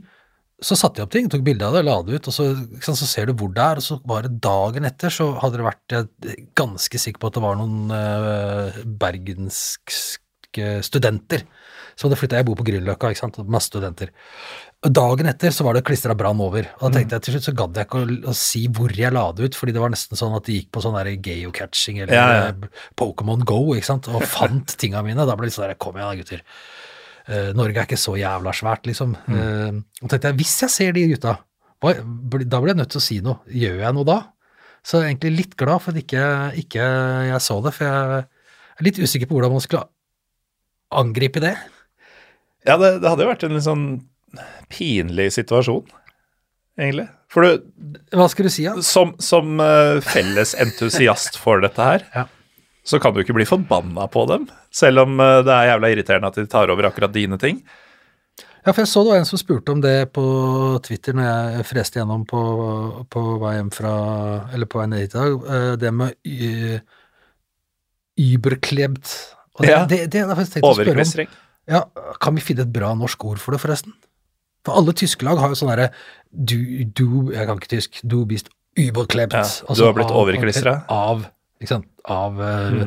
så 0.60 0.74
satte 0.74 0.98
jeg 0.98 1.06
opp 1.06 1.12
ting, 1.14 1.28
tok 1.30 1.44
bilde 1.46 1.66
av 1.68 1.76
det, 1.76 1.84
la 1.86 1.96
det 2.02 2.18
ut, 2.18 2.28
og 2.30 2.34
så, 2.34 2.48
sant, 2.82 2.98
så 2.98 3.06
ser 3.06 3.28
du 3.30 3.34
hvor 3.38 3.52
det 3.54 3.62
er, 3.62 3.78
og 3.78 3.84
så 3.84 3.98
bare 4.10 4.30
dagen 4.42 4.88
etter 4.88 5.12
så 5.14 5.28
hadde 5.38 5.60
det 5.60 5.66
vært 5.68 5.94
jeg 5.94 6.08
er 6.34 6.40
ganske 6.58 6.98
sikker 7.04 7.22
på 7.22 7.30
at 7.30 7.36
det 7.38 7.44
var 7.44 7.60
noen 7.60 7.92
eh, 7.94 8.80
bergenske 9.04 10.72
studenter 10.82 11.44
som 11.98 12.06
hadde 12.08 12.18
flytta 12.20 12.38
Jeg 12.38 12.46
bor 12.46 12.56
på 12.58 12.64
Grünerløkka, 12.66 13.10
ikke 13.10 13.20
sant, 13.24 13.38
masse 13.50 13.70
studenter. 13.72 14.12
Og 14.86 14.92
Dagen 14.94 15.26
etter 15.26 15.50
så 15.50 15.64
var 15.66 15.74
det 15.74 15.82
klistra 15.88 16.14
brann 16.14 16.38
over. 16.40 16.68
Og 16.78 16.84
da 16.84 16.92
tenkte 16.94 17.16
jeg 17.18 17.24
til 17.26 17.34
slutt 17.34 17.46
så 17.48 17.54
gadd 17.58 17.80
jeg 17.80 17.88
ikke 17.88 18.02
å, 18.04 18.18
å 18.30 18.34
si 18.38 18.60
hvor 18.70 18.94
jeg 18.94 19.10
la 19.16 19.24
det 19.34 19.48
ut, 19.48 19.58
fordi 19.58 19.74
det 19.74 19.82
var 19.82 19.90
nesten 19.90 20.18
sånn 20.20 20.36
at 20.38 20.46
de 20.46 20.60
gikk 20.60 20.68
på 20.74 20.82
sånn 20.84 20.94
der 20.94 21.10
geocaching 21.16 21.98
eller 22.04 22.14
Ja, 22.14 22.26
ja. 22.36 22.44
eh, 22.52 22.84
Pokémon 22.98 23.42
Go, 23.42 23.58
ikke 23.74 23.90
sant, 23.90 24.06
og 24.14 24.22
fant 24.30 24.74
tinga 24.80 25.02
mine. 25.06 25.26
Da 25.26 25.34
ble 25.38 25.50
det 25.50 25.56
sånn 25.56 25.66
der 25.66 25.80
Kom 25.82 25.98
igjen 25.98 26.22
gutter. 26.22 26.44
Eh, 27.28 27.50
Norge 27.56 27.76
er 27.82 27.86
ikke 27.88 28.00
så 28.00 28.14
jævla 28.18 28.54
svært, 28.56 28.86
liksom. 28.88 29.12
Eh, 29.28 29.78
og 30.02 30.08
tenkte 30.08 30.30
jeg, 30.30 30.38
hvis 30.40 30.54
jeg 30.64 30.72
ser 30.72 30.96
de 30.96 31.06
gutta, 31.12 31.36
da 31.78 32.60
blir 32.62 32.72
jeg 32.72 32.78
nødt 32.80 32.90
til 32.94 33.00
å 33.02 33.04
si 33.04 33.18
noe. 33.24 33.42
Gjør 33.52 33.82
jeg 33.84 33.94
noe 33.98 34.08
da? 34.08 34.18
Så 34.86 34.98
jeg 34.98 35.04
er 35.04 35.10
egentlig 35.12 35.34
litt 35.36 35.56
glad 35.60 35.82
for 35.84 35.92
at 35.92 36.00
ikke, 36.00 36.24
ikke 36.62 36.86
jeg 37.28 37.40
så 37.44 37.58
det, 37.64 37.74
for 37.76 37.84
jeg 37.84 38.22
er 38.80 38.86
litt 38.86 39.00
usikker 39.02 39.28
på 39.28 39.36
hvordan 39.36 39.52
man 39.56 39.64
skulle 39.64 39.84
angripe 40.98 41.42
det. 41.44 41.54
Ja, 42.66 42.78
det, 42.80 42.94
det 43.02 43.10
hadde 43.10 43.26
jo 43.26 43.30
vært 43.30 43.44
en 43.46 43.54
litt 43.58 43.66
sånn 43.66 43.84
pinlig 44.72 45.28
situasjon. 45.36 45.86
egentlig? 46.80 47.08
For 47.28 47.44
du, 47.44 47.68
Hva 48.16 48.26
skal 48.32 48.48
du 48.48 48.52
si, 48.54 48.64
da? 48.64 48.80
som, 48.84 49.12
som 49.20 49.60
eh, 49.60 49.98
felles 50.04 50.54
entusiast 50.56 51.36
for 51.40 51.60
dette 51.64 51.90
her, 51.92 52.06
Ja. 52.16 52.26
Så 52.88 52.98
kan 53.02 53.12
du 53.12 53.20
ikke 53.20 53.36
bli 53.36 53.44
forbanna 53.48 54.06
på 54.08 54.22
dem, 54.30 54.46
selv 54.72 55.04
om 55.04 55.18
eh, 55.20 55.42
det 55.44 55.52
er 55.54 55.68
jævla 55.74 55.90
irriterende 55.92 56.30
at 56.32 56.38
de 56.40 56.46
tar 56.48 56.72
over 56.72 56.88
akkurat 56.88 57.12
dine 57.14 57.36
ting. 57.40 57.60
Ja, 58.64 58.72
for 58.74 58.82
jeg 58.82 58.90
så 58.90 59.02
det 59.04 59.12
var 59.12 59.20
en 59.22 59.28
som 59.28 59.40
spurte 59.40 59.72
om 59.72 59.80
det 59.80 59.94
på 60.12 60.22
Twitter 60.84 61.14
når 61.16 61.28
jeg 61.28 61.66
freste 61.70 62.00
gjennom 62.00 62.24
på, 62.28 62.40
på 63.08 63.22
vei 63.40 63.54
hjem 63.54 63.70
fra 63.72 63.92
Eller 64.52 64.68
på 64.68 64.80
vei 64.82 64.86
ned 64.90 65.04
hit 65.04 65.14
i 65.14 65.20
dag. 65.20 65.36
eh, 65.56 65.76
Det 65.80 65.92
med 65.94 66.16
überklebt. 68.18 69.14
ja. 69.62 69.84
det, 69.86 70.06
det, 70.12 70.24
det. 70.26 70.62
Overklistring. 70.62 71.30
Ja, 71.68 71.84
kan 72.20 72.34
vi 72.36 72.40
finne 72.44 72.64
et 72.66 72.72
bra 72.72 72.92
norsk 72.96 73.24
ord 73.28 73.40
for 73.42 73.54
det, 73.54 73.60
forresten? 73.62 73.94
For 74.66 74.76
alle 74.80 74.92
tyske 74.96 75.24
lag 75.26 75.38
har 75.40 75.52
jo 75.52 75.58
sånn 75.58 75.70
derre 75.70 75.90
du, 76.28 76.58
du 76.84 77.32
Jeg 77.32 77.46
kan 77.48 77.60
ikke 77.60 77.70
tysk. 77.72 78.00
Du 78.04 78.24
bist 78.28 78.50
überklebt. 78.78 79.32
Ja, 79.36 79.46
Altså 79.46 79.80
du 79.80 79.86
har 79.88 79.96
blitt 79.96 80.12
overklistra. 80.14 80.80
Av, 80.92 81.24
Av 82.08 82.42
eh, 82.42 82.84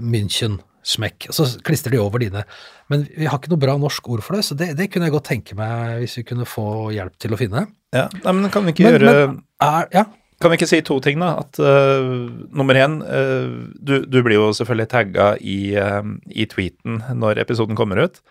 München. 0.00 0.60
Smekk. 0.80 1.26
Så 1.36 1.44
klistrer 1.60 1.92
de 1.92 1.98
over 2.00 2.22
dine. 2.22 2.40
Men 2.88 3.02
vi 3.12 3.26
har 3.28 3.36
ikke 3.36 3.50
noe 3.52 3.60
bra 3.60 3.74
norsk 3.78 4.06
ord 4.14 4.22
for 4.24 4.38
det, 4.38 4.46
så 4.46 4.56
det, 4.56 4.70
det 4.78 4.86
kunne 4.88 5.10
jeg 5.10 5.12
godt 5.12 5.28
tenke 5.28 5.56
meg 5.58 5.98
hvis 6.00 6.16
vi 6.16 6.24
kunne 6.30 6.48
få 6.48 6.88
hjelp 6.94 7.18
til 7.20 7.36
å 7.36 7.38
finne. 7.40 7.66
Ja, 7.92 8.06
nei, 8.24 8.32
men 8.32 8.48
kan 8.54 8.64
vi 8.64 8.72
ikke 8.72 8.86
Men, 8.86 8.96
gjøre 8.96 9.12
men 9.12 9.36
er, 9.66 9.90
ja, 9.92 10.04
Kan 10.40 10.52
vi 10.52 10.56
ikke 10.56 10.70
si 10.70 10.80
to 10.86 10.96
ting, 11.04 11.20
da? 11.20 11.34
At 11.42 11.60
uh, 11.60 12.30
nummer 12.56 12.78
én 12.80 12.96
uh, 13.04 13.68
du, 13.76 13.98
du 14.08 14.18
blir 14.24 14.38
jo 14.38 14.48
selvfølgelig 14.56 14.88
tagga 14.88 15.28
i, 15.36 15.58
uh, 15.76 16.00
i 16.32 16.48
tweeten 16.48 17.02
når 17.20 17.42
episoden 17.44 17.76
kommer 17.76 18.00
ut. 18.06 18.22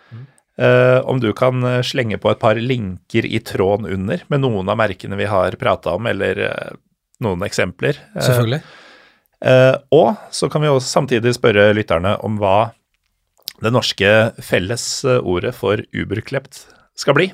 Eh, 0.60 0.99
om 1.07 1.20
du 1.20 1.32
kan 1.34 1.64
eh, 1.64 1.82
slenge 1.88 2.18
på 2.20 2.32
et 2.34 2.39
par 2.41 2.57
linker 2.60 3.24
i 3.24 3.39
tråden 3.39 3.88
under 3.88 4.26
med 4.28 4.41
noen 4.43 4.68
av 4.68 4.76
merkene 4.82 5.16
vi 5.16 5.30
har 5.30 5.55
prata 5.60 5.93
om, 5.95 6.10
eller 6.10 6.41
eh, 6.49 6.74
noen 7.24 7.45
eksempler. 7.47 8.01
Eh, 8.12 8.26
selvfølgelig. 8.26 8.60
Eh, 9.46 9.76
og 9.96 10.16
så 10.36 10.50
kan 10.52 10.64
vi 10.64 10.72
også 10.72 10.92
samtidig 11.00 11.34
spørre 11.38 11.70
lytterne 11.78 12.18
om 12.26 12.40
hva 12.42 12.72
det 13.60 13.72
norske 13.76 14.10
fellesordet 14.44 15.54
for 15.56 15.82
uberklept 15.96 16.64
skal 17.00 17.16
bli. 17.18 17.30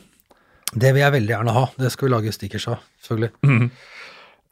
Det 0.76 0.92
vil 0.94 1.04
jeg 1.04 1.16
veldig 1.16 1.34
gjerne 1.34 1.56
ha. 1.56 1.66
Det 1.80 1.92
skal 1.94 2.08
vi 2.08 2.14
lage 2.16 2.34
stickers 2.36 2.70
av, 2.74 2.82
selvfølgelig. 3.06 3.34
Mhm. 3.46 3.68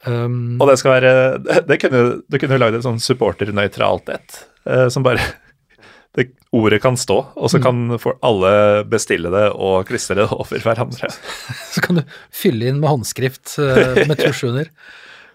Um, 0.04 0.58
Og 0.60 0.68
det 0.68 0.74
skal 0.76 0.98
være 0.98 1.12
det, 1.70 1.78
kunne, 1.80 2.00
Du 2.28 2.36
kunne 2.36 2.58
lagd 2.60 2.76
et 2.76 2.84
sånn 2.84 2.98
supporternøytralt 3.00 4.10
et, 4.12 4.34
eh, 4.68 4.90
som 4.92 5.00
bare 5.06 5.22
det, 6.18 6.26
Ordet 6.52 6.82
kan 6.84 6.98
stå, 7.00 7.16
og 7.32 7.48
så 7.48 7.56
kan 7.62 7.96
for 8.02 8.18
alle 8.20 8.84
bestille 8.84 9.32
det 9.32 9.46
og 9.56 9.88
klistre 9.88 10.18
det 10.20 10.26
over 10.36 10.60
hverandre. 10.60 11.08
så 11.72 11.80
kan 11.80 12.02
du 12.02 12.04
fylle 12.28 12.68
inn 12.68 12.82
med 12.82 12.92
håndskrift 12.92 13.56
eh, 13.64 14.04
med 14.04 14.20
tusj 14.20 14.44
under. 14.50 14.68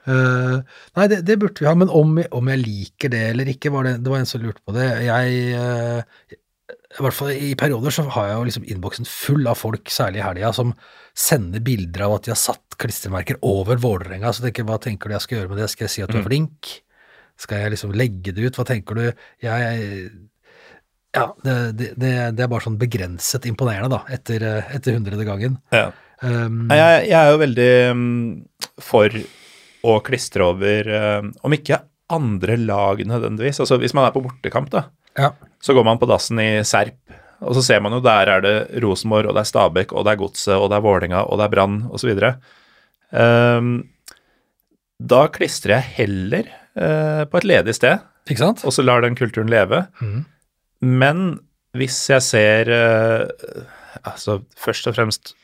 Eh, 0.10 0.84
nei, 0.98 1.08
det, 1.12 1.22
det 1.28 1.38
burde 1.42 1.62
vi 1.62 1.70
ha, 1.70 1.76
men 1.78 1.92
om, 1.94 2.16
om 2.18 2.52
jeg 2.54 2.62
liker 2.64 3.12
det 3.14 3.24
eller 3.32 3.52
ikke, 3.52 3.72
var 3.76 3.86
det, 3.86 3.98
det 4.02 4.14
var 4.14 4.24
en 4.24 4.30
som 4.30 4.42
lurte 4.42 4.64
på 4.66 4.74
det. 4.74 4.88
Jeg 5.06 5.42
uh, 5.54 6.38
I 6.98 7.04
hvert 7.06 7.18
fall 7.18 7.34
i 7.36 7.52
perioder 7.60 7.94
så 7.94 8.08
har 8.16 8.32
jeg 8.32 8.38
jo 8.40 8.48
liksom 8.48 8.68
innboksen 8.74 9.10
full 9.10 9.46
av 9.52 9.60
folk, 9.60 9.92
særlig 9.94 10.24
i 10.24 10.26
helga, 10.26 10.52
som 10.56 10.74
sender 11.20 11.62
bilder 11.62 12.08
av 12.08 12.16
at 12.16 12.26
de 12.26 12.34
har 12.34 12.40
satt 12.40 12.78
klistremerker 12.80 13.38
over 13.46 13.78
Vålerenga. 13.82 14.32
Så 14.34 14.46
tenker 14.46 14.64
jeg, 14.64 14.70
hva 14.72 14.80
tenker 14.82 15.12
du 15.12 15.18
jeg 15.18 15.26
skal 15.28 15.42
gjøre 15.42 15.54
med 15.54 15.62
det? 15.62 15.70
Skal 15.74 15.86
jeg 15.86 15.94
si 15.94 16.04
at 16.06 16.14
du 16.14 16.22
er 16.22 16.26
flink? 16.26 16.74
Skal 17.40 17.64
jeg 17.64 17.74
liksom 17.76 17.94
legge 17.96 18.34
det 18.36 18.50
ut? 18.50 18.58
Hva 18.60 18.66
tenker 18.68 18.98
du? 18.98 19.06
Jeg 19.44 20.10
Ja, 21.16 21.26
det, 21.44 21.54
det, 21.74 21.88
det, 21.98 22.14
det 22.38 22.44
er 22.46 22.50
bare 22.52 22.62
sånn 22.66 22.78
begrenset 22.82 23.48
imponerende, 23.50 23.90
da, 23.96 24.04
etter, 24.14 24.44
eh, 24.46 24.74
etter 24.78 24.94
hundrede 24.98 25.26
gangen. 25.26 25.56
Ja. 25.74 25.90
Um, 26.22 26.68
Jeg, 26.70 27.06
jeg 27.08 27.18
er 27.18 27.32
jo 27.32 27.40
veldig 27.42 27.70
mm, 27.96 28.34
for 28.84 29.16
å 29.86 30.00
klistre 30.04 30.46
over, 30.46 30.90
eh, 30.90 31.22
om 31.46 31.56
ikke 31.56 31.82
andre 32.10 32.58
lag 32.58 33.02
nødvendigvis. 33.06 33.62
Altså 33.62 33.78
Hvis 33.80 33.94
man 33.94 34.08
er 34.08 34.16
på 34.16 34.24
bortekamp, 34.26 34.72
da, 34.74 34.88
ja. 35.18 35.32
så 35.62 35.76
går 35.78 35.86
man 35.88 36.02
på 36.02 36.10
dassen 36.10 36.42
i 36.42 36.52
Serp, 36.68 36.98
og 37.40 37.56
så 37.56 37.64
ser 37.64 37.84
man 37.84 37.96
jo 37.96 38.02
der 38.04 38.32
er 38.34 38.44
det 38.44 38.56
Rosenborg, 38.84 39.30
og 39.30 39.38
det 39.38 39.46
er 39.46 39.52
Stabæk, 39.52 39.94
og 39.94 40.06
det 40.06 40.14
er 40.14 40.20
Godset, 40.20 40.56
og 40.58 40.68
det 40.72 40.80
er 40.80 40.84
Vålerenga, 40.84 41.24
og 41.24 41.40
det 41.40 41.46
er 41.46 41.54
Brann, 41.54 41.78
osv. 41.96 42.12
Um, 43.16 43.70
da 45.00 45.22
klistrer 45.32 45.78
jeg 45.78 45.94
heller 46.02 46.50
uh, 46.76 47.24
på 47.30 47.40
et 47.40 47.48
ledig 47.48 47.78
sted, 47.78 48.04
Ikke 48.28 48.44
sant? 48.44 48.66
og 48.68 48.76
så 48.76 48.84
lar 48.84 49.06
den 49.06 49.16
kulturen 49.16 49.52
leve. 49.52 49.86
Mm. 50.04 50.26
Men 50.84 51.24
hvis 51.80 52.02
jeg 52.12 52.26
ser 52.26 52.74
uh, 52.74 53.64
altså 54.04 54.42
først 54.60 54.90
og 54.92 54.98
fremst 54.98 55.36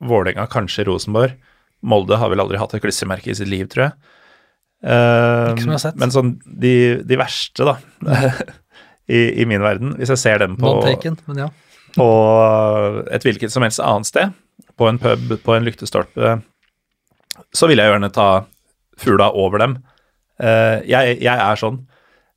Vålerenga, 0.00 0.46
kanskje 0.48 0.86
Rosenborg 0.86 1.34
Molde 1.80 2.18
har 2.20 2.30
vel 2.32 2.42
aldri 2.42 2.60
hatt 2.60 2.74
et 2.76 2.82
klistremerke 2.84 3.32
i 3.32 3.36
sitt 3.36 3.48
liv, 3.50 3.68
tror 3.72 3.88
jeg. 3.88 3.94
Uh, 4.80 5.52
Ikke 5.52 5.64
som 5.64 5.72
jeg 5.72 5.76
har 5.76 5.82
sett. 5.82 5.98
Men 6.00 6.12
sånn 6.14 6.34
de, 6.44 6.74
de 7.06 7.18
verste, 7.20 7.66
da, 7.68 7.76
i, 9.16 9.42
i 9.42 9.48
min 9.48 9.64
verden, 9.64 9.94
hvis 9.98 10.12
jeg 10.14 10.22
ser 10.22 10.40
dem 10.44 10.56
på, 10.60 10.74
taken, 10.86 11.18
men 11.28 11.44
ja. 11.44 11.50
på 11.96 12.08
et 13.12 13.26
hvilket 13.26 13.52
som 13.52 13.66
helst 13.66 13.82
annet 13.84 14.08
sted, 14.08 14.36
på 14.80 14.88
en 14.88 15.00
pub, 15.00 15.34
på 15.44 15.56
en 15.56 15.66
lyktestolpe, 15.66 16.38
så 17.56 17.68
vil 17.68 17.80
jeg 17.80 17.92
gjerne 17.92 18.12
ta 18.14 18.28
fugla 19.00 19.30
over 19.36 19.60
dem. 19.60 19.78
Uh, 20.40 20.80
jeg, 20.88 21.18
jeg 21.20 21.36
er 21.36 21.60
sånn. 21.60 21.82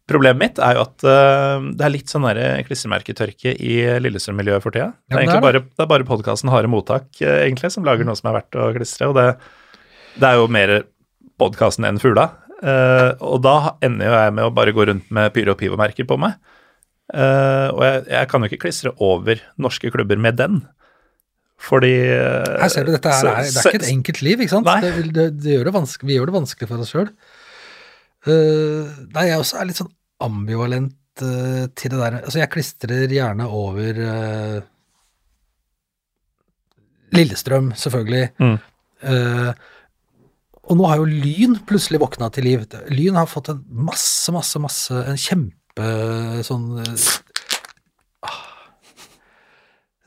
Problemet 0.10 0.40
mitt 0.42 0.58
er 0.60 0.76
jo 0.76 0.84
at 0.84 1.06
uh, 1.08 1.64
det 1.72 1.86
er 1.88 1.94
litt 1.94 2.12
sånn 2.12 2.26
der 2.28 2.64
klistremerketørke 2.68 3.54
i 3.56 3.76
Lillestrøm-miljøet 4.04 4.66
for 4.66 4.76
tida. 4.76 4.90
Ja, 5.08 5.16
det 5.16 5.20
er 5.20 5.24
egentlig 5.24 5.46
bare, 5.46 5.62
det 5.64 5.86
er 5.86 5.92
bare 5.94 6.08
podkasten 6.10 6.52
Harde 6.52 6.72
mottak 6.72 7.08
uh, 7.24 7.38
egentlig 7.46 7.72
som 7.72 7.88
lager 7.88 8.08
noe 8.08 8.20
som 8.20 8.28
er 8.32 8.40
verdt 8.42 8.60
å 8.60 8.72
klistre, 8.76 9.12
og 9.12 9.16
det, 9.20 9.28
det 10.20 10.28
er 10.28 10.42
jo 10.42 10.50
mer 10.52 10.76
podkasten 11.40 11.88
enn 11.88 12.02
fugla. 12.04 12.30
Uh, 12.64 13.16
og 13.24 13.42
da 13.44 13.56
ender 13.84 14.12
jo 14.12 14.18
jeg 14.20 14.36
med 14.36 14.50
å 14.50 14.54
bare 14.56 14.76
gå 14.76 14.90
rundt 14.92 15.08
med 15.16 15.32
Pyro 15.36 15.56
og 15.56 15.62
Pivo-merker 15.64 16.08
på 16.10 16.20
meg. 16.20 16.36
Eh, 17.14 17.68
og 17.74 17.82
jeg, 17.84 18.06
jeg 18.10 18.30
kan 18.32 18.42
jo 18.42 18.50
ikke 18.50 18.62
klistre 18.64 18.94
over 19.04 19.42
norske 19.62 19.92
klubber 19.94 20.20
med 20.22 20.38
den. 20.40 20.62
Fordi 21.64 21.92
eh, 22.10 22.56
Her 22.60 22.72
ser 22.72 22.88
du, 22.88 22.94
dette 22.96 23.12
er, 23.12 23.20
så- 23.20 23.34
det 23.44 23.62
er 23.62 23.70
ikke 23.70 23.82
et 23.84 23.92
enkelt 23.92 24.22
liv, 24.26 24.44
ikke 24.44 24.56
sant? 24.56 24.70
Det, 24.84 24.94
det, 25.16 25.28
det 25.44 25.58
gjør 25.58 25.70
det 25.70 25.84
vi 26.04 26.18
gjør 26.18 26.32
det 26.32 26.36
vanskelig 26.40 26.70
for 26.72 26.84
oss 26.84 26.94
sjøl. 26.96 27.12
Nei, 28.28 29.26
jeg 29.28 29.40
også 29.40 29.58
er 29.60 29.68
litt 29.68 29.80
sånn 29.82 29.92
ambivalent 30.24 31.24
uh, 31.24 31.66
til 31.76 31.92
det 31.92 32.00
der. 32.00 32.20
Altså, 32.22 32.40
jeg 32.40 32.52
klistrer 32.54 33.12
gjerne 33.12 33.50
over 33.52 34.00
uh, 34.00 34.62
Lillestrøm, 37.14 37.74
selvfølgelig. 37.78 38.30
Mm. 38.42 38.56
Eh, 39.04 39.52
og 40.64 40.80
nå 40.80 40.88
har 40.88 41.02
jo 41.02 41.10
Lyn 41.10 41.58
plutselig 41.68 42.02
våkna 42.02 42.30
til 42.34 42.48
liv. 42.48 42.66
Lyn 42.94 43.20
har 43.20 43.30
fått 43.30 43.52
en 43.52 43.62
masse, 43.68 44.32
masse, 44.32 44.60
masse 44.64 45.04
En 45.12 45.20
kjempe 45.20 45.90
sånn 46.48 46.80
eh, 46.80 47.08
ah, 48.30 48.42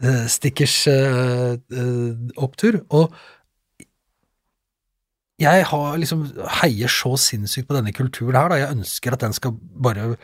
eh, 0.00 0.24
Stickers 0.32 0.78
eh, 0.90 1.56
eh, 1.58 2.30
opptur. 2.40 2.80
Og 2.88 3.14
jeg 5.40 5.64
har 5.68 5.96
liksom 6.00 6.22
heier 6.62 6.90
så 6.92 7.12
sinnssykt 7.20 7.68
på 7.68 7.76
denne 7.76 7.92
kulturen 7.96 8.38
her. 8.38 8.48
Da. 8.52 8.60
Jeg 8.62 8.76
ønsker 8.78 9.16
at 9.16 9.24
den 9.24 9.36
skal 9.36 9.56
bare 9.56 10.14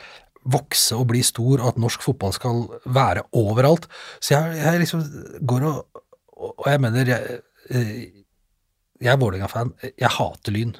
vokse 0.42 0.96
og 0.98 1.10
bli 1.12 1.20
stor, 1.22 1.60
og 1.60 1.74
at 1.74 1.82
norsk 1.82 2.02
fotball 2.02 2.32
skal 2.34 2.64
være 2.90 3.26
overalt. 3.38 3.86
Så 4.18 4.34
jeg, 4.34 4.56
jeg 4.62 4.84
liksom 4.84 5.04
går 5.46 5.68
og 5.70 5.88
Og 6.42 6.64
jeg 6.66 6.80
mener 6.82 7.06
jeg, 7.06 7.36
eh, 7.70 7.98
jeg 8.98 9.12
er 9.12 9.18
Vålerenga-fan. 9.20 9.68
Jeg 9.94 10.10
hater 10.10 10.50
Lyn. 10.50 10.72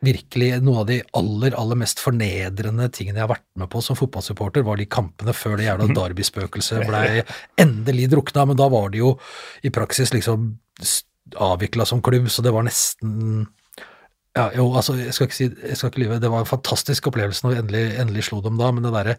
Virkelig, 0.00 0.48
noe 0.64 0.80
av 0.80 0.86
de 0.88 0.96
aller, 1.12 1.52
aller 1.52 1.76
mest 1.76 2.00
fornedrende 2.00 2.86
tingene 2.96 3.20
jeg 3.20 3.26
har 3.26 3.34
vært 3.34 3.44
med 3.60 3.68
på 3.68 3.82
som 3.84 3.98
fotballsupporter, 4.00 4.64
var 4.64 4.80
de 4.80 4.88
kampene 4.88 5.34
før 5.36 5.58
det 5.60 5.66
jævla 5.66 5.90
Derby-spøkelset 5.92 6.86
blei 6.88 7.20
endelig 7.60 8.08
drukna, 8.14 8.46
men 8.48 8.56
da 8.56 8.70
var 8.72 8.88
det 8.94 9.02
jo 9.02 9.12
i 9.60 9.74
praksis 9.74 10.14
liksom 10.16 10.48
avvikla 11.38 11.86
som 11.88 12.02
klubb, 12.02 12.30
så 12.32 12.42
det 12.44 12.54
var 12.54 12.66
nesten 12.66 13.46
ja, 14.36 14.46
jo, 14.54 14.68
altså, 14.78 14.94
jeg 14.94 15.14
skal 15.14 15.26
ikke 15.26 15.36
si, 15.36 15.46
jeg 15.50 15.76
skal 15.78 15.90
ikke 15.90 16.02
lyve, 16.04 16.20
det 16.22 16.30
var 16.30 16.44
en 16.44 16.50
fantastisk 16.50 17.08
opplevelse 17.10 17.42
når 17.42 17.54
vi 17.54 17.62
endelig, 17.64 17.86
endelig 17.98 18.26
slo 18.28 18.38
dem 18.44 18.60
da, 18.60 18.68
men 18.70 18.86
det 18.86 18.92
derre 18.94 19.16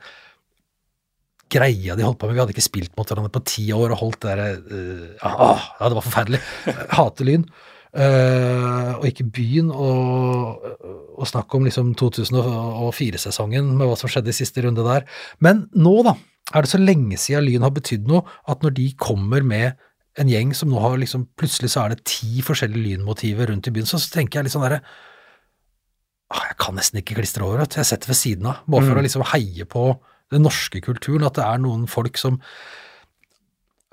greia 1.51 1.97
de 1.99 2.05
holdt 2.05 2.21
på 2.21 2.29
med, 2.29 2.37
vi 2.37 2.43
hadde 2.43 2.55
ikke 2.55 2.63
spilt 2.63 2.93
mot 2.95 3.09
hverandre 3.09 3.33
på 3.35 3.43
ti 3.49 3.65
år 3.75 3.91
og 3.91 3.99
holdt 4.05 4.21
det 4.23 4.31
derre 4.31 4.47
uh, 4.71 5.27
ah, 5.27 5.67
Ja, 5.81 5.89
det 5.89 5.97
var 5.97 6.05
forferdelig. 6.05 6.39
Hater 6.95 7.27
Lyn. 7.27 7.45
Uh, 7.91 9.01
og 9.01 9.07
ikke 9.09 9.27
byen, 9.35 9.67
og, 9.75 10.63
og 11.19 11.27
snakk 11.27 11.51
om 11.57 11.65
liksom 11.67 11.91
2004-sesongen 11.99 13.73
med 13.75 13.89
hva 13.89 13.97
som 13.99 14.11
skjedde 14.11 14.31
i 14.31 14.37
siste 14.37 14.63
runde 14.63 14.85
der. 14.87 15.03
Men 15.43 15.65
nå, 15.75 15.97
da, 16.07 16.15
er 16.55 16.63
det 16.63 16.71
så 16.71 16.79
lenge 16.79 17.19
siden 17.19 17.49
Lyn 17.49 17.67
har 17.67 17.75
betydd 17.75 18.07
noe, 18.07 18.23
at 18.47 18.63
når 18.63 18.77
de 18.79 18.87
kommer 18.95 19.43
med 19.43 19.75
en 20.19 20.27
gjeng 20.27 20.51
som 20.57 20.69
nå 20.71 20.79
har 20.83 20.97
liksom 20.99 21.27
Plutselig 21.39 21.69
så 21.71 21.85
er 21.85 21.93
det 21.95 22.03
ti 22.09 22.41
forskjellige 22.43 22.97
lynmotiver 22.97 23.47
rundt 23.51 23.69
i 23.69 23.71
byen, 23.71 23.87
så, 23.87 23.99
så 24.01 24.11
tenker 24.17 24.39
jeg 24.41 24.49
litt 24.49 24.55
sånn 24.57 24.65
derre 24.65 24.81
ah, 26.31 26.43
Jeg 26.49 26.57
kan 26.59 26.75
nesten 26.75 26.99
ikke 26.99 27.15
klistre 27.21 27.45
over, 27.47 27.61
vet. 27.63 27.77
Jeg 27.79 27.87
setter 27.93 28.11
ved 28.11 28.19
siden 28.19 28.49
av. 28.51 28.61
Bare 28.67 28.83
for 28.85 28.95
Mm. 28.95 28.99
å 28.99 29.05
liksom 29.07 29.25
heie 29.33 29.65
på 29.65 29.85
den 30.31 30.43
norske 30.47 30.79
kulturen, 30.83 31.25
at 31.27 31.35
det 31.39 31.43
er 31.47 31.57
noen 31.63 31.87
folk 31.91 32.17
som 32.19 32.39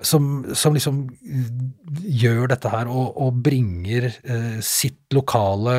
som, 0.01 0.45
som 0.55 0.71
liksom 0.73 1.01
gjør 2.07 2.45
dette 2.53 2.69
her 2.71 2.87
og, 2.87 3.17
og 3.19 3.41
bringer 3.43 4.05
eh, 4.07 4.61
sitt 4.63 5.11
lokale 5.11 5.73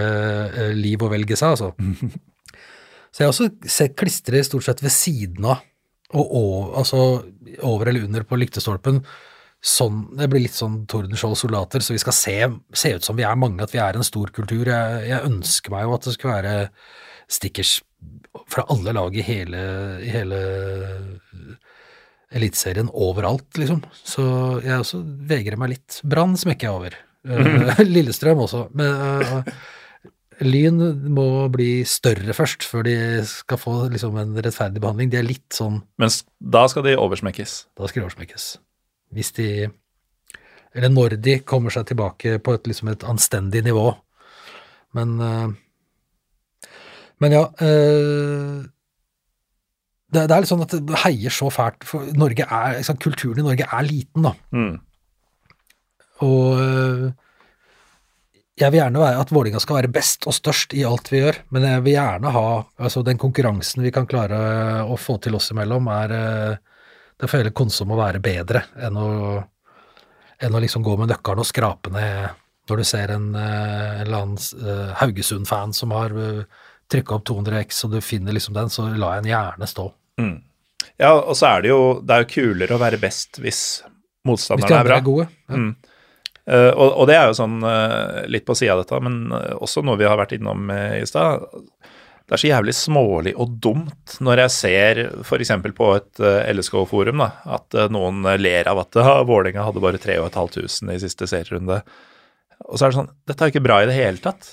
eh, 0.48 0.72
liv 0.76 1.00
å 1.04 1.08
velge 1.12 1.36
seg, 1.36 1.54
altså. 1.56 1.72
Så 3.10 3.22
jeg 3.22 3.28
har 3.28 3.34
også 3.34 3.70
sett 3.70 3.96
klistre 3.98 4.42
stort 4.46 4.66
sett 4.68 4.84
ved 4.84 4.94
siden 4.94 5.48
av, 5.48 5.64
og 6.16 6.36
over, 6.38 6.68
altså 6.80 7.00
over 7.68 7.90
eller 7.90 8.06
under 8.06 8.24
på 8.24 8.38
lyktestolpen. 8.40 9.02
Sånn, 9.58 10.04
det 10.16 10.28
blir 10.30 10.44
litt 10.44 10.54
sånn 10.54 10.84
Tordenskjold 10.88 11.36
soldater, 11.40 11.82
så 11.82 11.96
vi 11.96 12.00
skal 12.00 12.14
se, 12.14 12.36
se 12.78 12.94
ut 12.94 13.04
som 13.04 13.18
vi 13.18 13.26
er 13.26 13.38
mange, 13.40 13.60
at 13.64 13.74
vi 13.74 13.80
er 13.82 13.98
en 13.98 14.06
stor 14.06 14.30
kultur. 14.34 14.70
Jeg, 14.70 15.02
jeg 15.10 15.26
ønsker 15.26 15.74
meg 15.74 15.84
jo 15.84 15.96
at 15.96 16.06
det 16.06 16.14
skulle 16.14 16.36
være 16.38 16.54
stickers 17.28 17.78
fra 18.48 18.64
alle 18.72 18.94
lag 18.96 19.16
i 19.16 19.24
hele, 19.26 19.64
i 20.04 20.12
hele 20.12 20.38
Eliteserien 22.28 22.90
overalt, 22.92 23.48
liksom. 23.56 23.80
Så 24.04 24.22
jeg 24.60 24.76
også 24.76 25.00
vegrer 25.30 25.56
meg 25.60 25.72
litt. 25.72 26.00
Brann 26.04 26.36
smekker 26.36 26.68
jeg 26.68 26.76
over. 26.76 26.96
Mm. 27.24 27.70
Lillestrøm 27.94 28.42
også. 28.44 28.66
Men 28.76 29.22
eh, 29.24 29.52
Lyn 30.44 30.78
må 31.14 31.26
bli 31.50 31.82
større 31.88 32.34
først, 32.36 32.62
før 32.68 32.84
de 32.86 32.94
skal 33.26 33.58
få 33.58 33.74
liksom, 33.90 34.16
en 34.20 34.36
rettferdig 34.38 34.82
behandling. 34.82 35.10
De 35.10 35.18
er 35.18 35.26
litt 35.26 35.56
sånn 35.56 35.80
Men 35.98 36.12
da 36.38 36.64
skal 36.70 36.86
de 36.86 36.94
oversmekkes. 37.00 37.58
Da 37.78 37.90
skal 37.90 38.02
de 38.02 38.06
oversmekkes. 38.06 38.48
Hvis 39.16 39.32
de 39.38 39.48
Eller 40.76 40.92
når 40.92 41.16
de 41.18 41.38
kommer 41.40 41.74
seg 41.74 41.88
tilbake 41.90 42.38
på 42.38 42.54
et, 42.54 42.66
liksom 42.70 42.92
et 42.92 43.06
anstendig 43.08 43.64
nivå. 43.66 43.90
Men 44.94 45.20
eh, 45.20 45.48
Men 47.18 47.34
ja 47.34 47.44
eh, 47.58 48.66
det, 50.08 50.24
er 50.24 50.40
litt 50.40 50.48
sånn 50.48 50.64
at 50.64 50.72
det 50.72 51.00
heier 51.02 51.34
så 51.34 51.50
fælt 51.52 51.84
for 51.84 52.06
Norge 52.16 52.46
er, 52.46 52.78
liksom, 52.78 52.96
Kulturen 53.02 53.42
i 53.42 53.48
Norge 53.50 53.66
er 53.68 53.84
liten, 53.84 54.24
da. 54.24 54.32
Mm. 54.56 54.78
Og 56.24 56.62
øh, 56.62 57.02
jeg 58.58 58.72
vil 58.72 58.80
gjerne 58.80 59.02
være 59.02 59.20
at 59.22 59.32
Vålinga 59.34 59.60
skal 59.62 59.78
være 59.80 59.90
best 59.92 60.26
og 60.28 60.34
størst 60.36 60.74
i 60.76 60.84
alt 60.86 61.10
vi 61.12 61.22
gjør, 61.22 61.38
men 61.54 61.66
jeg 61.66 61.84
vil 61.86 61.94
gjerne 61.96 62.32
ha 62.34 62.48
altså 62.76 63.02
Den 63.06 63.20
konkurransen 63.20 63.84
vi 63.84 63.92
kan 63.94 64.08
klare 64.10 64.40
å 64.84 64.96
få 65.00 65.18
til 65.22 65.38
oss 65.38 65.52
imellom, 65.54 65.88
er 65.92 66.08
det 66.12 66.24
Det 67.18 67.28
får 67.28 67.42
heller 67.42 67.56
konsom 67.56 67.94
å 67.94 67.98
være 67.98 68.20
bedre 68.22 68.64
enn 68.78 68.98
å, 68.98 69.08
enn 70.38 70.54
å 70.54 70.60
liksom 70.62 70.84
gå 70.86 70.96
med 71.00 71.10
nøkkelen 71.10 71.42
og 71.42 71.48
skrape 71.48 71.90
ned 71.94 72.28
når 72.68 72.76
du 72.76 72.84
ser 72.84 73.10
en, 73.14 73.30
øh, 73.34 74.00
en 74.00 74.00
eller 74.04 74.34
øh, 74.60 74.90
Haugesund-fan 75.00 75.72
som 75.72 75.94
har 75.96 76.12
trykka 76.92 77.16
opp 77.16 77.24
200 77.24 77.62
X, 77.64 77.84
og 77.86 77.94
du 77.96 78.02
finner 78.04 78.36
liksom 78.36 78.56
den, 78.56 78.68
så 78.68 78.84
lar 78.92 79.16
jeg 79.16 79.24
den 79.24 79.32
gjerne 79.32 79.68
stå. 79.70 79.86
Mm. 80.20 80.34
Ja, 81.00 81.14
og 81.14 81.36
så 81.38 81.46
er 81.52 81.62
det 81.62 81.70
jo 81.70 81.82
Det 82.02 82.14
er 82.14 82.24
jo 82.24 82.30
kulere 82.32 82.74
å 82.74 82.80
være 82.80 82.98
best 82.98 83.38
hvis 83.38 83.60
Hvis 83.84 84.26
motstanderne 84.26 84.68
de 84.68 84.78
er 84.78 84.88
bra. 84.88 84.96
er 84.96 85.06
gode. 85.06 85.28
Ja. 85.48 85.56
Mm. 85.56 85.70
Eh, 86.48 86.70
og, 86.72 86.94
og 87.02 87.08
det 87.10 87.16
er 87.18 87.28
jo 87.28 87.36
sånn 87.36 87.60
eh, 87.66 88.24
litt 88.32 88.46
på 88.48 88.56
sida 88.56 88.74
av 88.74 88.82
dette, 88.82 88.98
men 89.04 89.32
eh, 89.36 89.54
også 89.58 89.84
noe 89.84 89.98
vi 90.00 90.06
har 90.08 90.18
vært 90.20 90.32
innom 90.38 90.70
i 90.72 91.04
stad. 91.08 91.44
Det 92.28 92.36
er 92.36 92.42
så 92.42 92.50
jævlig 92.50 92.74
smålig 92.76 93.32
og 93.40 93.56
dumt 93.64 94.18
når 94.24 94.44
jeg 94.44 94.54
ser 94.54 95.00
f.eks. 95.22 95.52
på 95.76 95.88
et 95.96 96.22
LSK-forum 96.52 97.22
da, 97.24 97.30
at 97.56 97.76
noen 97.92 98.26
ler 98.36 98.68
av 98.68 98.82
at 98.82 98.98
uh, 99.00 99.14
Vålerenga 99.28 99.64
hadde 99.64 99.80
bare 99.80 100.00
3500 100.00 100.92
i 100.92 101.00
siste 101.00 101.28
serierunde. 101.30 101.80
Og 102.68 102.76
så 102.76 102.84
er 102.84 102.92
det 102.92 102.98
sånn 102.98 103.10
Dette 103.28 103.46
er 103.46 103.54
ikke 103.54 103.64
bra 103.64 103.80
i 103.80 103.88
det 103.88 103.96
hele 103.96 104.20
tatt. 104.20 104.50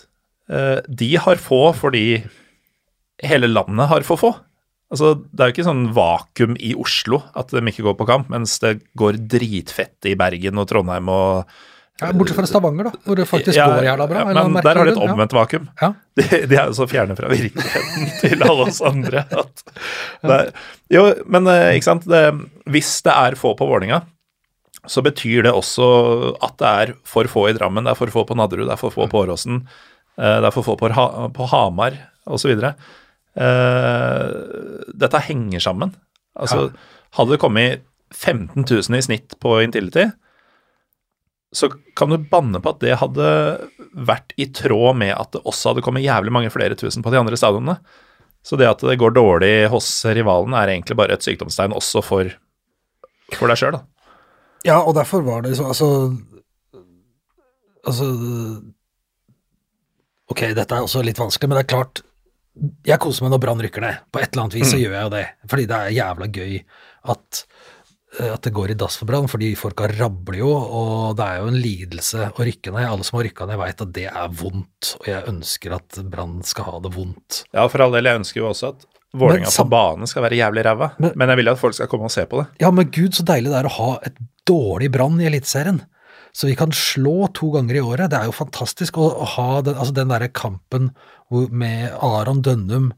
De 0.88 1.10
har 1.20 1.42
få 1.42 1.60
fordi 1.76 2.22
hele 3.26 3.50
landet 3.50 3.92
har 3.92 4.08
for 4.08 4.22
få. 4.22 4.32
Altså, 4.94 5.16
Det 5.28 5.44
er 5.44 5.50
jo 5.50 5.58
ikke 5.58 5.68
sånn 5.68 5.86
vakuum 5.98 6.56
i 6.64 6.72
Oslo 6.80 7.26
at 7.36 7.52
de 7.52 7.64
ikke 7.74 7.90
går 7.90 8.00
på 8.00 8.08
kamp, 8.08 8.32
mens 8.32 8.56
det 8.64 8.78
går 8.96 9.20
dritfett 9.36 10.08
i 10.08 10.16
Bergen 10.16 10.62
og 10.62 10.70
Trondheim 10.72 11.12
og 11.12 11.58
Ja, 12.02 12.10
bortsett 12.12 12.36
fra 12.36 12.48
Stavanger, 12.50 12.90
da, 12.90 13.00
hvor 13.06 13.16
det 13.16 13.24
faktisk 13.30 13.56
Ja, 13.56 13.70
går 13.72 13.86
jævla 13.88 14.08
bra. 14.10 14.24
ja, 14.28 14.42
men 14.52 14.64
der 14.66 14.80
har 14.82 14.88
de 14.88 14.92
et 14.92 15.00
omvendt 15.00 15.36
vakuum. 15.36 15.70
Ja. 15.80 15.94
De, 16.20 16.26
de 16.52 16.58
er 16.58 16.66
jo 16.68 16.76
så 16.76 16.88
fjerne 16.92 17.16
fra 17.16 17.30
virkeligheten 17.32 18.10
til 18.24 18.44
alle 18.44 18.66
oss 18.68 18.82
andre 18.84 19.24
at 19.32 19.64
er, 20.24 20.52
Jo, 20.92 21.06
men 21.32 21.48
eh, 21.48 21.78
ikke 21.78 21.88
sant. 21.88 22.04
Det, 22.10 22.26
hvis 22.68 22.98
det 23.06 23.16
er 23.16 23.40
få 23.40 23.54
på 23.56 23.70
Vålinga 23.70 24.02
så 24.92 25.02
betyr 25.06 25.46
det 25.46 25.54
også 25.56 25.86
at 26.44 26.58
det 26.62 26.72
er 26.72 26.94
for 27.08 27.30
få 27.32 27.48
i 27.50 27.56
Drammen, 27.58 27.86
det 27.86 27.94
er 27.94 28.00
for 28.00 28.14
få 28.14 28.26
på 28.28 28.38
Nadderud, 28.38 28.68
det 28.68 28.76
er 28.76 28.82
for 28.82 28.94
få 28.94 29.08
på 29.12 29.24
Åråsen, 29.24 29.64
eh, 30.18 30.38
det 30.42 30.50
er 30.50 30.54
for 30.54 30.66
få 30.68 30.76
på, 30.80 30.92
ha, 30.94 31.08
på 31.34 31.48
Hamar 31.52 31.98
osv. 32.26 32.54
Uh, 33.36 34.30
dette 34.96 35.20
henger 35.28 35.60
sammen. 35.62 35.92
Altså, 36.40 36.70
Hadde 37.16 37.36
det 37.36 37.42
kommet 37.44 37.84
15 38.16 38.64
000 38.64 38.98
i 38.98 39.04
snitt 39.04 39.36
på 39.44 39.58
Intility, 39.64 40.08
så 41.56 41.70
kan 41.96 42.12
du 42.12 42.20
banne 42.32 42.60
på 42.60 42.74
at 42.74 42.82
det 42.84 42.98
hadde 43.00 43.28
vært 43.96 44.34
i 44.42 44.50
tråd 44.52 44.98
med 45.00 45.14
at 45.16 45.32
det 45.36 45.44
også 45.48 45.72
hadde 45.72 45.84
kommet 45.86 46.04
jævlig 46.06 46.34
mange 46.36 46.52
flere 46.54 46.76
tusen 46.76 47.06
på 47.06 47.14
de 47.14 47.20
andre 47.22 47.40
stadionene. 47.40 47.78
Så 48.46 48.60
det 48.60 48.68
at 48.70 48.84
det 48.86 49.00
går 49.02 49.16
dårlig 49.16 49.54
hos 49.74 49.88
rivalen, 50.06 50.54
er 50.54 50.76
egentlig 50.76 50.98
bare 51.00 51.16
et 51.16 51.26
sykdomstegn 51.26 51.74
også 51.74 52.04
for, 52.06 52.30
for 53.34 53.50
deg 53.50 53.58
sjøl, 53.62 53.80
da. 53.80 53.86
Ja, 54.66 54.80
og 54.82 54.96
derfor 54.98 55.24
var 55.26 55.44
det 55.46 55.56
så 55.58 55.68
Altså 55.70 55.88
Altså 57.86 58.06
Ok, 60.32 60.42
dette 60.58 60.74
er 60.74 60.82
også 60.82 61.04
litt 61.06 61.20
vanskelig, 61.22 61.52
men 61.52 61.60
det 61.60 61.66
er 61.68 61.74
klart 61.76 62.02
Jeg 62.88 62.98
koser 63.04 63.26
meg 63.26 63.36
når 63.36 63.42
Brann 63.44 63.62
rykker 63.62 63.84
ned. 63.84 64.00
På 64.10 64.22
et 64.22 64.32
eller 64.32 64.48
annet 64.48 64.58
vis 64.58 64.72
så 64.72 64.80
gjør 64.80 64.96
jeg 64.96 65.06
jo 65.06 65.14
det. 65.14 65.26
Fordi 65.52 65.66
det 65.70 65.78
er 65.78 65.96
jævla 66.00 66.30
gøy 66.34 66.54
at, 67.14 67.42
at 68.20 68.42
det 68.48 68.54
går 68.56 68.72
i 68.72 68.78
dass 68.80 68.96
for 69.00 69.06
Brann, 69.10 69.28
fordi 69.32 69.54
folka 69.60 69.88
rabler 69.92 70.38
jo, 70.40 70.50
og 70.56 71.16
det 71.20 71.26
er 71.26 71.40
jo 71.42 71.48
en 71.52 71.60
lidelse 71.62 72.30
å 72.32 72.46
rykke 72.48 72.72
ned. 72.74 72.88
Alle 72.90 73.04
som 73.08 73.20
har 73.20 73.26
rykka 73.28 73.48
ned, 73.50 73.58
veit 73.62 73.82
at 73.86 73.94
det 73.96 74.06
er 74.12 74.30
vondt, 74.42 74.92
og 75.02 75.08
jeg 75.10 75.28
ønsker 75.32 75.76
at 75.78 76.00
Brann 76.12 76.38
skal 76.48 76.70
ha 76.70 76.80
det 76.86 76.94
vondt. 76.96 77.42
Ja, 77.54 77.68
for 77.72 77.84
all 77.86 77.92
del, 77.98 78.06
jeg 78.10 78.22
ønsker 78.24 78.42
jo 78.44 78.50
også 78.52 78.74
at 78.74 78.86
Vålerenga 79.16 79.48
på 79.48 79.64
banen 79.72 80.10
skal 80.12 80.26
være 80.26 80.36
jævlig 80.42 80.64
ræva, 80.68 80.90
Men- 81.00 81.14
men 81.16 81.30
jeg 81.30 81.38
vil 81.38 81.50
at 81.50 81.60
folk 81.60 81.74
skal 81.74 81.88
komme 81.88 82.10
og 82.10 82.12
se 82.12 82.26
på 82.26 82.42
det. 82.42 82.48
Ja, 82.60 82.72
men 82.72 82.90
gud, 82.92 83.14
så 83.16 83.24
deilig 83.24 83.52
det 83.54 83.60
er 83.64 83.70
å 83.70 83.78
ha 83.78 84.00
et 84.04 84.18
dårlig 84.46 84.92
Brann 84.92 85.22
i 85.22 85.26
Eliteserien. 85.30 85.82
Så 86.36 86.48
vi 86.50 86.56
kan 86.60 86.72
slå 86.72 87.32
to 87.34 87.48
ganger 87.54 87.76
i 87.78 87.80
året. 87.80 88.10
Det 88.12 88.20
er 88.20 88.26
jo 88.26 88.34
fantastisk 88.36 88.98
å, 89.00 89.26
ha 89.26 89.62
den, 89.62 89.76
altså 89.76 89.94
den 89.96 90.10
derre 90.10 90.28
kampen 90.28 90.90
med 91.32 91.94
Aron 92.04 92.42
Dønnum 92.42 92.92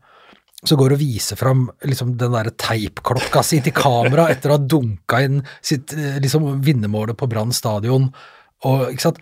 som 0.69 0.80
går 0.80 0.95
og 0.95 1.02
viser 1.02 1.39
fram 1.39 1.65
liksom, 1.88 2.14
den 2.19 2.34
derre 2.35 2.53
teipklokka 2.53 3.44
si 3.45 3.60
til 3.64 3.76
kamera 3.76 4.27
etter 4.34 4.52
å 4.52 4.57
ha 4.57 4.64
dunka 4.64 5.22
inn 5.26 5.41
sitt 5.61 5.94
eh, 5.95 6.19
liksom, 6.23 6.49
vinnermålet 6.65 7.18
på 7.19 7.30
Brann 7.31 7.53
stadion. 7.56 8.10
Og, 8.68 8.88
ikke 8.91 9.07
sant? 9.10 9.22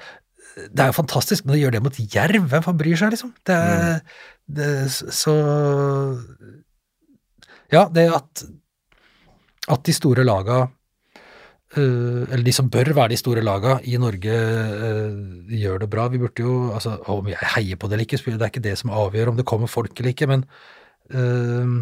Det 0.56 0.84
er 0.84 0.92
jo 0.92 1.00
fantastisk, 1.02 1.46
men 1.46 1.58
å 1.58 1.60
gjøre 1.60 1.78
det 1.78 1.84
mot 1.84 1.98
Jerv, 2.00 2.48
hvem 2.52 2.64
faen 2.64 2.80
bryr 2.80 3.00
seg, 3.00 3.12
liksom? 3.12 3.34
Det 3.46 3.56
er, 3.56 3.98
det, 4.46 4.70
så 4.92 5.36
Ja, 7.74 7.88
det 7.92 8.08
at, 8.16 8.46
at 9.74 9.86
de 9.86 9.96
store 9.96 10.24
laga 10.28 10.66
Uh, 11.76 12.24
eller 12.32 12.44
de 12.46 12.54
som 12.56 12.70
bør 12.72 12.94
være 12.96 13.12
de 13.12 13.18
store 13.20 13.42
laga 13.44 13.74
i 13.84 13.98
Norge, 14.00 14.32
uh, 14.32 15.16
gjør 15.52 15.82
det 15.82 15.90
bra. 15.92 16.06
Vi 16.14 16.22
burde 16.22 16.46
jo 16.46 16.70
altså, 16.72 16.94
Om 17.12 17.28
jeg 17.34 17.50
heier 17.56 17.80
på 17.80 17.90
det 17.90 17.98
eller 17.98 18.06
ikke, 18.06 18.20
det 18.24 18.46
er 18.46 18.54
ikke 18.54 18.64
det 18.64 18.78
som 18.80 18.94
avgjør 18.96 19.34
om 19.34 19.40
det 19.40 19.48
kommer 19.50 19.68
folk 19.68 19.92
eller 20.00 20.14
ikke, 20.14 20.30
men 20.32 20.46
eh, 21.12 21.76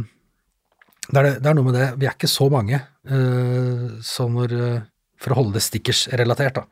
det, 1.09 1.19
er, 1.19 1.29
det, 1.37 1.49
er 1.49 1.55
noe 1.57 1.67
med 1.67 1.77
det. 1.77 1.87
Vi 1.99 2.07
er 2.07 2.15
ikke 2.15 2.31
så 2.31 2.49
mange. 2.51 2.79
uh, 3.09 3.99
så 4.03 4.27
når 4.31 4.53
eh, 4.57 4.83
For 5.19 5.33
å 5.33 5.39
holde 5.41 5.57
det 5.57 5.63
stickers-relatert, 5.63 6.59
da. 6.59 6.63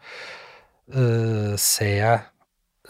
eh, 0.95 1.55
ser 1.59 1.95
jeg 1.95 2.21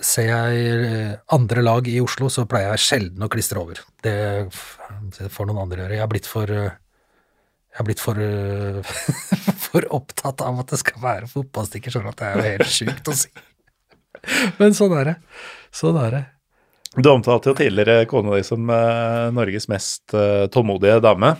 Ser 0.02 0.30
jeg 0.32 0.86
eh, 0.88 1.10
andre 1.36 1.62
lag 1.62 1.86
i 1.86 2.00
Oslo, 2.02 2.26
så 2.32 2.48
pleier 2.50 2.72
jeg 2.74 2.82
sjelden 2.82 3.22
å 3.22 3.28
klistre 3.30 3.60
over. 3.62 3.84
Det 4.02 4.48
det 5.14 5.28
får 5.30 5.46
noen 5.46 5.60
andre 5.62 5.84
gjøre. 5.84 5.94
Jeg 5.94 6.02
har 6.02 6.10
blitt 6.10 6.30
for 6.30 6.50
eh, 6.50 6.72
jeg 7.72 7.78
har 7.78 7.86
blitt 7.86 8.02
for, 8.02 8.18
for 9.68 9.86
opptatt 9.94 10.42
av 10.42 10.58
at 10.64 10.74
det 10.74 10.80
skal 10.82 11.04
være 11.04 11.30
fotballstikker, 11.30 11.94
sånn 11.94 12.10
at 12.10 12.18
det 12.18 12.28
er 12.32 12.34
jo 12.40 12.48
helt 12.48 12.74
sjukt 12.74 13.12
å 13.12 13.16
si. 13.16 13.30
Men 14.58 14.76
sånn 14.76 14.96
er 14.98 15.12
det. 15.12 15.16
Sånn 15.76 16.00
er 16.02 16.18
det. 16.18 16.24
Du 16.98 17.08
omtalte 17.12 17.52
jo 17.52 17.56
tidligere 17.56 18.06
kona 18.10 18.36
di 18.36 18.44
som 18.44 18.66
uh, 18.68 19.30
Norges 19.32 19.70
mest 19.72 20.12
uh, 20.14 20.48
tålmodige 20.52 21.00
dame. 21.04 21.36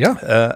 Ja, 0.00 0.12
Uh, 0.20 0.52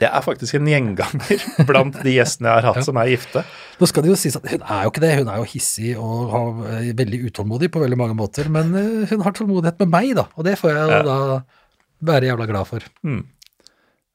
det 0.00 0.08
er 0.08 0.22
faktisk 0.24 0.56
en 0.56 0.66
gjenganger 0.66 1.42
blant 1.68 1.94
de 2.02 2.10
gjestene 2.16 2.48
jeg 2.48 2.56
har 2.56 2.64
hatt 2.72 2.80
Ja. 2.80 2.82
som 2.88 2.96
er 2.98 3.10
gifte. 3.12 3.42
nå 3.78 3.86
skal 3.86 4.02
det 4.02 4.10
jo 4.10 4.16
sies 4.18 4.34
at 4.36 4.48
hun 4.50 4.62
er 4.64 4.80
jo 4.82 4.90
ikke 4.90 5.02
det. 5.04 5.10
Hun 5.20 5.28
er 5.30 5.36
jo 5.38 5.44
hissig 5.52 5.92
og 6.00 6.30
har, 6.32 6.48
øh, 6.72 6.88
veldig 6.98 7.20
utålmodig 7.28 7.68
på 7.70 7.82
veldig 7.84 7.98
mange 8.00 8.16
måter, 8.18 8.48
men 8.50 8.72
hun 9.06 9.22
har 9.22 9.32
tålmodighet 9.36 9.78
med 9.84 9.92
meg, 9.92 10.14
da, 10.18 10.24
og 10.34 10.44
det 10.48 10.56
får 10.58 10.72
jeg 10.72 10.80
jo 10.82 10.90
Ja. 10.90 11.02
da 11.06 11.18
være 12.02 12.26
jævla 12.32 12.46
glad 12.50 12.66
for. 12.66 12.80
Mm. 13.06 13.20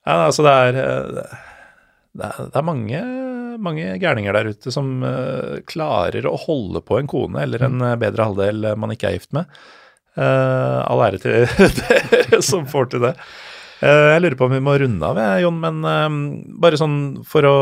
Ja, 0.08 0.18
altså 0.28 0.44
det 0.44 0.52
er 0.52 0.72
Det 2.18 2.26
er, 2.26 2.44
det 2.50 2.56
er 2.58 2.66
mange, 2.68 3.00
mange 3.64 3.98
gærninger 4.02 4.36
der 4.36 4.52
ute 4.54 4.74
som 4.74 5.02
eh, 5.06 5.60
klarer 5.70 6.28
å 6.30 6.38
holde 6.48 6.82
på 6.86 7.00
en 7.00 7.10
kone 7.10 7.44
eller 7.44 7.68
en 7.68 7.84
eh, 7.84 7.98
bedre 8.00 8.30
halvdel 8.30 8.72
man 8.80 8.94
ikke 8.94 9.12
er 9.12 9.18
gift 9.20 9.34
med. 9.38 9.50
Eh, 10.18 10.80
all 10.82 11.04
ære 11.06 11.22
til 11.22 11.46
dere 11.82 12.42
som 12.46 12.66
får 12.70 12.92
til 12.94 13.06
det. 13.08 13.14
Eh, 13.86 14.08
jeg 14.14 14.24
lurer 14.24 14.38
på 14.40 14.48
om 14.48 14.56
vi 14.56 14.64
må 14.66 14.74
runde 14.82 15.06
av, 15.06 15.20
jeg, 15.22 15.44
Jon, 15.46 15.60
men 15.62 15.84
eh, 15.86 16.08
bare 16.64 16.80
sånn 16.82 16.98
for 17.28 17.46
å 17.46 17.58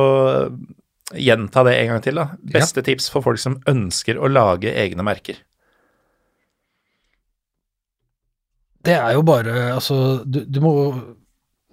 gjenta 1.15 1.65
det 1.67 1.76
en 1.81 1.91
gang 1.93 2.05
til, 2.05 2.22
da. 2.22 2.30
Beste 2.55 2.84
tips 2.85 3.09
for 3.13 3.26
folk 3.26 3.41
som 3.41 3.59
ønsker 3.69 4.17
å 4.17 4.31
lage 4.31 4.72
egne 4.72 5.05
merker. 5.05 5.41
Det 8.85 8.93
er 8.93 9.15
jo 9.17 9.23
bare 9.26 9.53
Altså, 9.73 9.95
du, 10.26 10.43
du 10.45 10.59
må 10.61 10.73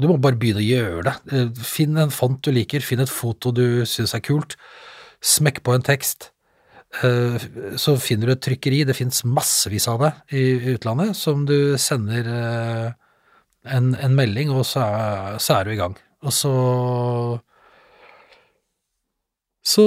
du 0.03 0.09
må 0.11 0.19
bare 0.23 0.39
begynne 0.41 0.61
å 0.63 0.67
gjøre 0.67 1.05
det. 1.09 1.15
Eh, 1.33 1.49
Finn 1.67 1.97
en 2.03 2.13
font 2.15 2.39
du 2.43 2.51
liker, 2.55 2.83
finn 2.85 3.01
et 3.05 3.11
foto 3.13 3.53
du 3.55 3.85
syns 3.89 4.15
er 4.19 4.23
kult. 4.27 4.57
Smekk 5.23 5.63
på 5.65 5.75
en 5.77 5.85
tekst. 5.87 6.31
Eh, 7.03 7.39
Så 7.81 7.95
finner 8.03 8.27
du 8.29 8.33
et 8.35 8.43
trykkeri, 8.45 8.83
det 8.85 8.97
fins 8.99 9.23
massevis 9.25 9.87
av 9.89 10.03
det 10.05 10.13
i 10.37 10.75
utlandet, 10.75 11.15
som 11.17 11.47
du 11.49 11.77
sender 11.81 12.29
eh, 12.29 12.93
en, 13.73 13.95
en 13.95 14.15
melding, 14.19 14.51
og 14.53 14.67
så 14.67 14.83
er, 14.85 15.39
så 15.41 15.61
er 15.61 15.65
du 15.65 15.73
i 15.77 15.81
gang. 15.81 15.97
Og 16.27 16.35
så 16.35 16.53
så 19.63 19.83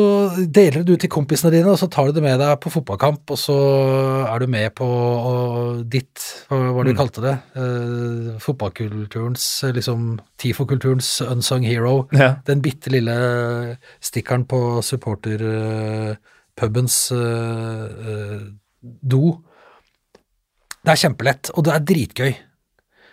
deler 0.56 0.80
du 0.80 0.88
det 0.88 0.93
ut 0.95 1.02
til 1.03 1.11
kompisene 1.11 1.52
dine, 1.52 1.68
og 1.68 1.76
så 1.81 1.89
tar 1.91 2.07
du 2.07 2.15
det 2.15 2.22
med 2.23 2.39
deg 2.39 2.53
på 2.64 2.72
fotballkamp, 2.72 3.27
og 3.35 3.39
så 3.41 3.56
er 4.31 4.39
du 4.39 4.45
med 4.47 4.72
på 4.77 4.88
ditt, 5.91 6.15
hva 6.47 6.72
var 6.72 6.84
det 6.88 6.93
du 6.93 6.95
Mm. 6.95 7.02
kalte 7.02 7.19
det, 7.26 7.34
eh, 7.60 8.39
fotballkulturens, 8.39 9.43
eh, 9.68 9.73
liksom, 9.76 10.15
TIFO-kulturens 10.39 11.10
unsung 11.27 11.64
hero. 11.68 12.07
Ja. 12.14 12.35
Den 12.47 12.61
bitte 12.61 12.88
lille 12.89 13.77
stikkeren 13.99 14.45
på 14.47 14.80
supporterpubens 14.81 17.11
do. 19.03 19.41
Det 20.85 20.91
er 20.93 21.02
kjempelett, 21.02 21.49
og 21.57 21.64
det 21.65 21.73
er 21.73 21.85
dritgøy. 21.91 22.34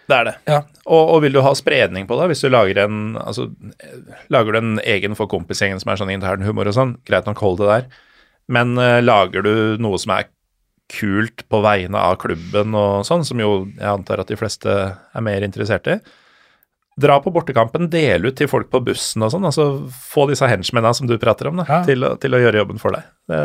Det 0.08 0.16
er 0.18 0.24
det. 0.24 0.34
Ja. 0.46 0.60
Og, 0.82 1.02
og 1.14 1.20
vil 1.22 1.36
du 1.36 1.42
ha 1.44 1.52
spredning 1.54 2.08
på 2.08 2.16
det, 2.18 2.28
hvis 2.32 2.42
du 2.42 2.48
lager 2.50 2.80
en 2.84 3.16
altså, 3.20 3.48
lager 4.34 4.54
du 4.54 4.58
en 4.58 4.72
egen 4.82 5.14
for 5.18 5.30
kompisgjengen 5.30 5.78
som 5.78 5.92
er 5.92 6.00
sånn 6.00 6.10
intern 6.10 6.42
humor 6.42 6.66
og 6.66 6.74
sånn, 6.74 6.96
greit 7.06 7.28
nok 7.28 7.42
hold 7.44 7.60
det 7.60 7.68
der, 7.70 7.84
men 8.50 8.74
uh, 8.80 8.98
lager 9.04 9.46
du 9.46 9.52
noe 9.82 10.00
som 10.02 10.16
er 10.16 10.26
kult 10.92 11.46
på 11.48 11.60
vegne 11.64 11.96
av 11.96 12.18
klubben 12.20 12.74
og 12.76 13.06
sånn, 13.06 13.22
som 13.24 13.38
jo 13.40 13.52
jeg 13.78 13.88
antar 13.88 14.20
at 14.20 14.28
de 14.28 14.36
fleste 14.36 14.74
er 14.92 15.24
mer 15.24 15.46
interessert 15.46 15.86
i, 15.88 16.00
dra 17.00 17.16
på 17.22 17.30
bortekampen, 17.32 17.86
del 17.88 18.26
ut 18.26 18.36
til 18.36 18.50
folk 18.50 18.68
på 18.72 18.82
bussen 18.84 19.24
og 19.24 19.30
sånn, 19.32 19.46
altså 19.48 19.68
få 20.10 20.26
disse 20.28 20.50
henchmennene 20.50 20.98
som 20.98 21.08
du 21.08 21.14
prater 21.22 21.48
om, 21.48 21.62
da, 21.62 21.68
Ja. 21.70 21.78
til, 21.86 22.04
til 22.20 22.34
å 22.36 22.42
gjøre 22.42 22.60
jobben 22.60 22.82
for 22.82 22.98
deg. 22.98 23.06
Det, 23.30 23.40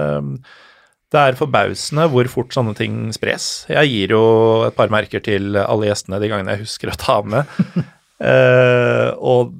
det 1.13 1.21
er 1.21 1.37
forbausende 1.39 2.07
hvor 2.11 2.27
fort 2.31 2.55
sånne 2.55 2.73
ting 2.75 2.95
spres. 3.15 3.65
Jeg 3.71 3.91
gir 3.93 4.15
jo 4.17 4.23
et 4.67 4.75
par 4.75 4.91
merker 4.91 5.23
til 5.23 5.55
alle 5.61 5.87
gjestene 5.87 6.19
de 6.19 6.31
gangene 6.31 6.57
jeg 6.57 6.65
husker 6.65 6.91
å 6.93 6.99
ta 6.99 7.21
med. 7.25 7.45
Eh, 8.17 9.11
og 9.21 9.51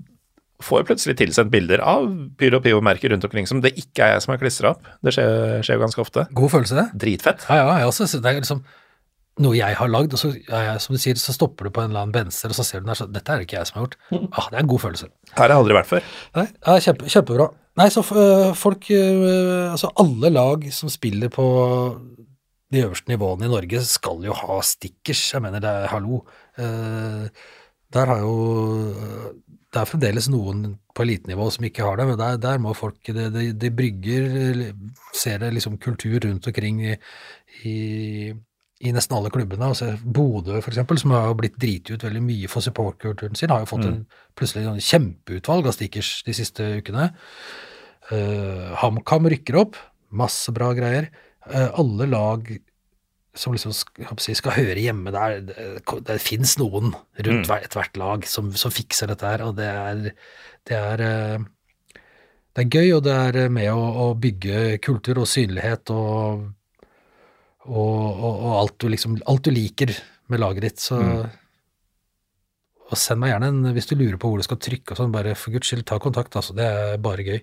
får 0.65 0.87
plutselig 0.87 1.13
tilsendt 1.19 1.51
bilder 1.53 1.77
av 1.85 2.07
Pyro 2.41 2.57
Pio-merker 2.63 3.11
rundt 3.13 3.27
omkring 3.27 3.45
som 3.45 3.59
det 3.61 3.75
ikke 3.77 4.01
er 4.01 4.15
jeg 4.15 4.23
som 4.23 4.33
har 4.33 4.39
klistra 4.41 4.71
opp. 4.73 4.87
Det 5.05 5.13
skjer, 5.13 5.59
skjer 5.61 5.77
jo 5.77 5.83
ganske 5.83 6.01
ofte. 6.01 6.23
God 6.39 6.53
følelse, 6.55 6.79
det. 6.79 6.87
Dritfett. 7.03 7.45
Ja, 7.51 7.59
ja, 7.61 7.75
jeg 7.83 7.91
også, 7.91 8.07
det 8.17 8.31
er 8.31 8.39
liksom 8.39 8.63
noe 9.45 9.53
jeg 9.53 9.77
har 9.77 9.91
lagd, 9.93 10.15
og 10.17 10.21
så, 10.21 10.31
ja, 10.49 10.73
som 10.81 10.97
du 10.97 11.01
sier, 11.01 11.17
så 11.21 11.35
stopper 11.35 11.67
du 11.67 11.73
på 11.73 11.83
en 11.83 11.91
eller 11.91 12.07
annen 12.07 12.15
benser, 12.15 12.49
og 12.49 12.57
så 12.57 12.65
ser 12.65 12.81
du 12.81 12.87
den 12.87 12.95
der, 12.95 12.97
så 12.97 13.05
dette 13.11 13.33
er 13.33 13.37
det 13.37 13.45
ikke 13.45 13.59
jeg 13.59 13.69
som 13.69 13.77
har 13.77 13.85
gjort. 13.85 13.97
Ah, 14.31 14.47
det 14.49 14.57
er 14.57 14.63
en 14.63 14.71
god 14.71 14.83
følelse. 14.87 15.09
Her 15.35 15.43
har 15.43 15.53
jeg 15.53 15.61
aldri 15.61 15.77
vært 15.77 15.91
før. 15.91 16.07
Nei, 16.39 16.47
ja, 16.55 16.77
kjempe, 16.87 17.11
kjempebra. 17.13 17.47
Nei, 17.77 17.89
så 17.93 18.01
øh, 18.01 18.55
folk, 18.57 18.89
øh, 18.89 19.71
altså 19.71 19.91
alle 20.01 20.31
lag 20.33 20.63
som 20.73 20.89
spiller 20.89 21.29
på 21.29 21.45
de 22.73 22.81
øverste 22.83 23.11
nivåene 23.11 23.45
i 23.45 23.51
Norge 23.51 23.83
skal 23.85 24.25
jo 24.25 24.33
ha 24.35 24.57
stickers, 24.65 25.21
jeg 25.33 25.43
mener 25.45 25.61
det 25.63 25.69
er 25.69 25.91
hallo. 25.91 26.23
Eh, 26.57 27.27
der 27.93 28.09
har 28.09 28.19
jo, 28.19 28.33
det 29.71 29.79
er 29.79 29.87
fremdeles 29.87 30.27
noen 30.33 30.73
på 30.95 31.05
elitenivå 31.05 31.47
som 31.53 31.67
ikke 31.69 31.85
har 31.85 31.99
det, 31.99 32.07
men 32.09 32.19
der, 32.19 32.41
der 32.41 32.57
må 32.59 32.73
folk, 32.75 32.97
de, 33.07 33.29
de, 33.31 33.45
de 33.53 33.71
brygger, 33.71 34.73
ser 35.15 35.39
det 35.39 35.53
liksom 35.53 35.77
kultur 35.77 36.19
rundt 36.25 36.49
omkring 36.49 36.81
i, 36.89 36.97
i, 37.63 37.77
i 38.81 38.91
nesten 38.91 39.15
alle 39.15 39.31
klubbene. 39.31 39.69
Altså 39.69 39.93
Bodø 40.03 40.57
eksempel, 40.59 40.99
som 40.99 41.15
har 41.15 41.37
blitt 41.39 41.55
driti 41.61 41.95
ut 41.95 42.03
veldig 42.03 42.25
mye 42.25 42.51
for 42.51 42.65
supportkulturen 42.65 43.37
sin, 43.37 43.53
har 43.53 43.63
jo 43.63 43.71
fått 43.71 43.87
en 43.87 44.03
plutselig 44.35 44.67
en 44.67 44.83
kjempeutvalg 44.83 45.69
av 45.69 45.77
stickers 45.77 46.17
de 46.27 46.35
siste 46.35 46.67
ukene. 46.81 47.11
Uh, 48.11 48.71
HamKam 48.79 49.27
rykker 49.33 49.57
opp, 49.59 49.75
masse 50.15 50.51
bra 50.55 50.71
greier. 50.77 51.09
Uh, 51.47 51.69
alle 51.81 52.07
lag 52.07 52.47
som 53.37 53.53
liksom 53.53 53.73
si, 54.17 54.33
skal 54.33 54.55
høre 54.55 54.81
hjemme 54.81 55.11
der, 55.13 55.41
det, 55.45 55.65
det 56.07 56.15
fins 56.23 56.55
noen 56.57 56.93
rundt 56.95 57.49
Mm. 57.51 57.57
ethvert 57.59 57.97
lag 58.01 58.25
som, 58.25 58.49
som 58.57 58.71
fikser 58.73 59.11
dette 59.11 59.27
her, 59.29 59.43
og 59.45 59.55
det 59.59 59.67
er, 59.69 59.99
det 60.65 60.77
er 60.79 61.03
uh, 61.05 61.45
det 62.57 62.63
er 62.63 62.71
gøy, 62.73 62.93
og 62.97 63.03
det 63.05 63.13
er 63.13 63.51
med 63.53 63.69
å, 63.69 63.81
å 64.01 64.05
bygge 64.17 64.79
kultur 64.81 65.19
og 65.21 65.27
synlighet 65.29 65.91
og, 65.93 66.47
og, 67.67 68.07
og, 68.17 68.31
og 68.31 68.55
alt, 68.63 68.77
du 68.81 68.87
liksom, 68.89 69.19
alt 69.29 69.45
du 69.45 69.51
liker 69.53 69.93
med 70.31 70.41
laget 70.41 70.65
ditt. 70.65 70.81
Så 70.81 70.97
Mm. 70.97 71.27
og 72.87 72.97
send 72.97 73.19
meg 73.21 73.33
gjerne 73.33 73.47
en, 73.51 73.61
hvis 73.75 73.89
du 73.89 73.93
lurer 73.99 74.17
på 74.17 74.29
hvor 74.31 74.39
du 74.41 74.45
skal 74.47 74.57
trykke 74.63 74.95
og 74.95 74.99
sånn, 75.01 75.11
bare 75.13 75.35
for 75.35 75.51
guds 75.53 75.67
skyld, 75.69 75.83
ta 75.85 75.99
kontakt, 75.99 76.33
altså. 76.39 76.55
Det 76.55 76.65
er 76.65 76.97
bare 77.03 77.25
gøy. 77.27 77.41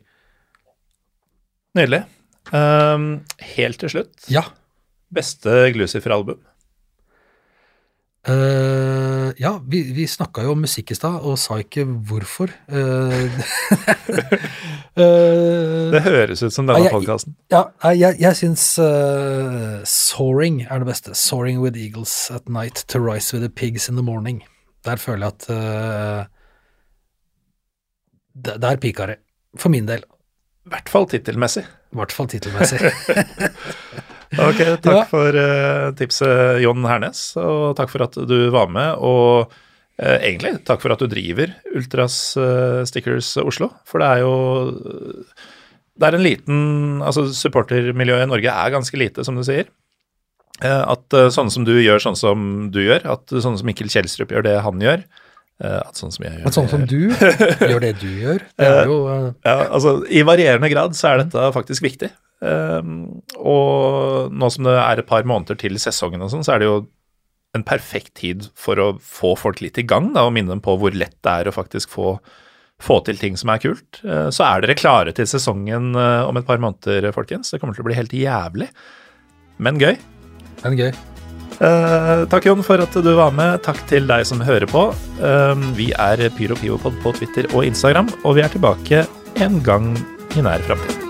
Nydelig. 1.74 2.04
Um, 2.54 3.24
helt 3.56 3.78
til 3.80 3.90
slutt, 3.90 4.28
Ja. 4.30 4.42
beste 5.14 5.70
Glucifer-album? 5.74 6.38
Eh, 8.26 9.32
ja, 9.36 9.50
vi, 9.68 9.82
vi 9.92 10.06
snakka 10.08 10.42
jo 10.46 10.52
om 10.54 10.62
musikk 10.64 10.94
i 10.94 10.96
stad, 10.96 11.18
og 11.28 11.36
sa 11.38 11.58
ikke 11.60 11.82
hvorfor. 12.08 12.48
Eh, 12.72 13.26
eh, 14.96 15.90
Det 15.92 16.00
høres 16.06 16.40
ut 16.46 16.54
som 16.54 16.66
denne 16.66 16.86
jeg- 16.86 16.94
podkasten. 16.94 17.34
Ja, 17.52 17.64
nei, 17.84 17.92
jeg, 18.00 18.16
jeg 18.22 18.38
syns 18.38 18.64
eh, 18.80 19.82
Soaring 19.84 20.62
er 20.70 20.78
det 20.80 20.88
beste. 20.88 21.12
Soaring 21.14 21.60
with 21.60 21.76
eagles 21.76 22.30
at 22.32 22.48
night 22.48 22.84
to 22.88 22.98
rise 23.02 23.34
with 23.34 23.42
the 23.44 23.50
pigs 23.52 23.88
in 23.90 23.96
the 24.00 24.02
morning. 24.06 24.40
Der 24.84 24.96
føler 24.96 25.26
jeg 25.26 25.34
at 25.34 25.50
uh, 25.50 26.24
Der, 28.44 28.56
der 28.58 28.76
pika 28.76 29.06
det. 29.06 29.16
For 29.56 29.68
min 29.72 29.86
del. 29.88 30.02
I 30.64 30.72
hvert 30.72 30.88
fall 30.88 31.06
tittelmessig. 31.10 31.64
I 31.92 31.98
hvert 32.00 32.14
fall 32.16 32.30
tittelmessig. 32.32 32.80
Ok, 34.34 34.58
takk 34.82 34.88
Ja. 34.96 35.02
for 35.06 35.36
uh, 35.38 35.92
tipset, 35.94 36.56
Jon 36.64 36.82
Hernes, 36.88 37.20
og 37.38 37.76
takk 37.78 37.92
for 37.92 38.02
at 38.02 38.16
du 38.26 38.48
var 38.50 38.66
med. 38.72 38.96
Og 38.98 39.46
uh, 39.52 40.16
egentlig 40.16 40.56
takk 40.66 40.80
for 40.82 40.90
at 40.90 40.98
du 40.98 41.06
driver 41.06 41.52
Ultras 41.70 42.16
uh, 42.40 42.80
Stickers 42.88 43.28
Oslo, 43.38 43.68
for 43.86 44.02
det 44.02 44.08
er 44.10 44.24
jo 44.24 44.32
Det 45.94 46.08
er 46.08 46.16
en 46.18 46.24
liten 46.26 46.58
Altså, 47.06 47.28
supportermiljøet 47.30 48.26
i 48.26 48.30
Norge 48.32 48.50
er 48.64 48.74
ganske 48.74 48.98
lite, 48.98 49.22
som 49.22 49.38
du 49.38 49.44
sier. 49.46 49.70
At 50.64 51.10
sånne 51.34 51.50
som 51.54 51.62
du 51.66 51.72
gjør 51.78 52.02
sånn 52.02 52.18
som 52.18 52.42
du 52.74 52.80
gjør, 52.82 53.06
at 53.14 53.30
sånne 53.30 53.58
som 53.62 53.66
Mikkel 53.70 53.90
Kjelstrup 53.90 54.34
gjør 54.34 54.44
det 54.46 54.56
han 54.66 54.82
gjør, 54.82 55.02
at 55.62 55.98
sånn 55.98 56.10
som 56.10 56.24
jeg 56.26 56.34
gjør 56.34 56.48
At 56.50 56.56
sånn 56.56 56.70
som 56.70 56.84
du 56.90 56.98
gjør 57.70 57.84
det 57.84 57.94
du 58.00 58.08
gjør, 58.10 58.42
det 58.58 58.68
er 58.68 58.90
jo 58.90 58.98
eh, 59.12 59.28
ja, 59.46 59.56
altså 59.68 59.96
I 60.10 60.24
varierende 60.26 60.70
grad 60.72 60.96
så 60.98 61.12
er 61.12 61.22
dette 61.22 61.46
faktisk 61.54 61.84
viktig. 61.86 62.10
Um, 62.44 63.22
og 63.38 64.34
nå 64.34 64.50
som 64.52 64.66
det 64.66 64.74
er 64.76 65.00
et 65.00 65.08
par 65.08 65.24
måneder 65.28 65.56
til 65.60 65.78
sesongen 65.80 66.24
og 66.26 66.32
sånn, 66.32 66.44
så 66.44 66.56
er 66.56 66.64
det 66.64 66.68
jo 66.68 66.80
en 67.54 67.62
perfekt 67.64 68.16
tid 68.18 68.48
for 68.58 68.82
å 68.82 68.88
få 68.98 69.36
folk 69.38 69.62
litt 69.62 69.78
i 69.78 69.86
gang, 69.86 70.10
da, 70.16 70.26
og 70.26 70.34
minne 70.34 70.50
dem 70.56 70.64
på 70.64 70.74
hvor 70.80 70.96
lett 70.96 71.14
det 71.22 71.36
er 71.38 71.48
å 71.48 71.54
faktisk 71.54 71.94
få, 71.94 72.16
få 72.82 72.98
til 73.06 73.22
ting 73.22 73.38
som 73.38 73.54
er 73.54 73.62
kult. 73.62 74.02
Uh, 74.02 74.28
så 74.34 74.48
er 74.50 74.66
dere 74.66 74.78
klare 74.80 75.14
til 75.14 75.30
sesongen 75.30 75.94
om 75.94 76.42
et 76.42 76.50
par 76.50 76.58
måneder, 76.58 77.12
folkens. 77.14 77.54
Det 77.54 77.62
kommer 77.62 77.78
til 77.78 77.86
å 77.86 77.90
bli 77.92 78.00
helt 78.02 78.18
jævlig, 78.18 78.72
men 79.62 79.78
gøy. 79.78 79.94
men 80.66 80.80
gøy. 80.82 81.13
Uh, 81.60 82.24
takk, 82.30 82.48
Jon, 82.48 82.64
for 82.66 82.82
at 82.82 82.96
du 83.04 83.12
var 83.14 83.34
med. 83.34 83.62
Takk 83.66 83.84
til 83.90 84.08
deg 84.10 84.26
som 84.28 84.42
hører 84.44 84.66
på. 84.70 84.88
Uh, 85.22 85.54
vi 85.78 85.92
er 85.92 86.26
Pyro 86.38 86.58
Pivopod 86.58 86.98
på 87.04 87.14
Twitter 87.20 87.50
og 87.54 87.66
Instagram, 87.68 88.10
og 88.24 88.38
vi 88.38 88.44
er 88.46 88.52
tilbake 88.52 89.06
en 89.44 89.62
gang 89.64 89.94
i 90.34 90.44
nær 90.44 90.62
framtid. 90.68 91.03